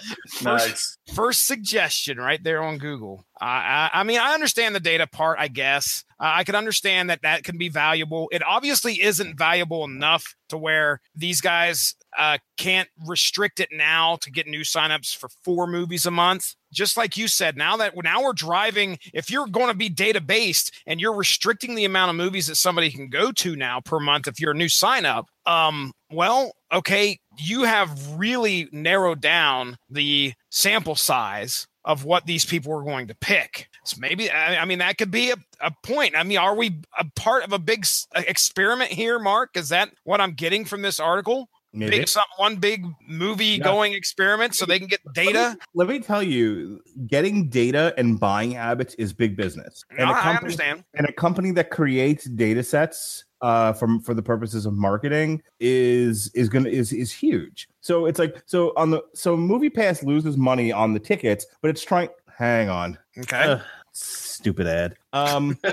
nice. 0.43 0.98
First 1.14 1.48
suggestion 1.48 2.18
right 2.18 2.43
there 2.43 2.62
on 2.64 2.78
Google. 2.78 3.26
I, 3.39 3.89
I, 3.93 4.00
I 4.00 4.04
mean, 4.04 4.20
I 4.20 4.34
understand 4.34 4.76
the 4.76 4.80
data 4.80 5.08
part, 5.08 5.39
I 5.39 5.48
guess. 5.48 6.04
Uh, 6.20 6.32
I 6.36 6.43
can 6.43 6.56
understand 6.56 7.10
that 7.10 7.22
that 7.24 7.43
can 7.43 7.58
be 7.58 7.70
valuable. 7.70 8.30
It 8.32 8.41
obviously 8.43 9.02
isn't 9.02 9.38
valuable 9.38 9.84
enough 9.84 10.36
to 10.50 10.58
where 10.58 11.02
these 11.16 11.41
guys 11.41 11.96
uh, 12.18 12.38
can't 12.58 12.88
restrict 13.06 13.60
it 13.60 13.70
now 13.72 14.18
to 14.22 14.32
get 14.32 14.48
new 14.48 14.62
signups 14.62 15.16
for 15.16 15.30
four 15.43 15.68
movies 15.68 16.06
a 16.06 16.12
month. 16.12 16.56
Just 16.72 16.98
like 16.98 17.18
you 17.18 17.28
said, 17.28 17.58
now 17.58 17.78
that 17.78 17.93
now 18.04 18.24
we're 18.24 18.34
driving, 18.34 18.98
if 19.14 19.30
you're 19.30 19.48
going 19.48 19.68
to 19.68 19.78
be 19.78 19.89
data 19.89 20.22
based 20.22 20.74
and 20.86 21.00
you're 21.00 21.16
restricting 21.16 21.76
the 21.76 21.86
amount 21.86 22.10
of 22.10 22.16
movies 22.16 22.48
that 22.48 22.56
somebody 22.56 22.91
can 22.91 23.10
go 23.10 23.32
to 23.34 23.56
now 23.56 23.82
per 23.82 24.00
month 24.00 24.28
if 24.28 24.39
you're 24.39 24.52
a 24.52 24.56
new 24.56 24.70
sign 24.70 25.06
up, 25.06 25.28
um, 25.46 25.91
well, 26.12 26.54
okay, 26.72 27.20
you 27.38 27.64
have 27.64 28.16
really 28.18 28.68
narrowed 28.72 29.22
down 29.22 29.78
the 29.90 30.34
sample 30.50 30.96
size 30.96 31.68
of 31.84 32.04
what 32.04 32.26
these 32.26 32.46
people 32.46 32.72
were 32.74 32.84
going 32.84 33.08
to 33.08 33.16
pick. 33.16 33.68
So 33.84 33.98
maybe, 34.00 34.32
I, 34.32 34.58
I 34.58 34.66
mean, 34.66 34.80
that 34.80 34.98
could 34.98 35.12
be 35.12 35.30
a, 35.32 35.36
a 35.62 35.72
point. 35.84 36.16
I 36.18 36.24
mean, 36.24 36.40
are 36.40 36.56
we 36.56 36.82
a 36.98 37.06
part 37.16 37.44
of 37.44 37.54
a 37.54 37.60
big 37.60 37.86
experiment 38.16 38.92
here, 38.92 39.20
Mark? 39.20 39.52
Is 39.56 39.70
that 39.70 39.92
what 40.04 40.20
I'm 40.22 40.34
getting 40.34 40.66
from 40.66 40.82
this 40.82 41.00
article? 41.00 41.50
Maybe. 41.74 41.98
Big 42.00 42.08
something, 42.08 42.30
one 42.38 42.56
big 42.56 42.86
movie 43.06 43.46
Yeah. 43.58 43.66
going 43.66 43.94
experiment 43.94 44.56
so 44.56 44.66
they 44.66 44.80
can 44.80 44.88
get 44.88 45.02
data. 45.14 45.58
Let 45.74 45.90
me 45.90 46.00
tell 46.00 46.24
you, 46.24 46.80
getting 47.06 47.50
data 47.50 47.94
and 47.98 48.18
buying 48.18 48.52
habits 48.52 48.94
is 48.96 49.12
big 49.12 49.36
business. 49.36 49.84
And 49.90 50.00
No, 50.00 50.06
a 50.06 50.08
I 50.08 50.14
company- 50.22 50.38
understand. 50.38 50.84
and 50.94 51.08
a 51.08 51.12
company 51.12 51.52
that 51.52 51.70
creates 51.72 52.26
data 52.30 52.64
sets 52.64 53.26
uh 53.46 53.72
from 53.74 54.00
for 54.02 54.16
the 54.16 54.24
purposes 54.24 54.66
of 54.66 54.74
marketing 54.74 55.39
is 55.60 56.32
is 56.34 56.50
gonna 56.50 56.68
is 56.70 56.91
is 56.91 57.12
huge. 57.12 57.70
So 57.82 58.08
it's 58.08 58.18
like 58.18 58.41
so 58.48 58.74
on 58.76 58.89
the 58.89 59.04
so 59.14 59.38
movie 59.38 59.70
pass 59.70 60.02
loses 60.02 60.36
money 60.36 60.72
on 60.72 60.93
the 60.93 61.00
tickets 61.00 61.46
but 61.62 61.70
it's 61.70 61.84
trying 61.84 62.10
hang 62.38 62.70
on. 62.70 62.98
Okay. 63.20 63.43
Ugh, 63.43 63.62
stupid 63.91 64.66
ad. 64.66 64.96
Um 65.14 65.58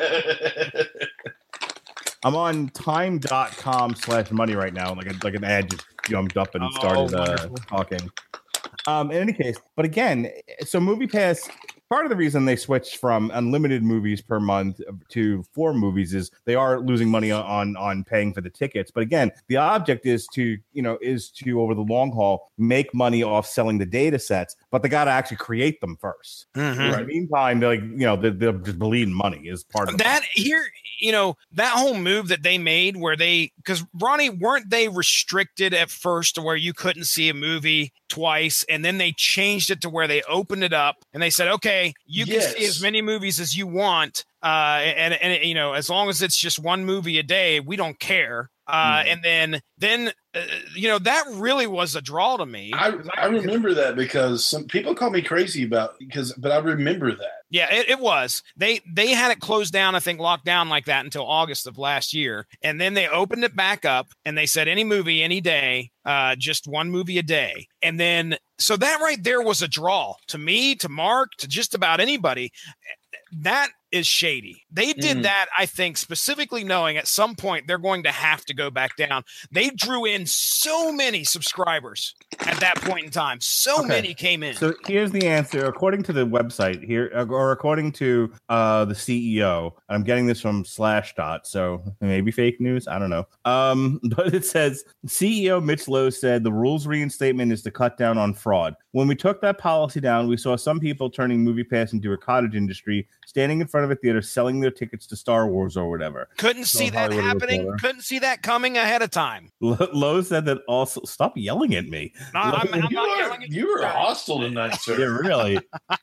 i'm 2.25 2.37
on 2.37 2.69
time.com 2.69 3.95
slash 3.97 4.31
money 4.31 4.55
right 4.55 4.75
now 4.75 4.95
like 4.95 5.07
a, 5.07 5.15
like 5.25 5.35
an 5.35 5.43
ad 5.43 5.69
just 5.71 5.85
jumped 6.05 6.37
up 6.37 6.55
and 6.55 6.63
Oh, 6.63 6.71
started 6.71 7.15
uh, 7.15 7.49
talking. 7.67 8.11
Um 8.87 9.11
in 9.11 9.17
any 9.23 9.33
case 9.33 9.57
but 9.77 9.85
again 9.85 10.31
so 10.65 10.79
movie 10.79 11.07
pass 11.09 11.49
part 11.93 12.07
of 12.07 12.11
the 12.11 12.17
reason 12.17 12.47
they 12.47 12.57
switched 12.57 12.97
from 12.97 13.31
unlimited 13.35 13.83
movies 13.83 14.23
per 14.23 14.41
month 14.41 14.81
to 15.11 15.43
four 15.53 15.75
movies 15.75 16.15
is 16.15 16.31
they 16.47 16.55
are 16.55 16.81
losing 16.81 17.07
money 17.11 17.31
on 17.31 17.77
on 17.77 18.03
paying 18.03 18.33
for 18.33 18.41
the 18.41 18.49
tickets. 18.49 18.91
But 18.91 19.03
again 19.03 19.31
the 19.49 19.59
object 19.59 20.07
is 20.07 20.27
to 20.29 20.57
you 20.73 20.81
know 20.81 20.97
is 21.03 21.29
to 21.33 21.61
over 21.61 21.75
the 21.75 21.83
long 21.83 22.11
haul 22.11 22.51
make 22.57 22.95
money 22.95 23.23
off 23.23 23.47
selling 23.47 23.77
the 23.77 23.85
data 23.85 24.19
sets 24.19 24.57
but 24.71 24.83
they 24.83 24.89
got 24.89 25.05
to 25.05 25.11
actually 25.11 25.37
create 25.37 25.81
them 25.83 25.99
1st 26.03 26.47
Mhm. 26.57 26.81
in 26.81 26.93
the 26.93 27.05
meantime 27.05 27.61
they're 27.61 27.71
like 27.77 27.83
you 27.83 28.07
know 28.07 28.17
they're, 28.17 28.31
they're 28.31 28.53
just 28.53 28.79
bleeding 28.79 29.13
money 29.13 29.49
is 29.49 29.63
part 29.65 29.89
of 29.91 29.99
that 29.99 30.23
here 30.33 30.65
you 30.99 31.13
know 31.13 31.37
that 31.53 31.73
whole 31.77 31.95
move 31.95 32.29
that 32.29 32.43
they 32.43 32.57
made 32.57 32.97
where 32.97 33.17
they 33.17 33.53
because 33.57 33.85
ronnie 34.01 34.31
weren't 34.31 34.71
they 34.71 34.89
restricted 34.89 35.75
at 35.75 35.91
first 35.91 36.37
to 36.37 36.43
where 36.43 36.57
you 36.57 36.73
couldn't 36.73 37.05
see 37.05 37.29
a 37.29 37.35
movie 37.35 37.93
twice 38.13 38.65
and 38.69 38.85
then 38.85 38.99
they 38.99 39.13
changed 39.17 39.71
it 39.71 39.81
to 39.81 39.89
where 39.89 40.07
they 40.07 40.23
opened 40.29 40.63
it 40.65 40.73
up 40.73 40.97
and 41.13 41.23
they 41.23 41.31
said 41.31 41.49
okay 41.49 41.93
you 42.07 42.25
can 42.27 42.41
see 42.43 42.65
as 42.67 42.81
many 42.83 43.01
movies 43.03 43.41
as 43.41 43.57
you 43.57 43.67
want 43.67 44.25
uh 44.43 44.81
and 45.03 45.15
and 45.15 45.45
you 45.45 45.55
know 45.55 45.73
as 45.73 45.89
long 45.89 46.09
as 46.09 46.21
it's 46.23 46.37
just 46.37 46.59
one 46.59 46.85
movie 46.85 47.19
a 47.19 47.23
day 47.23 47.59
we 47.61 47.77
don't 47.77 47.99
care 47.99 48.51
Uh, 48.67 49.03
Mhm. 49.03 49.13
and 49.13 49.21
then 49.25 49.61
then 49.79 50.13
uh, 50.35 50.41
you 50.75 50.89
know 50.89 50.99
that 50.99 51.25
really 51.33 51.67
was 51.67 51.95
a 51.95 52.01
draw 52.01 52.37
to 52.37 52.47
me. 52.47 52.73
I, 52.75 52.95
I 53.19 53.27
remember 53.27 53.75
that 53.75 53.97
because 53.97 54.45
some 54.45 54.65
people 54.65 54.95
call 54.95 55.11
me 55.11 55.21
crazy 55.21 55.65
about 55.65 55.99
because 55.99 56.33
but 56.33 56.51
I 56.51 56.59
remember 56.59 57.15
that. 57.15 57.43
Yeah, 57.51 57.73
it, 57.73 57.91
it 57.91 58.01
was. 58.01 58.43
They 58.57 58.81
they 58.91 59.11
had 59.11 59.31
it 59.31 59.41
closed 59.41 59.75
down, 59.75 59.95
I 59.95 60.01
think, 60.01 60.21
locked 60.21 60.47
down 60.47 60.71
like 60.71 60.87
that 60.87 61.05
until 61.05 61.27
August 61.27 61.67
of 61.67 61.77
last 61.77 62.15
year, 62.15 62.47
and 62.63 62.81
then 62.81 62.95
they 62.95 63.09
opened 63.09 63.45
it 63.45 63.55
back 63.55 63.85
up, 63.85 64.09
and 64.25 64.37
they 64.37 64.47
said 64.47 64.69
any 64.69 64.85
movie, 64.85 65.23
any 65.23 65.43
day, 65.43 65.91
uh, 66.07 66.35
just 66.37 66.67
one 66.67 66.91
movie 66.91 67.19
a 67.19 67.23
day, 67.23 67.67
and 67.83 68.01
then 68.01 68.37
so 68.59 68.77
that 68.79 69.01
right 69.03 69.23
there 69.23 69.43
was 69.43 69.61
a 69.61 69.69
draw 69.69 70.15
to 70.29 70.39
me, 70.39 70.75
to 70.77 70.89
Mark, 70.89 71.33
to 71.39 71.49
just 71.49 71.75
about 71.75 72.01
anybody. 72.01 72.53
That 73.33 73.69
is 73.93 74.07
shady. 74.07 74.65
They 74.71 74.93
did 74.95 75.19
Mm. 75.19 75.23
that, 75.25 75.47
I 75.57 75.67
think, 75.67 75.97
specifically 75.99 76.65
knowing 76.65 76.97
at 76.97 77.07
some 77.07 77.35
point 77.35 77.67
they're 77.67 77.79
going 77.79 78.03
to 78.05 78.11
have 78.11 78.45
to 78.47 78.55
go 78.55 78.71
back 78.71 78.97
down. 78.97 79.23
They 79.51 79.71
drew 79.71 80.05
in 80.07 80.27
so 80.27 80.91
many 80.93 81.25
subscribers 81.25 82.15
at 82.41 82.59
that 82.61 82.77
point 82.81 83.05
in 83.05 83.11
time. 83.11 83.41
So 83.41 83.81
Okay. 83.81 83.89
many 83.89 84.15
came 84.15 84.43
in. 84.43 84.55
So 84.55 84.75
here's 84.87 85.13
the 85.13 85.27
answer. 85.27 85.67
According 85.67 86.03
to 86.05 86.13
the 86.13 86.27
website 86.27 86.85
here, 86.85 87.11
uh, 87.15 87.27
or 87.27 87.53
according 87.53 87.93
to 87.93 88.33
uh, 88.49 88.85
the 88.87 88.95
CEO, 88.95 89.73
I'm 89.89 90.03
getting 90.03 90.27
this 90.27 90.41
from 90.41 90.65
Slashdot, 90.65 91.41
so 91.45 91.83
maybe 92.01 92.31
fake 92.31 92.61
news. 92.61 92.89
I 92.89 92.99
don't 92.99 93.11
know. 93.11 93.27
Um, 93.45 94.01
but 94.17 94.35
it 94.35 94.45
says 94.47 94.85
CEO 95.07 95.63
Mitch 95.63 95.87
Lowe 95.89 96.11
said 96.11 96.43
the 96.45 96.53
rules 96.53 96.87
reinstatement 96.87 97.53
is 97.53 97.63
to 97.63 97.71
cut 97.71 97.97
down 97.99 98.17
on 98.19 98.33
fraud. 98.33 98.75
When 98.93 99.07
we 99.09 99.15
took 99.15 99.41
that 99.43 99.59
policy 99.59 100.01
down, 100.01 100.29
we 100.29 100.37
saw 100.37 100.57
some 100.57 100.81
people 100.81 101.11
turning 101.11 101.45
MoviePass 101.45 101.93
into 101.93 102.13
a 102.13 102.17
cottage 102.19 102.55
industry, 102.55 103.07
standing 103.27 103.61
in 103.61 103.67
front 103.67 103.82
of 103.85 103.91
a 103.91 103.97
theater, 103.97 104.23
selling 104.23 104.61
their 104.61 104.71
tickets 104.71 105.07
to 105.09 105.17
Star 105.17 105.47
Wars 105.47 105.77
or 105.77 105.89
whatever. 105.89 106.29
Couldn't 106.37 106.65
see 106.65 106.91
that 106.91 107.13
Hollywood 107.13 107.25
happening. 107.25 107.61
Reporter. 107.61 107.79
Couldn't 107.81 108.03
see 108.03 108.19
that 108.21 108.43
coming 108.43 108.77
ahead 108.77 109.03
of 109.03 109.11
time. 109.11 109.51
Lo- 109.61 109.89
Lowe 109.93 110.23
said 110.23 110.45
that 110.47 110.59
also. 110.69 111.01
Stop 111.05 111.37
yelling 111.37 111.75
at 111.75 111.87
me. 111.87 112.13
No, 112.35 112.41
I'm, 112.41 112.75
I'm 112.75 112.85
you, 112.85 112.97
not 112.97 113.21
are, 113.21 113.33
at 113.33 113.51
you 113.51 113.67
were 113.67 113.87
hostile 113.87 114.41
tonight, 114.41 114.75
sir. 114.81 114.99
Yeah, 114.99 115.07
really. 115.07 115.59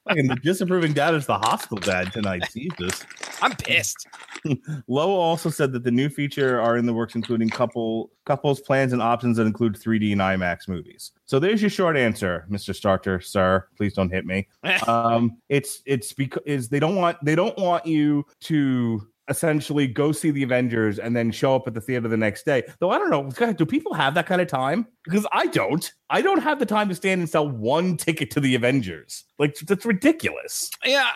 and 0.07 0.29
the 0.29 0.35
disapproving 0.35 0.93
dad 0.93 1.13
is 1.13 1.25
the 1.25 1.37
hostile 1.37 1.77
dad 1.77 2.11
tonight. 2.13 2.43
Jesus. 2.53 3.03
I'm 3.41 3.55
pissed. 3.55 4.07
Lowe 4.87 5.11
also 5.11 5.49
said 5.49 5.71
that 5.73 5.83
the 5.83 5.91
new 5.91 6.09
feature 6.09 6.59
are 6.59 6.77
in 6.77 6.85
the 6.85 6.93
works, 6.93 7.15
including 7.15 7.49
couple 7.49 8.11
couples 8.25 8.61
plans 8.61 8.93
and 8.93 9.01
options 9.01 9.37
that 9.37 9.45
include 9.45 9.73
3D 9.73 10.11
and 10.11 10.21
IMAX 10.21 10.67
movies. 10.67 11.11
So 11.29 11.37
there's 11.37 11.61
your 11.61 11.69
short 11.69 11.95
answer, 11.95 12.47
Mr. 12.49 12.73
Starcher, 12.73 13.21
sir. 13.21 13.67
Please 13.77 13.93
don't 13.93 14.09
hit 14.09 14.25
me. 14.25 14.47
Um, 14.87 15.37
it's 15.49 15.83
it's 15.85 16.13
because 16.13 16.41
is 16.45 16.69
they 16.69 16.79
don't 16.79 16.95
want 16.95 17.23
they 17.23 17.35
don't 17.35 17.55
want 17.59 17.85
you 17.85 18.25
to 18.41 19.07
essentially 19.27 19.85
go 19.85 20.11
see 20.11 20.31
the 20.31 20.41
Avengers 20.41 20.97
and 20.97 21.15
then 21.15 21.29
show 21.31 21.55
up 21.55 21.67
at 21.67 21.75
the 21.75 21.81
theater 21.81 22.07
the 22.07 22.17
next 22.17 22.45
day. 22.45 22.63
Though 22.79 22.89
I 22.89 22.97
don't 22.97 23.11
know, 23.11 23.29
God, 23.29 23.57
do 23.57 23.65
people 23.65 23.93
have 23.93 24.15
that 24.15 24.25
kind 24.25 24.41
of 24.41 24.47
time? 24.47 24.87
Because 25.03 25.27
I 25.31 25.45
don't. 25.45 25.93
I 26.09 26.23
don't 26.23 26.41
have 26.41 26.57
the 26.57 26.65
time 26.65 26.89
to 26.89 26.95
stand 26.95 27.21
and 27.21 27.29
sell 27.29 27.47
one 27.47 27.95
ticket 27.97 28.31
to 28.31 28.39
the 28.39 28.55
Avengers. 28.55 29.25
Like 29.37 29.55
that's 29.55 29.85
ridiculous. 29.85 30.71
Yeah, 30.83 31.11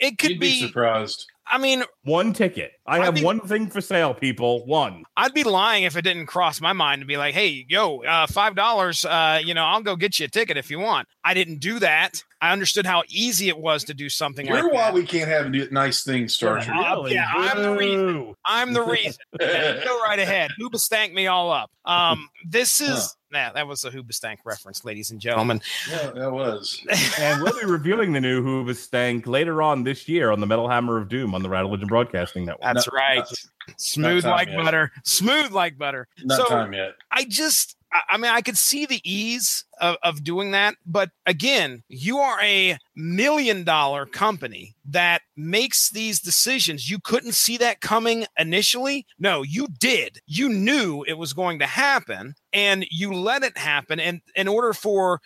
it 0.00 0.16
could 0.18 0.30
You'd 0.30 0.40
be, 0.40 0.60
be. 0.60 0.66
surprised. 0.66 1.26
I 1.46 1.58
mean, 1.58 1.82
One 2.08 2.32
ticket. 2.32 2.72
I 2.86 2.98
I 3.00 3.04
have 3.04 3.14
mean- 3.14 3.24
one 3.24 3.40
thing 3.40 3.68
for 3.68 3.80
sale, 3.80 4.14
people. 4.14 4.64
One. 4.66 5.04
I'd 5.16 5.34
be 5.34 5.44
lying 5.44 5.84
if 5.84 5.96
it 5.96 6.02
didn't 6.02 6.26
cross 6.26 6.60
my 6.60 6.72
mind 6.72 7.02
to 7.02 7.06
be 7.06 7.16
like, 7.18 7.34
"Hey, 7.34 7.66
yo, 7.68 7.98
uh, 8.02 8.26
five 8.26 8.54
dollars. 8.54 9.04
Uh, 9.04 9.40
you 9.44 9.52
know, 9.54 9.64
I'll 9.64 9.82
go 9.82 9.94
get 9.96 10.18
you 10.18 10.24
a 10.24 10.28
ticket 10.28 10.56
if 10.56 10.70
you 10.70 10.78
want." 10.78 11.06
I 11.24 11.34
didn't 11.34 11.58
do 11.60 11.78
that. 11.80 12.22
I 12.40 12.52
understood 12.52 12.86
how 12.86 13.02
easy 13.08 13.48
it 13.48 13.58
was 13.58 13.82
to 13.84 13.94
do 13.94 14.08
something 14.08 14.46
You're 14.46 14.62
like 14.62 14.72
why 14.72 14.78
that. 14.84 14.94
we 14.94 15.02
can't 15.04 15.28
have 15.28 15.50
new- 15.50 15.68
nice 15.72 16.04
things, 16.04 16.32
Starcher. 16.34 16.72
Uh, 16.72 17.04
yeah, 17.06 17.26
I'm 17.34 17.60
the 17.62 17.72
reason. 17.72 18.34
I'm 18.44 18.72
the 18.72 18.82
reason. 18.82 19.16
go 19.38 20.00
right 20.04 20.18
ahead. 20.20 20.52
Hoobastank 20.60 21.12
me 21.12 21.26
all 21.26 21.50
up. 21.50 21.68
Um, 21.84 22.28
this 22.46 22.80
is 22.80 23.16
yeah, 23.32 23.52
that 23.52 23.66
was 23.66 23.84
a 23.84 23.90
Hoobastank 23.90 24.36
reference, 24.44 24.84
ladies 24.84 25.10
and 25.10 25.20
gentlemen. 25.20 25.60
yeah, 25.90 26.10
that 26.12 26.32
was. 26.32 26.80
and 27.18 27.42
we'll 27.42 27.58
be 27.60 27.66
reviewing 27.66 28.12
the 28.12 28.20
new 28.20 28.42
Hoobastank 28.42 29.26
later 29.26 29.60
on 29.60 29.82
this 29.82 30.08
year 30.08 30.30
on 30.30 30.40
the 30.40 30.46
Metal 30.46 30.68
Hammer 30.68 30.96
of 30.96 31.08
Doom 31.08 31.34
on 31.34 31.42
the 31.42 31.48
Rattle 31.50 31.70
Legend 31.72 31.90
Broadcasting 32.04 32.44
Network. 32.46 32.62
That's 32.74 32.86
No, 32.86 32.96
right. 32.96 33.18
not- 33.18 33.32
Smooth 33.76 34.22
time 34.22 34.32
like 34.32 34.48
yet. 34.48 34.56
butter. 34.64 34.92
Smooth 35.04 35.52
like 35.52 35.76
butter. 35.76 36.08
Not 36.24 36.38
So- 36.38 36.46
time 36.46 36.72
yet. 36.72 36.94
I 37.10 37.24
just, 37.24 37.76
I- 37.92 38.00
I 38.12 38.16
mean, 38.16 38.30
I 38.30 38.40
could 38.40 38.56
see 38.56 38.86
the 38.86 39.00
ease 39.04 39.64
of, 39.80 39.96
of 40.02 40.24
doing 40.24 40.52
that. 40.52 40.74
But 40.86 41.10
again, 41.26 41.82
you 41.88 42.18
are 42.18 42.40
a 42.42 42.78
million 42.96 43.64
dollar 43.64 44.06
company 44.06 44.74
that 44.86 45.20
makes 45.36 45.90
these 45.90 46.18
decisions. 46.20 46.88
You 46.90 46.98
couldn't 46.98 47.32
see 47.32 47.58
that 47.58 47.80
coming 47.82 48.26
initially. 48.38 49.06
No, 49.18 49.42
you 49.42 49.68
did. 49.78 50.20
You 50.26 50.48
knew 50.48 51.04
it 51.06 51.18
was 51.18 51.32
going 51.34 51.58
to 51.58 51.66
happen 51.66 52.34
and 52.52 52.86
you 52.90 53.12
let 53.12 53.42
it 53.42 53.58
happen. 53.58 54.00
And 54.00 54.22
in 54.34 54.48
order 54.48 54.72
for, 54.72 55.20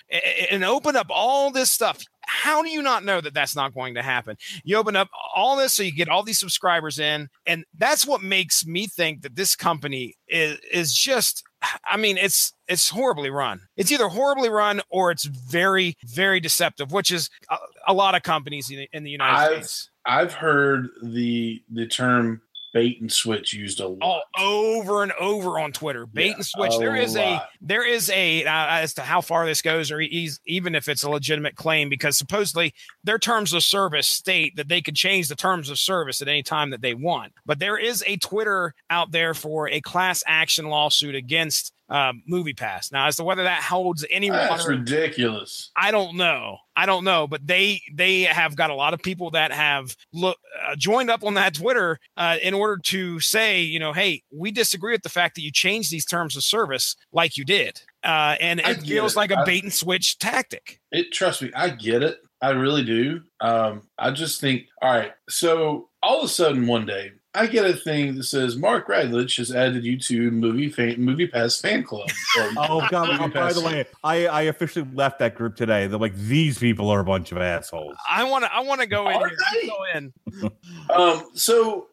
and 0.51 0.65
open 0.65 0.97
up 0.97 1.07
all 1.11 1.51
this 1.53 1.71
stuff. 1.71 2.03
How 2.33 2.63
do 2.63 2.71
you 2.71 2.83
not 2.83 3.05
know 3.05 3.21
that 3.21 3.35
that's 3.35 3.55
not 3.55 3.75
going 3.75 3.95
to 3.95 4.03
happen? 4.03 4.37
You 4.65 4.77
open 4.77 4.97
up 4.97 5.09
all 5.35 5.57
this 5.57 5.73
so 5.75 5.83
you 5.83 5.93
get 5.93 6.09
all 6.09 6.23
these 6.23 6.39
subscribers 6.39 6.99
in, 6.99 7.29
and 7.47 7.65
that's 7.77 8.07
what 8.07 8.23
makes 8.23 8.67
me 8.67 8.87
think 8.87 9.23
that 9.23 9.37
this 9.37 9.55
company 9.55 10.15
is 10.29 10.59
is 10.73 10.95
just 10.95 11.45
I 11.89 11.97
mean, 11.97 12.19
it's 12.19 12.53
it's 12.69 12.89
horribly 12.89 13.31
run. 13.31 13.61
It's 13.77 13.93
either 13.93 14.09
horribly 14.09 14.49
run 14.49 14.81
or 14.91 15.11
it's 15.11 15.25
very 15.25 15.97
very 16.05 16.41
deceptive, 16.41 16.91
which 16.91 17.11
is 17.11 17.29
a, 17.51 17.57
a 17.89 17.93
lot 17.93 18.15
of 18.15 18.23
companies 18.23 18.71
in, 18.71 18.87
in 18.93 19.05
the 19.05 19.11
United 19.11 19.35
I've- 19.37 19.55
States. 19.65 19.91
I've 20.05 20.33
heard 20.33 20.89
the 21.03 21.63
the 21.71 21.87
term 21.87 22.41
bait 22.73 23.01
and 23.01 23.13
switch 23.13 23.53
used 23.53 23.81
a 23.81 23.89
lot. 23.89 24.25
All 24.37 24.81
over 24.81 25.03
and 25.03 25.13
over 25.13 25.59
on 25.59 25.73
Twitter, 25.73 26.07
bait 26.07 26.29
Yeah, 26.29 26.35
and 26.35 26.47
switch. 26.47 26.73
There 26.79 26.97
is 26.97 27.17
a 27.17 27.43
there 27.61 27.87
is 27.87 28.11
a 28.11 28.45
uh, 28.45 28.67
as 28.69 28.95
to 28.95 29.03
how 29.03 29.21
far 29.21 29.47
this 29.47 29.63
goes, 29.63 29.91
or 29.91 30.01
even 30.01 30.75
if 30.75 30.89
it's 30.89 31.03
a 31.03 31.11
legitimate 31.11 31.57
claim, 31.57 31.89
because 31.89 32.17
supposedly 32.19 32.75
their 33.05 33.19
terms 33.19 33.53
of 33.53 33.63
service 33.63 34.07
state 34.07 34.57
that 34.57 34.69
they 34.69 34.81
could 34.81 34.97
change 34.97 35.29
the 35.29 35.37
terms 35.37 35.71
of 35.71 35.79
service 35.79 36.23
at 36.23 36.29
any 36.29 36.43
time 36.43 36.71
that 36.71 36.81
they 36.81 36.95
want. 36.95 37.33
But 37.47 37.59
there 37.59 37.79
is 37.79 38.03
a 38.07 38.17
Twitter 38.17 38.75
out 38.91 39.13
there 39.13 39.35
for 39.35 39.69
a 39.69 39.81
class 39.81 40.23
action 40.27 40.67
lawsuit 40.67 41.15
against 41.15 41.73
um, 41.93 42.23
Movie 42.27 42.55
Pass. 42.55 42.91
Now, 42.91 43.07
as 43.07 43.17
to 43.17 43.25
whether 43.25 43.43
that 43.45 43.63
holds 43.63 44.05
any 44.11 44.31
That's 44.31 44.51
water, 44.65 44.71
ridiculous. 44.71 45.71
I 45.77 45.91
don't 45.91 46.17
know. 46.17 46.57
I 46.75 46.87
don't 46.87 47.05
know, 47.05 47.27
but 47.27 47.47
they 47.47 47.83
they 47.93 48.23
have 48.23 48.57
got 48.57 48.71
a 48.71 48.75
lot 48.75 48.95
of 48.95 49.03
people 49.03 49.31
that 49.33 49.53
have 49.53 49.95
look 50.13 50.39
uh, 50.67 50.75
joined 50.77 51.11
up 51.11 51.23
on 51.23 51.35
that 51.35 51.55
Twitter 51.55 51.99
uh, 52.17 52.39
in 52.43 52.55
order 52.55 52.81
to 52.85 53.21
say, 53.21 53.61
you 53.61 53.79
know, 53.79 53.93
hey, 53.93 54.23
we 54.33 54.51
disagree 54.51 54.93
with 54.93 55.03
the 55.03 55.11
fact 55.11 55.35
that 55.35 55.43
you 55.43 55.53
changed 55.53 55.91
these 55.91 56.07
terms 56.07 56.35
of 56.35 56.43
service 56.43 56.97
like 57.13 57.37
you 57.37 57.45
did, 57.45 57.83
uh, 58.05 58.37
and 58.41 58.61
it 58.61 58.81
feels 58.81 59.13
it. 59.13 59.17
like 59.19 59.31
a 59.31 59.39
I- 59.41 59.45
bait 59.45 59.63
and 59.63 59.73
switch 59.73 60.19
tactic. 60.19 60.81
It 60.91 61.13
trust 61.13 61.43
me, 61.43 61.51
I 61.55 61.69
get 61.71 62.03
it. 62.03 62.19
I 62.41 62.51
really 62.51 62.85
do. 62.85 63.21
Um, 63.41 63.83
I 63.99 64.11
just 64.11 64.41
think, 64.41 64.65
all 64.81 64.93
right. 64.93 65.13
So 65.29 65.91
all 66.03 66.19
of 66.19 66.25
a 66.25 66.29
sudden, 66.29 66.67
one 66.67 66.87
day, 66.87 67.13
I 67.35 67.47
get 67.47 67.65
a 67.65 67.73
thing 67.73 68.17
that 68.17 68.25
says 68.25 68.57
Mark 68.57 68.89
Radulich 68.89 69.39
has 69.39 69.51
added 69.55 69.85
you 69.85 69.99
to 69.99 70.31
movie 70.31 70.69
fan, 70.69 71.01
movie 71.01 71.27
pass 71.27 71.59
fan 71.61 71.83
club. 71.83 72.09
Or- 72.39 72.51
Oh 72.59 72.87
god! 72.91 73.21
Oh, 73.21 73.29
by 73.29 73.53
the 73.53 73.61
way, 73.61 73.87
I, 74.05 74.27
I 74.27 74.43
officially 74.43 74.87
left 74.95 75.19
that 75.21 75.35
group 75.35 75.57
today. 75.57 75.87
They're 75.87 75.99
like 75.99 76.15
these 76.17 76.59
people 76.59 76.89
are 76.91 77.01
a 77.01 77.05
bunch 77.05 77.33
of 77.33 77.39
assholes. 77.39 77.97
I 78.09 78.25
want 78.25 78.45
to 78.45 78.53
I 78.55 78.61
want 78.61 78.81
to 78.81 78.87
go 78.87 79.09
in 79.09 79.17
Are 79.17 79.31
Go 79.31 79.85
in. 79.95 80.13
Um, 80.91 81.31
so 81.35 81.87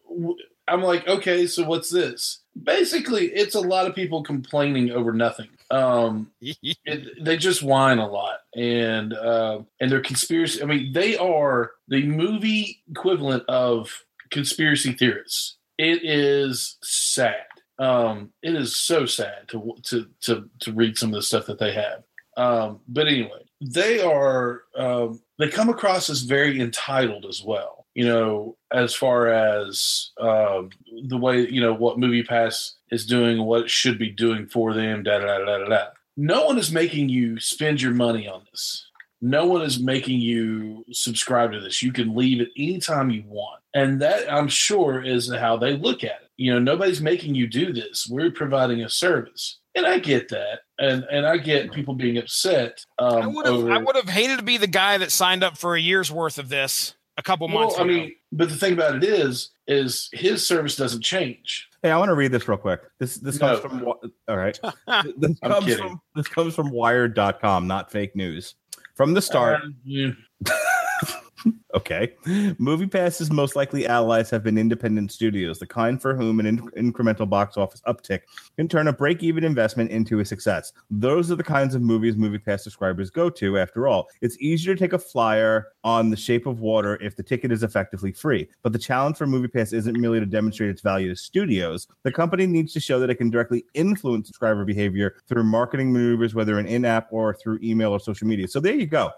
I'm 0.68 0.82
like, 0.82 1.06
okay, 1.08 1.46
so 1.46 1.64
what's 1.64 1.88
this? 1.90 2.40
Basically, 2.62 3.26
it's 3.28 3.54
a 3.54 3.60
lot 3.60 3.86
of 3.86 3.94
people 3.94 4.22
complaining 4.22 4.90
over 4.90 5.12
nothing. 5.12 5.48
Um, 5.70 6.30
it, 6.40 7.24
they 7.24 7.36
just 7.36 7.62
whine 7.62 7.98
a 7.98 8.08
lot, 8.08 8.40
and 8.54 9.12
uh, 9.14 9.60
and 9.80 9.90
they're 9.90 10.00
conspiracy. 10.00 10.62
I 10.62 10.66
mean, 10.66 10.92
they 10.92 11.16
are 11.16 11.72
the 11.88 12.04
movie 12.06 12.82
equivalent 12.90 13.44
of 13.48 14.04
conspiracy 14.30 14.92
theorists. 14.92 15.56
It 15.78 16.04
is 16.04 16.76
sad. 16.82 17.46
Um, 17.78 18.30
it 18.42 18.54
is 18.54 18.76
so 18.76 19.06
sad 19.06 19.48
to 19.48 19.74
to 19.84 20.06
to 20.22 20.50
to 20.60 20.72
read 20.72 20.98
some 20.98 21.10
of 21.10 21.14
the 21.14 21.22
stuff 21.22 21.46
that 21.46 21.58
they 21.58 21.72
have. 21.72 22.02
Um, 22.36 22.80
but 22.86 23.08
anyway, 23.08 23.44
they 23.60 24.00
are 24.00 24.62
um, 24.76 25.20
they 25.38 25.48
come 25.48 25.68
across 25.68 26.10
as 26.10 26.22
very 26.22 26.60
entitled 26.60 27.24
as 27.26 27.42
well. 27.42 27.86
You 27.94 28.06
know, 28.06 28.56
as 28.72 28.94
far 28.94 29.28
as 29.28 30.10
um, 30.20 30.70
the 31.08 31.16
way 31.16 31.48
you 31.48 31.60
know 31.60 31.74
what 31.74 31.98
Movie 31.98 32.22
Pass 32.22 32.76
is 32.90 33.06
doing, 33.06 33.42
what 33.42 33.62
it 33.62 33.70
should 33.70 33.98
be 33.98 34.10
doing 34.10 34.46
for 34.46 34.74
them. 34.74 35.02
Da 35.02 35.18
da 35.18 35.38
da 35.38 35.58
da 35.58 35.68
da. 35.68 35.84
No 36.16 36.44
one 36.44 36.58
is 36.58 36.70
making 36.70 37.08
you 37.08 37.40
spend 37.40 37.80
your 37.80 37.92
money 37.92 38.28
on 38.28 38.44
this. 38.50 38.89
No 39.20 39.46
one 39.46 39.62
is 39.62 39.78
making 39.80 40.20
you 40.20 40.84
subscribe 40.92 41.52
to 41.52 41.60
this. 41.60 41.82
You 41.82 41.92
can 41.92 42.14
leave 42.16 42.40
at 42.40 42.48
any 42.56 42.78
time 42.78 43.10
you 43.10 43.22
want. 43.26 43.60
And 43.74 44.00
that 44.00 44.32
I'm 44.32 44.48
sure 44.48 45.02
is 45.02 45.32
how 45.32 45.56
they 45.56 45.76
look 45.76 46.02
at 46.04 46.22
it. 46.22 46.30
You 46.36 46.52
know, 46.54 46.58
nobody's 46.58 47.00
making 47.02 47.34
you 47.34 47.46
do 47.46 47.72
this. 47.72 48.08
We're 48.10 48.30
providing 48.30 48.82
a 48.82 48.88
service. 48.88 49.58
And 49.74 49.86
I 49.86 49.98
get 49.98 50.28
that. 50.30 50.60
And 50.78 51.04
and 51.12 51.26
I 51.26 51.36
get 51.36 51.70
people 51.72 51.94
being 51.94 52.16
upset. 52.18 52.84
Um, 52.98 53.22
I 53.22 53.26
would 53.26 53.46
have 53.46 53.54
over, 53.54 53.70
I 53.70 53.78
would 53.78 53.94
have 53.96 54.08
hated 54.08 54.38
to 54.38 54.42
be 54.44 54.56
the 54.56 54.66
guy 54.66 54.96
that 54.98 55.12
signed 55.12 55.44
up 55.44 55.56
for 55.58 55.76
a 55.76 55.80
year's 55.80 56.10
worth 56.10 56.38
of 56.38 56.48
this 56.48 56.94
a 57.18 57.22
couple 57.22 57.46
months. 57.46 57.74
Well, 57.76 57.82
I 57.86 57.88
ago. 57.88 57.94
mean, 58.00 58.14
but 58.32 58.48
the 58.48 58.56
thing 58.56 58.72
about 58.72 58.96
it 58.96 59.04
is, 59.04 59.50
is 59.68 60.08
his 60.12 60.46
service 60.46 60.74
doesn't 60.76 61.02
change. 61.02 61.68
Hey, 61.82 61.90
I 61.90 61.98
want 61.98 62.08
to 62.08 62.14
read 62.14 62.32
this 62.32 62.48
real 62.48 62.58
quick. 62.58 62.80
This 62.98 63.16
this 63.16 63.38
No. 63.38 63.60
comes 63.60 63.60
from 63.60 63.84
all 63.86 64.36
right. 64.36 64.58
This 65.18 65.38
I'm 65.42 65.50
comes 65.52 65.66
kidding. 65.66 65.84
from 65.88 66.00
this 66.16 66.26
comes 66.28 66.54
from 66.54 66.70
wired.com, 66.70 67.66
not 67.66 67.92
fake 67.92 68.16
news. 68.16 68.54
From 69.00 69.14
the 69.14 69.22
start, 69.22 69.62
Uh, 69.62 69.68
yeah. 69.82 70.10
Okay. 71.74 72.14
MoviePass's 72.26 73.30
most 73.30 73.54
likely 73.54 73.86
allies 73.86 74.30
have 74.30 74.42
been 74.42 74.58
independent 74.58 75.12
studios, 75.12 75.58
the 75.58 75.66
kind 75.66 76.00
for 76.00 76.16
whom 76.16 76.40
an 76.40 76.46
in- 76.46 76.92
incremental 76.92 77.28
box 77.28 77.56
office 77.56 77.80
uptick 77.86 78.22
can 78.56 78.68
turn 78.68 78.88
a 78.88 78.92
break 78.92 79.22
even 79.22 79.44
investment 79.44 79.90
into 79.90 80.20
a 80.20 80.24
success. 80.24 80.72
Those 80.90 81.30
are 81.30 81.36
the 81.36 81.44
kinds 81.44 81.74
of 81.74 81.82
movies 81.82 82.16
MoviePass 82.16 82.60
subscribers 82.60 83.10
go 83.10 83.30
to, 83.30 83.58
after 83.58 83.86
all. 83.86 84.08
It's 84.20 84.36
easier 84.40 84.74
to 84.74 84.80
take 84.80 84.92
a 84.92 84.98
flyer 84.98 85.68
on 85.84 86.10
The 86.10 86.16
Shape 86.16 86.46
of 86.46 86.60
Water 86.60 86.98
if 87.00 87.16
the 87.16 87.22
ticket 87.22 87.52
is 87.52 87.62
effectively 87.62 88.12
free. 88.12 88.48
But 88.62 88.72
the 88.72 88.78
challenge 88.78 89.16
for 89.16 89.26
MoviePass 89.26 89.72
isn't 89.72 89.98
merely 89.98 90.20
to 90.20 90.26
demonstrate 90.26 90.70
its 90.70 90.82
value 90.82 91.08
to 91.08 91.16
studios. 91.16 91.86
The 92.02 92.12
company 92.12 92.46
needs 92.46 92.72
to 92.72 92.80
show 92.80 92.98
that 93.00 93.10
it 93.10 93.16
can 93.16 93.30
directly 93.30 93.64
influence 93.74 94.28
subscriber 94.28 94.64
behavior 94.64 95.16
through 95.28 95.44
marketing 95.44 95.92
maneuvers, 95.92 96.34
whether 96.34 96.58
in 96.58 96.66
in 96.66 96.84
app 96.84 97.08
or 97.10 97.34
through 97.34 97.58
email 97.62 97.90
or 97.90 98.00
social 98.00 98.26
media. 98.26 98.48
So 98.48 98.60
there 98.60 98.74
you 98.74 98.86
go 98.86 99.10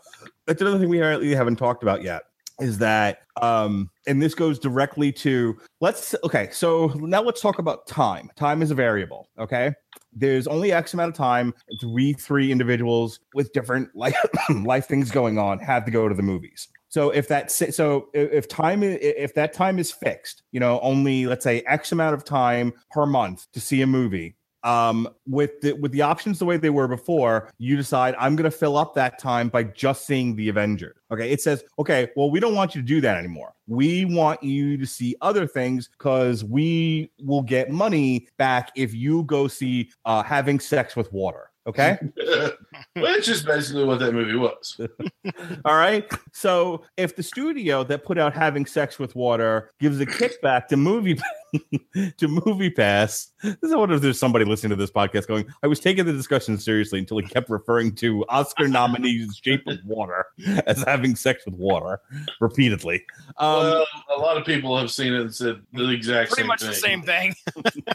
that's 0.46 0.60
another 0.60 0.78
thing 0.78 0.88
we 0.88 0.98
haven't 0.98 1.56
talked 1.56 1.82
about 1.82 2.02
yet 2.02 2.22
is 2.60 2.78
that 2.78 3.18
um 3.40 3.90
and 4.06 4.20
this 4.20 4.34
goes 4.34 4.58
directly 4.58 5.12
to 5.12 5.56
let's 5.80 6.14
okay 6.24 6.48
so 6.52 6.88
now 6.96 7.22
let's 7.22 7.40
talk 7.40 7.58
about 7.58 7.86
time. 7.86 8.30
Time 8.36 8.62
is 8.62 8.70
a 8.70 8.74
variable 8.74 9.28
okay? 9.38 9.72
There's 10.12 10.46
only 10.46 10.72
x 10.72 10.94
amount 10.94 11.10
of 11.10 11.16
time 11.16 11.54
three 11.80 12.12
three 12.12 12.52
individuals 12.52 13.20
with 13.34 13.52
different 13.52 13.88
life 13.96 14.16
life 14.64 14.86
things 14.86 15.10
going 15.10 15.38
on 15.38 15.58
have 15.60 15.84
to 15.84 15.90
go 15.90 16.08
to 16.08 16.14
the 16.14 16.22
movies. 16.22 16.68
So 16.88 17.10
if 17.10 17.28
that 17.28 17.50
so 17.50 18.08
if 18.12 18.48
time 18.48 18.82
if 18.82 19.34
that 19.34 19.52
time 19.52 19.78
is 19.78 19.90
fixed 19.90 20.42
you 20.52 20.60
know 20.60 20.78
only 20.80 21.26
let's 21.26 21.44
say 21.44 21.62
x 21.62 21.92
amount 21.92 22.14
of 22.14 22.24
time 22.24 22.72
per 22.90 23.06
month 23.06 23.46
to 23.52 23.60
see 23.60 23.80
a 23.82 23.86
movie 23.86 24.36
um 24.64 25.08
with 25.26 25.60
the 25.60 25.72
with 25.72 25.92
the 25.92 26.02
options 26.02 26.38
the 26.38 26.44
way 26.44 26.56
they 26.56 26.70
were 26.70 26.86
before 26.86 27.50
you 27.58 27.76
decide 27.76 28.14
i'm 28.18 28.36
going 28.36 28.50
to 28.50 28.56
fill 28.56 28.76
up 28.76 28.94
that 28.94 29.18
time 29.18 29.48
by 29.48 29.62
just 29.62 30.06
seeing 30.06 30.36
the 30.36 30.48
avengers. 30.48 30.96
Okay 31.10 31.30
it 31.30 31.40
says 31.40 31.64
okay 31.78 32.08
well 32.16 32.30
we 32.30 32.40
don't 32.40 32.54
want 32.54 32.74
you 32.74 32.80
to 32.80 32.86
do 32.86 33.00
that 33.00 33.16
anymore. 33.16 33.54
We 33.66 34.04
want 34.04 34.42
you 34.42 34.76
to 34.76 34.86
see 34.86 35.16
other 35.20 35.46
things 35.46 35.88
because 35.88 36.44
we 36.44 37.10
will 37.22 37.42
get 37.42 37.70
money 37.70 38.28
back 38.36 38.70
if 38.76 38.94
you 38.94 39.24
go 39.24 39.48
see 39.48 39.90
uh 40.04 40.22
having 40.22 40.60
sex 40.60 40.96
with 40.96 41.12
water. 41.12 41.50
Okay 41.66 41.98
Which 42.96 43.28
is 43.28 43.42
basically 43.42 43.84
what 43.84 43.98
that 44.00 44.12
movie 44.12 44.36
was. 44.36 44.80
all 45.64 45.76
right 45.76 46.10
so 46.32 46.82
if 46.96 47.16
the 47.16 47.22
studio 47.22 47.84
that 47.84 48.04
put 48.04 48.18
out 48.18 48.32
having 48.32 48.66
sex 48.66 48.98
with 48.98 49.14
water 49.14 49.70
gives 49.80 50.00
a 50.00 50.06
kickback 50.06 50.66
to 50.66 50.76
movie 50.76 51.18
to 52.16 52.28
movie 52.28 52.70
pass 52.70 53.28
this 53.42 53.56
is 53.62 53.74
what 53.74 53.90
if 53.92 54.00
there's 54.00 54.18
somebody 54.18 54.44
listening 54.44 54.70
to 54.70 54.76
this 54.76 54.90
podcast 54.90 55.26
going 55.26 55.44
i 55.62 55.66
was 55.66 55.80
taking 55.80 56.04
the 56.04 56.12
discussion 56.12 56.58
seriously 56.58 56.98
until 56.98 57.18
he 57.18 57.26
kept 57.26 57.48
referring 57.50 57.94
to 57.94 58.24
oscar 58.28 58.66
nominees 58.68 59.40
shape 59.42 59.66
of 59.66 59.78
water 59.84 60.26
as 60.66 60.82
having 60.82 61.14
sex 61.14 61.44
with 61.44 61.54
water 61.54 62.00
repeatedly 62.40 63.04
um 63.38 63.72
well, 63.72 63.86
a 64.16 64.20
lot 64.20 64.36
of 64.36 64.44
people 64.44 64.76
have 64.76 64.90
seen 64.90 65.14
it 65.14 65.20
and 65.20 65.34
said 65.34 65.60
the 65.72 65.88
exact 65.90 66.34
same 66.34 66.46
thing. 66.46 66.46
pretty 66.46 66.46
same 66.46 66.46
much 66.46 66.60
thing. 66.60 66.68
the 66.68 66.74
same 66.74 67.02
thing. 67.02 67.34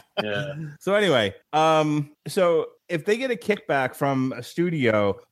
Yeah. 0.20 0.54
So 0.80 0.94
anyway, 0.94 1.32
um, 1.52 2.10
so 2.26 2.66
if 2.88 3.04
they 3.04 3.16
get 3.16 3.30
a 3.30 3.36
kickback 3.36 3.94
from 3.94 4.34
a 4.36 4.42
studio 4.42 4.67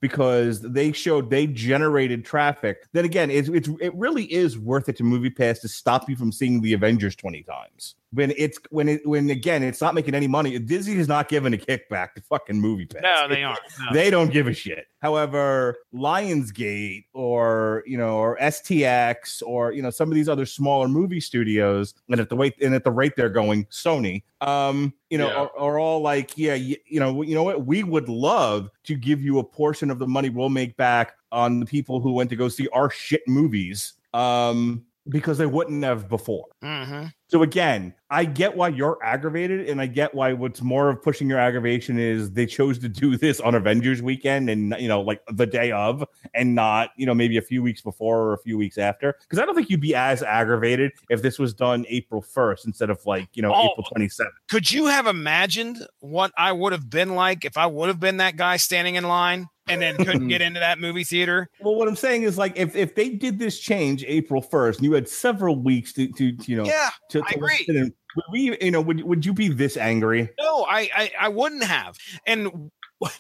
because 0.01 0.61
they 0.61 0.93
showed 0.93 1.31
they 1.31 1.47
generated 1.47 2.25
traffic, 2.25 2.87
then 2.93 3.05
again, 3.05 3.31
it's, 3.31 3.49
it's 3.49 3.69
it 3.81 3.95
really 3.95 4.25
is 4.33 4.59
worth 4.59 4.89
it 4.89 4.97
to 4.97 5.05
Movie 5.05 5.31
Pass 5.31 5.59
to 5.61 5.69
stop 5.69 6.09
you 6.09 6.17
from 6.17 6.33
seeing 6.33 6.61
the 6.61 6.73
Avengers 6.73 7.17
twenty 7.17 7.43
times. 7.43 7.95
When 8.17 8.33
it's 8.37 8.59
when 8.71 8.89
it 8.89 9.07
when 9.07 9.29
again 9.29 9.63
it's 9.63 9.81
not 9.83 9.95
making 9.95 10.15
any 10.15 10.27
money. 10.27 10.59
Disney 10.59 10.95
is 10.95 11.07
not 11.07 11.29
giving 11.29 11.53
a 11.53 11.59
kickback 11.59 12.15
to 12.15 12.23
fucking 12.23 12.59
Movie 12.59 12.87
Pass. 12.87 13.03
No, 13.03 13.29
they 13.29 13.43
aren't. 13.45 13.61
No. 13.79 13.87
They 13.93 14.09
don't 14.09 14.33
give 14.33 14.47
a 14.47 14.55
shit. 14.55 14.87
However, 15.03 15.77
Lionsgate 15.95 17.05
or 17.13 17.83
you 17.87 17.99
know 17.99 18.17
or 18.17 18.39
STX 18.39 19.43
or 19.45 19.73
you 19.73 19.83
know 19.83 19.91
some 19.91 20.09
of 20.09 20.15
these 20.15 20.29
other 20.29 20.47
smaller 20.47 20.89
movie 20.89 21.21
studios, 21.21 21.95
and 22.09 22.19
at 22.19 22.29
the 22.31 22.37
rate 22.37 22.55
and 22.63 22.75
at 22.75 22.85
the 22.85 22.91
rate 22.91 23.13
they're 23.17 23.29
going, 23.29 23.67
Sony, 23.67 24.23
um, 24.41 24.95
you 25.11 25.19
know, 25.19 25.29
Yeah. 25.29 25.35
are, 25.35 25.59
are 25.59 25.79
all 25.79 26.01
like, 26.01 26.37
yeah, 26.39 26.55
you, 26.55 26.77
you 26.87 26.99
know, 27.01 27.23
you 27.23 27.35
know 27.35 27.43
what? 27.43 27.67
We 27.67 27.83
would 27.83 28.09
love 28.09 28.71
to 28.85 28.95
give 28.95 29.21
you 29.23 29.39
a 29.39 29.45
portion 29.45 29.91
of 29.91 29.99
the 29.99 30.07
money 30.07 30.31
we'll 30.31 30.49
make 30.49 30.77
back 30.77 31.15
on 31.33 31.61
the 31.61 31.67
people 31.67 32.01
who 32.01 32.13
went 32.13 32.31
to 32.31 32.37
go 32.37 32.49
see 32.49 32.69
our 32.73 32.89
shit 32.91 33.23
movies, 33.29 33.93
um, 34.15 34.85
because 35.09 35.39
they 35.39 35.47
wouldn't 35.47 35.85
have 35.85 36.09
before. 36.09 36.45
Mhm. 36.65 37.13
So 37.29 37.43
again, 37.43 37.93
I 38.11 38.25
get 38.25 38.57
why 38.57 38.69
you're 38.69 38.99
aggravated, 39.03 39.69
and 39.69 39.81
I 39.81 39.87
get 39.87 40.15
why 40.15 40.33
what's 40.33 40.63
more 40.63 40.89
of 40.91 41.03
pushing 41.03 41.29
your 41.29 41.39
aggravation 41.41 41.99
is 41.99 42.31
they 42.33 42.47
chose 42.47 42.79
to 42.81 42.89
do 42.89 43.17
this 43.17 43.41
on 43.41 43.55
Avengers 43.55 44.01
weekend 44.03 44.49
and 44.51 44.75
you 44.79 44.89
know, 44.89 45.01
like 45.01 45.21
the 45.33 45.47
day 45.47 45.73
of, 45.73 46.05
and 46.35 46.55
not 46.55 46.91
you 46.97 47.07
know 47.07 47.15
maybe 47.15 47.37
a 47.37 47.43
few 47.43 47.63
weeks 47.63 47.81
before 47.83 48.19
or 48.23 48.33
a 48.35 48.39
few 48.39 48.57
weeks 48.59 48.79
after. 48.79 49.17
Because 49.23 49.39
I 49.41 49.47
don't 49.47 49.55
think 49.55 49.71
you'd 49.71 49.81
be 49.81 49.95
as 49.95 50.23
aggravated 50.23 50.93
if 51.11 51.23
this 51.23 51.39
was 51.39 51.53
done 51.55 51.85
April 51.89 52.23
first 52.23 52.67
instead 52.67 52.91
of 52.91 53.05
like 53.07 53.29
you 53.35 53.43
know 53.43 53.53
Oh. 53.55 53.71
April 53.73 53.87
twenty 53.91 54.09
seventh. 54.09 54.35
Could 54.49 54.71
you 54.71 54.87
have 54.87 55.07
imagined 55.07 55.79
what 56.01 56.33
I 56.37 56.53
would 56.53 56.73
have 56.73 56.89
been 56.91 57.15
like 57.15 57.45
if 57.45 57.57
I 57.57 57.67
would 57.67 57.89
have 57.89 58.01
been 58.01 58.19
that 58.19 58.37
guy 58.37 58.57
standing 58.57 58.95
in 58.97 59.05
line 59.05 59.47
and 59.69 59.81
then 59.83 59.97
couldn't 59.97 60.29
get 60.29 60.41
into 60.47 60.61
that 60.61 60.79
movie 60.79 61.05
theater? 61.05 61.49
Well, 61.61 61.75
what 61.75 61.89
I'm 61.89 61.97
saying 61.97 62.23
is 62.23 62.39
like 62.39 62.57
if 62.57 62.75
if 62.77 62.95
they 62.95 63.11
did 63.11 63.39
this 63.39 63.59
change 63.59 64.05
April 64.07 64.41
first, 64.41 64.79
and 64.79 64.85
you 64.87 64.93
had 64.93 65.09
several 65.09 65.57
weeks 65.57 65.93
to 65.95 66.09
to, 66.09 66.33
to 66.37 66.51
you 66.51 66.57
know 66.57 66.65
Yeah, 66.65 66.91
to, 67.11 67.23
I 67.23 67.33
agree. 67.35 67.67
would 67.69 68.25
we 68.31 68.57
you 68.61 68.71
know 68.71 68.81
would 68.81 69.03
would 69.03 69.27
you 69.27 69.33
be 69.33 69.49
this 69.49 69.77
angry? 69.77 70.29
no, 70.39 70.65
I, 70.69 70.91
I 70.95 71.13
I 71.21 71.29
wouldn't 71.29 71.65
have. 71.65 71.97
And 72.27 72.71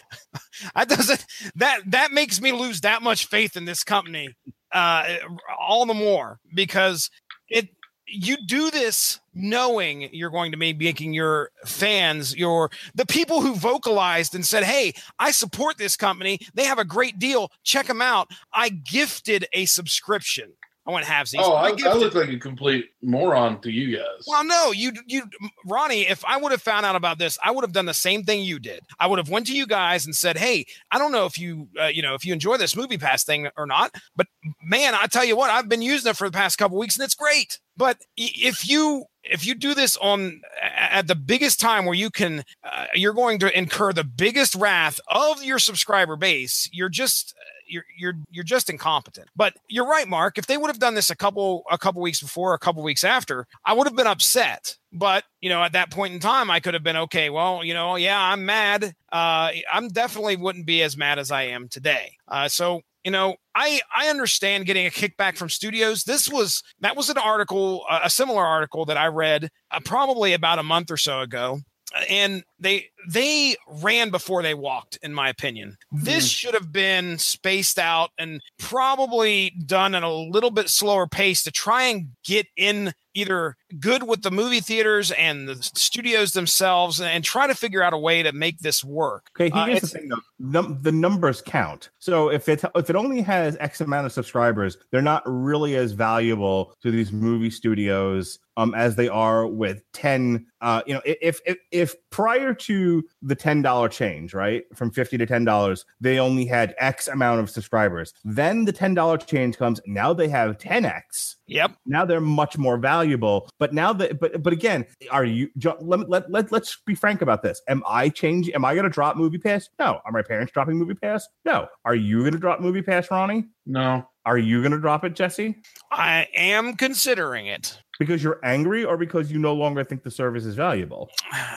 that 0.74 0.88
doesn't 0.88 1.26
that 1.57 1.80
that 1.86 2.12
makes 2.12 2.40
me 2.40 2.53
lose 2.53 2.80
that 2.80 3.03
much 3.03 3.26
faith 3.26 3.57
in 3.57 3.66
this 3.66 3.84
company 3.84 4.34
uh 4.72 5.16
all 5.59 5.84
the 5.84 5.92
more 5.92 6.40
because 6.55 7.11
it 7.51 7.68
you 8.07 8.37
do 8.37 8.71
this 8.71 9.21
knowing 9.35 10.09
you're 10.13 10.31
going 10.31 10.53
to 10.53 10.59
be 10.59 10.73
making 10.73 11.13
your 11.13 11.51
fans 11.65 12.37
your 12.37 12.71
the 12.95 13.07
people 13.07 13.41
who 13.41 13.55
vocalized 13.55 14.35
and 14.35 14.47
said 14.47 14.63
hey 14.63 14.93
i 15.19 15.31
support 15.31 15.79
this 15.79 15.97
company. 15.97 16.41
They 16.55 16.65
have 16.65 16.79
a 16.79 16.85
great 16.85 17.19
deal. 17.19 17.51
Check 17.63 17.87
them 17.87 18.03
out. 18.03 18.29
I 18.53 18.69
gifted 18.69 19.47
a 19.53 19.67
subscription 19.67 20.53
i 20.87 20.91
went 20.93 21.05
halvesies 21.07 21.37
Oh, 21.41 21.53
I, 21.55 21.66
I 21.66 21.74
gifted- 21.74 21.97
look 21.97 22.14
like 22.14 22.28
a 22.28 22.39
complete 22.39 22.91
moron 23.03 23.61
to 23.62 23.70
you 23.70 23.97
guys. 23.97 24.24
well, 24.26 24.45
no, 24.45 24.72
you 24.72 24.93
you 25.07 25.22
Ronnie, 25.66 26.09
if 26.09 26.24
I 26.24 26.37
would 26.39 26.53
have 26.53 26.62
found 26.62 26.84
out 26.87 26.97
about 26.97 27.18
this, 27.18 27.39
I 27.43 27.51
would 27.51 27.62
have 27.62 27.72
done 27.72 27.87
the 27.87 27.95
same 27.95 28.24
thing 28.24 28.43
you 28.43 28.59
did. 28.59 28.80
I 28.99 29.07
would 29.07 29.18
have 29.18 29.28
went 29.28 29.47
to 29.49 29.57
you 29.57 29.66
guys 29.66 30.07
and 30.07 30.14
said, 30.14 30.37
"Hey, 30.39 30.66
I 30.91 30.99
don't 30.99 31.12
know 31.12 31.26
if 31.26 31.39
you 31.39 31.68
uh, 31.80 31.87
you 31.87 32.03
know, 32.03 32.14
if 32.14 32.24
you 32.24 32.32
enjoy 32.32 32.57
this 32.57 32.74
movie 32.76 32.99
pass 32.99 33.22
thing 33.24 33.49
or 33.57 33.66
not, 33.66 33.95
but 34.16 34.26
man, 34.62 34.95
I 34.95 35.07
tell 35.07 35.24
you 35.24 35.37
what, 35.37 35.51
I've 35.51 35.68
been 35.68 35.82
using 35.82 36.11
it 36.11 36.16
for 36.16 36.28
the 36.28 36.37
past 36.37 36.59
couple 36.59 36.78
weeks 36.78 36.97
and 36.97 37.05
it's 37.05 37.14
great." 37.14 37.59
But 37.76 37.99
if 38.16 38.66
you 38.68 39.05
if 39.22 39.47
you 39.47 39.55
do 39.55 39.74
this 39.74 39.97
on 39.99 40.41
at 40.62 41.07
the 41.07 41.14
biggest 41.14 41.61
time 41.61 41.84
where 41.84 41.95
you 41.95 42.11
can 42.11 42.43
uh, 42.64 42.87
you're 42.95 43.12
going 43.12 43.39
to 43.41 43.57
incur 43.59 43.93
the 43.93 44.05
biggest 44.05 44.55
wrath 44.55 44.99
of 45.09 45.45
your 45.45 45.59
subscriber 45.59 46.16
base, 46.16 46.68
you're 46.72 46.89
just 46.89 47.34
you're 47.67 47.85
you're 47.97 48.14
you're 48.31 48.45
just 48.45 48.71
incompetent. 48.71 49.29
But 49.37 49.55
you're 49.69 49.87
right, 49.87 50.09
Mark. 50.09 50.39
If 50.39 50.47
they 50.47 50.57
would 50.57 50.69
have 50.69 50.79
done 50.79 50.95
this 50.95 51.11
a 51.11 51.17
couple 51.17 51.64
a 51.71 51.79
couple 51.79 52.03
weeks 52.03 52.21
before, 52.21 52.55
a 52.55 52.59
couple 52.59 52.83
weeks 52.83 53.05
after, 53.05 53.47
I 53.64 53.73
would 53.73 53.87
have 53.87 53.97
been 53.97 54.07
upset. 54.07 54.77
But 54.93 55.25
you 55.41 55.49
know, 55.49 55.62
at 55.62 55.73
that 55.73 55.91
point 55.91 56.14
in 56.14 56.21
time, 56.21 56.51
I 56.51 56.61
could 56.61 56.75
have 56.75 56.83
been 56.83 56.97
okay. 56.97 57.31
Well, 57.31 57.64
you 57.64 57.75
know, 57.75 57.97
yeah, 57.97 58.21
I'm 58.21 58.47
mad. 58.47 58.95
Uh, 59.12 59.51
I'm 59.73 59.89
definitely 59.89 60.37
wouldn't 60.37 60.67
be 60.67 60.83
as 60.83 60.97
mad 60.97 61.19
as 61.19 61.31
I 61.31 61.43
am 61.45 61.69
today. 61.69 62.12
Uh, 62.29 62.49
so 62.49 62.83
you 63.05 63.11
know, 63.11 63.37
I 63.55 63.81
I 63.95 64.09
understand 64.09 64.67
getting 64.67 64.87
a 64.87 64.91
kickback 64.91 65.37
from 65.37 65.49
studios. 65.49 66.05
This 66.05 66.29
was 66.29 66.62
that 66.81 66.97
was 66.97 67.11
an 67.11 67.19
article, 67.19 67.85
a 67.91 68.11
similar 68.11 68.45
article 68.45 68.85
that 68.87 68.97
I 68.97 69.07
read 69.07 69.51
uh, 69.71 69.81
probably 69.85 70.33
about 70.33 70.59
a 70.59 70.64
month 70.64 70.91
or 70.91 70.97
so 70.97 71.21
ago 71.21 71.61
and 72.09 72.45
they 72.59 72.87
they 73.09 73.57
ran 73.69 74.11
before 74.11 74.43
they 74.43 74.55
walked 74.55 74.99
in 75.03 75.13
my 75.13 75.29
opinion 75.29 75.77
this 75.93 76.27
should 76.29 76.55
have 76.55 76.73
been 76.73 77.19
spaced 77.19 77.79
out 77.79 78.11
and 78.19 78.41
probably 78.59 79.51
done 79.65 79.95
at 79.95 80.03
a 80.03 80.09
little 80.11 80.51
bit 80.51 80.69
slower 80.69 81.07
pace 81.07 81.43
to 81.43 81.51
try 81.51 81.85
and 81.85 82.09
get 82.25 82.47
in 82.57 82.93
either 83.15 83.57
good 83.81 84.03
with 84.03 84.21
the 84.23 84.31
movie 84.31 84.61
theaters 84.61 85.11
and 85.13 85.49
the 85.49 85.57
studios 85.75 86.33
themselves 86.33 87.01
and 87.01 87.25
try 87.25 87.47
to 87.47 87.55
figure 87.55 87.83
out 87.83 87.95
a 87.95 87.99
way 87.99 88.23
to 88.23 88.31
make 88.33 88.59
this 88.59 88.85
work 88.85 89.27
Okay, 89.39 89.51
Uh, 89.51 89.67
here's 89.67 89.81
the 89.81 89.87
thing 89.87 90.09
though. 90.09 90.21
Num- 90.39 90.79
the 90.83 90.93
numbers 90.93 91.41
count. 91.41 91.89
So 91.99 92.29
if 92.31 92.49
it 92.49 92.63
if 92.75 92.91
it 92.91 92.97
only 92.97 93.23
has 93.23 93.57
X 93.59 93.81
amount 93.81 94.05
of 94.07 94.13
subscribers, 94.13 94.77
they're 94.91 95.01
not 95.01 95.23
really 95.27 95.77
as 95.77 95.93
valuable 95.93 96.75
to 96.83 96.91
these 96.91 97.11
movie 97.13 97.51
studios 97.51 98.39
um 98.59 98.75
as 98.75 98.97
they 98.97 99.09
are 99.09 99.47
with 99.47 99.83
10 99.93 100.47
uh 100.63 100.83
you 100.87 100.95
know 100.95 101.03
if 101.05 101.41
if 101.45 101.57
if 101.71 101.95
prior 102.11 102.45
prior 102.47 102.55
to 102.55 103.05
the 103.22 103.34
ten 103.34 103.62
dollar 103.62 103.88
change, 103.88 104.34
right, 104.34 104.64
from 104.74 104.90
fifty 104.90 105.18
to 105.18 105.26
ten 105.26 105.44
dollars, 105.44 105.84
they 106.01 106.18
only 106.18 106.47
had 106.47 106.74
X 106.78 107.09
amount 107.09 107.40
of 107.40 107.51
subscribers. 107.51 108.12
Then 108.24 108.64
the 108.64 108.72
ten 108.72 108.94
dollar 108.94 109.18
change 109.18 109.57
comes. 109.57 109.80
Now 109.86 110.12
they 110.12 110.28
have 110.28 110.59
ten 110.59 110.84
X. 110.84 111.36
Yep. 111.47 111.72
Now 111.86 112.05
they're 112.05 112.20
much 112.20 112.59
more 112.59 112.76
valuable. 112.78 113.49
But 113.59 113.72
now 113.72 113.92
that, 113.94 114.20
but 114.20 114.42
but 114.42 114.53
again, 114.53 114.86
are 115.11 115.24
you? 115.24 115.49
Jo- 115.59 115.76
Let 115.80 116.09
let 116.09 116.30
let 116.30 116.53
let's 116.53 116.76
be 116.86 116.94
frank 116.94 117.22
about 117.22 117.42
this. 117.42 117.61
Am 117.68 117.82
I 117.88 118.09
changing? 118.09 118.55
Am 118.55 118.64
I 118.64 118.74
going 118.74 118.84
to 118.84 118.90
drop 118.90 119.16
Movie 119.16 119.38
Pass? 119.38 119.68
No. 119.78 120.01
Are 120.05 120.12
my 120.12 120.22
parents 120.22 120.53
dropping 120.53 120.76
Movie 120.76 120.94
Pass? 120.94 121.26
No. 121.44 121.66
Are 121.84 121.94
you 121.94 122.20
going 122.20 122.32
to 122.32 122.38
drop 122.38 122.61
Movie 122.61 122.82
Pass, 122.82 123.11
Ronnie? 123.11 123.47
No. 123.66 124.07
Are 124.24 124.38
you 124.38 124.61
going 124.61 124.72
to 124.72 124.78
drop 124.80 125.05
it, 125.05 125.14
Jesse? 125.14 125.55
I 125.92 126.26
am 126.34 126.74
considering 126.74 127.47
it. 127.47 127.80
Because 127.99 128.22
you're 128.22 128.38
angry, 128.44 128.84
or 128.84 128.97
because 128.97 129.30
you 129.32 129.38
no 129.38 129.55
longer 129.55 129.82
think 129.84 130.03
the 130.03 130.11
service 130.11 130.44
is 130.44 130.55
valuable? 130.55 131.11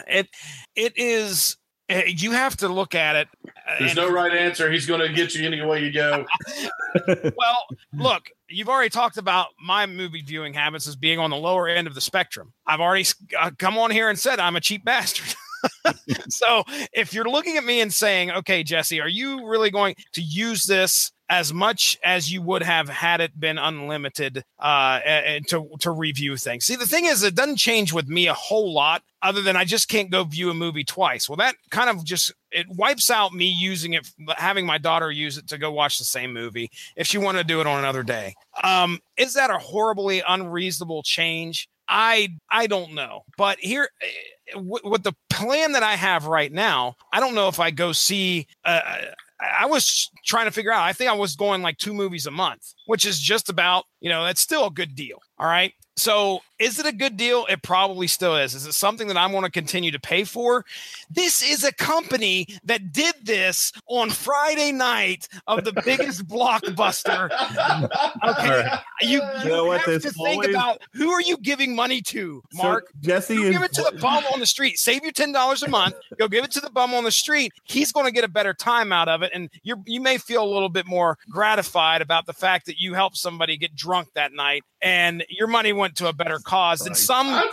It 0.07 0.27
it 0.75 0.93
is 0.95 1.57
eh, 1.89 2.03
you 2.07 2.31
have 2.31 2.55
to 2.57 2.69
look 2.69 2.95
at 2.95 3.15
it. 3.15 3.27
uh, 3.47 3.75
There's 3.79 3.91
and- 3.91 3.97
no 3.97 4.09
right 4.11 4.31
answer. 4.33 4.71
He's 4.71 4.85
going 4.85 5.01
to 5.01 5.09
get 5.13 5.35
you 5.35 5.45
any 5.45 5.61
way 5.61 5.83
you 5.83 5.91
go. 5.91 6.25
well, 7.07 7.65
look, 7.93 8.29
you've 8.47 8.69
already 8.69 8.89
talked 8.89 9.17
about 9.17 9.47
my 9.61 9.85
movie 9.85 10.21
viewing 10.21 10.53
habits 10.53 10.87
as 10.87 10.95
being 10.95 11.19
on 11.19 11.29
the 11.29 11.37
lower 11.37 11.67
end 11.67 11.87
of 11.87 11.95
the 11.95 12.01
spectrum. 12.01 12.53
I've 12.65 12.79
already 12.79 13.05
uh, 13.39 13.51
come 13.57 13.77
on 13.77 13.91
here 13.91 14.09
and 14.09 14.17
said 14.17 14.39
I'm 14.39 14.55
a 14.55 14.61
cheap 14.61 14.85
bastard. 14.85 15.33
so 16.29 16.63
if 16.93 17.13
you're 17.13 17.29
looking 17.29 17.57
at 17.57 17.63
me 17.65 17.81
and 17.81 17.93
saying, 17.93 18.31
okay, 18.31 18.63
Jesse, 18.63 19.01
are 19.01 19.09
you 19.09 19.45
really 19.47 19.69
going 19.69 19.95
to 20.13 20.21
use 20.21 20.63
this 20.65 21.11
as 21.29 21.53
much 21.53 21.97
as 22.03 22.31
you 22.31 22.41
would 22.41 22.63
have 22.63 22.89
had 22.89 23.21
it 23.21 23.39
been 23.39 23.57
unlimited 23.57 24.43
uh, 24.59 24.99
a- 25.05 25.35
a- 25.37 25.39
to, 25.41 25.69
to 25.79 25.91
review 25.91 26.35
things? 26.37 26.65
See, 26.65 26.75
the 26.75 26.87
thing 26.87 27.05
is, 27.05 27.23
it 27.23 27.35
doesn't 27.35 27.57
change 27.57 27.93
with 27.93 28.07
me 28.07 28.27
a 28.27 28.33
whole 28.33 28.73
lot 28.73 29.03
other 29.21 29.41
than 29.41 29.55
I 29.55 29.65
just 29.65 29.89
can't 29.89 30.09
go 30.09 30.23
view 30.23 30.49
a 30.49 30.53
movie 30.53 30.83
twice. 30.83 31.29
Well, 31.29 31.35
that 31.37 31.55
kind 31.69 31.89
of 31.89 32.03
just 32.03 32.33
it 32.51 32.65
wipes 32.69 33.09
out 33.09 33.33
me 33.33 33.45
using 33.45 33.93
it, 33.93 34.09
having 34.37 34.65
my 34.65 34.77
daughter 34.77 35.11
use 35.11 35.37
it 35.37 35.47
to 35.49 35.57
go 35.57 35.71
watch 35.71 35.97
the 35.99 36.05
same 36.05 36.33
movie 36.33 36.69
if 36.95 37.05
she 37.05 37.17
wanted 37.17 37.39
to 37.39 37.43
do 37.47 37.61
it 37.61 37.67
on 37.67 37.79
another 37.79 38.03
day. 38.03 38.33
Um, 38.63 38.99
is 39.17 39.33
that 39.33 39.49
a 39.51 39.57
horribly 39.57 40.23
unreasonable 40.27 41.03
change? 41.03 41.67
I 41.87 42.29
I 42.51 42.67
don't 42.67 42.93
know, 42.93 43.21
but 43.37 43.59
here 43.59 43.89
eh, 44.01 44.57
with, 44.59 44.83
with 44.83 45.03
the 45.03 45.13
plan 45.29 45.71
that 45.73 45.83
I 45.83 45.95
have 45.95 46.25
right 46.27 46.51
now, 46.51 46.95
I 47.11 47.19
don't 47.19 47.35
know 47.35 47.47
if 47.47 47.59
I 47.59 47.71
go 47.71 47.91
see. 47.91 48.47
Uh, 48.63 48.81
I 49.41 49.65
was 49.65 50.09
trying 50.25 50.45
to 50.45 50.51
figure 50.51 50.71
out. 50.71 50.81
I 50.81 50.93
think 50.93 51.09
I 51.09 51.13
was 51.13 51.35
going 51.35 51.61
like 51.61 51.77
two 51.77 51.93
movies 51.93 52.25
a 52.25 52.31
month, 52.31 52.73
which 52.87 53.05
is 53.05 53.19
just 53.19 53.49
about 53.49 53.85
you 54.01 54.09
know 54.09 54.23
that's 54.23 54.41
still 54.41 54.67
a 54.67 54.71
good 54.71 54.95
deal. 54.95 55.19
All 55.39 55.47
right. 55.47 55.73
So 55.95 56.39
is 56.59 56.79
it 56.79 56.85
a 56.85 56.93
good 56.93 57.17
deal? 57.17 57.45
It 57.49 57.61
probably 57.61 58.07
still 58.07 58.37
is. 58.37 58.55
Is 58.55 58.65
it 58.65 58.71
something 58.73 59.09
that 59.09 59.17
I 59.17 59.25
want 59.27 59.45
to 59.45 59.51
continue 59.51 59.91
to 59.91 59.99
pay 59.99 60.23
for? 60.23 60.63
This 61.09 61.41
is 61.41 61.65
a 61.65 61.73
company 61.73 62.47
that 62.63 62.93
did 62.93 63.15
this 63.23 63.73
on 63.87 64.09
Friday 64.09 64.71
night 64.71 65.27
of 65.47 65.65
the 65.65 65.73
biggest 65.85 66.25
blockbuster. 66.29 67.29
Okay, 68.25 68.69
you, 69.01 69.21
you 69.43 69.49
know 69.49 69.65
what, 69.65 69.81
have 69.81 69.87
there's 69.87 70.03
to 70.03 70.11
think 70.11 70.35
always- 70.43 70.49
about 70.49 70.81
who 70.93 71.09
are 71.11 71.21
you 71.21 71.35
giving 71.37 71.75
money 71.75 72.01
to, 72.03 72.41
So 72.51 72.63
Mark. 72.63 72.87
Jesse 73.01 73.33
You 73.35 73.43
is 73.47 73.51
give 73.51 73.63
it 73.63 73.73
to 73.73 73.81
the 73.91 73.97
bum 73.99 74.23
on 74.33 74.39
the 74.39 74.45
street. 74.45 74.79
Save 74.79 75.03
you 75.03 75.11
ten 75.11 75.31
dollars 75.33 75.63
a 75.63 75.69
month. 75.69 75.95
Go 76.17 76.29
give 76.29 76.45
it 76.45 76.51
to 76.51 76.61
the 76.61 76.69
bum 76.69 76.93
on 76.93 77.03
the 77.03 77.11
street. 77.11 77.51
He's 77.65 77.91
going 77.91 78.05
to 78.05 78.11
get 78.13 78.23
a 78.23 78.29
better 78.29 78.53
time 78.53 78.93
out 78.93 79.09
of 79.09 79.21
it, 79.21 79.31
and 79.33 79.49
you 79.63 79.83
you 79.85 79.99
may 79.99 80.17
feel 80.17 80.43
a 80.43 80.49
little 80.49 80.69
bit 80.69 80.85
more 80.87 81.17
gratified 81.29 82.01
about 82.01 82.25
the 82.25 82.33
fact 82.33 82.65
that 82.67 82.79
you 82.79 82.93
helped 82.93 83.17
somebody 83.17 83.57
get 83.57 83.75
drunk 83.75 84.09
that 84.15 84.31
night, 84.33 84.63
and 84.81 85.23
your 85.29 85.47
money 85.47 85.73
went 85.73 85.95
to 85.97 86.07
a 86.07 86.13
better 86.13 86.39
cause. 86.39 86.85
And 86.85 86.95
some 86.95 87.27
I 87.27 87.45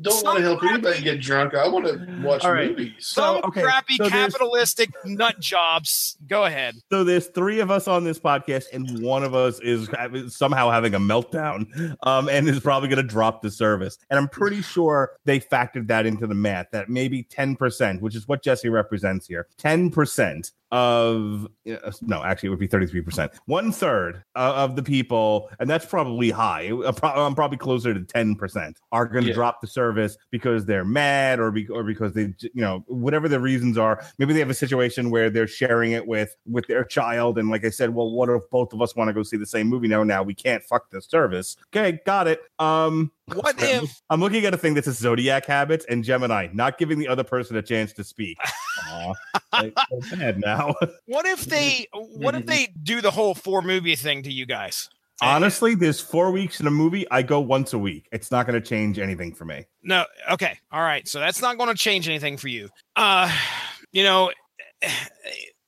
don't 0.00 0.24
want 0.24 0.38
to 0.38 0.42
help 0.42 0.62
anybody 0.64 1.02
get 1.02 1.20
drunk. 1.20 1.54
I 1.54 1.68
want 1.68 1.86
to 1.86 2.22
watch 2.22 2.44
All 2.44 2.52
right. 2.52 2.70
movies. 2.70 2.94
some 3.00 3.36
So, 3.36 3.48
okay, 3.48 3.62
crappy 3.62 3.96
so 3.96 4.08
capitalistic 4.08 4.90
nut 5.04 5.38
jobs. 5.40 6.16
Go 6.26 6.44
ahead. 6.44 6.76
So 6.90 7.04
there's 7.04 7.28
three 7.28 7.60
of 7.60 7.70
us 7.70 7.88
on 7.88 8.04
this 8.04 8.18
podcast, 8.18 8.66
and 8.72 9.02
one 9.02 9.22
of 9.22 9.34
us 9.34 9.60
is 9.60 9.88
somehow 10.28 10.70
having 10.70 10.94
a 10.94 11.00
meltdown, 11.00 11.96
um, 12.02 12.28
and 12.28 12.48
is 12.48 12.60
probably 12.60 12.88
going 12.88 13.02
to 13.02 13.08
drop 13.08 13.42
the 13.42 13.50
service. 13.50 13.98
And 14.10 14.18
I'm 14.18 14.28
pretty 14.28 14.62
sure 14.62 15.12
they 15.24 15.40
factored 15.40 15.86
that 15.88 16.06
into 16.06 16.26
the 16.26 16.34
math 16.34 16.70
that 16.72 16.88
maybe 16.88 17.22
10%, 17.24 18.00
which 18.00 18.14
is 18.14 18.26
what 18.26 18.42
Jesse 18.42 18.68
represents 18.68 19.26
here, 19.26 19.46
10% 19.58 20.52
of 20.76 21.48
uh, 21.66 21.90
no, 22.02 22.22
actually, 22.22 22.48
it 22.48 22.50
would 22.50 22.58
be 22.58 22.68
33%. 22.68 23.30
One 23.46 23.72
third 23.72 24.22
of 24.34 24.76
the 24.76 24.82
people, 24.82 25.48
and 25.58 25.68
that's 25.70 25.86
probably 25.86 26.30
high. 26.30 26.70
uh, 26.70 26.92
I'm 27.02 27.34
probably 27.34 27.56
closer 27.56 27.94
to 27.94 28.00
10%, 28.00 28.74
are 28.92 29.06
going 29.06 29.24
to 29.24 29.30
Yeah. 29.30 29.34
drop 29.34 29.60
the 29.62 29.66
service 29.66 30.18
because 30.30 30.66
they're 30.66 30.84
mad 30.84 31.40
or, 31.40 31.50
be- 31.50 31.66
or 31.68 31.82
because 31.82 32.12
they, 32.12 32.34
you 32.40 32.50
know, 32.60 32.84
whatever 32.88 33.26
the 33.26 33.40
reasons 33.40 33.78
are. 33.78 34.04
Maybe 34.18 34.34
they 34.34 34.38
have 34.40 34.50
a 34.50 34.54
situation 34.54 35.08
where 35.10 35.30
they're 35.30 35.46
sharing 35.46 35.92
it 35.92 36.06
with 36.06 36.36
with 36.46 36.66
their 36.66 36.84
child, 36.84 37.38
and 37.38 37.48
like 37.48 37.64
I 37.64 37.70
said, 37.70 37.94
well, 37.94 38.10
what 38.10 38.28
if 38.28 38.42
both 38.50 38.72
of 38.74 38.82
us 38.82 38.94
want 38.94 39.08
to 39.08 39.14
go 39.14 39.22
see 39.22 39.38
the 39.38 39.46
same 39.46 39.66
movie? 39.68 39.88
No, 39.88 40.04
now 40.04 40.22
we 40.22 40.34
can't 40.34 40.62
fuck 40.62 40.90
this 40.90 41.06
service. 41.06 41.56
Okay, 41.74 42.00
got 42.04 42.28
it. 42.28 42.40
Um, 42.58 43.10
What 43.34 43.56
if 43.62 44.00
I'm 44.08 44.20
looking 44.20 44.44
at 44.44 44.54
a 44.54 44.56
thing 44.56 44.74
that 44.74 44.84
says 44.84 44.98
zodiac 44.98 45.46
habits 45.46 45.84
and 45.88 46.04
Gemini, 46.04 46.48
not 46.52 46.78
giving 46.78 46.98
the 46.98 47.08
other 47.08 47.24
person 47.24 47.56
a 47.56 47.62
chance 47.62 47.92
to 47.94 48.04
speak. 48.04 48.38
Aw, 48.88 49.12
like, 49.52 49.74
so 49.90 50.16
bad 50.16 50.38
now. 50.38 50.74
what 51.06 51.26
if 51.26 51.44
they 51.46 51.86
what 51.92 52.34
if 52.34 52.46
they 52.46 52.68
do 52.82 53.00
the 53.00 53.10
whole 53.10 53.34
four 53.34 53.62
movie 53.62 53.96
thing 53.96 54.22
to 54.22 54.32
you 54.32 54.46
guys? 54.46 54.88
Honestly, 55.22 55.74
there's 55.74 55.98
four 55.98 56.30
weeks 56.30 56.60
in 56.60 56.66
a 56.66 56.70
movie. 56.70 57.10
I 57.10 57.22
go 57.22 57.40
once 57.40 57.72
a 57.72 57.78
week. 57.78 58.06
It's 58.12 58.30
not 58.30 58.46
going 58.46 58.60
to 58.60 58.66
change 58.66 58.98
anything 58.98 59.34
for 59.34 59.46
me. 59.46 59.64
No, 59.82 60.04
okay. 60.30 60.58
All 60.70 60.82
right. 60.82 61.08
So 61.08 61.18
that's 61.20 61.40
not 61.40 61.56
going 61.56 61.70
to 61.70 61.74
change 61.74 62.06
anything 62.06 62.36
for 62.36 62.48
you. 62.48 62.68
Uh, 62.96 63.34
you 63.92 64.04
know, 64.04 64.30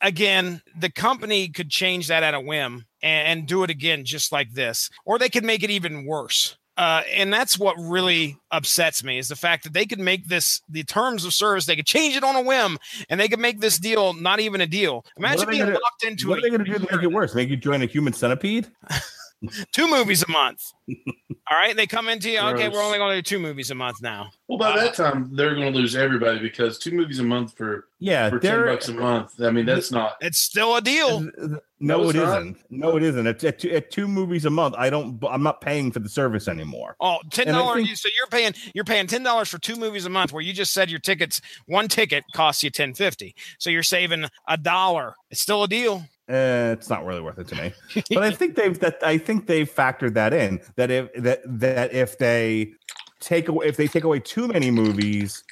again, 0.02 0.60
the 0.78 0.90
company 0.90 1.48
could 1.48 1.70
change 1.70 2.08
that 2.08 2.22
at 2.22 2.34
a 2.34 2.40
whim 2.40 2.84
and, 3.02 3.26
and 3.40 3.48
do 3.48 3.62
it 3.62 3.70
again 3.70 4.04
just 4.04 4.32
like 4.32 4.52
this, 4.52 4.90
or 5.06 5.18
they 5.18 5.30
could 5.30 5.44
make 5.44 5.62
it 5.62 5.70
even 5.70 6.04
worse. 6.04 6.58
Uh, 6.78 7.02
and 7.12 7.32
that's 7.32 7.58
what 7.58 7.74
really 7.76 8.38
upsets 8.52 9.02
me 9.02 9.18
is 9.18 9.26
the 9.26 9.34
fact 9.34 9.64
that 9.64 9.72
they 9.72 9.84
could 9.84 9.98
make 9.98 10.28
this 10.28 10.62
the 10.68 10.84
terms 10.84 11.24
of 11.24 11.34
service 11.34 11.66
they 11.66 11.74
could 11.74 11.84
change 11.84 12.16
it 12.16 12.22
on 12.22 12.36
a 12.36 12.40
whim 12.40 12.78
and 13.10 13.18
they 13.18 13.26
could 13.26 13.40
make 13.40 13.58
this 13.60 13.78
deal 13.78 14.14
not 14.14 14.38
even 14.38 14.60
a 14.60 14.66
deal 14.66 15.04
imagine 15.16 15.48
being 15.48 15.62
gonna- 15.64 15.72
locked 15.72 16.04
into 16.04 16.28
it. 16.28 16.30
What 16.30 16.38
are 16.38 16.42
they 16.42 16.50
going 16.50 16.64
to 16.64 16.78
do 16.78 16.86
to 16.86 16.96
make 16.96 17.02
it 17.02 17.12
worse? 17.12 17.34
Make 17.34 17.48
you 17.48 17.56
join 17.56 17.82
a 17.82 17.86
human 17.86 18.12
centipede? 18.12 18.68
two 19.72 19.88
movies 19.90 20.22
a 20.22 20.30
month 20.30 20.72
all 21.50 21.56
right 21.58 21.76
they 21.76 21.86
come 21.86 22.08
into 22.08 22.30
you 22.30 22.40
okay 22.40 22.68
we're 22.68 22.82
only 22.82 22.98
going 22.98 23.10
to 23.10 23.16
do 23.16 23.22
two 23.22 23.38
movies 23.38 23.70
a 23.70 23.74
month 23.74 24.00
now 24.02 24.30
Well, 24.48 24.58
by 24.58 24.70
uh, 24.72 24.76
that 24.76 24.94
time, 24.94 25.34
they're 25.34 25.54
going 25.54 25.72
to 25.72 25.78
lose 25.78 25.96
everybody 25.96 26.38
because 26.38 26.78
two 26.78 26.92
movies 26.92 27.18
a 27.18 27.22
month 27.22 27.56
for, 27.56 27.88
Yeah, 27.98 28.30
for 28.30 28.38
10 28.38 28.64
bucks 28.66 28.88
a 28.88 28.94
month. 28.94 29.40
I 29.40 29.50
mean, 29.50 29.66
that's 29.66 29.90
not. 29.90 30.16
it's 30.20 30.38
still 30.38 30.76
a 30.76 30.80
deal 30.80 31.20
No, 31.20 31.60
No, 31.80 32.02
it 32.04 32.08
it's 32.08 32.14
not. 32.16 32.38
isn't. 32.40 32.58
No, 32.70 32.96
it 32.96 33.02
isn't. 33.02 33.26
At, 33.26 33.44
at, 33.44 33.58
two, 33.60 33.70
at 33.70 33.90
two 33.90 34.08
movies 34.08 34.44
a 34.44 34.50
month, 34.50 34.74
I 34.76 34.90
don't. 34.90 35.22
I'm 35.28 35.42
not 35.42 35.60
paying 35.60 35.92
for 35.92 36.00
the 36.00 36.08
service 36.08 36.48
anymore. 36.48 36.96
Oh, 37.00 37.18
ten 37.30 37.48
And 37.48 37.56
I 37.56 37.84
So 37.94 38.08
you're 38.16 38.26
paying 38.30 38.54
you're 38.74 38.84
paying 38.84 39.06
ten 39.06 39.22
dollars 39.22 39.48
for 39.48 39.58
two 39.58 39.76
movies 39.76 40.04
a 40.04 40.10
month, 40.10 40.32
where 40.32 40.42
you 40.42 40.52
just 40.52 40.72
said 40.72 40.90
your 40.90 41.00
tickets 41.00 41.40
one 41.66 41.88
ticket 41.88 42.24
costs 42.34 42.62
you 42.64 42.70
ten 42.70 42.94
fifty. 42.94 43.34
So 43.58 43.70
you're 43.70 43.82
saving 43.82 44.24
a 44.48 44.56
dollar. 44.56 45.14
It's 45.30 45.40
still 45.40 45.62
a 45.62 45.68
deal. 45.68 46.04
Eh, 46.28 46.72
it's 46.72 46.90
not 46.90 47.04
really 47.06 47.20
worth 47.22 47.38
it 47.38 47.48
to 47.48 47.54
me. 47.56 47.72
but 48.14 48.22
I 48.22 48.30
think 48.30 48.54
they've 48.54 48.78
that 48.80 48.98
I 49.02 49.16
think 49.18 49.46
they've 49.46 49.70
factored 49.70 50.14
that 50.14 50.32
in 50.34 50.60
that 50.76 50.90
if 50.90 51.12
that 51.14 51.40
that 51.46 51.92
if 51.94 52.18
they 52.18 52.72
take 53.20 53.48
away 53.48 53.66
if 53.66 53.76
they 53.76 53.86
take 53.88 54.04
away 54.04 54.20
too 54.20 54.46
many 54.48 54.70
movies, 54.70 55.42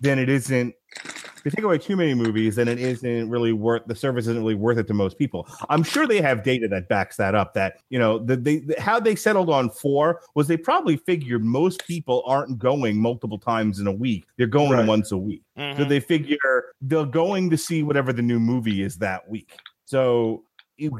then 0.00 0.18
it 0.18 0.28
isn't. 0.28 0.74
If 1.04 1.42
they 1.44 1.50
take 1.56 1.64
away 1.64 1.78
too 1.78 1.96
many 1.96 2.14
movies, 2.14 2.54
then 2.54 2.68
it 2.68 2.78
isn't 2.78 3.28
really 3.28 3.52
worth 3.52 3.82
the 3.86 3.96
service. 3.96 4.26
Isn't 4.28 4.38
really 4.38 4.54
worth 4.54 4.78
it 4.78 4.86
to 4.86 4.94
most 4.94 5.18
people. 5.18 5.46
I'm 5.68 5.82
sure 5.82 6.06
they 6.06 6.20
have 6.20 6.44
data 6.44 6.68
that 6.68 6.88
backs 6.88 7.16
that 7.16 7.34
up. 7.34 7.52
That 7.54 7.78
you 7.90 7.98
know 7.98 8.18
the, 8.18 8.36
they 8.36 8.58
the, 8.58 8.80
how 8.80 9.00
they 9.00 9.16
settled 9.16 9.50
on 9.50 9.68
four 9.68 10.20
was 10.34 10.46
they 10.46 10.56
probably 10.56 10.96
figured 10.96 11.44
most 11.44 11.84
people 11.86 12.22
aren't 12.26 12.58
going 12.58 12.96
multiple 12.96 13.38
times 13.38 13.80
in 13.80 13.86
a 13.88 13.92
week. 13.92 14.24
They're 14.38 14.46
going 14.46 14.70
Right. 14.70 14.86
once 14.86 15.10
a 15.12 15.18
week. 15.18 15.42
So 15.56 15.62
Mhm. 15.62 15.88
they 15.88 16.00
figure 16.00 16.38
they're 16.80 17.04
going 17.04 17.50
to 17.50 17.58
see 17.58 17.82
whatever 17.82 18.12
the 18.12 18.22
new 18.22 18.38
movie 18.40 18.82
is 18.82 18.96
that 18.98 19.28
week. 19.28 19.56
So 19.92 20.44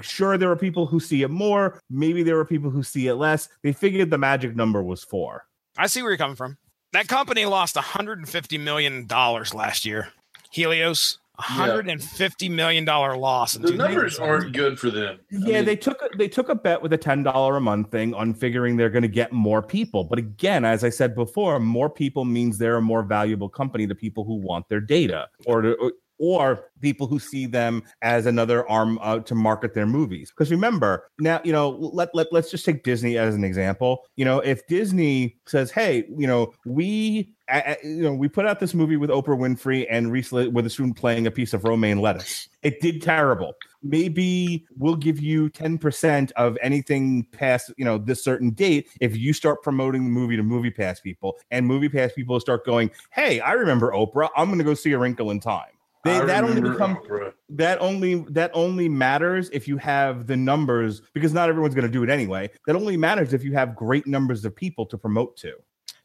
sure, 0.03 0.37
there 0.37 0.51
are 0.51 0.57
people 0.57 0.85
who 0.85 1.01
see 1.01 1.23
it 1.23 1.31
more. 1.31 1.81
Maybe 1.89 2.23
there 2.23 2.39
are 2.39 2.45
people 2.45 2.69
who 2.69 2.83
see 2.83 3.09
it 3.09 3.15
less. 3.15 3.49
They 3.63 3.73
figured 3.73 4.11
the 4.11 4.19
magic 4.19 4.55
number 4.55 4.83
was 4.83 5.03
four. 5.03 5.47
I 5.79 5.87
see 5.87 6.03
where 6.03 6.11
you're 6.11 6.19
coming 6.19 6.37
from. 6.37 6.59
That 6.93 7.09
company 7.09 7.47
lost 7.47 7.75
150 7.75 8.59
million 8.59 9.07
dollars 9.07 9.55
last 9.55 9.87
year. 9.87 10.09
Helios, 10.51 11.17
150 11.37 12.51
million 12.51 12.85
dollar 12.85 13.17
loss. 13.17 13.57
In 13.57 13.63
The 13.63 13.73
numbers 13.73 14.19
aren't 14.19 14.53
good 14.53 14.79
for 14.79 14.91
them. 14.91 15.21
I 15.33 15.37
Yeah, 15.37 15.57
mean, 15.57 15.65
they 15.65 15.77
took 15.77 16.03
a, 16.03 16.15
they 16.19 16.29
took 16.29 16.51
a 16.51 16.55
bet 16.55 16.83
with 16.83 16.93
a 16.93 16.99
ten 16.99 17.23
dollar 17.23 17.57
a 17.57 17.61
month 17.63 17.91
thing 17.91 18.13
on 18.13 18.35
figuring 18.35 18.77
they're 18.77 18.91
going 18.91 19.01
to 19.01 19.09
get 19.09 19.33
more 19.33 19.63
people. 19.63 20.05
But 20.05 20.19
again, 20.19 20.67
as 20.67 20.85
I 20.85 20.91
said 20.91 21.15
before, 21.15 21.59
more 21.59 21.89
people 21.89 22.27
means 22.27 22.59
they're 22.59 22.77
a 22.77 22.83
more 22.83 23.03
valuable 23.03 23.49
company 23.49 23.87
to 23.87 23.95
people 23.95 24.25
who 24.25 24.35
want 24.35 24.69
their 24.69 24.81
data 24.83 25.29
or 25.47 25.63
to 25.63 25.75
or 25.77 25.93
or 26.19 26.65
people 26.81 27.07
who 27.07 27.19
see 27.19 27.47
them 27.47 27.83
as 28.03 28.27
another 28.27 28.69
arm 28.69 28.99
uh, 29.03 29.19
to 29.21 29.35
market 29.35 29.75
their 29.75 29.87
movies. 29.87 30.31
Because 30.31 30.51
remember, 30.51 31.09
now 31.19 31.41
you 31.45 31.53
know, 31.53 31.71
let, 31.71 32.15
let 32.15 32.29
let's 32.33 32.51
just 32.51 32.65
take 32.65 32.85
Disney 32.85 33.19
as 33.19 33.35
an 33.35 33.45
example. 33.45 34.05
You 34.17 34.25
know, 34.25 34.41
if 34.41 34.67
Disney 34.67 35.37
says, 35.47 35.71
"Hey, 35.71 36.05
you 36.17 36.27
know, 36.27 36.53
we 36.65 37.35
you 37.83 38.03
know, 38.03 38.15
we 38.15 38.29
put 38.29 38.47
out 38.47 38.61
this 38.61 38.73
movie 38.73 38.97
with 38.97 39.11
Oprah 39.11 39.37
Winfrey 39.37 39.87
and 39.91 40.15
a 40.67 40.71
student 40.71 40.97
playing 40.97 41.27
a 41.27 41.31
piece 41.31 41.53
of 41.53 41.65
romaine 41.65 42.01
lettuce. 42.01 42.49
It 42.63 42.81
did 42.81 43.03
terrible. 43.03 43.55
Maybe 43.83 44.65
we'll 44.79 44.97
give 44.97 45.21
you 45.21 45.51
10% 45.51 46.33
of 46.33 46.57
anything 46.63 47.27
past, 47.33 47.73
you 47.77 47.85
know, 47.85 47.99
this 47.99 48.23
certain 48.23 48.51
date 48.51 48.89
if 49.01 49.17
you 49.17 49.33
start 49.33 49.63
promoting 49.63 50.05
the 50.05 50.11
movie 50.11 50.37
to 50.37 50.43
movie 50.43 50.71
pass 50.71 51.01
people 51.01 51.37
and 51.51 51.67
movie 51.67 51.89
pass 51.89 52.13
people 52.13 52.39
start 52.41 52.65
going, 52.65 52.91
Hey, 53.11 53.41
I 53.41 53.53
remember 53.53 53.93
Oprah. 53.93 54.31
I'm 54.37 54.49
gonna 54.49 54.65
go 54.65 54.75
see 54.75 54.93
a 54.93 54.99
wrinkle 54.99 55.31
in 55.31 55.41
time. 55.41 55.73
They, 56.05 56.19
that 56.19 56.43
only 56.43 56.61
become 56.61 56.97
Oprah. 56.97 57.33
that 57.51 57.81
only 57.81 58.17
that 58.31 58.51
only 58.55 58.89
matters 58.89 59.49
if 59.53 59.69
you 59.69 59.77
have 59.77 60.27
the 60.27 60.37
numbers 60.37 61.01
because 61.15 61.33
not 61.33 61.49
everyone's 61.49 61.75
going 61.77 61.87
to 61.87 61.93
do 61.93 62.03
it 62.03 62.11
anyway. 62.11 62.51
That 62.67 62.75
only 62.75 62.97
matters 62.97 63.33
if 63.33 63.45
you 63.45 63.53
have 63.53 63.77
great 63.77 64.07
numbers 64.07 64.45
of 64.45 64.57
people 64.57 64.85
to 64.87 64.99
promote 64.99 65.37
to. 65.39 65.53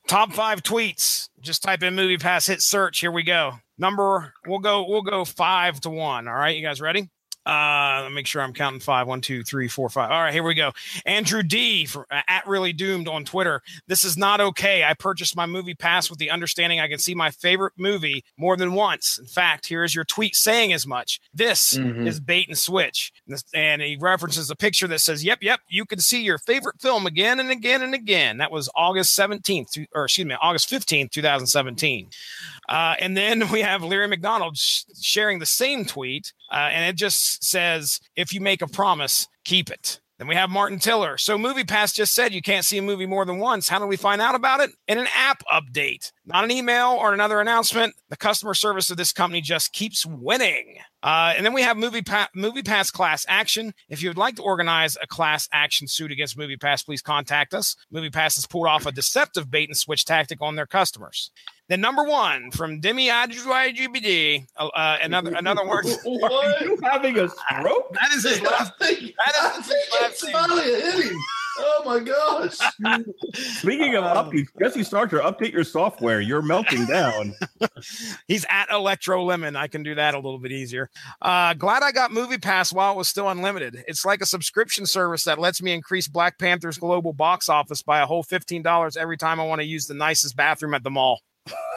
Top 0.07 0.32
five 0.34 0.61
tweets. 0.61 1.30
Just 1.41 1.64
type 1.64 1.84
in 1.84 1.95
movie 1.95 2.18
pass, 2.18 2.45
hit 2.45 2.61
search. 2.61 2.99
Here 2.99 3.11
we 3.11 3.24
go. 3.24 3.53
Number 3.78 4.34
we'll 4.45 4.60
go, 4.60 4.88
we'll 4.88 5.02
go 5.02 5.26
five 5.26 5.82
to 5.82 5.90
one. 5.90 6.28
All 6.28 6.34
right, 6.36 6.56
you 6.56 6.61
guys 6.61 6.80
ready? 6.80 7.10
Uh, 7.48 8.02
let 8.02 8.10
me 8.10 8.15
make 8.15 8.28
sure 8.28 8.41
I'm 8.41 8.53
counting 8.53 8.82
five. 8.82 9.07
One, 9.07 9.22
two, 9.22 9.41
three, 9.41 9.69
four, 9.69 9.88
five. 9.88 10.11
All 10.11 10.22
right, 10.22 10.34
here 10.34 10.44
we 10.44 10.53
go. 10.53 10.74
Andrew 11.06 11.44
D 11.44 11.86
for, 11.86 12.06
uh, 12.11 12.22
at 12.28 12.45
really 12.45 12.74
doomed 12.74 13.07
on 13.07 13.24
Twitter. 13.24 13.61
This 13.88 14.03
is 14.03 14.18
not 14.18 14.41
okay. 14.41 14.84
I 14.84 14.94
purchased 14.94 15.36
my 15.36 15.45
movie 15.45 15.74
pass 15.74 16.10
with 16.10 16.19
the 16.19 16.30
understanding 16.30 16.82
I 16.82 16.90
can 16.90 16.99
see 16.99 17.15
my 17.15 17.32
favorite 17.32 17.74
movie 17.78 18.26
more 18.38 18.57
than 18.57 18.74
once. 18.74 19.18
In 19.18 19.28
fact, 19.28 19.65
here 19.65 19.86
is 19.86 19.95
your 19.95 20.03
tweet 20.03 20.36
saying 20.36 20.74
as 20.74 20.86
much. 20.86 21.22
This 21.34 21.76
mm-hmm. 21.76 22.06
is 22.06 22.19
bait 22.19 22.49
and 22.49 22.57
switch. 22.57 23.14
And 23.53 23.82
he 23.82 23.98
references 23.99 24.49
a 24.49 24.56
picture 24.56 24.88
that 24.88 24.99
says, 24.99 25.24
"Yep, 25.24 25.40
yep, 25.41 25.61
you 25.69 25.86
can 25.86 25.99
see 25.99 26.24
your 26.24 26.40
favorite 26.40 26.82
film 26.82 27.06
again 27.06 27.40
and 27.40 27.49
again 27.49 27.82
and 27.82 27.94
again." 27.94 28.38
That 28.38 28.52
was 28.52 28.69
August 28.76 29.18
17th, 29.18 29.88
or 29.95 30.03
excuse 30.03 30.28
me, 30.28 30.36
August 30.41 30.69
15th, 30.69 31.11
2017. 31.11 32.10
Uh, 32.68 32.95
and 32.99 33.15
then 33.15 33.49
we 33.52 33.61
have 33.61 33.84
Larry 33.84 34.07
McDonald 34.07 34.57
sh- 34.57 34.84
sharing 35.02 35.40
the 35.40 35.45
same 35.45 35.86
tweet, 35.86 36.34
uh, 36.52 36.69
and 36.72 36.86
it 36.86 36.95
just 36.95 37.44
says, 37.44 37.99
"If 38.15 38.34
you 38.34 38.41
make 38.41 38.61
a 38.61 38.68
promise, 38.68 39.28
keep 39.44 39.69
it." 39.69 39.99
Then 40.18 40.28
we 40.28 40.36
have 40.36 40.49
Martin 40.49 40.80
Tiller. 40.80 41.18
So 41.18 41.38
Movie 41.38 41.64
Pass 41.64 41.94
just 41.94 42.15
said 42.15 42.34
you 42.34 42.41
can't 42.41 42.65
see 42.65 42.80
a 42.80 42.82
movie 42.82 43.06
more 43.06 43.24
than 43.24 43.38
once. 43.38 43.69
How 43.69 43.78
do 43.78 43.86
we 43.86 43.98
find 43.98 44.19
out 44.19 44.34
about 44.34 44.61
it? 44.61 44.72
In 44.88 44.98
an 44.98 45.07
app 45.15 45.44
update, 45.52 46.11
not 46.27 46.43
an 46.43 46.51
email 46.51 46.89
or 46.99 47.13
another 47.13 47.39
announcement. 47.39 47.95
The 48.09 48.17
customer 48.17 48.53
service 48.53 48.89
of 48.89 48.97
this 48.97 49.13
company 49.13 49.41
just 49.41 49.71
keeps 49.71 50.05
winning. 50.05 50.75
Uh, 51.01 51.33
and 51.37 51.45
then 51.45 51.53
we 51.53 51.61
have 51.61 51.77
Movie, 51.77 52.01
pa- 52.01 52.27
Movie 52.35 52.63
Pass 52.63 52.91
class 52.91 53.25
action. 53.29 53.73
If 53.87 54.01
you 54.03 54.09
would 54.09 54.17
like 54.17 54.35
to 54.35 54.41
organize 54.41 54.97
a 55.01 55.07
class 55.07 55.47
action 55.53 55.87
suit 55.87 56.11
against 56.11 56.37
Movie 56.37 56.57
Pass, 56.57 56.83
please 56.83 57.01
contact 57.01 57.53
us. 57.53 57.77
Movie 57.91 58.09
Pass 58.09 58.35
has 58.35 58.45
pulled 58.45 58.67
off 58.67 58.85
a 58.85 58.91
deceptive 58.91 59.49
bait 59.49 59.69
and 59.69 59.77
switch 59.77 60.03
tactic 60.05 60.39
on 60.41 60.55
their 60.55 60.65
customers. 60.65 61.31
Then 61.69 61.81
number 61.81 62.03
one 62.03 62.51
from 62.51 62.79
Demi 62.79 63.07
IGBD, 63.07 64.47
uh, 64.57 64.67
uh, 64.67 64.97
another 65.01 65.33
another 65.33 65.67
word. 65.67 65.85
Are 66.05 66.63
you 66.63 66.77
having 66.81 67.17
a 67.19 67.29
stroke? 67.29 67.93
That 67.93 68.11
is 68.13 68.23
his 68.23 68.41
last. 68.41 68.77
Thing. 68.79 69.11
That 69.25 69.57
is 69.59 69.65
his 69.65 70.01
last 70.01 70.25
hit 70.25 71.03
him. 71.05 71.17
Oh 71.59 71.84
my 71.85 71.99
gosh! 71.99 72.57
Speaking 73.34 73.95
of 73.95 74.03
um, 74.03 74.29
updates, 74.29 74.47
Jesse 74.59 74.84
Starcher, 74.84 75.19
update 75.19 75.53
your 75.53 75.63
software. 75.63 76.21
You're 76.21 76.41
melting 76.41 76.85
down. 76.85 77.34
He's 78.27 78.45
at 78.49 78.69
Electro 78.71 79.23
Lemon. 79.23 79.55
I 79.55 79.67
can 79.67 79.84
do 79.84 79.95
that 79.95 80.13
a 80.13 80.17
little 80.17 80.39
bit 80.39 80.51
easier. 80.51 80.89
Uh, 81.21 81.53
glad 81.53 81.84
I 81.84 81.91
got 81.91 82.11
Movie 82.11 82.38
Pass 82.38 82.71
while 82.71 82.93
it 82.93 82.97
was 82.97 83.07
still 83.07 83.29
unlimited. 83.29 83.84
It's 83.88 84.05
like 84.05 84.21
a 84.21 84.25
subscription 84.25 84.85
service 84.85 85.23
that 85.23 85.39
lets 85.39 85.61
me 85.61 85.73
increase 85.73 86.07
Black 86.07 86.39
Panther's 86.39 86.77
global 86.77 87.13
box 87.13 87.49
office 87.49 87.81
by 87.81 87.99
a 87.99 88.05
whole 88.05 88.23
fifteen 88.23 88.61
dollars 88.61 88.97
every 88.97 89.17
time 89.17 89.39
I 89.39 89.45
want 89.45 89.61
to 89.61 89.67
use 89.67 89.88
the 89.88 89.93
nicest 89.93 90.35
bathroom 90.35 90.73
at 90.73 90.84
the 90.84 90.91
mall. 90.91 91.21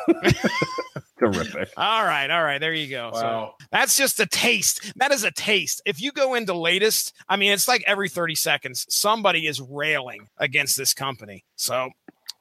Terrific. 1.21 1.69
All 1.77 2.05
right, 2.05 2.31
all 2.31 2.43
right. 2.43 2.59
There 2.59 2.73
you 2.73 2.89
go. 2.89 3.11
Wow. 3.13 3.21
So 3.21 3.67
that's 3.71 3.97
just 3.97 4.19
a 4.21 4.27
taste. 4.27 4.91
That 4.97 5.13
is 5.13 5.23
a 5.23 5.31
taste. 5.31 5.83
If 5.85 6.01
you 6.01 6.13
go 6.13 6.35
into 6.35 6.55
latest, 6.55 7.15
I 7.29 7.37
mean, 7.37 7.53
it's 7.53 7.69
like 7.69 7.85
every 7.87 8.09
30 8.09 8.35
seconds, 8.35 8.87
somebody 8.89 9.47
is 9.47 9.61
railing 9.61 10.29
against 10.39 10.79
this 10.79 10.95
company. 10.95 11.45
So, 11.57 11.75
all 11.77 11.91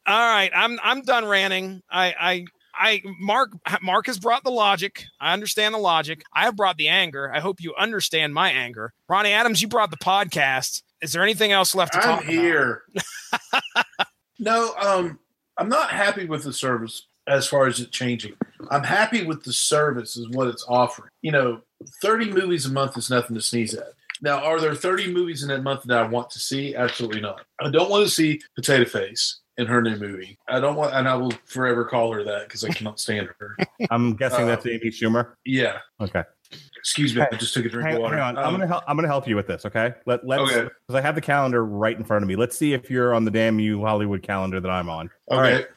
right, 0.08 0.50
I'm 0.56 0.80
I'm 0.82 1.02
done 1.02 1.26
ranting. 1.26 1.82
I 1.92 2.16
I 2.18 2.46
I 2.74 3.02
Mark 3.20 3.52
Mark 3.82 4.08
has 4.08 4.18
brought 4.18 4.46
the 4.46 4.52
logic. 4.52 5.04
I 5.20 5.34
understand 5.34 5.74
the 5.76 5.80
logic. 5.80 6.24
I 6.34 6.44
have 6.44 6.56
brought 6.56 6.78
the 6.78 6.88
anger. 6.88 7.30
I 7.34 7.42
hope 7.42 7.62
you 7.62 7.76
understand 7.78 8.34
my 8.34 8.50
anger. 8.50 8.94
Ronnie 9.10 9.34
Adams, 9.34 9.62
you 9.62 9.68
brought 9.68 9.92
the 9.92 9.98
podcast. 9.98 10.84
Is 11.02 11.12
there 11.12 11.24
anything 11.24 11.52
else 11.52 11.76
left 11.76 11.94
to 11.94 12.00
I'm 12.00 12.04
talk 12.04 12.24
here. 12.24 12.84
no, 14.40 14.74
um, 14.76 15.20
I'm 15.58 15.70
not 15.70 15.92
happy 15.92 16.26
with 16.26 16.44
the 16.44 16.54
service 16.54 17.08
as 17.28 17.46
far 17.46 17.68
as 17.68 17.80
it 17.80 17.92
changing. 17.92 18.36
I'm 18.70 18.84
happy 18.84 19.26
with 19.26 19.44
the 19.44 19.54
service 19.54 20.18
is 20.18 20.30
what 20.30 20.48
it's 20.48 20.66
offering. 20.68 21.10
You 21.22 21.32
know, 21.32 21.62
30 22.02 22.32
movies 22.32 22.66
a 22.66 22.72
month 22.72 22.98
is 22.98 23.10
nothing 23.10 23.36
to 23.36 23.42
sneeze 23.42 23.74
at. 23.74 23.94
Now, 24.22 24.44
are 24.44 24.60
there 24.60 24.76
30 24.76 25.14
movies 25.14 25.44
in 25.44 25.50
that 25.50 25.64
month 25.64 25.84
that 25.84 25.98
I 25.98 26.08
want 26.08 26.30
to 26.32 26.40
see? 26.40 26.76
Absolutely 26.76 27.22
not. 27.22 27.42
I 27.62 27.70
don't 27.70 27.90
want 27.90 28.06
to 28.06 28.12
see 28.12 28.42
Potato 28.56 28.86
Face 28.86 29.40
in 29.58 29.66
her 29.68 29.82
new 29.82 29.96
movie. 29.98 30.38
I 30.48 30.60
don't 30.60 30.76
want, 30.76 30.94
and 30.94 31.08
I 31.08 31.16
will 31.16 31.34
forever 31.46 31.86
call 31.86 32.12
her 32.14 32.24
that 32.24 32.48
because 32.48 32.64
I 32.64 32.70
cannot 32.70 33.00
stand 33.00 33.30
her. 33.40 33.58
I'm 33.92 34.16
guessing 34.16 34.46
that's 34.46 34.66
um, 34.66 34.72
Amy 34.72 34.90
Schumer. 34.90 35.34
Yeah. 35.46 35.78
Okay. 36.02 36.24
Excuse 36.78 37.14
me, 37.14 37.22
hey, 37.22 37.28
I 37.32 37.36
just 37.36 37.54
took 37.54 37.66
a 37.66 37.70
drink 37.70 37.88
hang, 37.88 37.98
of 37.98 38.02
water. 38.02 38.16
Hang 38.16 38.24
on, 38.24 38.38
um, 38.38 38.46
I'm 38.46 38.54
gonna 38.54 38.68
help. 38.68 38.84
I'm 38.88 38.96
gonna 38.96 39.10
help 39.10 39.28
you 39.28 39.36
with 39.36 39.48
this. 39.48 39.66
Okay. 39.66 39.94
Let 40.06 40.26
let's 40.26 40.52
because 40.52 40.70
okay. 40.90 40.98
I 40.98 41.02
have 41.02 41.14
the 41.14 41.22
calendar 41.22 41.64
right 41.66 41.96
in 41.96 42.04
front 42.04 42.24
of 42.24 42.28
me. 42.28 42.36
Let's 42.36 42.58
see 42.58 42.74
if 42.74 42.90
you're 42.90 43.14
on 43.14 43.26
the 43.26 43.32
damn 43.32 43.60
you 43.60 43.82
Hollywood 43.84 44.24
calendar 44.24 44.60
that 44.60 44.72
I'm 44.72 44.90
on. 44.90 45.08
Okay. 45.30 45.36
All 45.36 45.42
right. 45.42 45.68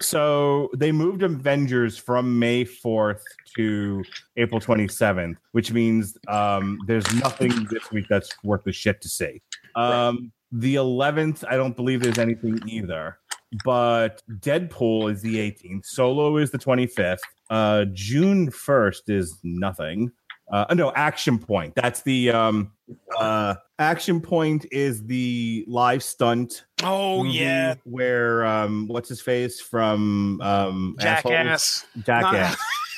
So 0.00 0.70
they 0.74 0.92
moved 0.92 1.22
Avengers 1.22 1.96
from 1.96 2.38
May 2.38 2.64
4th 2.64 3.22
to 3.56 4.04
April 4.36 4.60
27th, 4.60 5.36
which 5.52 5.72
means 5.72 6.18
um, 6.28 6.78
there's 6.86 7.10
nothing 7.14 7.66
this 7.70 7.90
week 7.90 8.06
that's 8.08 8.30
worth 8.44 8.64
the 8.64 8.72
shit 8.72 9.00
to 9.00 9.08
see. 9.08 9.40
Um, 9.74 10.32
the 10.52 10.76
11th, 10.76 11.44
I 11.48 11.56
don't 11.56 11.76
believe 11.76 12.02
there's 12.02 12.18
anything 12.18 12.60
either. 12.66 13.18
But 13.64 14.22
Deadpool 14.40 15.10
is 15.12 15.22
the 15.22 15.36
18th. 15.36 15.86
Solo 15.86 16.36
is 16.36 16.50
the 16.50 16.58
25th. 16.58 17.18
Uh, 17.48 17.84
June 17.92 18.50
1st 18.50 19.08
is 19.08 19.38
nothing. 19.44 20.10
Uh, 20.52 20.66
no, 20.74 20.92
Action 20.94 21.38
Point. 21.38 21.74
That's 21.74 22.02
the 22.02 22.30
um, 22.30 22.72
uh, 23.18 23.54
Action 23.78 24.20
Point 24.20 24.66
is 24.70 25.04
the 25.04 25.64
live 25.66 26.02
stunt. 26.02 26.64
Oh 26.82 27.24
yeah, 27.24 27.74
where 27.84 28.44
um, 28.46 28.88
what's 28.88 29.08
his 29.08 29.20
face 29.20 29.60
from 29.60 30.40
um, 30.40 30.96
Jackass. 31.00 31.86
Jackass. 32.04 32.56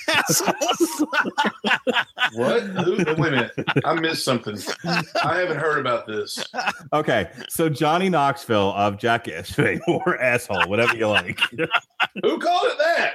what? 2.35 2.63
Wait 2.87 3.09
a 3.09 3.17
minute. 3.19 3.53
I 3.85 3.95
missed 3.95 4.25
something. 4.25 4.59
I 4.85 5.39
haven't 5.39 5.59
heard 5.59 5.79
about 5.79 6.07
this. 6.07 6.45
Okay, 6.93 7.31
so 7.49 7.69
Johnny 7.69 8.09
Knoxville 8.09 8.73
of 8.73 8.99
Jackass 8.99 9.51
fame 9.51 9.81
or 9.87 10.21
asshole, 10.21 10.69
whatever 10.69 10.97
you 10.97 11.09
like. 11.09 11.39
Who 12.23 12.39
called 12.39 12.67
it 12.67 12.79
that? 12.79 13.15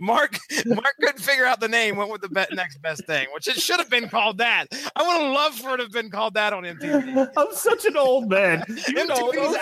Mark 0.00 0.38
Mark 0.66 0.94
couldn't 1.00 1.20
figure 1.20 1.44
out 1.44 1.60
the 1.60 1.68
name. 1.68 1.96
Went 1.96 2.10
with 2.10 2.22
the 2.22 2.28
be- 2.28 2.54
next 2.54 2.80
best 2.82 3.06
thing, 3.06 3.28
which 3.34 3.48
it 3.48 3.56
should 3.56 3.78
have 3.78 3.90
been 3.90 4.08
called 4.08 4.38
that. 4.38 4.66
I 4.96 5.02
would 5.02 5.22
have 5.22 5.32
loved 5.32 5.58
for 5.60 5.74
it 5.74 5.76
to 5.78 5.82
have 5.84 5.92
been 5.92 6.10
called 6.10 6.34
that 6.34 6.52
on 6.52 6.64
MTV. 6.64 7.30
I'm 7.36 7.52
such 7.52 7.84
an 7.84 7.96
old 7.96 8.28
man. 8.28 8.64
You 8.88 9.06
know, 9.06 9.32
those, 9.32 9.56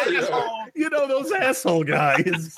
you 0.75 0.91
know 0.91 1.07
those 1.07 1.33
asshole 1.33 1.85
guys. 1.85 2.55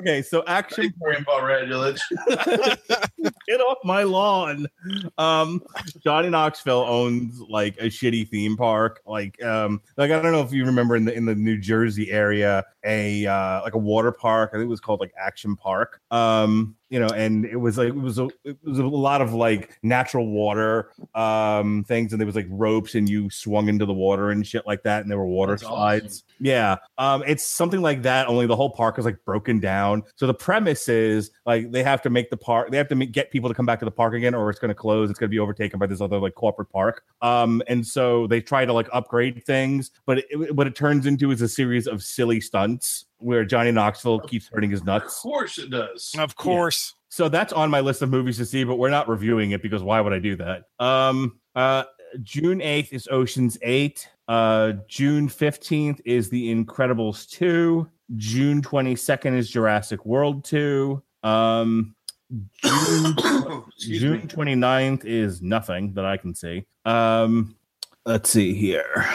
Okay, 0.00 0.22
so 0.22 0.44
action. 0.46 0.94
Grandpa 1.00 1.40
Radulich. 1.40 2.00
Get 3.48 3.60
off 3.60 3.78
my 3.82 4.04
lawn. 4.04 4.68
Um, 5.16 5.62
Johnny 6.04 6.30
Knoxville 6.30 6.84
owns 6.86 7.40
like 7.40 7.76
a 7.78 7.86
shitty 7.86 8.28
theme 8.28 8.56
park. 8.56 9.00
Like, 9.06 9.42
um, 9.42 9.80
like 9.96 10.12
I 10.12 10.22
don't 10.22 10.32
know 10.32 10.42
if 10.42 10.52
you 10.52 10.64
remember 10.64 10.94
in 10.94 11.04
the 11.04 11.12
in 11.12 11.24
the 11.24 11.34
New 11.34 11.58
Jersey 11.58 12.12
area, 12.12 12.64
a 12.84 13.26
uh, 13.26 13.62
like 13.62 13.74
a 13.74 13.78
water 13.78 14.12
park. 14.12 14.50
I 14.52 14.56
think 14.56 14.66
it 14.66 14.70
was 14.70 14.80
called 14.80 15.00
like 15.00 15.12
Action 15.20 15.56
Park. 15.56 16.00
Um, 16.12 16.76
you 16.90 16.98
know, 16.98 17.08
and 17.08 17.44
it 17.44 17.56
was 17.56 17.78
like 17.78 17.88
it 17.88 17.94
was 17.94 18.18
a 18.18 18.28
it 18.44 18.56
was 18.62 18.78
a 18.78 18.86
lot 18.86 19.20
of 19.20 19.34
like 19.34 19.78
natural 19.82 20.26
water 20.26 20.90
um 21.14 21.84
things, 21.84 22.12
and 22.12 22.20
there 22.20 22.26
was 22.26 22.36
like 22.36 22.46
ropes, 22.48 22.94
and 22.94 23.08
you 23.08 23.28
swung 23.30 23.68
into 23.68 23.84
the 23.84 23.92
water 23.92 24.30
and 24.30 24.46
shit 24.46 24.66
like 24.66 24.82
that, 24.84 25.02
and 25.02 25.10
there 25.10 25.18
were 25.18 25.26
water 25.26 25.52
That's 25.52 25.62
slides. 25.62 26.24
Awesome. 26.24 26.24
Yeah, 26.40 26.76
um, 26.98 27.24
it's 27.26 27.44
something 27.44 27.82
like 27.82 28.02
that. 28.02 28.28
Only 28.28 28.46
the 28.46 28.56
whole 28.56 28.70
park 28.70 28.98
is 28.98 29.04
like 29.04 29.24
broken 29.24 29.60
down. 29.60 30.02
So 30.16 30.26
the 30.26 30.34
premise 30.34 30.88
is 30.88 31.30
like 31.44 31.70
they 31.70 31.82
have 31.82 32.00
to 32.02 32.10
make 32.10 32.30
the 32.30 32.36
park, 32.36 32.70
they 32.70 32.76
have 32.76 32.88
to 32.88 32.94
make, 32.94 33.12
get 33.12 33.30
people 33.30 33.48
to 33.48 33.54
come 33.54 33.66
back 33.66 33.80
to 33.80 33.84
the 33.84 33.90
park 33.90 34.14
again, 34.14 34.34
or 34.34 34.48
it's 34.50 34.58
going 34.58 34.70
to 34.70 34.74
close. 34.74 35.10
It's 35.10 35.18
going 35.18 35.28
to 35.28 35.34
be 35.34 35.40
overtaken 35.40 35.78
by 35.78 35.86
this 35.86 36.00
other 36.00 36.18
like 36.18 36.34
corporate 36.34 36.70
park. 36.70 37.02
Um, 37.22 37.62
and 37.66 37.86
so 37.86 38.26
they 38.26 38.40
try 38.40 38.64
to 38.64 38.72
like 38.72 38.88
upgrade 38.92 39.44
things, 39.44 39.90
but 40.06 40.24
it, 40.30 40.54
what 40.54 40.66
it 40.66 40.74
turns 40.74 41.06
into 41.06 41.30
is 41.30 41.42
a 41.42 41.48
series 41.48 41.86
of 41.86 42.02
silly 42.02 42.40
stunts 42.40 43.06
where 43.18 43.44
Johnny 43.44 43.72
Knoxville 43.72 44.20
keeps 44.20 44.48
hurting 44.48 44.70
his 44.70 44.84
nuts. 44.84 45.16
Of 45.16 45.22
course 45.22 45.58
it 45.58 45.70
does. 45.70 46.14
Of 46.18 46.36
course. 46.36 46.94
So 47.08 47.28
that's 47.28 47.52
on 47.52 47.70
my 47.70 47.80
list 47.80 48.02
of 48.02 48.10
movies 48.10 48.36
to 48.38 48.46
see, 48.46 48.64
but 48.64 48.76
we're 48.76 48.90
not 48.90 49.08
reviewing 49.08 49.52
it 49.52 49.62
because 49.62 49.82
why 49.82 50.00
would 50.00 50.12
I 50.12 50.18
do 50.18 50.36
that? 50.36 50.64
Um, 50.78 51.40
uh, 51.54 51.84
June 52.22 52.60
8th 52.60 52.92
is 52.92 53.08
Ocean's 53.10 53.58
8. 53.62 54.08
Uh, 54.28 54.72
June 54.88 55.28
15th 55.28 56.00
is 56.04 56.28
The 56.28 56.54
Incredibles 56.54 57.28
2. 57.30 57.88
June 58.16 58.62
22nd 58.62 59.36
is 59.36 59.50
Jurassic 59.50 60.04
World 60.04 60.44
2. 60.44 61.02
Um, 61.22 61.94
June, 62.30 63.14
Excuse 63.76 64.00
June 64.00 64.28
29th 64.28 65.04
is 65.04 65.42
nothing 65.42 65.94
that 65.94 66.04
I 66.04 66.16
can 66.16 66.34
see. 66.34 66.66
Um, 66.84 67.56
let's 68.04 68.30
see 68.30 68.54
here. 68.54 69.06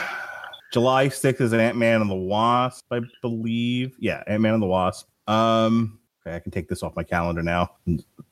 July 0.74 1.08
6th 1.08 1.40
is 1.40 1.54
an 1.54 1.60
Ant-Man 1.60 2.02
and 2.02 2.10
the 2.10 2.16
Wasp, 2.16 2.92
I 2.92 3.02
believe. 3.22 3.96
Yeah, 4.00 4.24
Ant-Man 4.26 4.56
and 4.56 4.64
the 4.64 4.68
Wasp. 4.68 5.08
Um, 5.28 6.00
okay, 6.26 6.36
I 6.36 6.40
can 6.40 6.52
take 6.52 6.68
this 6.68 6.82
off 6.82 6.96
my 6.96 7.04
calendar 7.04 7.44
now. 7.44 7.74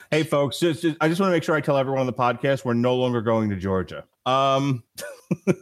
Hey 0.09 0.23
folks, 0.23 0.59
just, 0.59 0.81
just 0.81 0.97
I 0.99 1.07
just 1.07 1.21
want 1.21 1.29
to 1.29 1.35
make 1.35 1.43
sure 1.43 1.55
I 1.55 1.61
tell 1.61 1.77
everyone 1.77 1.99
on 1.99 2.07
the 2.07 2.13
podcast 2.13 2.65
we're 2.65 2.73
no 2.73 2.95
longer 2.95 3.21
going 3.21 3.51
to 3.51 3.55
Georgia. 3.55 4.05
Um 4.25 4.83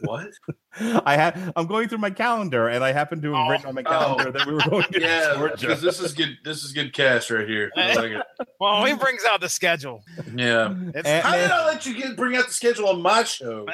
What? 0.02 0.28
I 1.04 1.16
have 1.16 1.52
I'm 1.56 1.66
going 1.66 1.88
through 1.88 1.98
my 1.98 2.10
calendar 2.10 2.68
and 2.68 2.84
I 2.84 2.92
happen 2.92 3.20
to 3.22 3.32
have 3.32 3.46
Oh, 3.46 3.50
written 3.50 3.66
on 3.66 3.74
my 3.74 3.82
oh. 3.86 3.90
calendar 3.90 4.30
that 4.32 4.46
we 4.46 4.54
were 4.54 4.60
going 4.68 4.84
to 4.92 5.00
Yeah, 5.00 5.34
Georgia. 5.36 5.56
because 5.66 5.80
this 5.82 6.00
is 6.00 6.12
good. 6.12 6.36
This 6.44 6.62
is 6.64 6.72
good 6.72 6.92
cash 6.92 7.30
right 7.30 7.48
here. 7.48 7.70
Like. 7.76 8.12
Well, 8.60 8.84
he 8.84 8.94
brings 8.94 9.22
out 9.24 9.40
the 9.40 9.48
schedule. 9.48 10.02
Yeah. 10.34 10.74
It's, 10.94 11.08
Ant- 11.08 11.24
How 11.24 11.34
did 11.36 11.50
I 11.50 11.66
let 11.66 11.86
you 11.86 11.94
get 11.94 12.16
bring 12.16 12.36
out 12.36 12.46
the 12.48 12.52
schedule 12.52 12.88
on 12.88 13.00
my 13.02 13.24
show? 13.24 13.66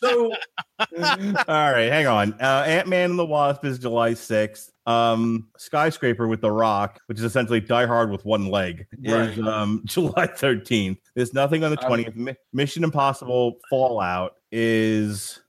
so 0.00 0.32
All 0.80 1.72
right, 1.72 1.90
hang 1.90 2.06
on. 2.06 2.34
Uh, 2.40 2.64
Ant 2.66 2.88
Man 2.88 3.10
and 3.10 3.18
the 3.18 3.26
Wasp 3.26 3.64
is 3.64 3.78
July 3.78 4.12
6th. 4.12 4.70
Um, 4.86 5.48
Skyscraper 5.56 6.28
with 6.28 6.40
The 6.42 6.50
Rock, 6.50 7.00
which 7.06 7.18
is 7.18 7.24
essentially 7.24 7.60
Die 7.60 7.86
Hard 7.86 8.10
with 8.10 8.24
one 8.24 8.46
leg, 8.48 8.86
is 9.02 9.38
um, 9.38 9.82
July 9.86 10.26
13th. 10.26 10.98
There's 11.14 11.32
nothing 11.32 11.64
on 11.64 11.70
the 11.74 11.84
Um, 11.86 11.92
20th. 11.92 12.16
Mi- 12.16 12.34
Mission 12.52 12.84
Impossible 12.84 13.54
Fallout 13.70 14.32
is 14.52 15.40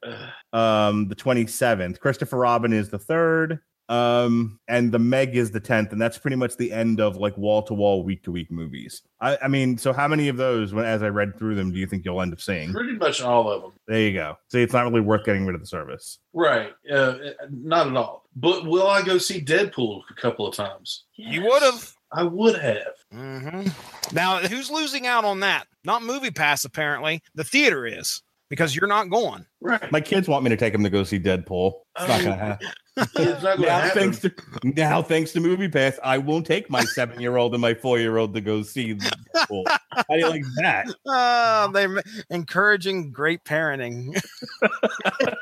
um, 0.54 1.08
the 1.10 1.16
27th. 1.16 2.00
Christopher 2.00 2.38
Robin 2.38 2.72
is 2.74 2.90
the 2.90 3.00
3rd. 3.00 3.60
Um, 3.88 4.60
and 4.68 4.92
the 4.92 5.00
Meg 5.00 5.36
is 5.36 5.52
the 5.52 5.62
10th, 5.62 5.92
and 5.92 6.02
that's 6.02 6.18
pretty 6.18 6.36
much 6.36 6.58
the 6.58 6.72
end 6.72 7.00
of 7.00 7.18
like 7.18 7.38
wall 7.38 7.62
to 7.64 7.74
wall, 7.74 8.04
week 8.04 8.24
to 8.24 8.32
week 8.32 8.50
movies. 8.52 9.02
I, 9.22 9.38
I 9.44 9.48
mean, 9.48 9.78
so 9.78 9.94
how 9.94 10.08
many 10.08 10.28
of 10.28 10.38
those, 10.38 10.74
when 10.74 10.86
as 10.86 11.04
I 11.04 11.10
read 11.10 11.38
through 11.38 11.56
them, 11.56 11.72
do 11.72 11.78
you 11.80 11.86
think 11.86 12.04
you'll 12.04 12.22
end 12.22 12.34
up 12.34 12.42
seeing? 12.42 12.74
pretty 12.74 12.94
much 12.94 13.22
all 13.22 13.52
of 13.52 13.62
them. 13.62 13.72
There 13.88 14.00
you 14.02 14.14
go. 14.14 14.38
See, 14.52 14.62
it's 14.62 14.74
not 14.74 14.86
really 14.86 15.02
worth 15.02 15.24
getting 15.26 15.46
rid 15.46 15.54
of 15.56 15.62
the 15.62 15.68
service. 15.68 16.20
Right. 16.34 16.74
Uh, 16.92 17.18
not 17.52 17.88
at 17.88 17.96
all. 17.96 18.24
But 18.36 18.66
will 18.66 18.88
I 18.88 19.02
go 19.04 19.18
see 19.18 19.40
Deadpool 19.40 20.02
a 20.10 20.14
couple 20.16 20.48
of 20.48 20.56
times? 20.56 21.06
You 21.16 21.44
would 21.44 21.62
have. 21.62 21.94
I 22.12 22.24
would 22.24 22.58
have. 22.60 22.94
hmm 23.12 23.68
Now, 24.14 24.40
who's 24.40 24.70
losing 24.72 25.06
out 25.06 25.26
on 25.26 25.42
that? 25.42 25.66
Not 25.84 26.02
Movie 26.04 26.32
Pass, 26.32 26.64
apparently. 26.66 27.22
The 27.36 27.44
theater 27.44 27.86
is 27.86 28.22
because 28.50 28.76
you're 28.76 28.88
not 28.88 29.10
going. 29.10 29.46
Right. 29.62 29.92
My 29.92 30.02
kids 30.02 30.28
want 30.28 30.44
me 30.44 30.50
to 30.50 30.58
take 30.58 30.74
them 30.74 30.84
to 30.84 30.90
go 30.90 31.04
see 31.04 31.20
Deadpool. 31.20 31.74
It's 31.98 32.08
not 32.08 32.22
Oh. 32.22 32.24
gonna 32.24 32.36
happen. 32.36 32.68
It's 32.98 33.14
not 33.44 33.58
going 33.58 33.58
to 33.58 33.66
Now, 33.66 33.80
happen. 33.82 34.00
thanks 34.14 34.20
to 34.20 34.34
now, 34.64 35.02
thanks 35.02 35.34
to 35.34 35.42
Movie 35.42 35.68
Pass, 35.68 36.00
I 36.02 36.18
won't 36.18 36.46
take 36.46 36.70
my 36.70 36.82
seven-year-old 36.86 37.54
and 37.54 37.62
my 37.62 37.74
four-year-old 37.74 38.34
to 38.36 38.40
go 38.40 38.62
see 38.64 38.96
Deadpool. 38.96 39.64
How 39.92 40.04
do 40.12 40.18
you 40.18 40.30
like 40.30 40.44
that? 40.60 40.88
Uh, 41.06 41.68
they're 41.72 42.02
encouraging 42.30 43.12
great 43.12 43.44
parenting. 43.44 44.18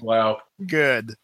Wow. 0.00 0.38
Good. 0.66 1.14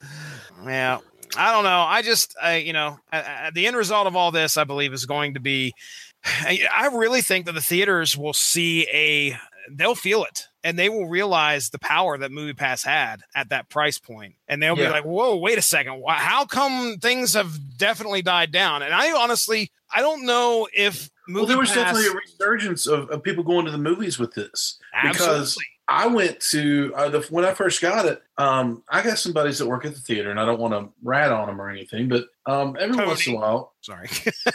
Yeah. 0.65 0.99
I 1.36 1.53
don't 1.53 1.65
know. 1.65 1.81
I 1.81 2.03
just, 2.03 2.36
I, 2.40 2.57
you 2.57 2.73
know, 2.73 2.99
uh, 3.12 3.16
uh, 3.16 3.51
the 3.53 3.66
end 3.66 3.77
result 3.77 4.07
of 4.07 4.15
all 4.16 4.31
this, 4.31 4.57
I 4.57 4.65
believe, 4.65 4.93
is 4.93 5.05
going 5.07 5.35
to 5.35 5.40
be. 5.40 5.74
I 6.24 6.61
I 6.74 6.86
really 6.89 7.20
think 7.23 7.47
that 7.47 7.53
the 7.53 7.61
theaters 7.61 8.16
will 8.16 8.32
see 8.32 8.86
a, 8.93 9.36
they'll 9.70 9.95
feel 9.95 10.24
it, 10.24 10.45
and 10.65 10.78
they 10.78 10.89
will 10.89 11.07
realize 11.09 11.70
the 11.70 11.78
power 11.78 12.19
that 12.19 12.31
Movie 12.32 12.55
Pass 12.55 12.82
had 12.82 13.23
at 13.35 13.49
that 13.51 13.69
price 13.69 13.99
point, 13.99 14.35
and 14.49 14.62
they'll 14.62 14.77
Yeah. 14.78 14.86
be 14.86 14.90
like, 14.93 15.05
"Whoa, 15.05 15.36
wait 15.36 15.59
a 15.59 15.62
second! 15.62 16.03
How 16.09 16.45
come 16.45 16.99
things 17.01 17.35
have 17.35 17.77
definitely 17.78 18.23
died 18.23 18.51
down?" 18.53 18.82
And 18.82 18.93
I 18.95 19.12
honestly, 19.12 19.70
I 19.93 20.01
don't 20.01 20.24
know 20.27 20.69
if 20.73 21.11
Movie 21.27 21.40
Well, 21.40 21.47
there 21.47 21.59
was 21.59 21.69
Pass, 21.70 21.77
definitely 21.95 22.09
a 22.09 22.15
resurgence 22.15 22.86
of, 22.86 23.11
of 23.11 23.23
people 23.23 23.45
going 23.45 23.65
to 23.66 23.70
the 23.70 23.78
movies 23.78 24.19
with 24.19 24.35
this. 24.35 24.78
because- 25.03 25.20
absolutely. 25.20 25.65
I 25.90 26.06
went 26.06 26.39
to 26.51 26.93
uh, 26.94 27.09
the, 27.09 27.20
when 27.31 27.47
I 27.47 27.55
first 27.55 27.81
got 27.81 28.05
it. 28.05 28.23
Um, 28.36 28.82
I 28.90 29.02
got 29.02 29.19
some 29.19 29.32
buddies 29.32 29.59
that 29.59 29.66
work 29.66 29.86
at 29.86 29.94
the 29.94 30.01
theater, 30.01 30.31
and 30.31 30.39
I 30.39 30.44
don't 30.44 30.60
want 30.60 30.74
to 30.74 30.93
rat 31.02 31.32
on 31.32 31.47
them 31.48 31.59
or 31.60 31.70
anything, 31.70 32.09
but 32.09 32.27
um, 32.47 32.77
every 32.78 32.94
Tony. 32.94 33.09
once 33.09 33.27
in 33.27 33.35
a 33.35 33.36
while, 33.39 33.73
Sorry. 33.81 34.06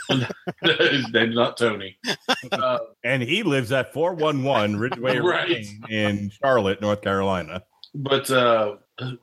they're 1.12 1.28
not 1.28 1.58
Tony. 1.58 1.98
Uh, 2.52 2.78
And 3.04 3.24
he 3.24 3.42
lives 3.42 3.72
at 3.72 3.92
411 3.94 4.78
Ridgeway 4.80 5.18
Right. 5.18 5.66
In 5.90 6.30
Charlotte, 6.30 6.82
North 6.82 7.02
Carolina. 7.02 7.64
but 7.96 8.30
uh, 8.30 8.76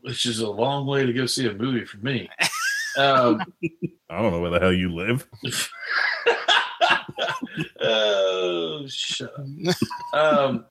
which 0.02 0.26
is 0.26 0.40
a 0.40 0.50
long 0.50 0.86
way 0.86 1.06
to 1.06 1.12
go 1.12 1.26
see 1.26 1.46
a 1.46 1.52
movie 1.54 1.84
for 1.84 1.98
me. 1.98 2.28
Um, 2.98 3.40
I 4.10 4.20
don't 4.20 4.32
know 4.32 4.40
where 4.40 4.50
the 4.50 4.58
hell 4.58 4.72
you 4.72 4.92
live. 4.92 5.28
Oh, 7.80 8.86
shut 8.88 9.32
up. 9.38 9.76
Um, 10.12 10.64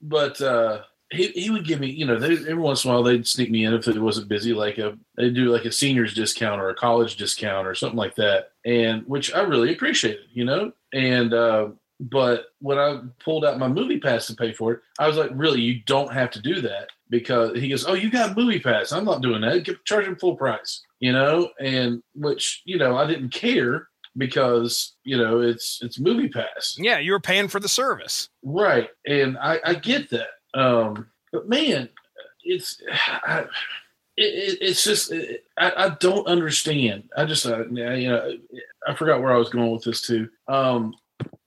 but 0.00 0.40
uh, 0.40 0.82
he, 1.12 1.28
he 1.28 1.50
would 1.50 1.64
give 1.64 1.80
me, 1.80 1.90
you 1.90 2.06
know, 2.06 2.18
they, 2.18 2.32
every 2.32 2.54
once 2.54 2.84
in 2.84 2.90
a 2.90 2.94
while 2.94 3.02
they'd 3.02 3.26
sneak 3.26 3.50
me 3.50 3.64
in 3.64 3.74
if 3.74 3.86
it 3.86 4.00
wasn't 4.00 4.28
busy, 4.28 4.52
like 4.52 4.78
a 4.78 4.96
they'd 5.16 5.34
do 5.34 5.52
like 5.52 5.64
a 5.64 5.72
seniors 5.72 6.14
discount 6.14 6.60
or 6.60 6.70
a 6.70 6.74
college 6.74 7.16
discount 7.16 7.66
or 7.66 7.74
something 7.74 7.98
like 7.98 8.14
that, 8.16 8.52
and 8.64 9.06
which 9.06 9.32
I 9.34 9.42
really 9.42 9.72
appreciated, 9.72 10.26
you 10.32 10.44
know. 10.44 10.72
And 10.92 11.34
uh, 11.34 11.68
but 12.00 12.46
when 12.60 12.78
I 12.78 13.00
pulled 13.22 13.44
out 13.44 13.58
my 13.58 13.68
movie 13.68 14.00
pass 14.00 14.26
to 14.26 14.34
pay 14.34 14.52
for 14.52 14.72
it, 14.72 14.80
I 14.98 15.06
was 15.06 15.16
like, 15.16 15.30
really, 15.34 15.60
you 15.60 15.80
don't 15.86 16.12
have 16.12 16.30
to 16.32 16.40
do 16.40 16.60
that 16.62 16.88
because 17.10 17.56
he 17.58 17.68
goes, 17.68 17.86
oh, 17.86 17.94
you 17.94 18.10
got 18.10 18.36
movie 18.36 18.58
pass. 18.58 18.92
I'm 18.92 19.04
not 19.04 19.22
doing 19.22 19.42
that. 19.42 19.84
Charge 19.84 20.06
him 20.06 20.16
full 20.16 20.36
price, 20.36 20.82
you 20.98 21.12
know, 21.12 21.50
and 21.60 22.02
which 22.14 22.62
you 22.64 22.78
know 22.78 22.96
I 22.96 23.06
didn't 23.06 23.30
care 23.30 23.88
because 24.16 24.94
you 25.04 25.16
know 25.16 25.40
it's 25.40 25.80
it's 25.82 25.98
movie 25.98 26.28
pass. 26.28 26.76
Yeah, 26.78 26.98
you 26.98 27.12
were 27.12 27.20
paying 27.20 27.48
for 27.48 27.60
the 27.60 27.68
service. 27.68 28.28
right 28.42 28.88
and 29.06 29.38
i 29.38 29.58
i 29.64 29.74
get 29.74 30.10
that 30.10 30.28
um 30.54 31.06
but 31.32 31.48
man 31.48 31.88
it's 32.44 32.82
I, 33.24 33.46
it, 34.16 34.24
it, 34.24 34.58
it's 34.60 34.84
just 34.84 35.10
it, 35.12 35.44
I, 35.56 35.72
I 35.76 35.88
don't 36.00 36.26
understand. 36.26 37.08
I 37.16 37.24
just 37.24 37.46
uh, 37.46 37.64
you 37.66 38.08
know 38.10 38.36
i 38.86 38.94
forgot 38.94 39.22
where 39.22 39.32
i 39.32 39.38
was 39.38 39.48
going 39.48 39.70
with 39.70 39.84
this 39.84 40.02
too. 40.02 40.28
Um 40.48 40.94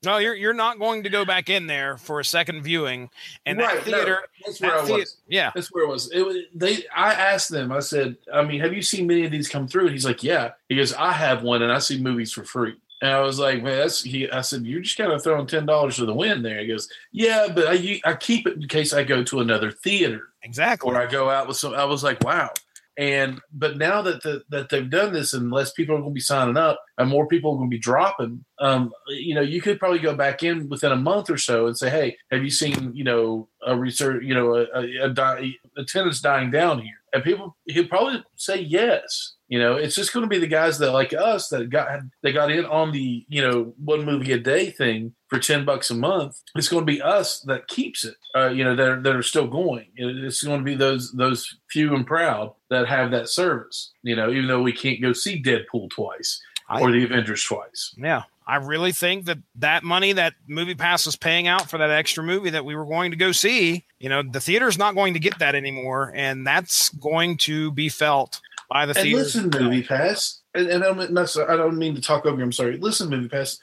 No, 0.05 0.17
you're 0.17 0.35
you're 0.35 0.53
not 0.53 0.79
going 0.79 1.03
to 1.03 1.09
go 1.09 1.25
back 1.25 1.49
in 1.49 1.67
there 1.67 1.97
for 1.97 2.19
a 2.19 2.25
second 2.25 2.63
viewing, 2.63 3.09
and 3.45 3.57
right, 3.59 3.83
that 3.83 3.89
no, 3.91 3.97
theater. 3.97 4.19
that's 4.45 4.61
where 4.61 4.71
that 4.71 4.79
i 4.81 4.85
thea- 4.85 4.95
was 4.97 5.17
yeah, 5.27 5.51
That's 5.55 5.71
where 5.73 5.83
it 5.83 5.89
was. 5.89 6.11
It 6.11 6.21
was 6.25 6.37
they. 6.53 6.83
I 6.95 7.13
asked 7.13 7.49
them. 7.49 7.71
I 7.71 7.79
said, 7.79 8.15
I 8.33 8.43
mean, 8.43 8.61
have 8.61 8.73
you 8.73 8.81
seen 8.81 9.07
many 9.07 9.25
of 9.25 9.31
these 9.31 9.49
come 9.49 9.67
through? 9.67 9.85
And 9.85 9.91
he's 9.91 10.05
like, 10.05 10.23
Yeah. 10.23 10.51
He 10.69 10.75
goes, 10.75 10.93
I 10.93 11.11
have 11.11 11.43
one, 11.43 11.61
and 11.61 11.71
I 11.71 11.79
see 11.79 11.99
movies 12.01 12.31
for 12.31 12.43
free. 12.43 12.75
And 13.01 13.11
I 13.11 13.19
was 13.21 13.39
like, 13.39 13.61
Man, 13.63 13.77
that's. 13.77 14.01
He. 14.03 14.29
I 14.29 14.41
said, 14.41 14.65
You're 14.65 14.81
just 14.81 14.97
kind 14.97 15.11
of 15.11 15.23
throwing 15.23 15.47
ten 15.47 15.65
dollars 15.65 15.97
to 15.97 16.05
the 16.05 16.13
wind 16.13 16.45
there. 16.45 16.59
He 16.59 16.67
goes, 16.67 16.89
Yeah, 17.11 17.47
but 17.53 17.65
I 17.67 18.01
I 18.05 18.13
keep 18.13 18.47
it 18.47 18.55
in 18.57 18.67
case 18.67 18.93
I 18.93 19.03
go 19.03 19.23
to 19.23 19.39
another 19.41 19.71
theater 19.71 20.29
exactly. 20.43 20.89
or 20.91 21.01
I 21.01 21.05
go 21.07 21.29
out 21.29 21.47
with 21.47 21.57
some. 21.57 21.73
I 21.73 21.85
was 21.85 22.03
like, 22.03 22.23
Wow. 22.23 22.49
And 22.97 23.41
but 23.51 23.77
now 23.77 24.01
that 24.03 24.23
the, 24.23 24.43
that 24.49 24.69
they've 24.69 24.89
done 24.89 25.11
this, 25.11 25.33
and 25.33 25.51
less 25.51 25.73
people 25.73 25.95
are 25.95 25.99
going 25.99 26.11
to 26.11 26.15
be 26.15 26.21
signing 26.21 26.55
up, 26.55 26.79
and 26.97 27.09
more 27.09 27.27
people 27.27 27.51
are 27.51 27.57
going 27.57 27.69
to 27.69 27.75
be 27.75 27.79
dropping, 27.79 28.45
um, 28.59 28.93
you 29.09 29.35
know, 29.35 29.41
you 29.41 29.61
could 29.61 29.79
probably 29.79 29.99
go 29.99 30.15
back 30.15 30.43
in 30.43 30.69
within 30.69 30.93
a 30.93 30.95
month 30.97 31.29
or 31.29 31.37
so 31.37 31.67
and 31.67 31.77
say, 31.77 31.89
"Hey, 31.89 32.17
have 32.31 32.43
you 32.43 32.49
seen, 32.49 32.91
you 32.93 33.03
know, 33.03 33.49
a 33.65 33.77
research, 33.77 34.23
you 34.23 34.33
know, 34.33 34.55
a, 34.55 34.65
a, 34.73 35.05
a 35.05 35.09
die, 35.09 35.51
attendance 35.77 36.21
dying 36.21 36.51
down 36.51 36.79
here?" 36.79 37.01
And 37.11 37.23
people, 37.23 37.57
he'll 37.65 37.87
probably 37.87 38.23
say 38.35 38.59
yes. 38.61 39.34
You 39.47 39.59
know, 39.59 39.75
it's 39.75 39.95
just 39.95 40.11
going 40.11 40.23
to 40.23 40.29
be 40.29 40.39
the 40.39 40.47
guys 40.47 40.79
that 40.79 40.91
like 40.91 41.13
us 41.13 41.49
that 41.49 41.69
got 41.69 41.99
they 42.23 42.31
got 42.31 42.51
in 42.51 42.65
on 42.65 42.91
the 42.91 43.25
you 43.29 43.41
know 43.41 43.73
one 43.83 44.03
movie 44.03 44.31
a 44.31 44.39
day 44.39 44.71
thing 44.71 45.13
for 45.27 45.37
ten 45.37 45.65
bucks 45.65 45.91
a 45.91 45.95
month. 45.95 46.41
It's 46.55 46.67
going 46.67 46.85
to 46.85 46.91
be 46.91 47.01
us 47.01 47.41
that 47.41 47.67
keeps 47.67 48.05
it. 48.05 48.15
Uh, 48.35 48.49
you 48.49 48.63
know, 48.63 48.75
that 48.75 48.89
are, 48.89 49.01
that 49.01 49.15
are 49.15 49.23
still 49.23 49.47
going. 49.47 49.87
It's 49.95 50.43
going 50.43 50.59
to 50.59 50.65
be 50.65 50.75
those 50.75 51.11
those 51.11 51.57
few 51.69 51.95
and 51.95 52.07
proud 52.07 52.53
that 52.69 52.87
have 52.87 53.11
that 53.11 53.29
service. 53.29 53.91
You 54.01 54.15
know, 54.15 54.31
even 54.31 54.47
though 54.47 54.63
we 54.63 54.73
can't 54.73 55.01
go 55.01 55.13
see 55.13 55.41
Deadpool 55.41 55.91
twice 55.91 56.41
I- 56.67 56.81
or 56.81 56.91
the 56.91 57.03
Avengers 57.03 57.43
twice. 57.43 57.93
Yeah, 57.97 58.23
I 58.47 58.57
really 58.57 58.91
think 58.91 59.25
that 59.25 59.39
that 59.55 59.83
money 59.83 60.13
that 60.13 60.33
Movie 60.47 60.75
Pass 60.75 61.05
was 61.05 61.15
paying 61.15 61.47
out 61.47 61.69
for 61.69 61.77
that 61.77 61.89
extra 61.89 62.23
movie 62.23 62.51
that 62.51 62.65
we 62.65 62.75
were 62.75 62.85
going 62.85 63.11
to 63.11 63.17
go 63.17 63.31
see, 63.31 63.85
you 63.99 64.09
know, 64.09 64.21
the 64.21 64.39
theater's 64.39 64.77
not 64.77 64.93
going 64.95 65.13
to 65.13 65.19
get 65.19 65.39
that 65.39 65.55
anymore, 65.55 66.11
and 66.15 66.45
that's 66.45 66.89
going 66.89 67.37
to 67.37 67.71
be 67.71 67.89
felt 67.89 68.41
by 68.69 68.85
the 68.85 68.97
And 68.97 69.11
listen, 69.11 69.49
Movie 69.53 69.83
Pass, 69.83 70.41
and, 70.53 70.67
and 70.67 70.83
I 70.83 70.87
don't 70.87 71.11
not 71.11 71.35
I 71.49 71.55
don't 71.55 71.77
mean 71.77 71.95
to 71.95 72.01
talk 72.01 72.25
over 72.25 72.37
you. 72.37 72.43
I'm 72.43 72.51
sorry. 72.51 72.77
Listen, 72.77 73.09
Movie 73.09 73.29
Pass, 73.29 73.59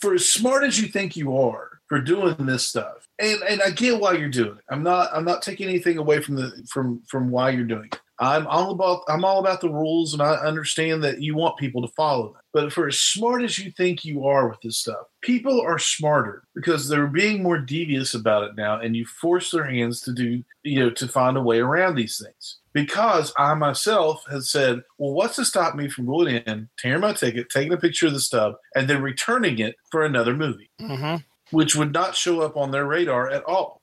for 0.00 0.14
as 0.14 0.28
smart 0.28 0.64
as 0.64 0.80
you 0.80 0.88
think 0.88 1.16
you 1.16 1.36
are 1.36 1.73
for 1.94 2.00
doing 2.00 2.34
this 2.46 2.66
stuff, 2.66 3.06
and 3.20 3.40
and 3.48 3.62
I 3.62 3.70
get 3.70 4.00
why 4.00 4.14
you're 4.14 4.28
doing 4.28 4.58
it. 4.58 4.64
I'm 4.68 4.82
not 4.82 5.10
I'm 5.12 5.24
not 5.24 5.42
taking 5.42 5.68
anything 5.68 5.96
away 5.96 6.20
from 6.20 6.34
the 6.34 6.66
from 6.68 7.02
from 7.06 7.30
why 7.30 7.50
you're 7.50 7.62
doing 7.62 7.88
it. 7.92 8.00
I'm 8.18 8.48
all 8.48 8.72
about 8.72 9.02
I'm 9.06 9.24
all 9.24 9.38
about 9.38 9.60
the 9.60 9.70
rules, 9.70 10.12
and 10.12 10.20
I 10.20 10.34
understand 10.34 11.04
that 11.04 11.22
you 11.22 11.36
want 11.36 11.56
people 11.56 11.82
to 11.82 11.94
follow 11.94 12.32
them. 12.32 12.42
But 12.52 12.72
for 12.72 12.88
as 12.88 12.98
smart 12.98 13.42
as 13.42 13.60
you 13.60 13.70
think 13.70 14.04
you 14.04 14.24
are 14.24 14.48
with 14.48 14.60
this 14.60 14.78
stuff, 14.78 15.06
people 15.20 15.60
are 15.60 15.78
smarter 15.78 16.42
because 16.52 16.88
they're 16.88 17.06
being 17.06 17.44
more 17.44 17.58
devious 17.58 18.12
about 18.12 18.42
it 18.42 18.56
now, 18.56 18.80
and 18.80 18.96
you 18.96 19.06
force 19.06 19.52
their 19.52 19.64
hands 19.64 20.00
to 20.00 20.12
do 20.12 20.42
you 20.64 20.80
know 20.80 20.90
to 20.90 21.06
find 21.06 21.36
a 21.36 21.42
way 21.42 21.60
around 21.60 21.94
these 21.94 22.20
things. 22.20 22.58
Because 22.72 23.32
I 23.38 23.54
myself 23.54 24.24
has 24.28 24.50
said, 24.50 24.82
well, 24.98 25.12
what's 25.12 25.36
to 25.36 25.44
stop 25.44 25.76
me 25.76 25.88
from 25.88 26.06
going 26.06 26.34
in, 26.38 26.68
tearing 26.76 27.02
my 27.02 27.12
ticket, 27.12 27.50
taking 27.50 27.72
a 27.72 27.76
picture 27.76 28.08
of 28.08 28.14
the 28.14 28.20
stub, 28.20 28.54
and 28.74 28.90
then 28.90 29.00
returning 29.00 29.60
it 29.60 29.76
for 29.92 30.04
another 30.04 30.34
movie? 30.34 30.70
Mm-hmm. 30.80 31.22
Which 31.50 31.76
would 31.76 31.92
not 31.92 32.16
show 32.16 32.40
up 32.40 32.56
on 32.56 32.70
their 32.70 32.86
radar 32.86 33.30
at 33.30 33.44
all. 33.44 33.80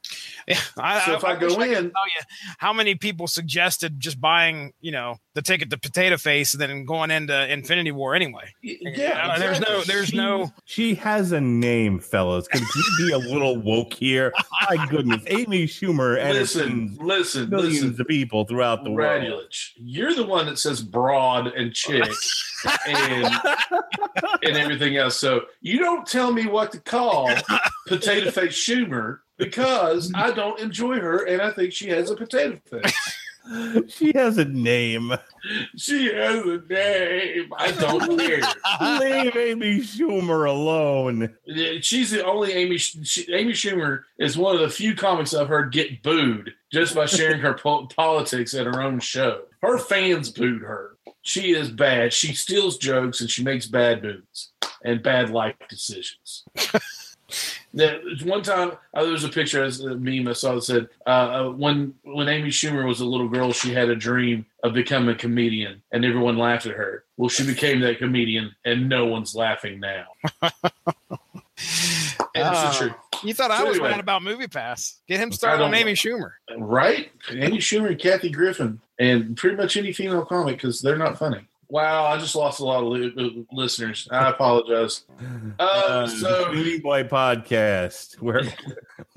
Yeah, 0.47 0.59
I, 0.77 1.05
So 1.05 1.13
if 1.13 1.23
I 1.23 1.35
go 1.35 1.47
wish 1.47 1.55
could 1.55 1.67
in- 1.67 1.91
tell 1.91 2.05
you 2.05 2.21
how 2.57 2.73
many 2.73 2.95
people 2.95 3.27
suggested 3.27 3.99
just 3.99 4.19
buying, 4.19 4.73
you 4.81 4.91
know, 4.91 5.15
the 5.35 5.41
ticket 5.41 5.69
to 5.69 5.77
Potato 5.77 6.17
Face 6.17 6.53
and 6.53 6.61
then 6.61 6.83
going 6.85 7.11
into 7.11 7.51
Infinity 7.51 7.91
War 7.91 8.15
anyway. 8.15 8.51
Y- 8.63 8.77
Yeah, 8.81 9.37
there's 9.37 9.59
no- 9.59 9.65
exactly. 9.79 9.93
there's 9.93 10.07
She- 10.09 10.17
no- 10.17 10.51
She 10.65 10.95
has 10.95 11.31
a 11.31 11.39
name, 11.41 11.99
fellas. 11.99 12.47
Could 12.47 12.61
you 12.61 12.83
be 13.07 13.11
a 13.13 13.17
little 13.17 13.57
woke 13.57 13.93
here? 13.93 14.33
My 14.69 14.85
goodness, 14.89 15.23
Amy 15.27 15.67
Schumer 15.67 16.15
listen, 16.15 16.61
entertains 16.61 16.99
listen, 16.99 17.49
millions 17.49 17.83
listen. 17.83 18.01
of 18.01 18.07
people 18.07 18.45
throughout 18.45 18.83
the 18.83 18.91
world. 18.91 19.23
Radulich, 19.23 19.69
you're 19.77 20.13
the 20.13 20.25
one 20.25 20.45
that 20.47 20.57
says 20.59 20.81
broad 20.81 21.47
and 21.47 21.73
chick 21.73 22.09
and 22.87 23.25
and 24.43 24.57
everything 24.57 24.97
else. 24.97 25.19
So 25.19 25.41
you 25.61 25.79
don't 25.79 26.05
tell 26.05 26.31
me 26.31 26.45
what 26.47 26.71
to 26.73 26.79
call 26.79 27.29
Potato 27.87 28.31
Face 28.31 28.53
Schumer 28.53 29.19
because 29.41 30.11
I 30.15 30.31
don't 30.31 30.59
enjoy 30.59 30.99
her 30.99 31.25
and 31.25 31.41
I 31.41 31.51
think 31.51 31.73
she 31.73 31.89
has 31.89 32.09
a 32.09 32.15
potato 32.15 32.59
face. 32.69 33.17
She 33.87 34.11
has 34.13 34.37
a 34.37 34.45
name. 34.45 35.13
She 35.75 36.13
has 36.13 36.45
a 36.45 36.61
name. 36.69 37.51
I 37.57 37.71
don't 37.71 38.19
care. 38.19 38.41
Leave 38.99 39.35
Amy 39.35 39.79
Schumer 39.79 40.47
alone. 40.47 41.35
She's 41.81 42.11
the 42.11 42.23
only 42.23 42.53
Amy. 42.53 42.77
She, 42.77 43.33
Amy 43.33 43.53
Schumer 43.53 44.03
is 44.19 44.37
one 44.37 44.53
of 44.53 44.61
the 44.61 44.69
few 44.69 44.95
comics 44.95 45.33
I've 45.33 45.47
heard 45.47 45.73
get 45.73 46.03
booed 46.03 46.53
just 46.71 46.93
by 46.93 47.07
sharing 47.07 47.41
her 47.41 47.55
po- 47.55 47.87
politics 47.87 48.53
at 48.53 48.67
her 48.67 48.79
own 48.79 48.99
show. 48.99 49.41
Her 49.63 49.79
fans 49.79 50.29
booed 50.29 50.61
her. 50.61 50.97
She 51.23 51.55
is 51.55 51.71
bad. 51.71 52.13
She 52.13 52.33
steals 52.35 52.77
jokes 52.77 53.21
and 53.21 53.29
she 53.29 53.43
makes 53.43 53.65
bad 53.65 54.03
moves 54.03 54.51
and 54.83 55.01
bad 55.01 55.31
life 55.31 55.55
decisions. 55.67 56.45
There- 57.73 58.01
one 58.23 58.41
time, 58.43 58.73
uh, 58.93 59.03
there 59.03 59.11
was 59.13 59.23
a 59.23 59.29
picture 59.29 59.63
as 59.63 59.79
a 59.79 59.95
meme 59.95 60.27
I 60.27 60.33
saw 60.33 60.55
that 60.55 60.63
said, 60.63 60.89
uh, 61.07 61.09
uh, 61.09 61.49
"When 61.51 61.93
when 62.03 62.27
Amy 62.27 62.49
Schumer 62.49 62.85
was 62.85 62.99
a 62.99 63.05
little 63.05 63.29
girl, 63.29 63.53
she 63.53 63.73
had 63.73 63.89
a 63.89 63.95
dream 63.95 64.45
of 64.63 64.73
becoming 64.73 65.09
a 65.09 65.15
comedian, 65.17 65.81
and 65.91 66.03
everyone 66.03 66.37
laughed 66.37 66.65
at 66.65 66.75
her. 66.75 67.05
Well, 67.17 67.29
she 67.29 67.45
became 67.45 67.79
that 67.81 67.97
comedian, 67.99 68.55
and 68.65 68.89
no 68.89 69.05
one's 69.05 69.35
laughing 69.35 69.79
now." 69.79 70.07
And 72.33 72.47
it's 72.55 72.79
the 72.79 72.85
truth. 72.85 72.95
You 73.23 73.33
thought 73.33 73.51
I 73.51 73.61
was 73.63 73.75
anyway. 73.75 73.91
mad 73.91 73.99
about 73.99 74.23
Movie 74.23 74.47
Pass. 74.47 75.01
Get 75.07 75.19
him 75.19 75.31
started 75.33 75.63
on 75.63 75.73
Amy 75.73 75.93
Schumer. 75.93 76.31
Right? 76.57 77.11
Amy 77.29 77.57
Schumer 77.57 77.89
and 77.89 77.99
Kathy 77.99 78.29
Griffin, 78.29 78.79
and 78.99 79.35
pretty 79.35 79.57
much 79.57 79.75
any 79.77 79.91
female 79.91 80.25
comic 80.25 80.55
because 80.55 80.81
they're 80.81 80.97
not 80.97 81.19
funny. 81.19 81.41
Wow, 81.71 82.03
I 82.05 82.17
just 82.17 82.35
lost 82.35 82.59
a 82.59 82.65
lot 82.65 82.83
of 82.83 82.89
li- 82.89 83.13
uh, 83.17 83.55
listeners. 83.55 84.05
I 84.11 84.29
apologize. 84.29 85.05
Uh, 85.59 85.63
Uh, 85.63 86.07
so, 86.07 86.51
Movie 86.51 86.79
Boy 86.79 87.03
Podcast. 87.03 88.15
Where 88.21 88.43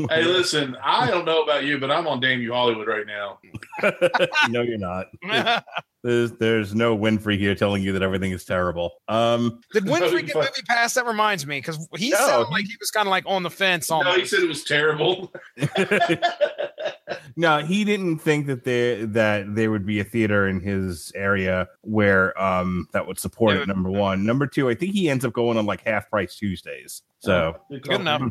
hey, 0.09 0.23
listen, 0.25 0.77
I 0.83 1.11
don't 1.11 1.25
know 1.25 1.43
about 1.43 1.65
you, 1.65 1.79
but 1.79 1.91
I'm 1.91 2.07
on 2.07 2.21
Damn 2.21 2.41
You 2.41 2.53
Hollywood 2.53 2.87
right 2.87 3.07
now. 3.07 3.39
no, 4.51 4.63
you're 4.63 4.79
not. 4.79 5.07
There's 6.05 6.33
there's 6.33 6.75
no 6.75 6.97
Winfrey 6.97 7.39
here 7.39 7.55
telling 7.55 7.83
you 7.83 7.93
that 7.93 8.03
everything 8.03 8.31
is 8.31 8.45
terrible. 8.45 8.93
Um, 9.09 9.61
Did 9.73 9.85
Winfrey 9.85 10.27
get 10.27 10.35
Fuck. 10.35 10.43
Movie 10.45 10.63
Pass? 10.69 10.93
That 10.95 11.07
reminds 11.07 11.47
me 11.47 11.59
because 11.61 11.89
he 11.97 12.11
No, 12.11 12.19
sounded 12.19 12.51
like 12.51 12.67
he 12.67 12.75
was 12.79 12.91
kind 12.91 13.09
of 13.09 13.11
like 13.11 13.25
on 13.27 13.43
the 13.43 13.49
fence. 13.51 13.91
On 13.91 14.05
No, 14.05 14.13
he 14.13 14.27
said 14.27 14.41
it 14.41 14.49
was 14.49 14.65
terrible. 14.65 15.33
no, 17.37 17.59
he 17.65 17.85
didn't 17.85 18.19
think 18.19 18.47
that 18.47 18.65
there 18.65 19.07
that 19.07 19.55
there 19.55 19.71
would 19.71 19.87
be 19.87 20.01
a 20.01 20.05
theater 20.05 20.47
in 20.47 20.61
his 20.61 21.11
area 21.15 21.69
where 21.83 22.39
um 22.41 22.87
that 22.93 23.07
would 23.07 23.19
support 23.19 23.57
Yeah. 23.57 23.63
it. 23.63 23.69
Number 23.69 23.91
one, 23.91 24.25
number 24.25 24.47
two, 24.47 24.69
I 24.69 24.75
think 24.75 24.93
he 24.93 25.09
ends 25.09 25.25
up 25.25 25.33
going 25.33 25.57
on 25.59 25.67
like 25.67 25.81
half 25.83 26.11
price 26.11 26.37
Tuesdays. 26.37 27.03
So 27.21 27.57
Good 27.71 28.01
enough. 28.01 28.23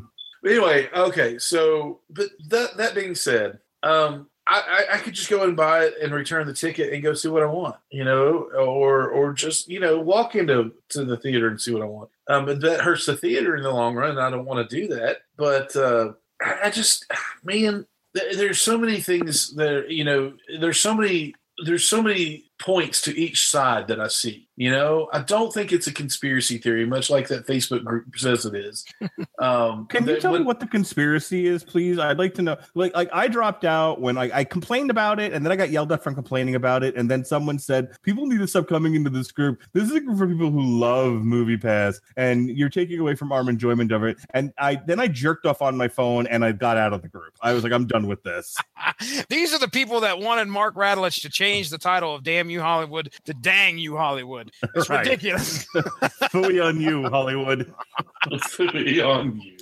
Anyway, 0.46 0.90
okay, 0.94 1.38
so 1.40 2.02
but 2.10 2.28
that 2.50 2.78
that 2.78 2.94
being 2.96 3.16
said, 3.16 3.60
um, 3.82 4.28
I, 4.46 4.86
I 4.94 4.98
could 4.98 5.14
just 5.14 5.30
go 5.30 5.44
and 5.44 5.56
buy 5.56 5.86
it 5.86 5.96
and 6.02 6.14
return 6.14 6.46
the 6.48 6.54
ticket 6.54 6.92
and 6.92 7.02
go 7.02 7.14
see 7.14 7.30
what 7.30 7.44
I 7.44 7.48
want, 7.48 7.78
you 7.92 8.04
know, 8.04 8.50
or 8.58 9.10
or 9.10 9.34
just 9.34 9.70
you 9.70 9.80
know 9.80 10.00
walk 10.00 10.36
into 10.36 10.74
to 10.90 11.06
the 11.06 11.18
theater 11.18 11.48
and 11.48 11.60
see 11.60 11.74
what 11.74 11.82
I 11.82 11.86
want. 11.86 12.10
Um, 12.28 12.46
but 12.46 12.60
that 12.62 12.82
hurts 12.82 13.06
the 13.06 13.16
theater 13.16 13.56
in 13.56 13.64
the 13.64 13.72
long 13.72 13.96
run. 13.96 14.18
I 14.18 14.30
don't 14.30 14.46
want 14.46 14.70
to 14.70 14.76
do 14.76 14.88
that, 14.96 15.20
but 15.38 15.76
uh, 15.76 16.14
I 16.42 16.58
I 16.66 16.70
just 16.72 17.10
man, 17.44 17.86
th- 18.16 18.36
there's 18.36 18.60
so 18.60 18.78
many 18.78 19.00
things 19.00 19.56
that 19.56 19.90
you 19.90 20.04
know. 20.04 20.34
There's 20.60 20.80
so 20.80 20.94
many. 20.94 21.36
There's 21.66 21.86
so 21.86 22.02
many 22.02 22.46
points 22.64 23.02
to 23.02 23.20
each 23.20 23.46
side 23.46 23.88
that 23.90 24.00
I 24.00 24.08
see. 24.08 24.48
You 24.56 24.72
know, 24.72 25.10
I 25.12 25.20
don't 25.20 25.52
think 25.52 25.72
it's 25.72 25.88
a 25.88 25.92
conspiracy 25.92 26.60
theory, 26.60 26.86
much 26.86 27.10
like 27.10 27.28
that 27.28 27.46
Facebook 27.46 27.84
group 27.84 28.18
says 28.18 28.46
it 28.46 28.56
is. 28.56 28.86
Um, 29.40 29.88
Can 29.88 30.06
you 30.08 30.14
that 30.14 30.22
tell 30.22 30.32
me 30.32 30.46
what 30.46 30.62
the 30.62 30.68
conspiracy 30.68 31.48
is, 31.48 31.66
please? 31.66 32.00
I'd 32.00 32.18
like 32.18 32.34
to 32.36 32.42
know. 32.42 32.56
Like, 32.76 32.96
like 32.96 33.10
I 33.12 33.28
dropped 33.28 33.66
out 33.66 34.00
when 34.00 34.18
I, 34.18 34.32
I 34.34 34.44
complained 34.46 34.90
about 34.90 35.20
it, 35.20 35.34
and 35.34 35.46
then 35.46 35.52
I 35.52 35.58
got 35.58 35.70
yelled 35.70 35.92
at 35.92 36.02
for 36.02 36.14
complaining 36.14 36.56
about 36.56 36.82
it, 36.82 36.96
and 36.96 37.12
then 37.12 37.26
someone 37.26 37.60
said 37.60 38.02
people 38.04 38.26
need 38.26 38.38
to 38.38 38.48
stop 38.48 38.70
coming 38.70 38.96
into 38.96 39.10
this 39.10 39.34
group. 39.34 39.62
This 39.74 39.84
is 39.84 39.92
a 39.92 40.00
group 40.00 40.18
for 40.18 40.28
people 40.28 40.50
who 40.50 40.62
love 40.62 41.24
Movie 41.24 41.58
Pass, 41.58 42.00
and 42.16 42.50
you're 42.50 42.70
taking 42.70 43.00
away 43.00 43.16
from 43.16 43.34
our 43.34 43.42
enjoyment 43.50 43.92
of 43.92 44.04
it. 44.04 44.18
And 44.30 44.54
I 44.58 44.76
then 44.76 45.02
I 45.02 45.08
jerked 45.08 45.46
off 45.46 45.62
on 45.62 45.76
my 45.76 45.90
phone, 45.90 46.26
and 46.28 46.46
I 46.46 46.54
got 46.54 46.78
out 46.78 46.94
of 46.94 47.02
the 47.02 47.10
group. 47.10 47.34
I 47.42 47.52
was 47.52 47.64
like, 47.64 47.74
I'm 47.74 47.88
done 47.88 48.08
with 48.08 48.24
this. 48.24 48.56
These 49.28 49.54
are 49.54 49.60
the 49.60 49.68
people 49.68 50.00
that 50.02 50.20
wanted 50.20 50.48
Mark 50.48 50.76
Radulich 50.76 51.22
to 51.24 51.30
change 51.30 51.70
the 51.70 51.78
title 51.78 52.16
of 52.16 52.24
"Damn 52.24 52.50
You 52.54 52.62
Hollywood" 52.62 53.12
to 53.26 53.34
"Dang 53.34 53.78
You 53.78 53.98
Hollywood." 53.98 54.52
It's 54.76 54.90
Right. 54.90 55.06
ridiculous. 55.06 55.66
Fully 56.32 56.60
on 56.60 56.80
you, 56.80 57.10
Hollywood. 57.10 57.74
Fully 58.50 59.02
on 59.02 59.40
you. 59.42 59.53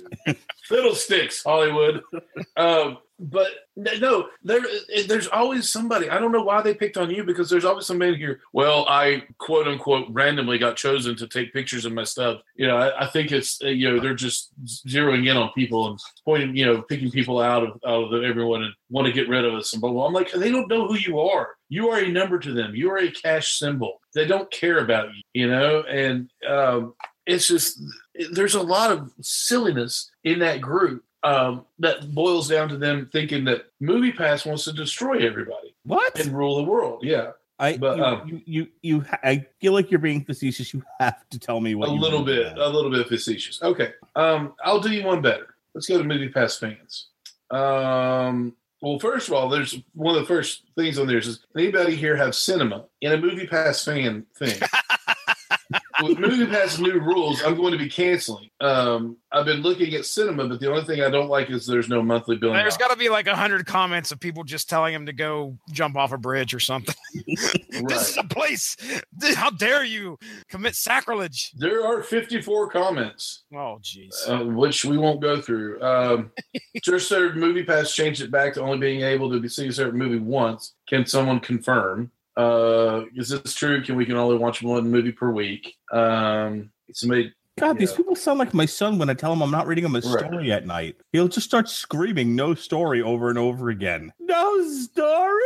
Fiddlesticks, 0.64 1.42
Hollywood. 1.42 2.02
Um, 2.56 2.98
but 3.22 3.48
no, 3.76 4.28
there 4.42 4.60
there's 5.06 5.28
always 5.28 5.68
somebody. 5.68 6.10
I 6.10 6.18
don't 6.18 6.32
know 6.32 6.42
why 6.42 6.60
they 6.60 6.74
picked 6.74 6.96
on 6.96 7.08
you 7.08 7.22
because 7.22 7.48
there's 7.48 7.64
always 7.64 7.86
somebody 7.86 8.16
here. 8.16 8.40
Well, 8.52 8.84
I 8.88 9.22
quote 9.38 9.68
unquote 9.68 10.08
randomly 10.10 10.58
got 10.58 10.76
chosen 10.76 11.14
to 11.16 11.28
take 11.28 11.52
pictures 11.52 11.84
of 11.84 11.92
my 11.92 12.02
stuff. 12.02 12.40
You 12.56 12.66
know, 12.66 12.76
I, 12.76 13.04
I 13.04 13.06
think 13.06 13.30
it's 13.30 13.62
uh, 13.62 13.68
you 13.68 13.90
know 13.90 14.00
they're 14.00 14.14
just 14.14 14.50
zeroing 14.64 15.30
in 15.30 15.36
on 15.36 15.52
people 15.52 15.88
and 15.88 16.00
pointing, 16.24 16.56
you 16.56 16.66
know, 16.66 16.82
picking 16.82 17.12
people 17.12 17.40
out 17.40 17.62
of 17.62 17.80
out 17.86 18.12
of 18.12 18.24
everyone 18.24 18.64
and 18.64 18.74
want 18.90 19.06
to 19.06 19.12
get 19.12 19.28
rid 19.28 19.44
of 19.44 19.54
us. 19.54 19.72
And 19.72 19.80
blah, 19.80 19.92
blah. 19.92 20.06
I'm 20.06 20.12
like, 20.12 20.32
they 20.32 20.50
don't 20.50 20.68
know 20.68 20.88
who 20.88 20.96
you 20.96 21.20
are. 21.20 21.50
You 21.68 21.90
are 21.90 22.00
a 22.00 22.08
number 22.08 22.40
to 22.40 22.52
them. 22.52 22.74
You 22.74 22.90
are 22.90 22.98
a 22.98 23.10
cash 23.10 23.58
symbol. 23.58 24.00
They 24.14 24.26
don't 24.26 24.50
care 24.50 24.78
about 24.78 25.08
you. 25.14 25.22
You 25.32 25.48
know, 25.48 25.82
and 25.82 26.28
um, 26.48 26.94
it's 27.26 27.46
just 27.46 27.80
there's 28.32 28.54
a 28.54 28.62
lot 28.62 28.90
of 28.90 29.12
silliness 29.20 30.10
in 30.24 30.40
that 30.40 30.60
group 30.60 31.04
um, 31.22 31.64
that 31.78 32.12
boils 32.14 32.48
down 32.48 32.68
to 32.68 32.76
them 32.76 33.08
thinking 33.12 33.44
that 33.44 33.66
Movie 33.80 34.12
Pass 34.12 34.44
wants 34.44 34.64
to 34.64 34.72
destroy 34.72 35.24
everybody 35.26 35.74
What? 35.84 36.18
and 36.18 36.36
rule 36.36 36.56
the 36.56 36.64
world. 36.64 37.04
Yeah, 37.04 37.30
I 37.58 37.76
But, 37.76 37.96
you, 37.98 38.04
um, 38.04 38.28
you, 38.28 38.40
you 38.44 38.66
you 38.82 39.04
I 39.22 39.46
feel 39.60 39.72
like 39.72 39.90
you're 39.90 40.00
being 40.00 40.24
facetious. 40.24 40.74
You 40.74 40.82
have 40.98 41.28
to 41.30 41.38
tell 41.38 41.60
me 41.60 41.74
what 41.74 41.88
a 41.88 41.92
little 41.92 42.24
bit, 42.24 42.58
a 42.58 42.68
little 42.68 42.90
bit 42.90 43.06
facetious. 43.06 43.62
Okay, 43.62 43.92
um, 44.16 44.54
I'll 44.64 44.80
do 44.80 44.90
you 44.90 45.04
one 45.04 45.22
better. 45.22 45.54
Let's 45.74 45.86
go 45.86 45.96
to 45.98 46.04
Movie 46.04 46.28
Pass 46.28 46.58
fans. 46.58 47.06
Um, 47.50 48.54
well, 48.80 48.98
first 48.98 49.28
of 49.28 49.34
all, 49.34 49.48
there's 49.48 49.78
one 49.94 50.16
of 50.16 50.20
the 50.22 50.26
first 50.26 50.64
things 50.76 50.98
on 50.98 51.06
there 51.06 51.18
is 51.18 51.40
anybody 51.56 51.94
here 51.94 52.16
have 52.16 52.30
Sinemia 52.30 52.84
in 53.00 53.12
a 53.12 53.16
Movie 53.16 53.46
Pass 53.46 53.84
fan 53.84 54.26
thing? 54.36 54.60
With 56.02 56.18
Movie 56.18 56.46
Pass 56.46 56.78
new 56.78 56.98
rules, 57.00 57.42
I'm 57.42 57.54
going 57.56 57.72
to 57.72 57.78
be 57.78 57.88
canceling. 57.88 58.48
Um, 58.60 59.16
I've 59.30 59.44
been 59.46 59.60
looking 59.62 59.94
at 59.94 60.02
Sinemia, 60.02 60.48
but 60.48 60.60
the 60.60 60.70
only 60.70 60.84
thing 60.84 61.02
I 61.02 61.10
don't 61.10 61.28
like 61.28 61.50
is 61.50 61.66
there's 61.66 61.88
no 61.88 62.02
monthly 62.02 62.36
billing. 62.36 62.56
There's 62.56 62.76
got 62.76 62.90
to 62.90 62.96
be 62.96 63.08
like 63.08 63.26
a 63.26 63.36
hundred 63.36 63.66
comments 63.66 64.10
of 64.12 64.18
people 64.20 64.44
just 64.44 64.68
telling 64.68 64.94
him 64.94 65.06
to 65.06 65.12
go 65.12 65.56
jump 65.72 65.96
off 65.96 66.12
a 66.12 66.18
bridge 66.18 66.54
or 66.54 66.60
something. 66.60 66.94
This 67.88 68.10
is 68.10 68.16
a 68.18 68.22
place. 68.24 68.76
How 69.34 69.50
dare 69.50 69.82
you 69.84 70.18
commit 70.48 70.76
sacrilege? 70.76 71.52
There 71.56 71.84
are 71.84 72.02
54 72.02 72.68
comments, 72.70 73.44
Oh, 73.52 73.78
jeez. 73.82 74.12
uh, 74.28 74.44
which 74.44 74.84
we 74.84 74.98
won't 74.98 75.20
go 75.20 75.40
through. 75.40 75.82
Um, 75.82 76.30
just 76.82 77.08
their 77.10 77.34
movie 77.34 77.64
pass 77.64 77.94
changed 77.94 78.20
it 78.22 78.30
back 78.30 78.54
to 78.54 78.62
only 78.62 78.78
being 78.78 79.00
able 79.02 79.30
to 79.30 79.48
see 79.48 79.66
a 79.68 79.72
certain 79.72 79.98
movie 79.98 80.18
once. 80.18 80.74
Can 80.88 81.06
someone 81.06 81.40
confirm? 81.40 82.10
Uh, 82.36 83.02
is 83.14 83.28
this 83.28 83.54
true? 83.54 83.82
Can 83.82 83.96
we 83.96 84.06
can 84.06 84.16
only 84.16 84.36
watch 84.36 84.62
one 84.62 84.90
movie 84.90 85.12
per 85.12 85.30
week? 85.30 85.74
Um, 85.92 86.70
somebody 86.92 87.32
God, 87.60 87.76
these 87.78 87.90
Yeah. 87.90 87.98
people 87.98 88.16
sound 88.16 88.38
like 88.38 88.54
my 88.54 88.64
son 88.64 88.98
when 88.98 89.10
I 89.10 89.14
tell 89.14 89.30
him 89.30 89.42
I'm 89.42 89.50
not 89.50 89.66
reading 89.66 89.84
him 89.84 89.94
a 89.94 90.00
Right. 90.00 90.24
story 90.24 90.50
at 90.50 90.66
night. 90.66 90.96
He'll 91.12 91.28
just 91.28 91.46
start 91.46 91.68
screaming 91.68 92.34
"No 92.34 92.54
story" 92.54 93.02
over 93.02 93.28
and 93.28 93.38
over 93.38 93.68
again. 93.68 94.10
No 94.18 94.66
story, 94.70 95.42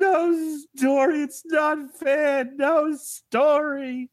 no 0.00 0.58
story. 0.76 1.22
It's 1.22 1.42
not 1.46 1.96
fair. 1.96 2.50
No 2.56 2.96
story. 2.96 4.10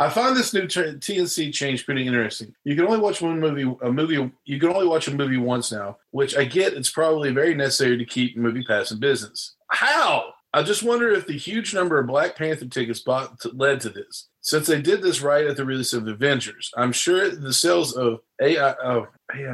I 0.00 0.08
find 0.10 0.36
this 0.36 0.52
new 0.52 0.66
tra- 0.66 0.94
TNC 0.98 1.52
change 1.52 1.84
pretty 1.86 2.04
interesting. 2.04 2.52
You 2.64 2.74
can 2.74 2.86
only 2.86 2.98
watch 2.98 3.22
one 3.22 3.38
movie, 3.38 3.62
a 3.82 3.92
movie. 3.92 4.28
You 4.44 4.58
can 4.58 4.70
only 4.70 4.88
watch 4.88 5.06
a 5.06 5.14
movie 5.14 5.36
once 5.36 5.70
now, 5.70 5.98
which 6.10 6.36
I 6.36 6.44
get. 6.44 6.72
It's 6.74 6.90
probably 6.90 7.30
very 7.30 7.54
necessary 7.54 7.96
to 7.96 8.04
keep 8.04 8.36
Movie 8.36 8.64
Pass 8.64 8.90
in 8.90 8.98
business. 8.98 9.54
How? 9.68 10.31
I 10.54 10.62
just 10.62 10.82
wonder 10.82 11.10
if 11.10 11.26
the 11.26 11.36
huge 11.36 11.74
number 11.74 11.98
of 11.98 12.06
Black 12.06 12.36
Panther 12.36 12.66
tickets 12.66 13.00
bought 13.00 13.40
t- 13.40 13.50
led 13.54 13.80
to 13.80 13.88
this. 13.88 14.28
Since 14.42 14.66
they 14.66 14.82
did 14.82 15.00
this 15.00 15.22
right 15.22 15.46
at 15.46 15.56
the 15.56 15.64
release 15.64 15.94
of 15.94 16.06
Avengers, 16.06 16.70
I'm 16.76 16.92
sure 16.92 17.30
the 17.30 17.52
sales 17.54 17.94
of 17.94 18.20
AI, 18.40 18.74
oh, 18.84 19.06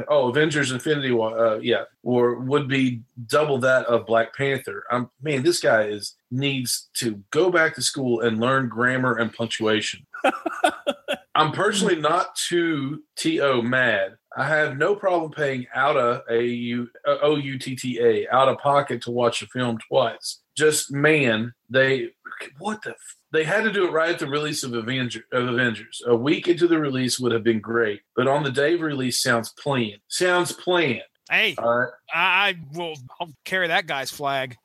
oh 0.09 0.29
Avengers 0.29 0.71
Infinity 0.71 1.11
War, 1.11 1.37
uh, 1.39 1.59
yeah, 1.59 1.83
or 2.03 2.39
would 2.39 2.67
be 2.67 3.01
double 3.27 3.59
that 3.59 3.85
of 3.85 4.07
Black 4.07 4.35
Panther. 4.35 4.83
I'm 4.91 5.09
man, 5.21 5.43
this 5.43 5.61
guy 5.61 5.83
is 5.83 6.15
needs 6.31 6.89
to 6.95 7.23
go 7.31 7.49
back 7.49 7.75
to 7.75 7.81
school 7.81 8.21
and 8.21 8.41
learn 8.41 8.67
grammar 8.67 9.15
and 9.15 9.31
punctuation. 9.31 10.05
I'm 11.35 11.53
personally 11.53 11.95
not 11.95 12.35
too 12.35 13.03
to 13.17 13.61
mad. 13.61 14.17
I 14.35 14.45
have 14.45 14.77
no 14.77 14.95
problem 14.95 15.31
paying 15.31 15.65
out 15.73 15.95
of 15.95 16.23
a 16.29 16.43
u 16.43 16.89
o 17.05 17.37
u 17.37 17.57
t 17.57 17.75
t 17.75 17.99
a 18.01 18.27
out 18.29 18.49
of 18.49 18.57
pocket 18.57 19.01
to 19.03 19.11
watch 19.11 19.41
a 19.41 19.47
film 19.47 19.77
twice. 19.87 20.41
Just 20.59 20.91
man, 20.91 21.53
they 21.69 22.09
what 22.57 22.81
the 22.81 22.89
f- 22.89 23.15
they 23.31 23.45
had 23.45 23.63
to 23.63 23.71
do 23.71 23.87
it 23.87 23.91
right 23.93 24.09
at 24.09 24.19
the 24.19 24.27
release 24.27 24.61
of 24.63 24.73
Avenger 24.73 25.23
of 25.31 25.47
Avengers. 25.47 26.01
A 26.05 26.13
week 26.13 26.49
into 26.49 26.67
the 26.67 26.77
release 26.77 27.17
would 27.17 27.31
have 27.31 27.45
been 27.45 27.61
great, 27.61 28.01
but 28.13 28.27
on 28.27 28.43
the 28.43 28.51
day 28.51 28.73
of 28.73 28.81
release 28.81 29.21
sounds 29.23 29.53
planned. 29.57 30.01
Sounds 30.09 30.51
planned. 30.51 31.03
Hey, 31.31 31.55
All 31.57 31.77
right, 31.79 31.89
I, 32.13 32.49
I 32.49 32.55
will. 32.73 32.95
I'll 33.21 33.31
carry 33.45 33.69
that 33.69 33.87
guy's 33.87 34.11
flag. 34.11 34.57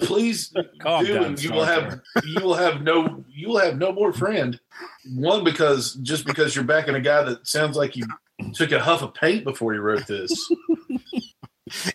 please 0.00 0.52
Calm 0.80 1.04
do, 1.04 1.14
down, 1.14 1.24
and 1.26 1.42
you 1.44 1.52
will 1.52 1.64
have 1.64 2.00
you 2.24 2.42
will 2.42 2.54
have 2.54 2.82
no 2.82 3.24
you 3.32 3.50
will 3.50 3.58
have 3.58 3.78
no 3.78 3.92
more 3.92 4.12
friend. 4.12 4.58
One 5.14 5.44
because 5.44 5.94
just 6.02 6.26
because 6.26 6.56
you're 6.56 6.64
backing 6.64 6.96
a 6.96 7.00
guy 7.00 7.22
that 7.22 7.46
sounds 7.46 7.76
like 7.76 7.94
you 7.94 8.04
took 8.52 8.72
a 8.72 8.80
huff 8.80 9.02
of 9.02 9.14
paint 9.14 9.44
before 9.44 9.74
you 9.74 9.80
wrote 9.80 10.08
this. 10.08 10.32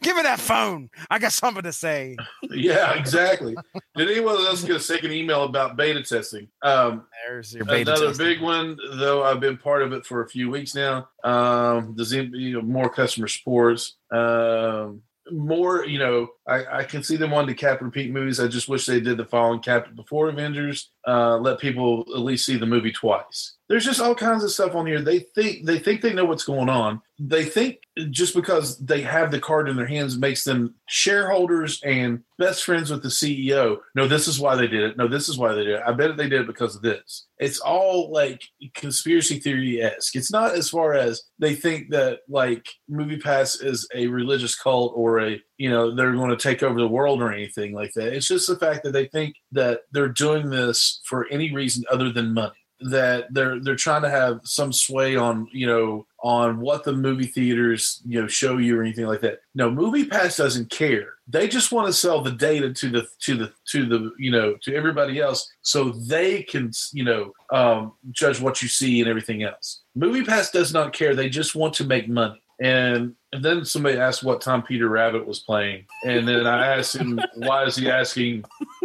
Give 0.01 0.17
me 0.17 0.23
that 0.23 0.39
phone. 0.39 0.89
I 1.09 1.17
got 1.17 1.31
something 1.31 1.63
to 1.63 1.71
say. 1.71 2.17
yeah, 2.51 2.93
exactly. 2.93 3.55
Did 3.95 4.09
anyone 4.09 4.35
else 4.35 4.63
get 4.63 4.75
a 4.75 4.79
second 4.79 5.11
email 5.13 5.43
about 5.43 5.77
beta 5.77 6.03
testing? 6.03 6.49
Um, 6.61 7.05
There's 7.25 7.53
your 7.53 7.65
beta 7.65 7.91
another 7.91 8.07
testing. 8.07 8.25
big 8.25 8.41
one, 8.41 8.77
though. 8.95 9.23
I've 9.23 9.39
been 9.39 9.57
part 9.57 9.81
of 9.81 9.93
it 9.93 10.05
for 10.05 10.23
a 10.23 10.29
few 10.29 10.49
weeks 10.49 10.75
now. 10.75 11.07
Um, 11.23 11.93
there's 11.95 12.11
you 12.13 12.53
know, 12.53 12.61
more 12.61 12.89
customer 12.89 13.29
supports. 13.29 13.95
Um, 14.11 15.03
more, 15.31 15.85
you 15.85 15.99
know, 15.99 16.27
I, 16.47 16.79
I 16.79 16.83
can 16.83 17.03
see 17.03 17.15
them 17.15 17.31
wanting 17.31 17.55
to 17.55 17.59
cap 17.59 17.81
repeat 17.81 18.11
movies. 18.11 18.39
I 18.39 18.47
just 18.47 18.67
wish 18.67 18.85
they 18.85 18.99
did 18.99 19.17
the 19.17 19.25
following 19.25 19.61
cap 19.61 19.95
before 19.95 20.27
Avengers. 20.29 20.91
Uh, 21.07 21.37
let 21.37 21.59
people 21.59 22.05
at 22.13 22.19
least 22.21 22.45
see 22.45 22.57
the 22.57 22.65
movie 22.65 22.91
twice. 22.91 23.55
There's 23.71 23.85
just 23.85 24.01
all 24.01 24.15
kinds 24.15 24.43
of 24.43 24.51
stuff 24.51 24.75
on 24.75 24.85
here. 24.85 25.01
They 25.01 25.19
think 25.19 25.65
they 25.65 25.79
think 25.79 26.01
they 26.01 26.11
know 26.11 26.25
what's 26.25 26.43
going 26.43 26.67
on. 26.67 27.01
They 27.17 27.45
think 27.45 27.77
just 28.09 28.35
because 28.35 28.77
they 28.79 28.99
have 28.99 29.31
the 29.31 29.39
card 29.39 29.69
in 29.69 29.77
their 29.77 29.87
hands 29.87 30.17
makes 30.17 30.43
them 30.43 30.75
shareholders 30.89 31.81
and 31.85 32.21
best 32.37 32.65
friends 32.65 32.91
with 32.91 33.01
the 33.01 33.07
CEO. 33.07 33.77
No, 33.95 34.09
this 34.09 34.27
is 34.27 34.41
why 34.41 34.57
they 34.57 34.67
did 34.67 34.83
it. 34.83 34.97
No, 34.97 35.07
this 35.07 35.29
is 35.29 35.37
why 35.37 35.53
they 35.53 35.63
did 35.63 35.75
it. 35.75 35.83
I 35.87 35.93
bet 35.93 36.17
they 36.17 36.27
did 36.27 36.41
it 36.41 36.47
because 36.47 36.75
of 36.75 36.81
this. 36.81 37.27
It's 37.37 37.61
all 37.61 38.11
like 38.11 38.41
conspiracy 38.75 39.39
theory 39.39 39.81
esque. 39.81 40.17
It's 40.17 40.33
not 40.33 40.53
as 40.53 40.69
far 40.69 40.95
as 40.95 41.23
they 41.39 41.55
think 41.55 41.91
that 41.91 42.19
like 42.27 42.67
Movie 42.89 43.19
Pass 43.19 43.61
is 43.61 43.87
a 43.95 44.07
religious 44.07 44.53
cult 44.53 44.91
or 44.97 45.21
a 45.21 45.41
you 45.57 45.69
know 45.69 45.95
they're 45.95 46.11
going 46.11 46.31
to 46.31 46.35
take 46.35 46.61
over 46.61 46.77
the 46.77 46.87
world 46.89 47.21
or 47.21 47.31
anything 47.31 47.73
like 47.73 47.93
that. 47.93 48.11
It's 48.11 48.27
just 48.27 48.49
the 48.49 48.57
fact 48.57 48.83
that 48.83 48.91
they 48.91 49.05
think 49.05 49.35
that 49.53 49.83
they're 49.93 50.09
doing 50.09 50.49
this 50.49 50.99
for 51.05 51.25
any 51.31 51.53
reason 51.53 51.85
other 51.89 52.11
than 52.11 52.33
money 52.33 52.51
that 52.83 53.33
they're 53.33 53.59
they're 53.59 53.75
trying 53.75 54.01
to 54.01 54.09
have 54.09 54.41
some 54.43 54.73
sway 54.73 55.15
on 55.15 55.47
you 55.51 55.67
know 55.67 56.05
on 56.23 56.59
what 56.59 56.83
the 56.83 56.93
movie 56.93 57.25
theaters 57.25 58.01
you 58.05 58.21
know 58.21 58.27
show 58.27 58.57
you 58.57 58.77
or 58.77 58.81
anything 58.81 59.05
like 59.05 59.21
that. 59.21 59.41
No 59.55 59.69
movie 59.69 60.05
pass 60.05 60.37
doesn't 60.37 60.69
care. 60.69 61.13
They 61.27 61.47
just 61.47 61.71
want 61.71 61.87
to 61.87 61.93
sell 61.93 62.21
the 62.21 62.31
data 62.31 62.73
to 62.73 62.89
the 62.89 63.07
to 63.19 63.37
the 63.37 63.53
to 63.67 63.85
the 63.85 64.11
you 64.17 64.31
know 64.31 64.55
to 64.61 64.75
everybody 64.75 65.19
else 65.19 65.51
so 65.61 65.89
they 65.89 66.43
can 66.43 66.71
you 66.93 67.03
know 67.03 67.33
um, 67.51 67.93
judge 68.11 68.39
what 68.39 68.61
you 68.61 68.67
see 68.67 68.99
and 68.99 69.09
everything 69.09 69.43
else. 69.43 69.81
Movie 69.95 70.23
pass 70.23 70.51
does 70.51 70.73
not 70.73 70.93
care. 70.93 71.15
They 71.15 71.29
just 71.29 71.55
want 71.55 71.73
to 71.75 71.83
make 71.83 72.07
money. 72.07 72.41
And 72.61 73.15
and 73.33 73.43
then 73.43 73.65
somebody 73.65 73.97
asked 73.97 74.23
what 74.23 74.41
Tom 74.41 74.61
Peter 74.61 74.89
Rabbit 74.89 75.25
was 75.25 75.39
playing, 75.39 75.85
and 76.05 76.27
then 76.27 76.45
I 76.45 76.77
asked 76.77 76.95
him 76.95 77.19
why 77.35 77.63
is 77.63 77.75
he 77.75 77.89
asking. 77.89 78.43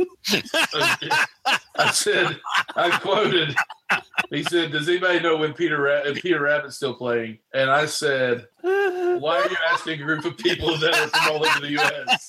I 1.79 1.91
said, 1.93 2.39
I 2.75 2.99
quoted. 2.99 3.55
He 4.31 4.43
said, 4.43 4.73
"Does 4.73 4.89
anybody 4.89 5.21
know 5.21 5.37
when 5.37 5.53
Peter 5.53 5.81
Ra- 5.81 6.03
if 6.05 6.21
Peter 6.23 6.41
Rabbit's 6.41 6.77
still 6.77 6.95
playing?" 6.95 7.39
And 7.55 7.71
I 7.71 7.87
said, 7.87 8.47
"Why 8.63 9.41
are 9.41 9.49
you 9.49 9.57
asking 9.71 10.01
a 10.01 10.05
group 10.05 10.25
of 10.25 10.37
people 10.37 10.77
that 10.79 10.95
are 10.95 11.09
from 11.09 11.35
all 11.37 11.47
over 11.47 11.61
the 11.61 11.71
U.S.? 11.73 12.29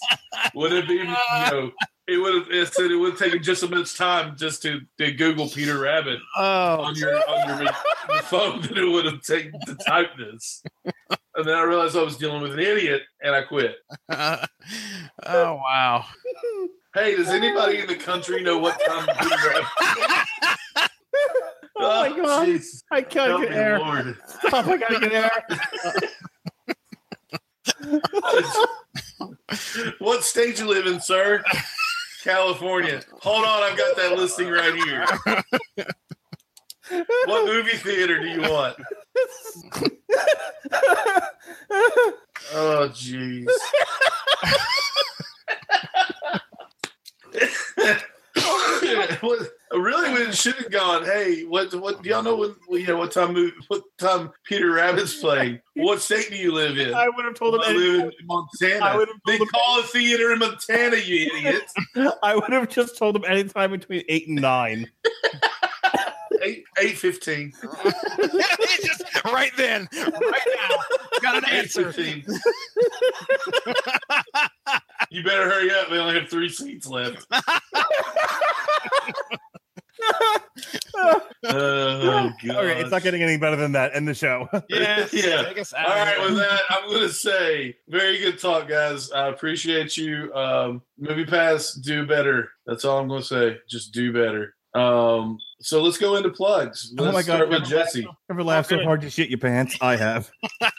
Would 0.53 0.73
it 0.73 0.87
be 0.87 0.95
you 0.95 1.05
know?" 1.05 1.71
It 2.07 2.17
would 2.17 2.35
have. 2.35 2.47
It 2.49 2.73
said 2.73 2.89
it 2.89 2.95
would 2.95 3.11
have 3.11 3.19
taken 3.19 3.43
just 3.43 3.63
as 3.63 3.69
much 3.69 3.97
time 3.97 4.37
just 4.37 4.61
to, 4.61 4.79
to 4.97 5.11
Google 5.11 5.49
Peter 5.49 5.77
Rabbit 5.77 6.19
Oh, 6.37 6.81
on 6.83 6.95
your 6.95 7.15
on 7.29 7.49
your, 7.49 7.63
your 8.09 8.21
phone 8.23 8.61
than 8.61 8.77
it 8.77 8.89
would 8.89 9.03
have 9.05 9.21
taken 9.23 9.59
to 9.65 9.75
type 9.75 10.11
this. 10.17 10.63
And 10.85 11.45
then 11.45 11.55
I 11.55 11.63
realized 11.63 11.97
I 11.97 12.03
was 12.03 12.15
dealing 12.15 12.41
with 12.41 12.53
an 12.53 12.59
idiot, 12.59 13.01
and 13.21 13.35
I 13.35 13.41
quit. 13.41 13.75
oh 14.09 14.45
wow. 15.25 16.05
Hey, 16.93 17.15
does 17.17 17.27
anybody 17.27 17.79
in 17.79 17.87
the 17.87 17.95
country 17.95 18.41
know 18.41 18.57
what 18.57 18.79
time 18.87 19.05
Peter 19.19 19.35
Rabbit? 19.49 20.27
Oh 21.89 22.09
my 22.09 22.15
God. 22.21 22.59
I 22.91 23.01
can't 23.01 23.29
Help 23.29 23.41
get 23.43 23.51
air. 23.53 23.79
Lord. 23.79 24.17
Oh 24.43 24.47
Stop! 24.47 24.67
I 24.67 24.77
gotta 24.77 24.99
get 24.99 25.13
air. 25.13 25.31
what 29.99 30.23
state 30.23 30.59
you 30.59 30.67
live 30.67 30.87
in, 30.87 30.99
sir? 30.99 31.43
California. 32.23 33.01
Hold 33.21 33.45
on, 33.45 33.63
I've 33.63 33.77
got 33.77 33.95
that 33.97 34.17
listing 34.17 34.49
right 34.49 34.73
here. 34.73 35.05
What 37.25 37.45
movie 37.45 37.77
theater 37.77 38.19
do 38.19 38.27
you 38.27 38.41
want? 38.41 38.77
Oh, 42.53 42.89
jeez. 42.93 43.47
what, 49.21 49.49
really, 49.71 50.25
we 50.25 50.31
should 50.31 50.55
have 50.55 50.71
gone. 50.71 51.03
Hey, 51.05 51.43
what? 51.43 51.73
What? 51.75 52.01
Do 52.01 52.09
y'all 52.09 52.23
know 52.23 52.35
when? 52.37 52.55
You 52.69 52.87
know 52.87 52.97
what 52.97 53.11
time? 53.11 53.33
movie- 53.33 53.53
What 53.67 53.83
time 53.97 54.31
Peter 54.45 54.71
Rabbit's 54.71 55.15
playing? 55.19 55.59
What 55.75 56.01
state 56.01 56.29
do 56.29 56.35
you 56.37 56.53
live 56.53 56.77
in? 56.77 56.93
I 56.93 57.09
would 57.09 57.25
have 57.25 57.33
told 57.35 57.55
him. 57.55 57.61
I 57.63 57.71
live 57.73 58.11
in 58.19 58.25
Montana. 58.27 58.85
I 58.85 58.95
would 58.97 59.07
have 59.07 59.17
They 59.25 59.37
told 59.37 59.51
call 59.51 59.79
a 59.79 59.83
theater 59.83 60.31
in 60.33 60.39
Montana, 60.39 60.97
you 60.97 61.29
idiot. 61.37 61.63
I 62.23 62.35
would 62.35 62.51
have 62.51 62.69
just 62.69 62.97
told 62.97 63.15
him 63.15 63.25
anytime 63.25 63.71
between 63.71 64.03
eight 64.09 64.27
and 64.27 64.41
nine. 64.41 64.89
Eight 66.43 66.65
eight 66.79 66.97
fifteen. 66.97 67.51
Just 68.83 69.03
right 69.25 69.51
then, 69.57 69.87
right 69.91 70.11
now, 70.69 70.75
got 71.21 71.37
an 71.43 71.45
answer. 71.49 71.91
fifteen. 71.91 72.23
you 75.09 75.23
better 75.23 75.49
hurry 75.49 75.71
up. 75.71 75.89
We 75.89 75.97
only 75.97 76.13
have 76.19 76.29
three 76.29 76.49
seats 76.49 76.85
left. 76.87 77.25
oh. 80.95 81.21
Okay, 82.43 82.81
it's 82.81 82.91
not 82.91 83.03
getting 83.03 83.21
any 83.23 83.37
better 83.37 83.55
than 83.55 83.71
that. 83.73 83.95
End 83.95 84.07
the 84.07 84.13
show. 84.13 84.47
Yeah, 84.69 85.07
Yeah. 85.13 85.43
Take 85.43 85.59
us 85.59 85.73
All 85.73 85.79
out 85.79 85.87
right, 85.87 86.19
with 86.21 86.37
that, 86.37 86.61
I'm 86.69 86.89
going 86.89 87.01
to 87.01 87.13
say 87.13 87.75
very 87.87 88.17
good 88.19 88.39
talk, 88.39 88.67
guys. 88.67 89.11
I 89.11 89.27
appreciate 89.27 89.97
you. 89.97 90.33
Um, 90.33 90.81
Movie 90.97 91.25
Pass, 91.25 91.73
do 91.73 92.05
better. 92.05 92.49
That's 92.65 92.85
all 92.85 92.99
I'm 92.99 93.07
going 93.07 93.21
to 93.21 93.27
say. 93.27 93.57
Just 93.69 93.93
do 93.93 94.11
better. 94.11 94.55
Um, 94.73 95.37
so 95.59 95.81
let's 95.81 95.97
go 95.97 96.15
into 96.15 96.29
plugs. 96.29 96.93
Oh 96.97 97.03
Let's 97.03 97.13
my 97.13 97.21
God, 97.21 97.35
start 97.35 97.49
with 97.49 97.59
never 97.61 97.65
Jesse. 97.65 98.07
Ever 98.29 98.43
laughed 98.43 98.69
so 98.69 98.83
hard 98.83 99.01
to 99.01 99.09
shit 99.09 99.29
your 99.29 99.39
pants? 99.39 99.77
I 99.81 99.95
have. 99.95 100.29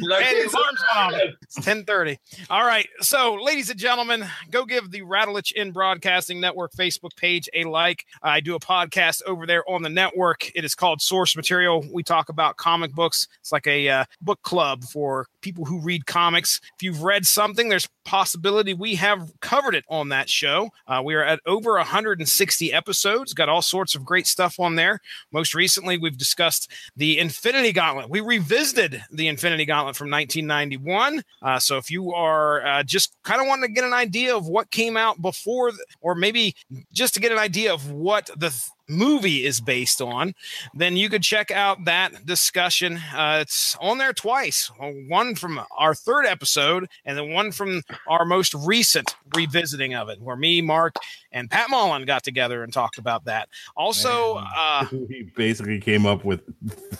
Hey, 0.00 0.44
the 0.44 0.50
alarm's 0.50 0.84
off. 0.94 1.12
It's 1.42 1.56
1030. 1.56 2.18
All 2.50 2.64
right. 2.64 2.88
So, 3.00 3.34
ladies 3.34 3.68
and 3.68 3.78
gentlemen, 3.78 4.24
go 4.50 4.64
give 4.64 4.90
the 4.90 5.02
Radulich 5.02 5.52
in 5.52 5.72
Broadcasting 5.72 6.40
Network 6.40 6.72
Facebook 6.72 7.16
page 7.16 7.48
a 7.52 7.64
like. 7.64 8.06
I 8.22 8.40
do 8.40 8.54
a 8.54 8.60
podcast 8.60 9.22
over 9.26 9.46
there 9.46 9.68
on 9.68 9.82
the 9.82 9.88
network. 9.88 10.50
It 10.54 10.64
is 10.64 10.74
called 10.74 11.02
Source 11.02 11.36
Material. 11.36 11.84
We 11.92 12.02
talk 12.02 12.28
about 12.28 12.56
comic 12.56 12.92
books. 12.92 13.28
It's 13.40 13.52
like 13.52 13.66
a 13.66 13.88
uh, 13.88 14.04
book 14.20 14.40
club 14.42 14.84
for 14.84 15.26
people 15.40 15.64
who 15.64 15.80
read 15.80 16.06
comics. 16.06 16.60
If 16.76 16.82
you've 16.82 17.02
read 17.02 17.26
something, 17.26 17.68
there's 17.68 17.88
possibility 18.04 18.72
we 18.72 18.94
have 18.94 19.30
covered 19.40 19.74
it 19.74 19.84
on 19.88 20.08
that 20.08 20.28
show. 20.28 20.70
Uh, 20.86 21.02
we 21.04 21.14
are 21.14 21.24
at 21.24 21.40
over 21.46 21.74
160 21.74 22.72
episodes, 22.72 23.34
got 23.34 23.48
all 23.48 23.60
sorts 23.60 23.94
of 23.94 24.04
great 24.04 24.26
stuff 24.26 24.58
on 24.58 24.76
there. 24.76 25.00
Most 25.32 25.54
recently, 25.54 25.98
we've 25.98 26.16
discussed 26.16 26.70
the 26.96 27.18
Infinity 27.18 27.72
Gauntlet. 27.72 28.08
We 28.08 28.20
revisited 28.20 29.02
the 29.10 29.28
Infinity 29.28 29.66
Gauntlet 29.66 29.96
from 29.96 30.10
1991. 30.10 31.22
Uh, 31.42 31.58
so 31.58 31.76
if 31.76 31.90
you 31.90 32.12
are 32.14 32.64
uh, 32.66 32.82
just 32.82 33.14
kind 33.24 33.40
of 33.40 33.46
wanting 33.46 33.68
to 33.68 33.72
get 33.72 33.84
an 33.84 33.92
idea 33.92 34.34
of 34.34 34.46
what 34.46 34.70
came 34.70 34.96
out 34.96 35.20
before, 35.20 35.70
th- 35.70 35.80
or 36.00 36.14
maybe 36.14 36.54
just 36.92 37.14
to 37.14 37.20
get 37.20 37.32
an 37.32 37.38
idea 37.38 37.72
of 37.72 37.90
what 37.90 38.30
the 38.36 38.50
th- 38.50 38.70
movie 38.88 39.44
is 39.44 39.60
based 39.60 40.00
on, 40.00 40.34
then 40.74 40.96
you 40.96 41.08
could 41.08 41.22
check 41.22 41.50
out 41.50 41.84
that 41.84 42.26
discussion. 42.26 42.98
Uh, 43.14 43.38
it's 43.42 43.76
on 43.80 43.98
there 43.98 44.12
twice 44.12 44.70
one 45.08 45.34
from 45.34 45.60
our 45.76 45.94
third 45.94 46.26
episode, 46.26 46.88
and 47.04 47.16
then 47.16 47.32
one 47.32 47.52
from 47.52 47.82
our 48.06 48.24
most 48.24 48.54
recent 48.54 49.14
revisiting 49.34 49.94
of 49.94 50.08
it, 50.08 50.20
where 50.20 50.36
me, 50.36 50.60
Mark, 50.60 50.94
and 51.32 51.50
Pat 51.50 51.70
Mullen 51.70 52.04
got 52.04 52.22
together 52.24 52.62
and 52.62 52.72
talked 52.72 52.98
about 52.98 53.24
that. 53.26 53.48
Also, 53.76 54.42
uh, 54.56 54.84
he 55.08 55.30
basically 55.36 55.80
came 55.80 56.06
up 56.06 56.24
with 56.24 56.40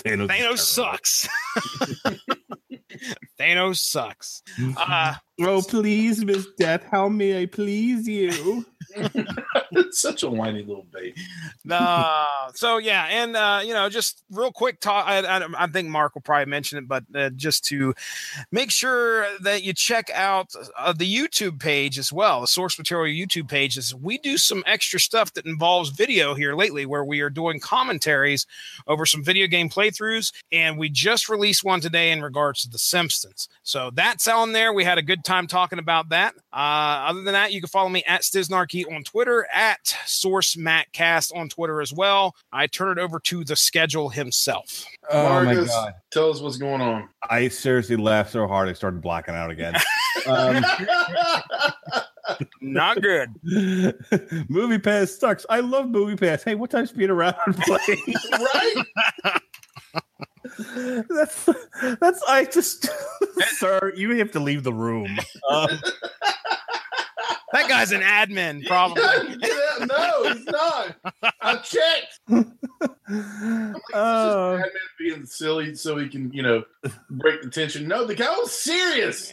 Thanos. 0.04 0.28
Thanos 0.28 0.58
sucks. 0.58 1.28
Thanos 3.38 3.78
sucks. 3.78 4.42
Uh, 4.76 5.14
Oh, 5.40 5.62
please, 5.62 6.24
Miss 6.24 6.46
Death, 6.58 6.84
how 6.90 7.08
may 7.08 7.42
I 7.42 7.46
please 7.46 8.08
you? 8.08 8.66
it's 8.96 10.00
Such 10.00 10.24
a 10.24 10.30
whiny 10.30 10.64
little 10.64 10.86
baby. 10.92 11.14
uh, 11.70 12.50
so 12.54 12.78
yeah, 12.78 13.04
and 13.04 13.36
uh, 13.36 13.60
you 13.64 13.72
know, 13.72 13.88
just 13.88 14.24
real 14.32 14.50
quick 14.50 14.80
talk. 14.80 15.06
I, 15.06 15.18
I, 15.20 15.46
I 15.56 15.66
think 15.68 15.88
Mark 15.90 16.14
will 16.14 16.22
probably 16.22 16.46
mention 16.46 16.78
it, 16.78 16.88
but 16.88 17.04
uh, 17.14 17.30
just 17.30 17.64
to 17.66 17.94
make 18.50 18.72
sure 18.72 19.26
that 19.40 19.62
you 19.62 19.72
check 19.74 20.10
out 20.12 20.52
uh, 20.76 20.92
the 20.92 21.12
YouTube 21.12 21.60
page 21.60 21.98
as 21.98 22.12
well, 22.12 22.40
the 22.40 22.46
source 22.48 22.76
material 22.76 23.14
YouTube 23.14 23.48
page. 23.48 23.76
Is 23.76 23.94
we 23.94 24.18
do 24.18 24.38
some 24.38 24.64
extra 24.66 24.98
stuff 24.98 25.34
that 25.34 25.46
involves 25.46 25.90
video 25.90 26.34
here 26.34 26.54
lately, 26.54 26.84
where 26.84 27.04
we 27.04 27.20
are 27.20 27.30
doing 27.30 27.60
commentaries 27.60 28.44
over 28.88 29.06
some 29.06 29.22
video 29.22 29.46
game 29.46 29.68
playthroughs, 29.68 30.32
and 30.50 30.78
we 30.78 30.88
just 30.88 31.28
released 31.28 31.62
one 31.62 31.80
today 31.80 32.10
in 32.10 32.22
regards 32.22 32.62
to 32.62 32.68
the 32.68 32.78
Simpsons. 32.78 33.27
So 33.62 33.90
that's 33.94 34.26
on 34.28 34.52
there. 34.52 34.72
We 34.72 34.84
had 34.84 34.98
a 34.98 35.02
good 35.02 35.24
time 35.24 35.46
talking 35.46 35.78
about 35.78 36.10
that. 36.10 36.34
Uh, 36.52 36.56
other 37.08 37.22
than 37.22 37.34
that, 37.34 37.52
you 37.52 37.60
can 37.60 37.68
follow 37.68 37.88
me 37.88 38.02
at 38.04 38.22
Stiznarkey 38.22 38.84
on 38.92 39.04
Twitter, 39.04 39.46
at 39.52 39.86
Source 40.06 40.56
MattCast 40.56 41.34
on 41.36 41.48
Twitter 41.48 41.80
as 41.80 41.92
well. 41.92 42.34
I 42.52 42.66
turn 42.66 42.98
it 42.98 43.00
over 43.00 43.18
to 43.20 43.44
the 43.44 43.56
schedule 43.56 44.08
himself. 44.08 44.84
Oh 45.10 45.44
my 45.44 45.54
god! 45.54 45.94
Tell 46.10 46.30
us 46.30 46.40
what's 46.40 46.56
going 46.58 46.80
on. 46.80 47.08
I 47.28 47.48
seriously 47.48 47.96
laughed 47.96 48.32
so 48.32 48.46
hard 48.46 48.68
I 48.68 48.72
started 48.72 49.00
blacking 49.00 49.34
out 49.34 49.50
again. 49.50 49.74
um, 50.26 50.64
Not 52.60 53.00
good. 53.00 53.30
movie 54.48 54.78
Pass 54.78 55.12
sucks. 55.12 55.46
I 55.48 55.60
love 55.60 55.88
Movie 55.88 56.16
Pass. 56.16 56.42
Hey, 56.42 56.54
what 56.54 56.70
time's 56.70 56.92
Peter 56.92 57.14
around 57.14 57.34
playing? 57.60 58.02
right? 58.54 58.84
that's 61.08 61.48
that's 62.00 62.22
I 62.28 62.48
just 62.50 62.88
sir, 63.56 63.92
you 63.96 64.16
have 64.18 64.32
to 64.32 64.40
leave 64.40 64.62
the 64.62 64.72
room. 64.72 65.18
Um, 65.50 65.68
That 67.50 67.66
guy's 67.66 67.92
an 67.92 68.02
admin, 68.02 68.66
probably. 68.66 69.02
Yeah, 69.02 69.86
no, 69.86 70.32
he's 70.34 70.44
not. 70.44 70.96
I 71.40 71.56
checked. 71.56 72.20
uh, 72.28 72.42
Batman 73.88 74.70
being 74.98 75.24
silly 75.24 75.74
so 75.74 75.96
he 75.96 76.10
can, 76.10 76.30
you 76.30 76.42
know, 76.42 76.64
break 77.08 77.40
the 77.40 77.48
tension. 77.48 77.88
No, 77.88 78.04
the 78.04 78.14
guy 78.14 78.28
was 78.36 78.52
serious. 78.52 79.32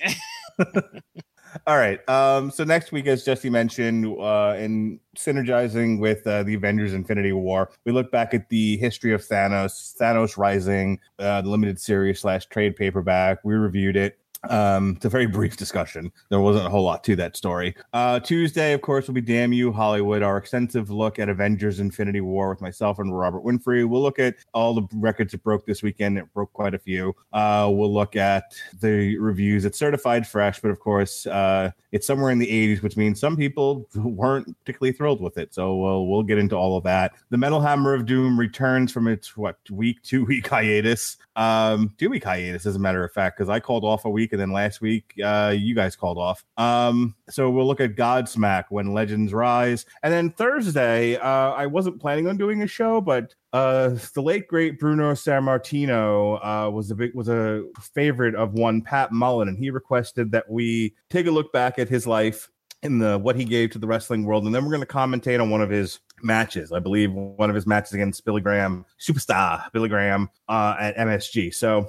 All 1.68 1.78
right. 1.78 2.08
Um, 2.10 2.52
so 2.52 2.64
next 2.64 2.92
week, 2.92 3.08
as 3.08 3.24
Jesse 3.24 3.50
mentioned, 3.50 4.06
uh, 4.20 4.56
in 4.58 5.00
synergizing 5.18 6.00
with 6.00 6.26
uh, 6.28 6.44
the 6.44 6.54
Avengers 6.56 6.94
Infinity 6.94 7.32
War, 7.32 7.72
we 7.86 7.92
look 7.92 8.12
back 8.12 8.34
at 8.34 8.50
the 8.50 8.78
history 8.78 9.14
of 9.14 9.22
Thanos, 9.22 9.96
Thanos 9.98 10.38
Rising, 10.38 11.00
uh, 11.20 11.42
the 11.42 11.50
limited 11.50 11.80
series 11.80 12.20
slash 12.20 12.46
trade 12.48 12.76
paperback. 12.76 13.44
We 13.44 13.54
reviewed 13.54 13.96
it. 13.96 14.20
Um, 14.50 14.94
it's 14.96 15.06
a 15.06 15.10
very 15.10 15.26
brief 15.26 15.58
discussion. 15.58 16.12
There 16.30 16.40
wasn't 16.40 16.66
a 16.66 16.70
whole 16.70 16.84
lot 16.84 17.04
to 17.06 17.16
that 17.18 17.36
story. 17.36 17.76
Uh, 17.94 18.20
Tuesday, 18.20 18.74
of 18.74 18.82
course, 18.82 19.08
will 19.08 19.14
be 19.14 19.22
Damn 19.22 19.54
You 19.54 19.72
Hollywood, 19.72 20.24
our 20.24 20.38
extensive 20.38 20.90
look 20.90 21.20
at 21.20 21.30
Avengers 21.30 21.80
Infinity 21.80 22.22
War 22.22 22.50
with 22.50 22.62
myself 22.62 23.00
and 23.00 23.18
Robert 23.18 23.44
Winfrey. 23.44 23.88
We'll 23.88 24.02
look 24.02 24.20
at 24.20 24.36
all 24.54 24.74
the 24.74 24.88
records 24.94 25.32
that 25.32 25.44
broke 25.44 25.66
this 25.66 25.84
weekend. 25.84 26.18
It 26.18 26.32
broke 26.34 26.54
quite 26.54 26.74
a 26.74 26.80
few. 26.80 27.16
Uh, 27.34 27.70
we'll 27.72 27.94
look 27.94 28.16
at 28.16 28.56
the 28.82 29.18
reviews. 29.18 29.66
It's 29.66 29.78
certified 29.78 30.28
fresh, 30.28 30.60
but 30.60 30.72
of 30.72 30.80
course, 30.80 31.26
uh, 31.28 31.72
it's 31.92 32.06
somewhere 32.06 32.32
in 32.32 32.40
the 32.40 32.48
80s, 32.48 32.82
which 32.82 32.98
means 32.98 33.20
some 33.20 33.38
people 33.38 33.88
weren't 33.96 34.48
particularly 34.60 34.92
thrilled 34.92 35.22
with 35.22 35.38
it. 35.38 35.54
So 35.54 35.76
we'll, 35.76 36.08
we'll 36.08 36.24
get 36.24 36.38
into 36.38 36.56
all 36.56 36.78
of 36.78 36.84
that. 36.84 37.14
The 37.30 37.38
Metal 37.38 37.62
Hammer 37.62 37.94
of 37.94 38.06
Doom 38.06 38.40
returns 38.40 38.92
from 38.92 39.08
its, 39.08 39.38
what, 39.38 39.58
week, 39.70 40.02
two 40.04 40.26
week 40.26 40.48
hiatus. 40.48 41.18
Um, 41.36 41.94
two 41.98 42.10
week 42.10 42.24
hiatus, 42.24 42.66
as 42.66 42.76
a 42.76 42.80
matter 42.80 43.04
of 43.04 43.12
fact, 43.12 43.38
because 43.38 43.50
I 43.50 43.60
called 43.60 43.84
off 43.84 44.06
a 44.06 44.10
week 44.10 44.32
and 44.32 44.40
then 44.40 44.52
last 44.52 44.82
week 44.82 45.14
uh, 45.24 45.54
you 45.58 45.76
guys 45.76 45.96
called 45.96 46.18
off. 46.18 46.46
Um, 46.58 47.16
so 47.30 47.50
we'll 47.50 47.68
look 47.68 47.82
at 47.82 47.96
Godsmack 47.96 48.66
when 48.70 48.94
legends 48.94 49.34
rise, 49.34 49.86
and 50.04 50.14
then 50.14 50.32
Thursday 50.32 51.18
uh, 51.18 51.52
I 51.52 51.66
wasn't 51.66 52.00
planning 52.00 52.28
on 52.28 52.38
doing 52.38 52.62
a 52.62 52.68
show, 52.68 53.02
but 53.02 53.36
uh, 53.54 53.98
the 54.14 54.22
late 54.22 54.48
great 54.48 54.80
Bruno 54.80 55.14
Sammartino 55.14 56.40
uh, 56.42 56.70
was 56.70 56.92
a 56.92 56.96
big 56.96 57.16
was 57.16 57.30
a 57.30 57.64
favorite 57.80 58.36
of 58.36 58.54
one 58.54 58.82
Pat 58.82 59.12
Mullen, 59.12 59.48
and 59.48 59.58
he 59.58 59.70
requested 59.70 60.32
that 60.32 60.50
we 60.50 60.94
take 61.10 61.28
a 61.28 61.32
look 61.32 61.52
back 61.54 61.80
at 61.80 61.90
his 61.90 62.06
life 62.06 62.50
in 62.84 63.00
the 63.00 63.18
what 63.18 63.36
he 63.36 63.46
gave 63.46 63.72
to 63.72 63.80
the 63.80 63.88
wrestling 63.88 64.26
world, 64.26 64.46
and 64.46 64.54
then 64.54 64.64
we're 64.64 64.72
going 64.72 64.82
to 64.82 64.88
commentate 64.88 65.42
on 65.42 65.50
one 65.50 65.62
of 65.62 65.70
his 65.70 66.00
matches. 66.22 66.72
I 66.72 66.80
believe 66.80 67.14
one 67.14 67.50
of 67.50 67.56
his 67.56 67.68
matches 67.68 67.94
against 67.94 68.24
Billy 68.26 68.42
Graham, 68.42 68.86
superstar 69.00 69.72
Billy 69.72 69.90
Graham 69.90 70.30
uh, 70.50 70.76
at 70.80 70.96
MSG. 70.98 71.54
So 71.54 71.88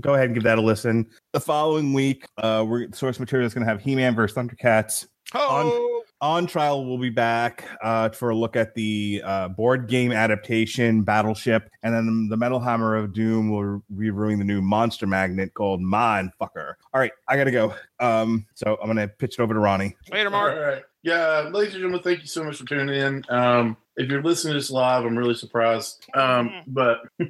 go 0.00 0.14
ahead 0.14 0.26
and 0.26 0.34
give 0.34 0.44
that 0.44 0.58
a 0.58 0.62
listen. 0.62 1.06
The 1.32 1.40
following 1.40 1.92
week, 1.92 2.26
uh, 2.38 2.64
we're 2.66 2.90
source 2.92 3.18
material 3.18 3.46
is 3.46 3.54
going 3.54 3.66
to 3.66 3.70
have 3.70 3.80
He-Man 3.80 4.14
versus 4.14 4.36
Thundercats. 4.36 5.06
Oh, 5.34 5.48
On 5.48 5.97
trial, 6.20 6.84
we'll 6.84 6.98
be 6.98 7.10
back 7.10 7.64
uh, 7.82 8.08
for 8.10 8.30
a 8.30 8.36
look 8.36 8.56
at 8.56 8.74
the 8.74 9.22
uh, 9.24 9.48
board 9.48 9.88
game 9.88 10.12
adaptation 10.12 11.02
Battleship, 11.02 11.70
and 11.82 11.94
then 11.94 12.28
the 12.28 12.36
Metal 12.36 12.60
Hammer 12.60 12.96
of 12.96 13.12
Doom 13.12 13.50
will 13.50 13.82
be 13.96 14.10
reviewing 14.10 14.38
the 14.38 14.44
new 14.44 14.60
monster 14.60 15.06
magnet 15.06 15.54
called 15.54 15.80
Mindfucker. 15.80 16.74
All 16.92 17.00
right, 17.00 17.12
I 17.28 17.36
gotta 17.36 17.50
go. 17.50 17.74
Um, 18.00 18.46
so 18.54 18.78
I'm 18.80 18.88
gonna 18.88 19.08
pitch 19.08 19.38
it 19.38 19.42
over 19.42 19.54
to 19.54 19.60
Ronnie. 19.60 19.96
later, 20.10 20.26
All 20.26 20.32
Mark. 20.32 20.58
right. 20.58 20.82
Yeah, 21.02 21.48
ladies 21.52 21.74
and 21.74 21.82
gentlemen, 21.82 22.02
thank 22.02 22.20
you 22.20 22.26
so 22.26 22.42
much 22.42 22.56
for 22.58 22.64
tuning 22.66 22.94
in. 22.94 23.24
Um, 23.28 23.76
if 23.96 24.10
you're 24.10 24.22
listening 24.22 24.54
to 24.54 24.58
this 24.58 24.70
live, 24.70 25.04
I'm 25.04 25.16
really 25.16 25.34
surprised. 25.34 26.04
Um, 26.14 26.50
but 26.66 27.02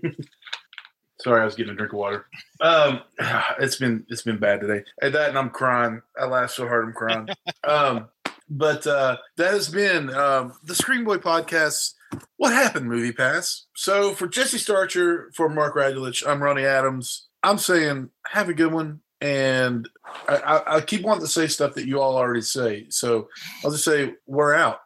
sorry, 1.20 1.42
I 1.42 1.44
was 1.44 1.54
getting 1.54 1.72
a 1.72 1.76
drink 1.76 1.92
of 1.92 1.98
water. 1.98 2.26
Um, 2.60 3.02
it's 3.60 3.76
been 3.76 4.04
it's 4.08 4.22
been 4.22 4.38
bad 4.38 4.60
today. 4.60 4.84
And 5.02 5.14
that 5.14 5.28
and 5.28 5.38
I'm 5.38 5.50
crying. 5.50 6.00
I 6.18 6.26
laughed 6.26 6.54
so 6.54 6.66
hard 6.66 6.84
I'm 6.86 6.92
crying. 6.92 7.28
um, 7.64 8.08
but 8.48 8.86
uh, 8.86 9.16
that 9.36 9.52
has 9.52 9.68
been 9.68 10.14
um, 10.14 10.54
the 10.64 10.74
Screaming 10.74 11.04
Boy 11.04 11.18
podcast. 11.18 11.94
What 12.36 12.52
happened, 12.52 12.88
Movie 12.88 13.12
Pass? 13.12 13.66
So 13.74 14.14
for 14.14 14.26
Jesse 14.26 14.58
Starcher, 14.58 15.30
for 15.34 15.48
Mark 15.48 15.74
Radulich, 15.74 16.26
I'm 16.26 16.42
Ronnie 16.42 16.64
Adams. 16.64 17.28
I'm 17.42 17.58
saying 17.58 18.10
have 18.26 18.48
a 18.48 18.54
good 18.54 18.72
one. 18.72 19.00
And 19.20 19.88
I, 20.28 20.36
I, 20.36 20.76
I 20.76 20.80
keep 20.80 21.02
wanting 21.02 21.24
to 21.24 21.30
say 21.30 21.48
stuff 21.48 21.74
that 21.74 21.86
you 21.86 22.00
all 22.00 22.16
already 22.16 22.40
say. 22.40 22.86
So 22.88 23.28
I'll 23.64 23.72
just 23.72 23.84
say 23.84 24.14
we're 24.26 24.54
out. 24.54 24.78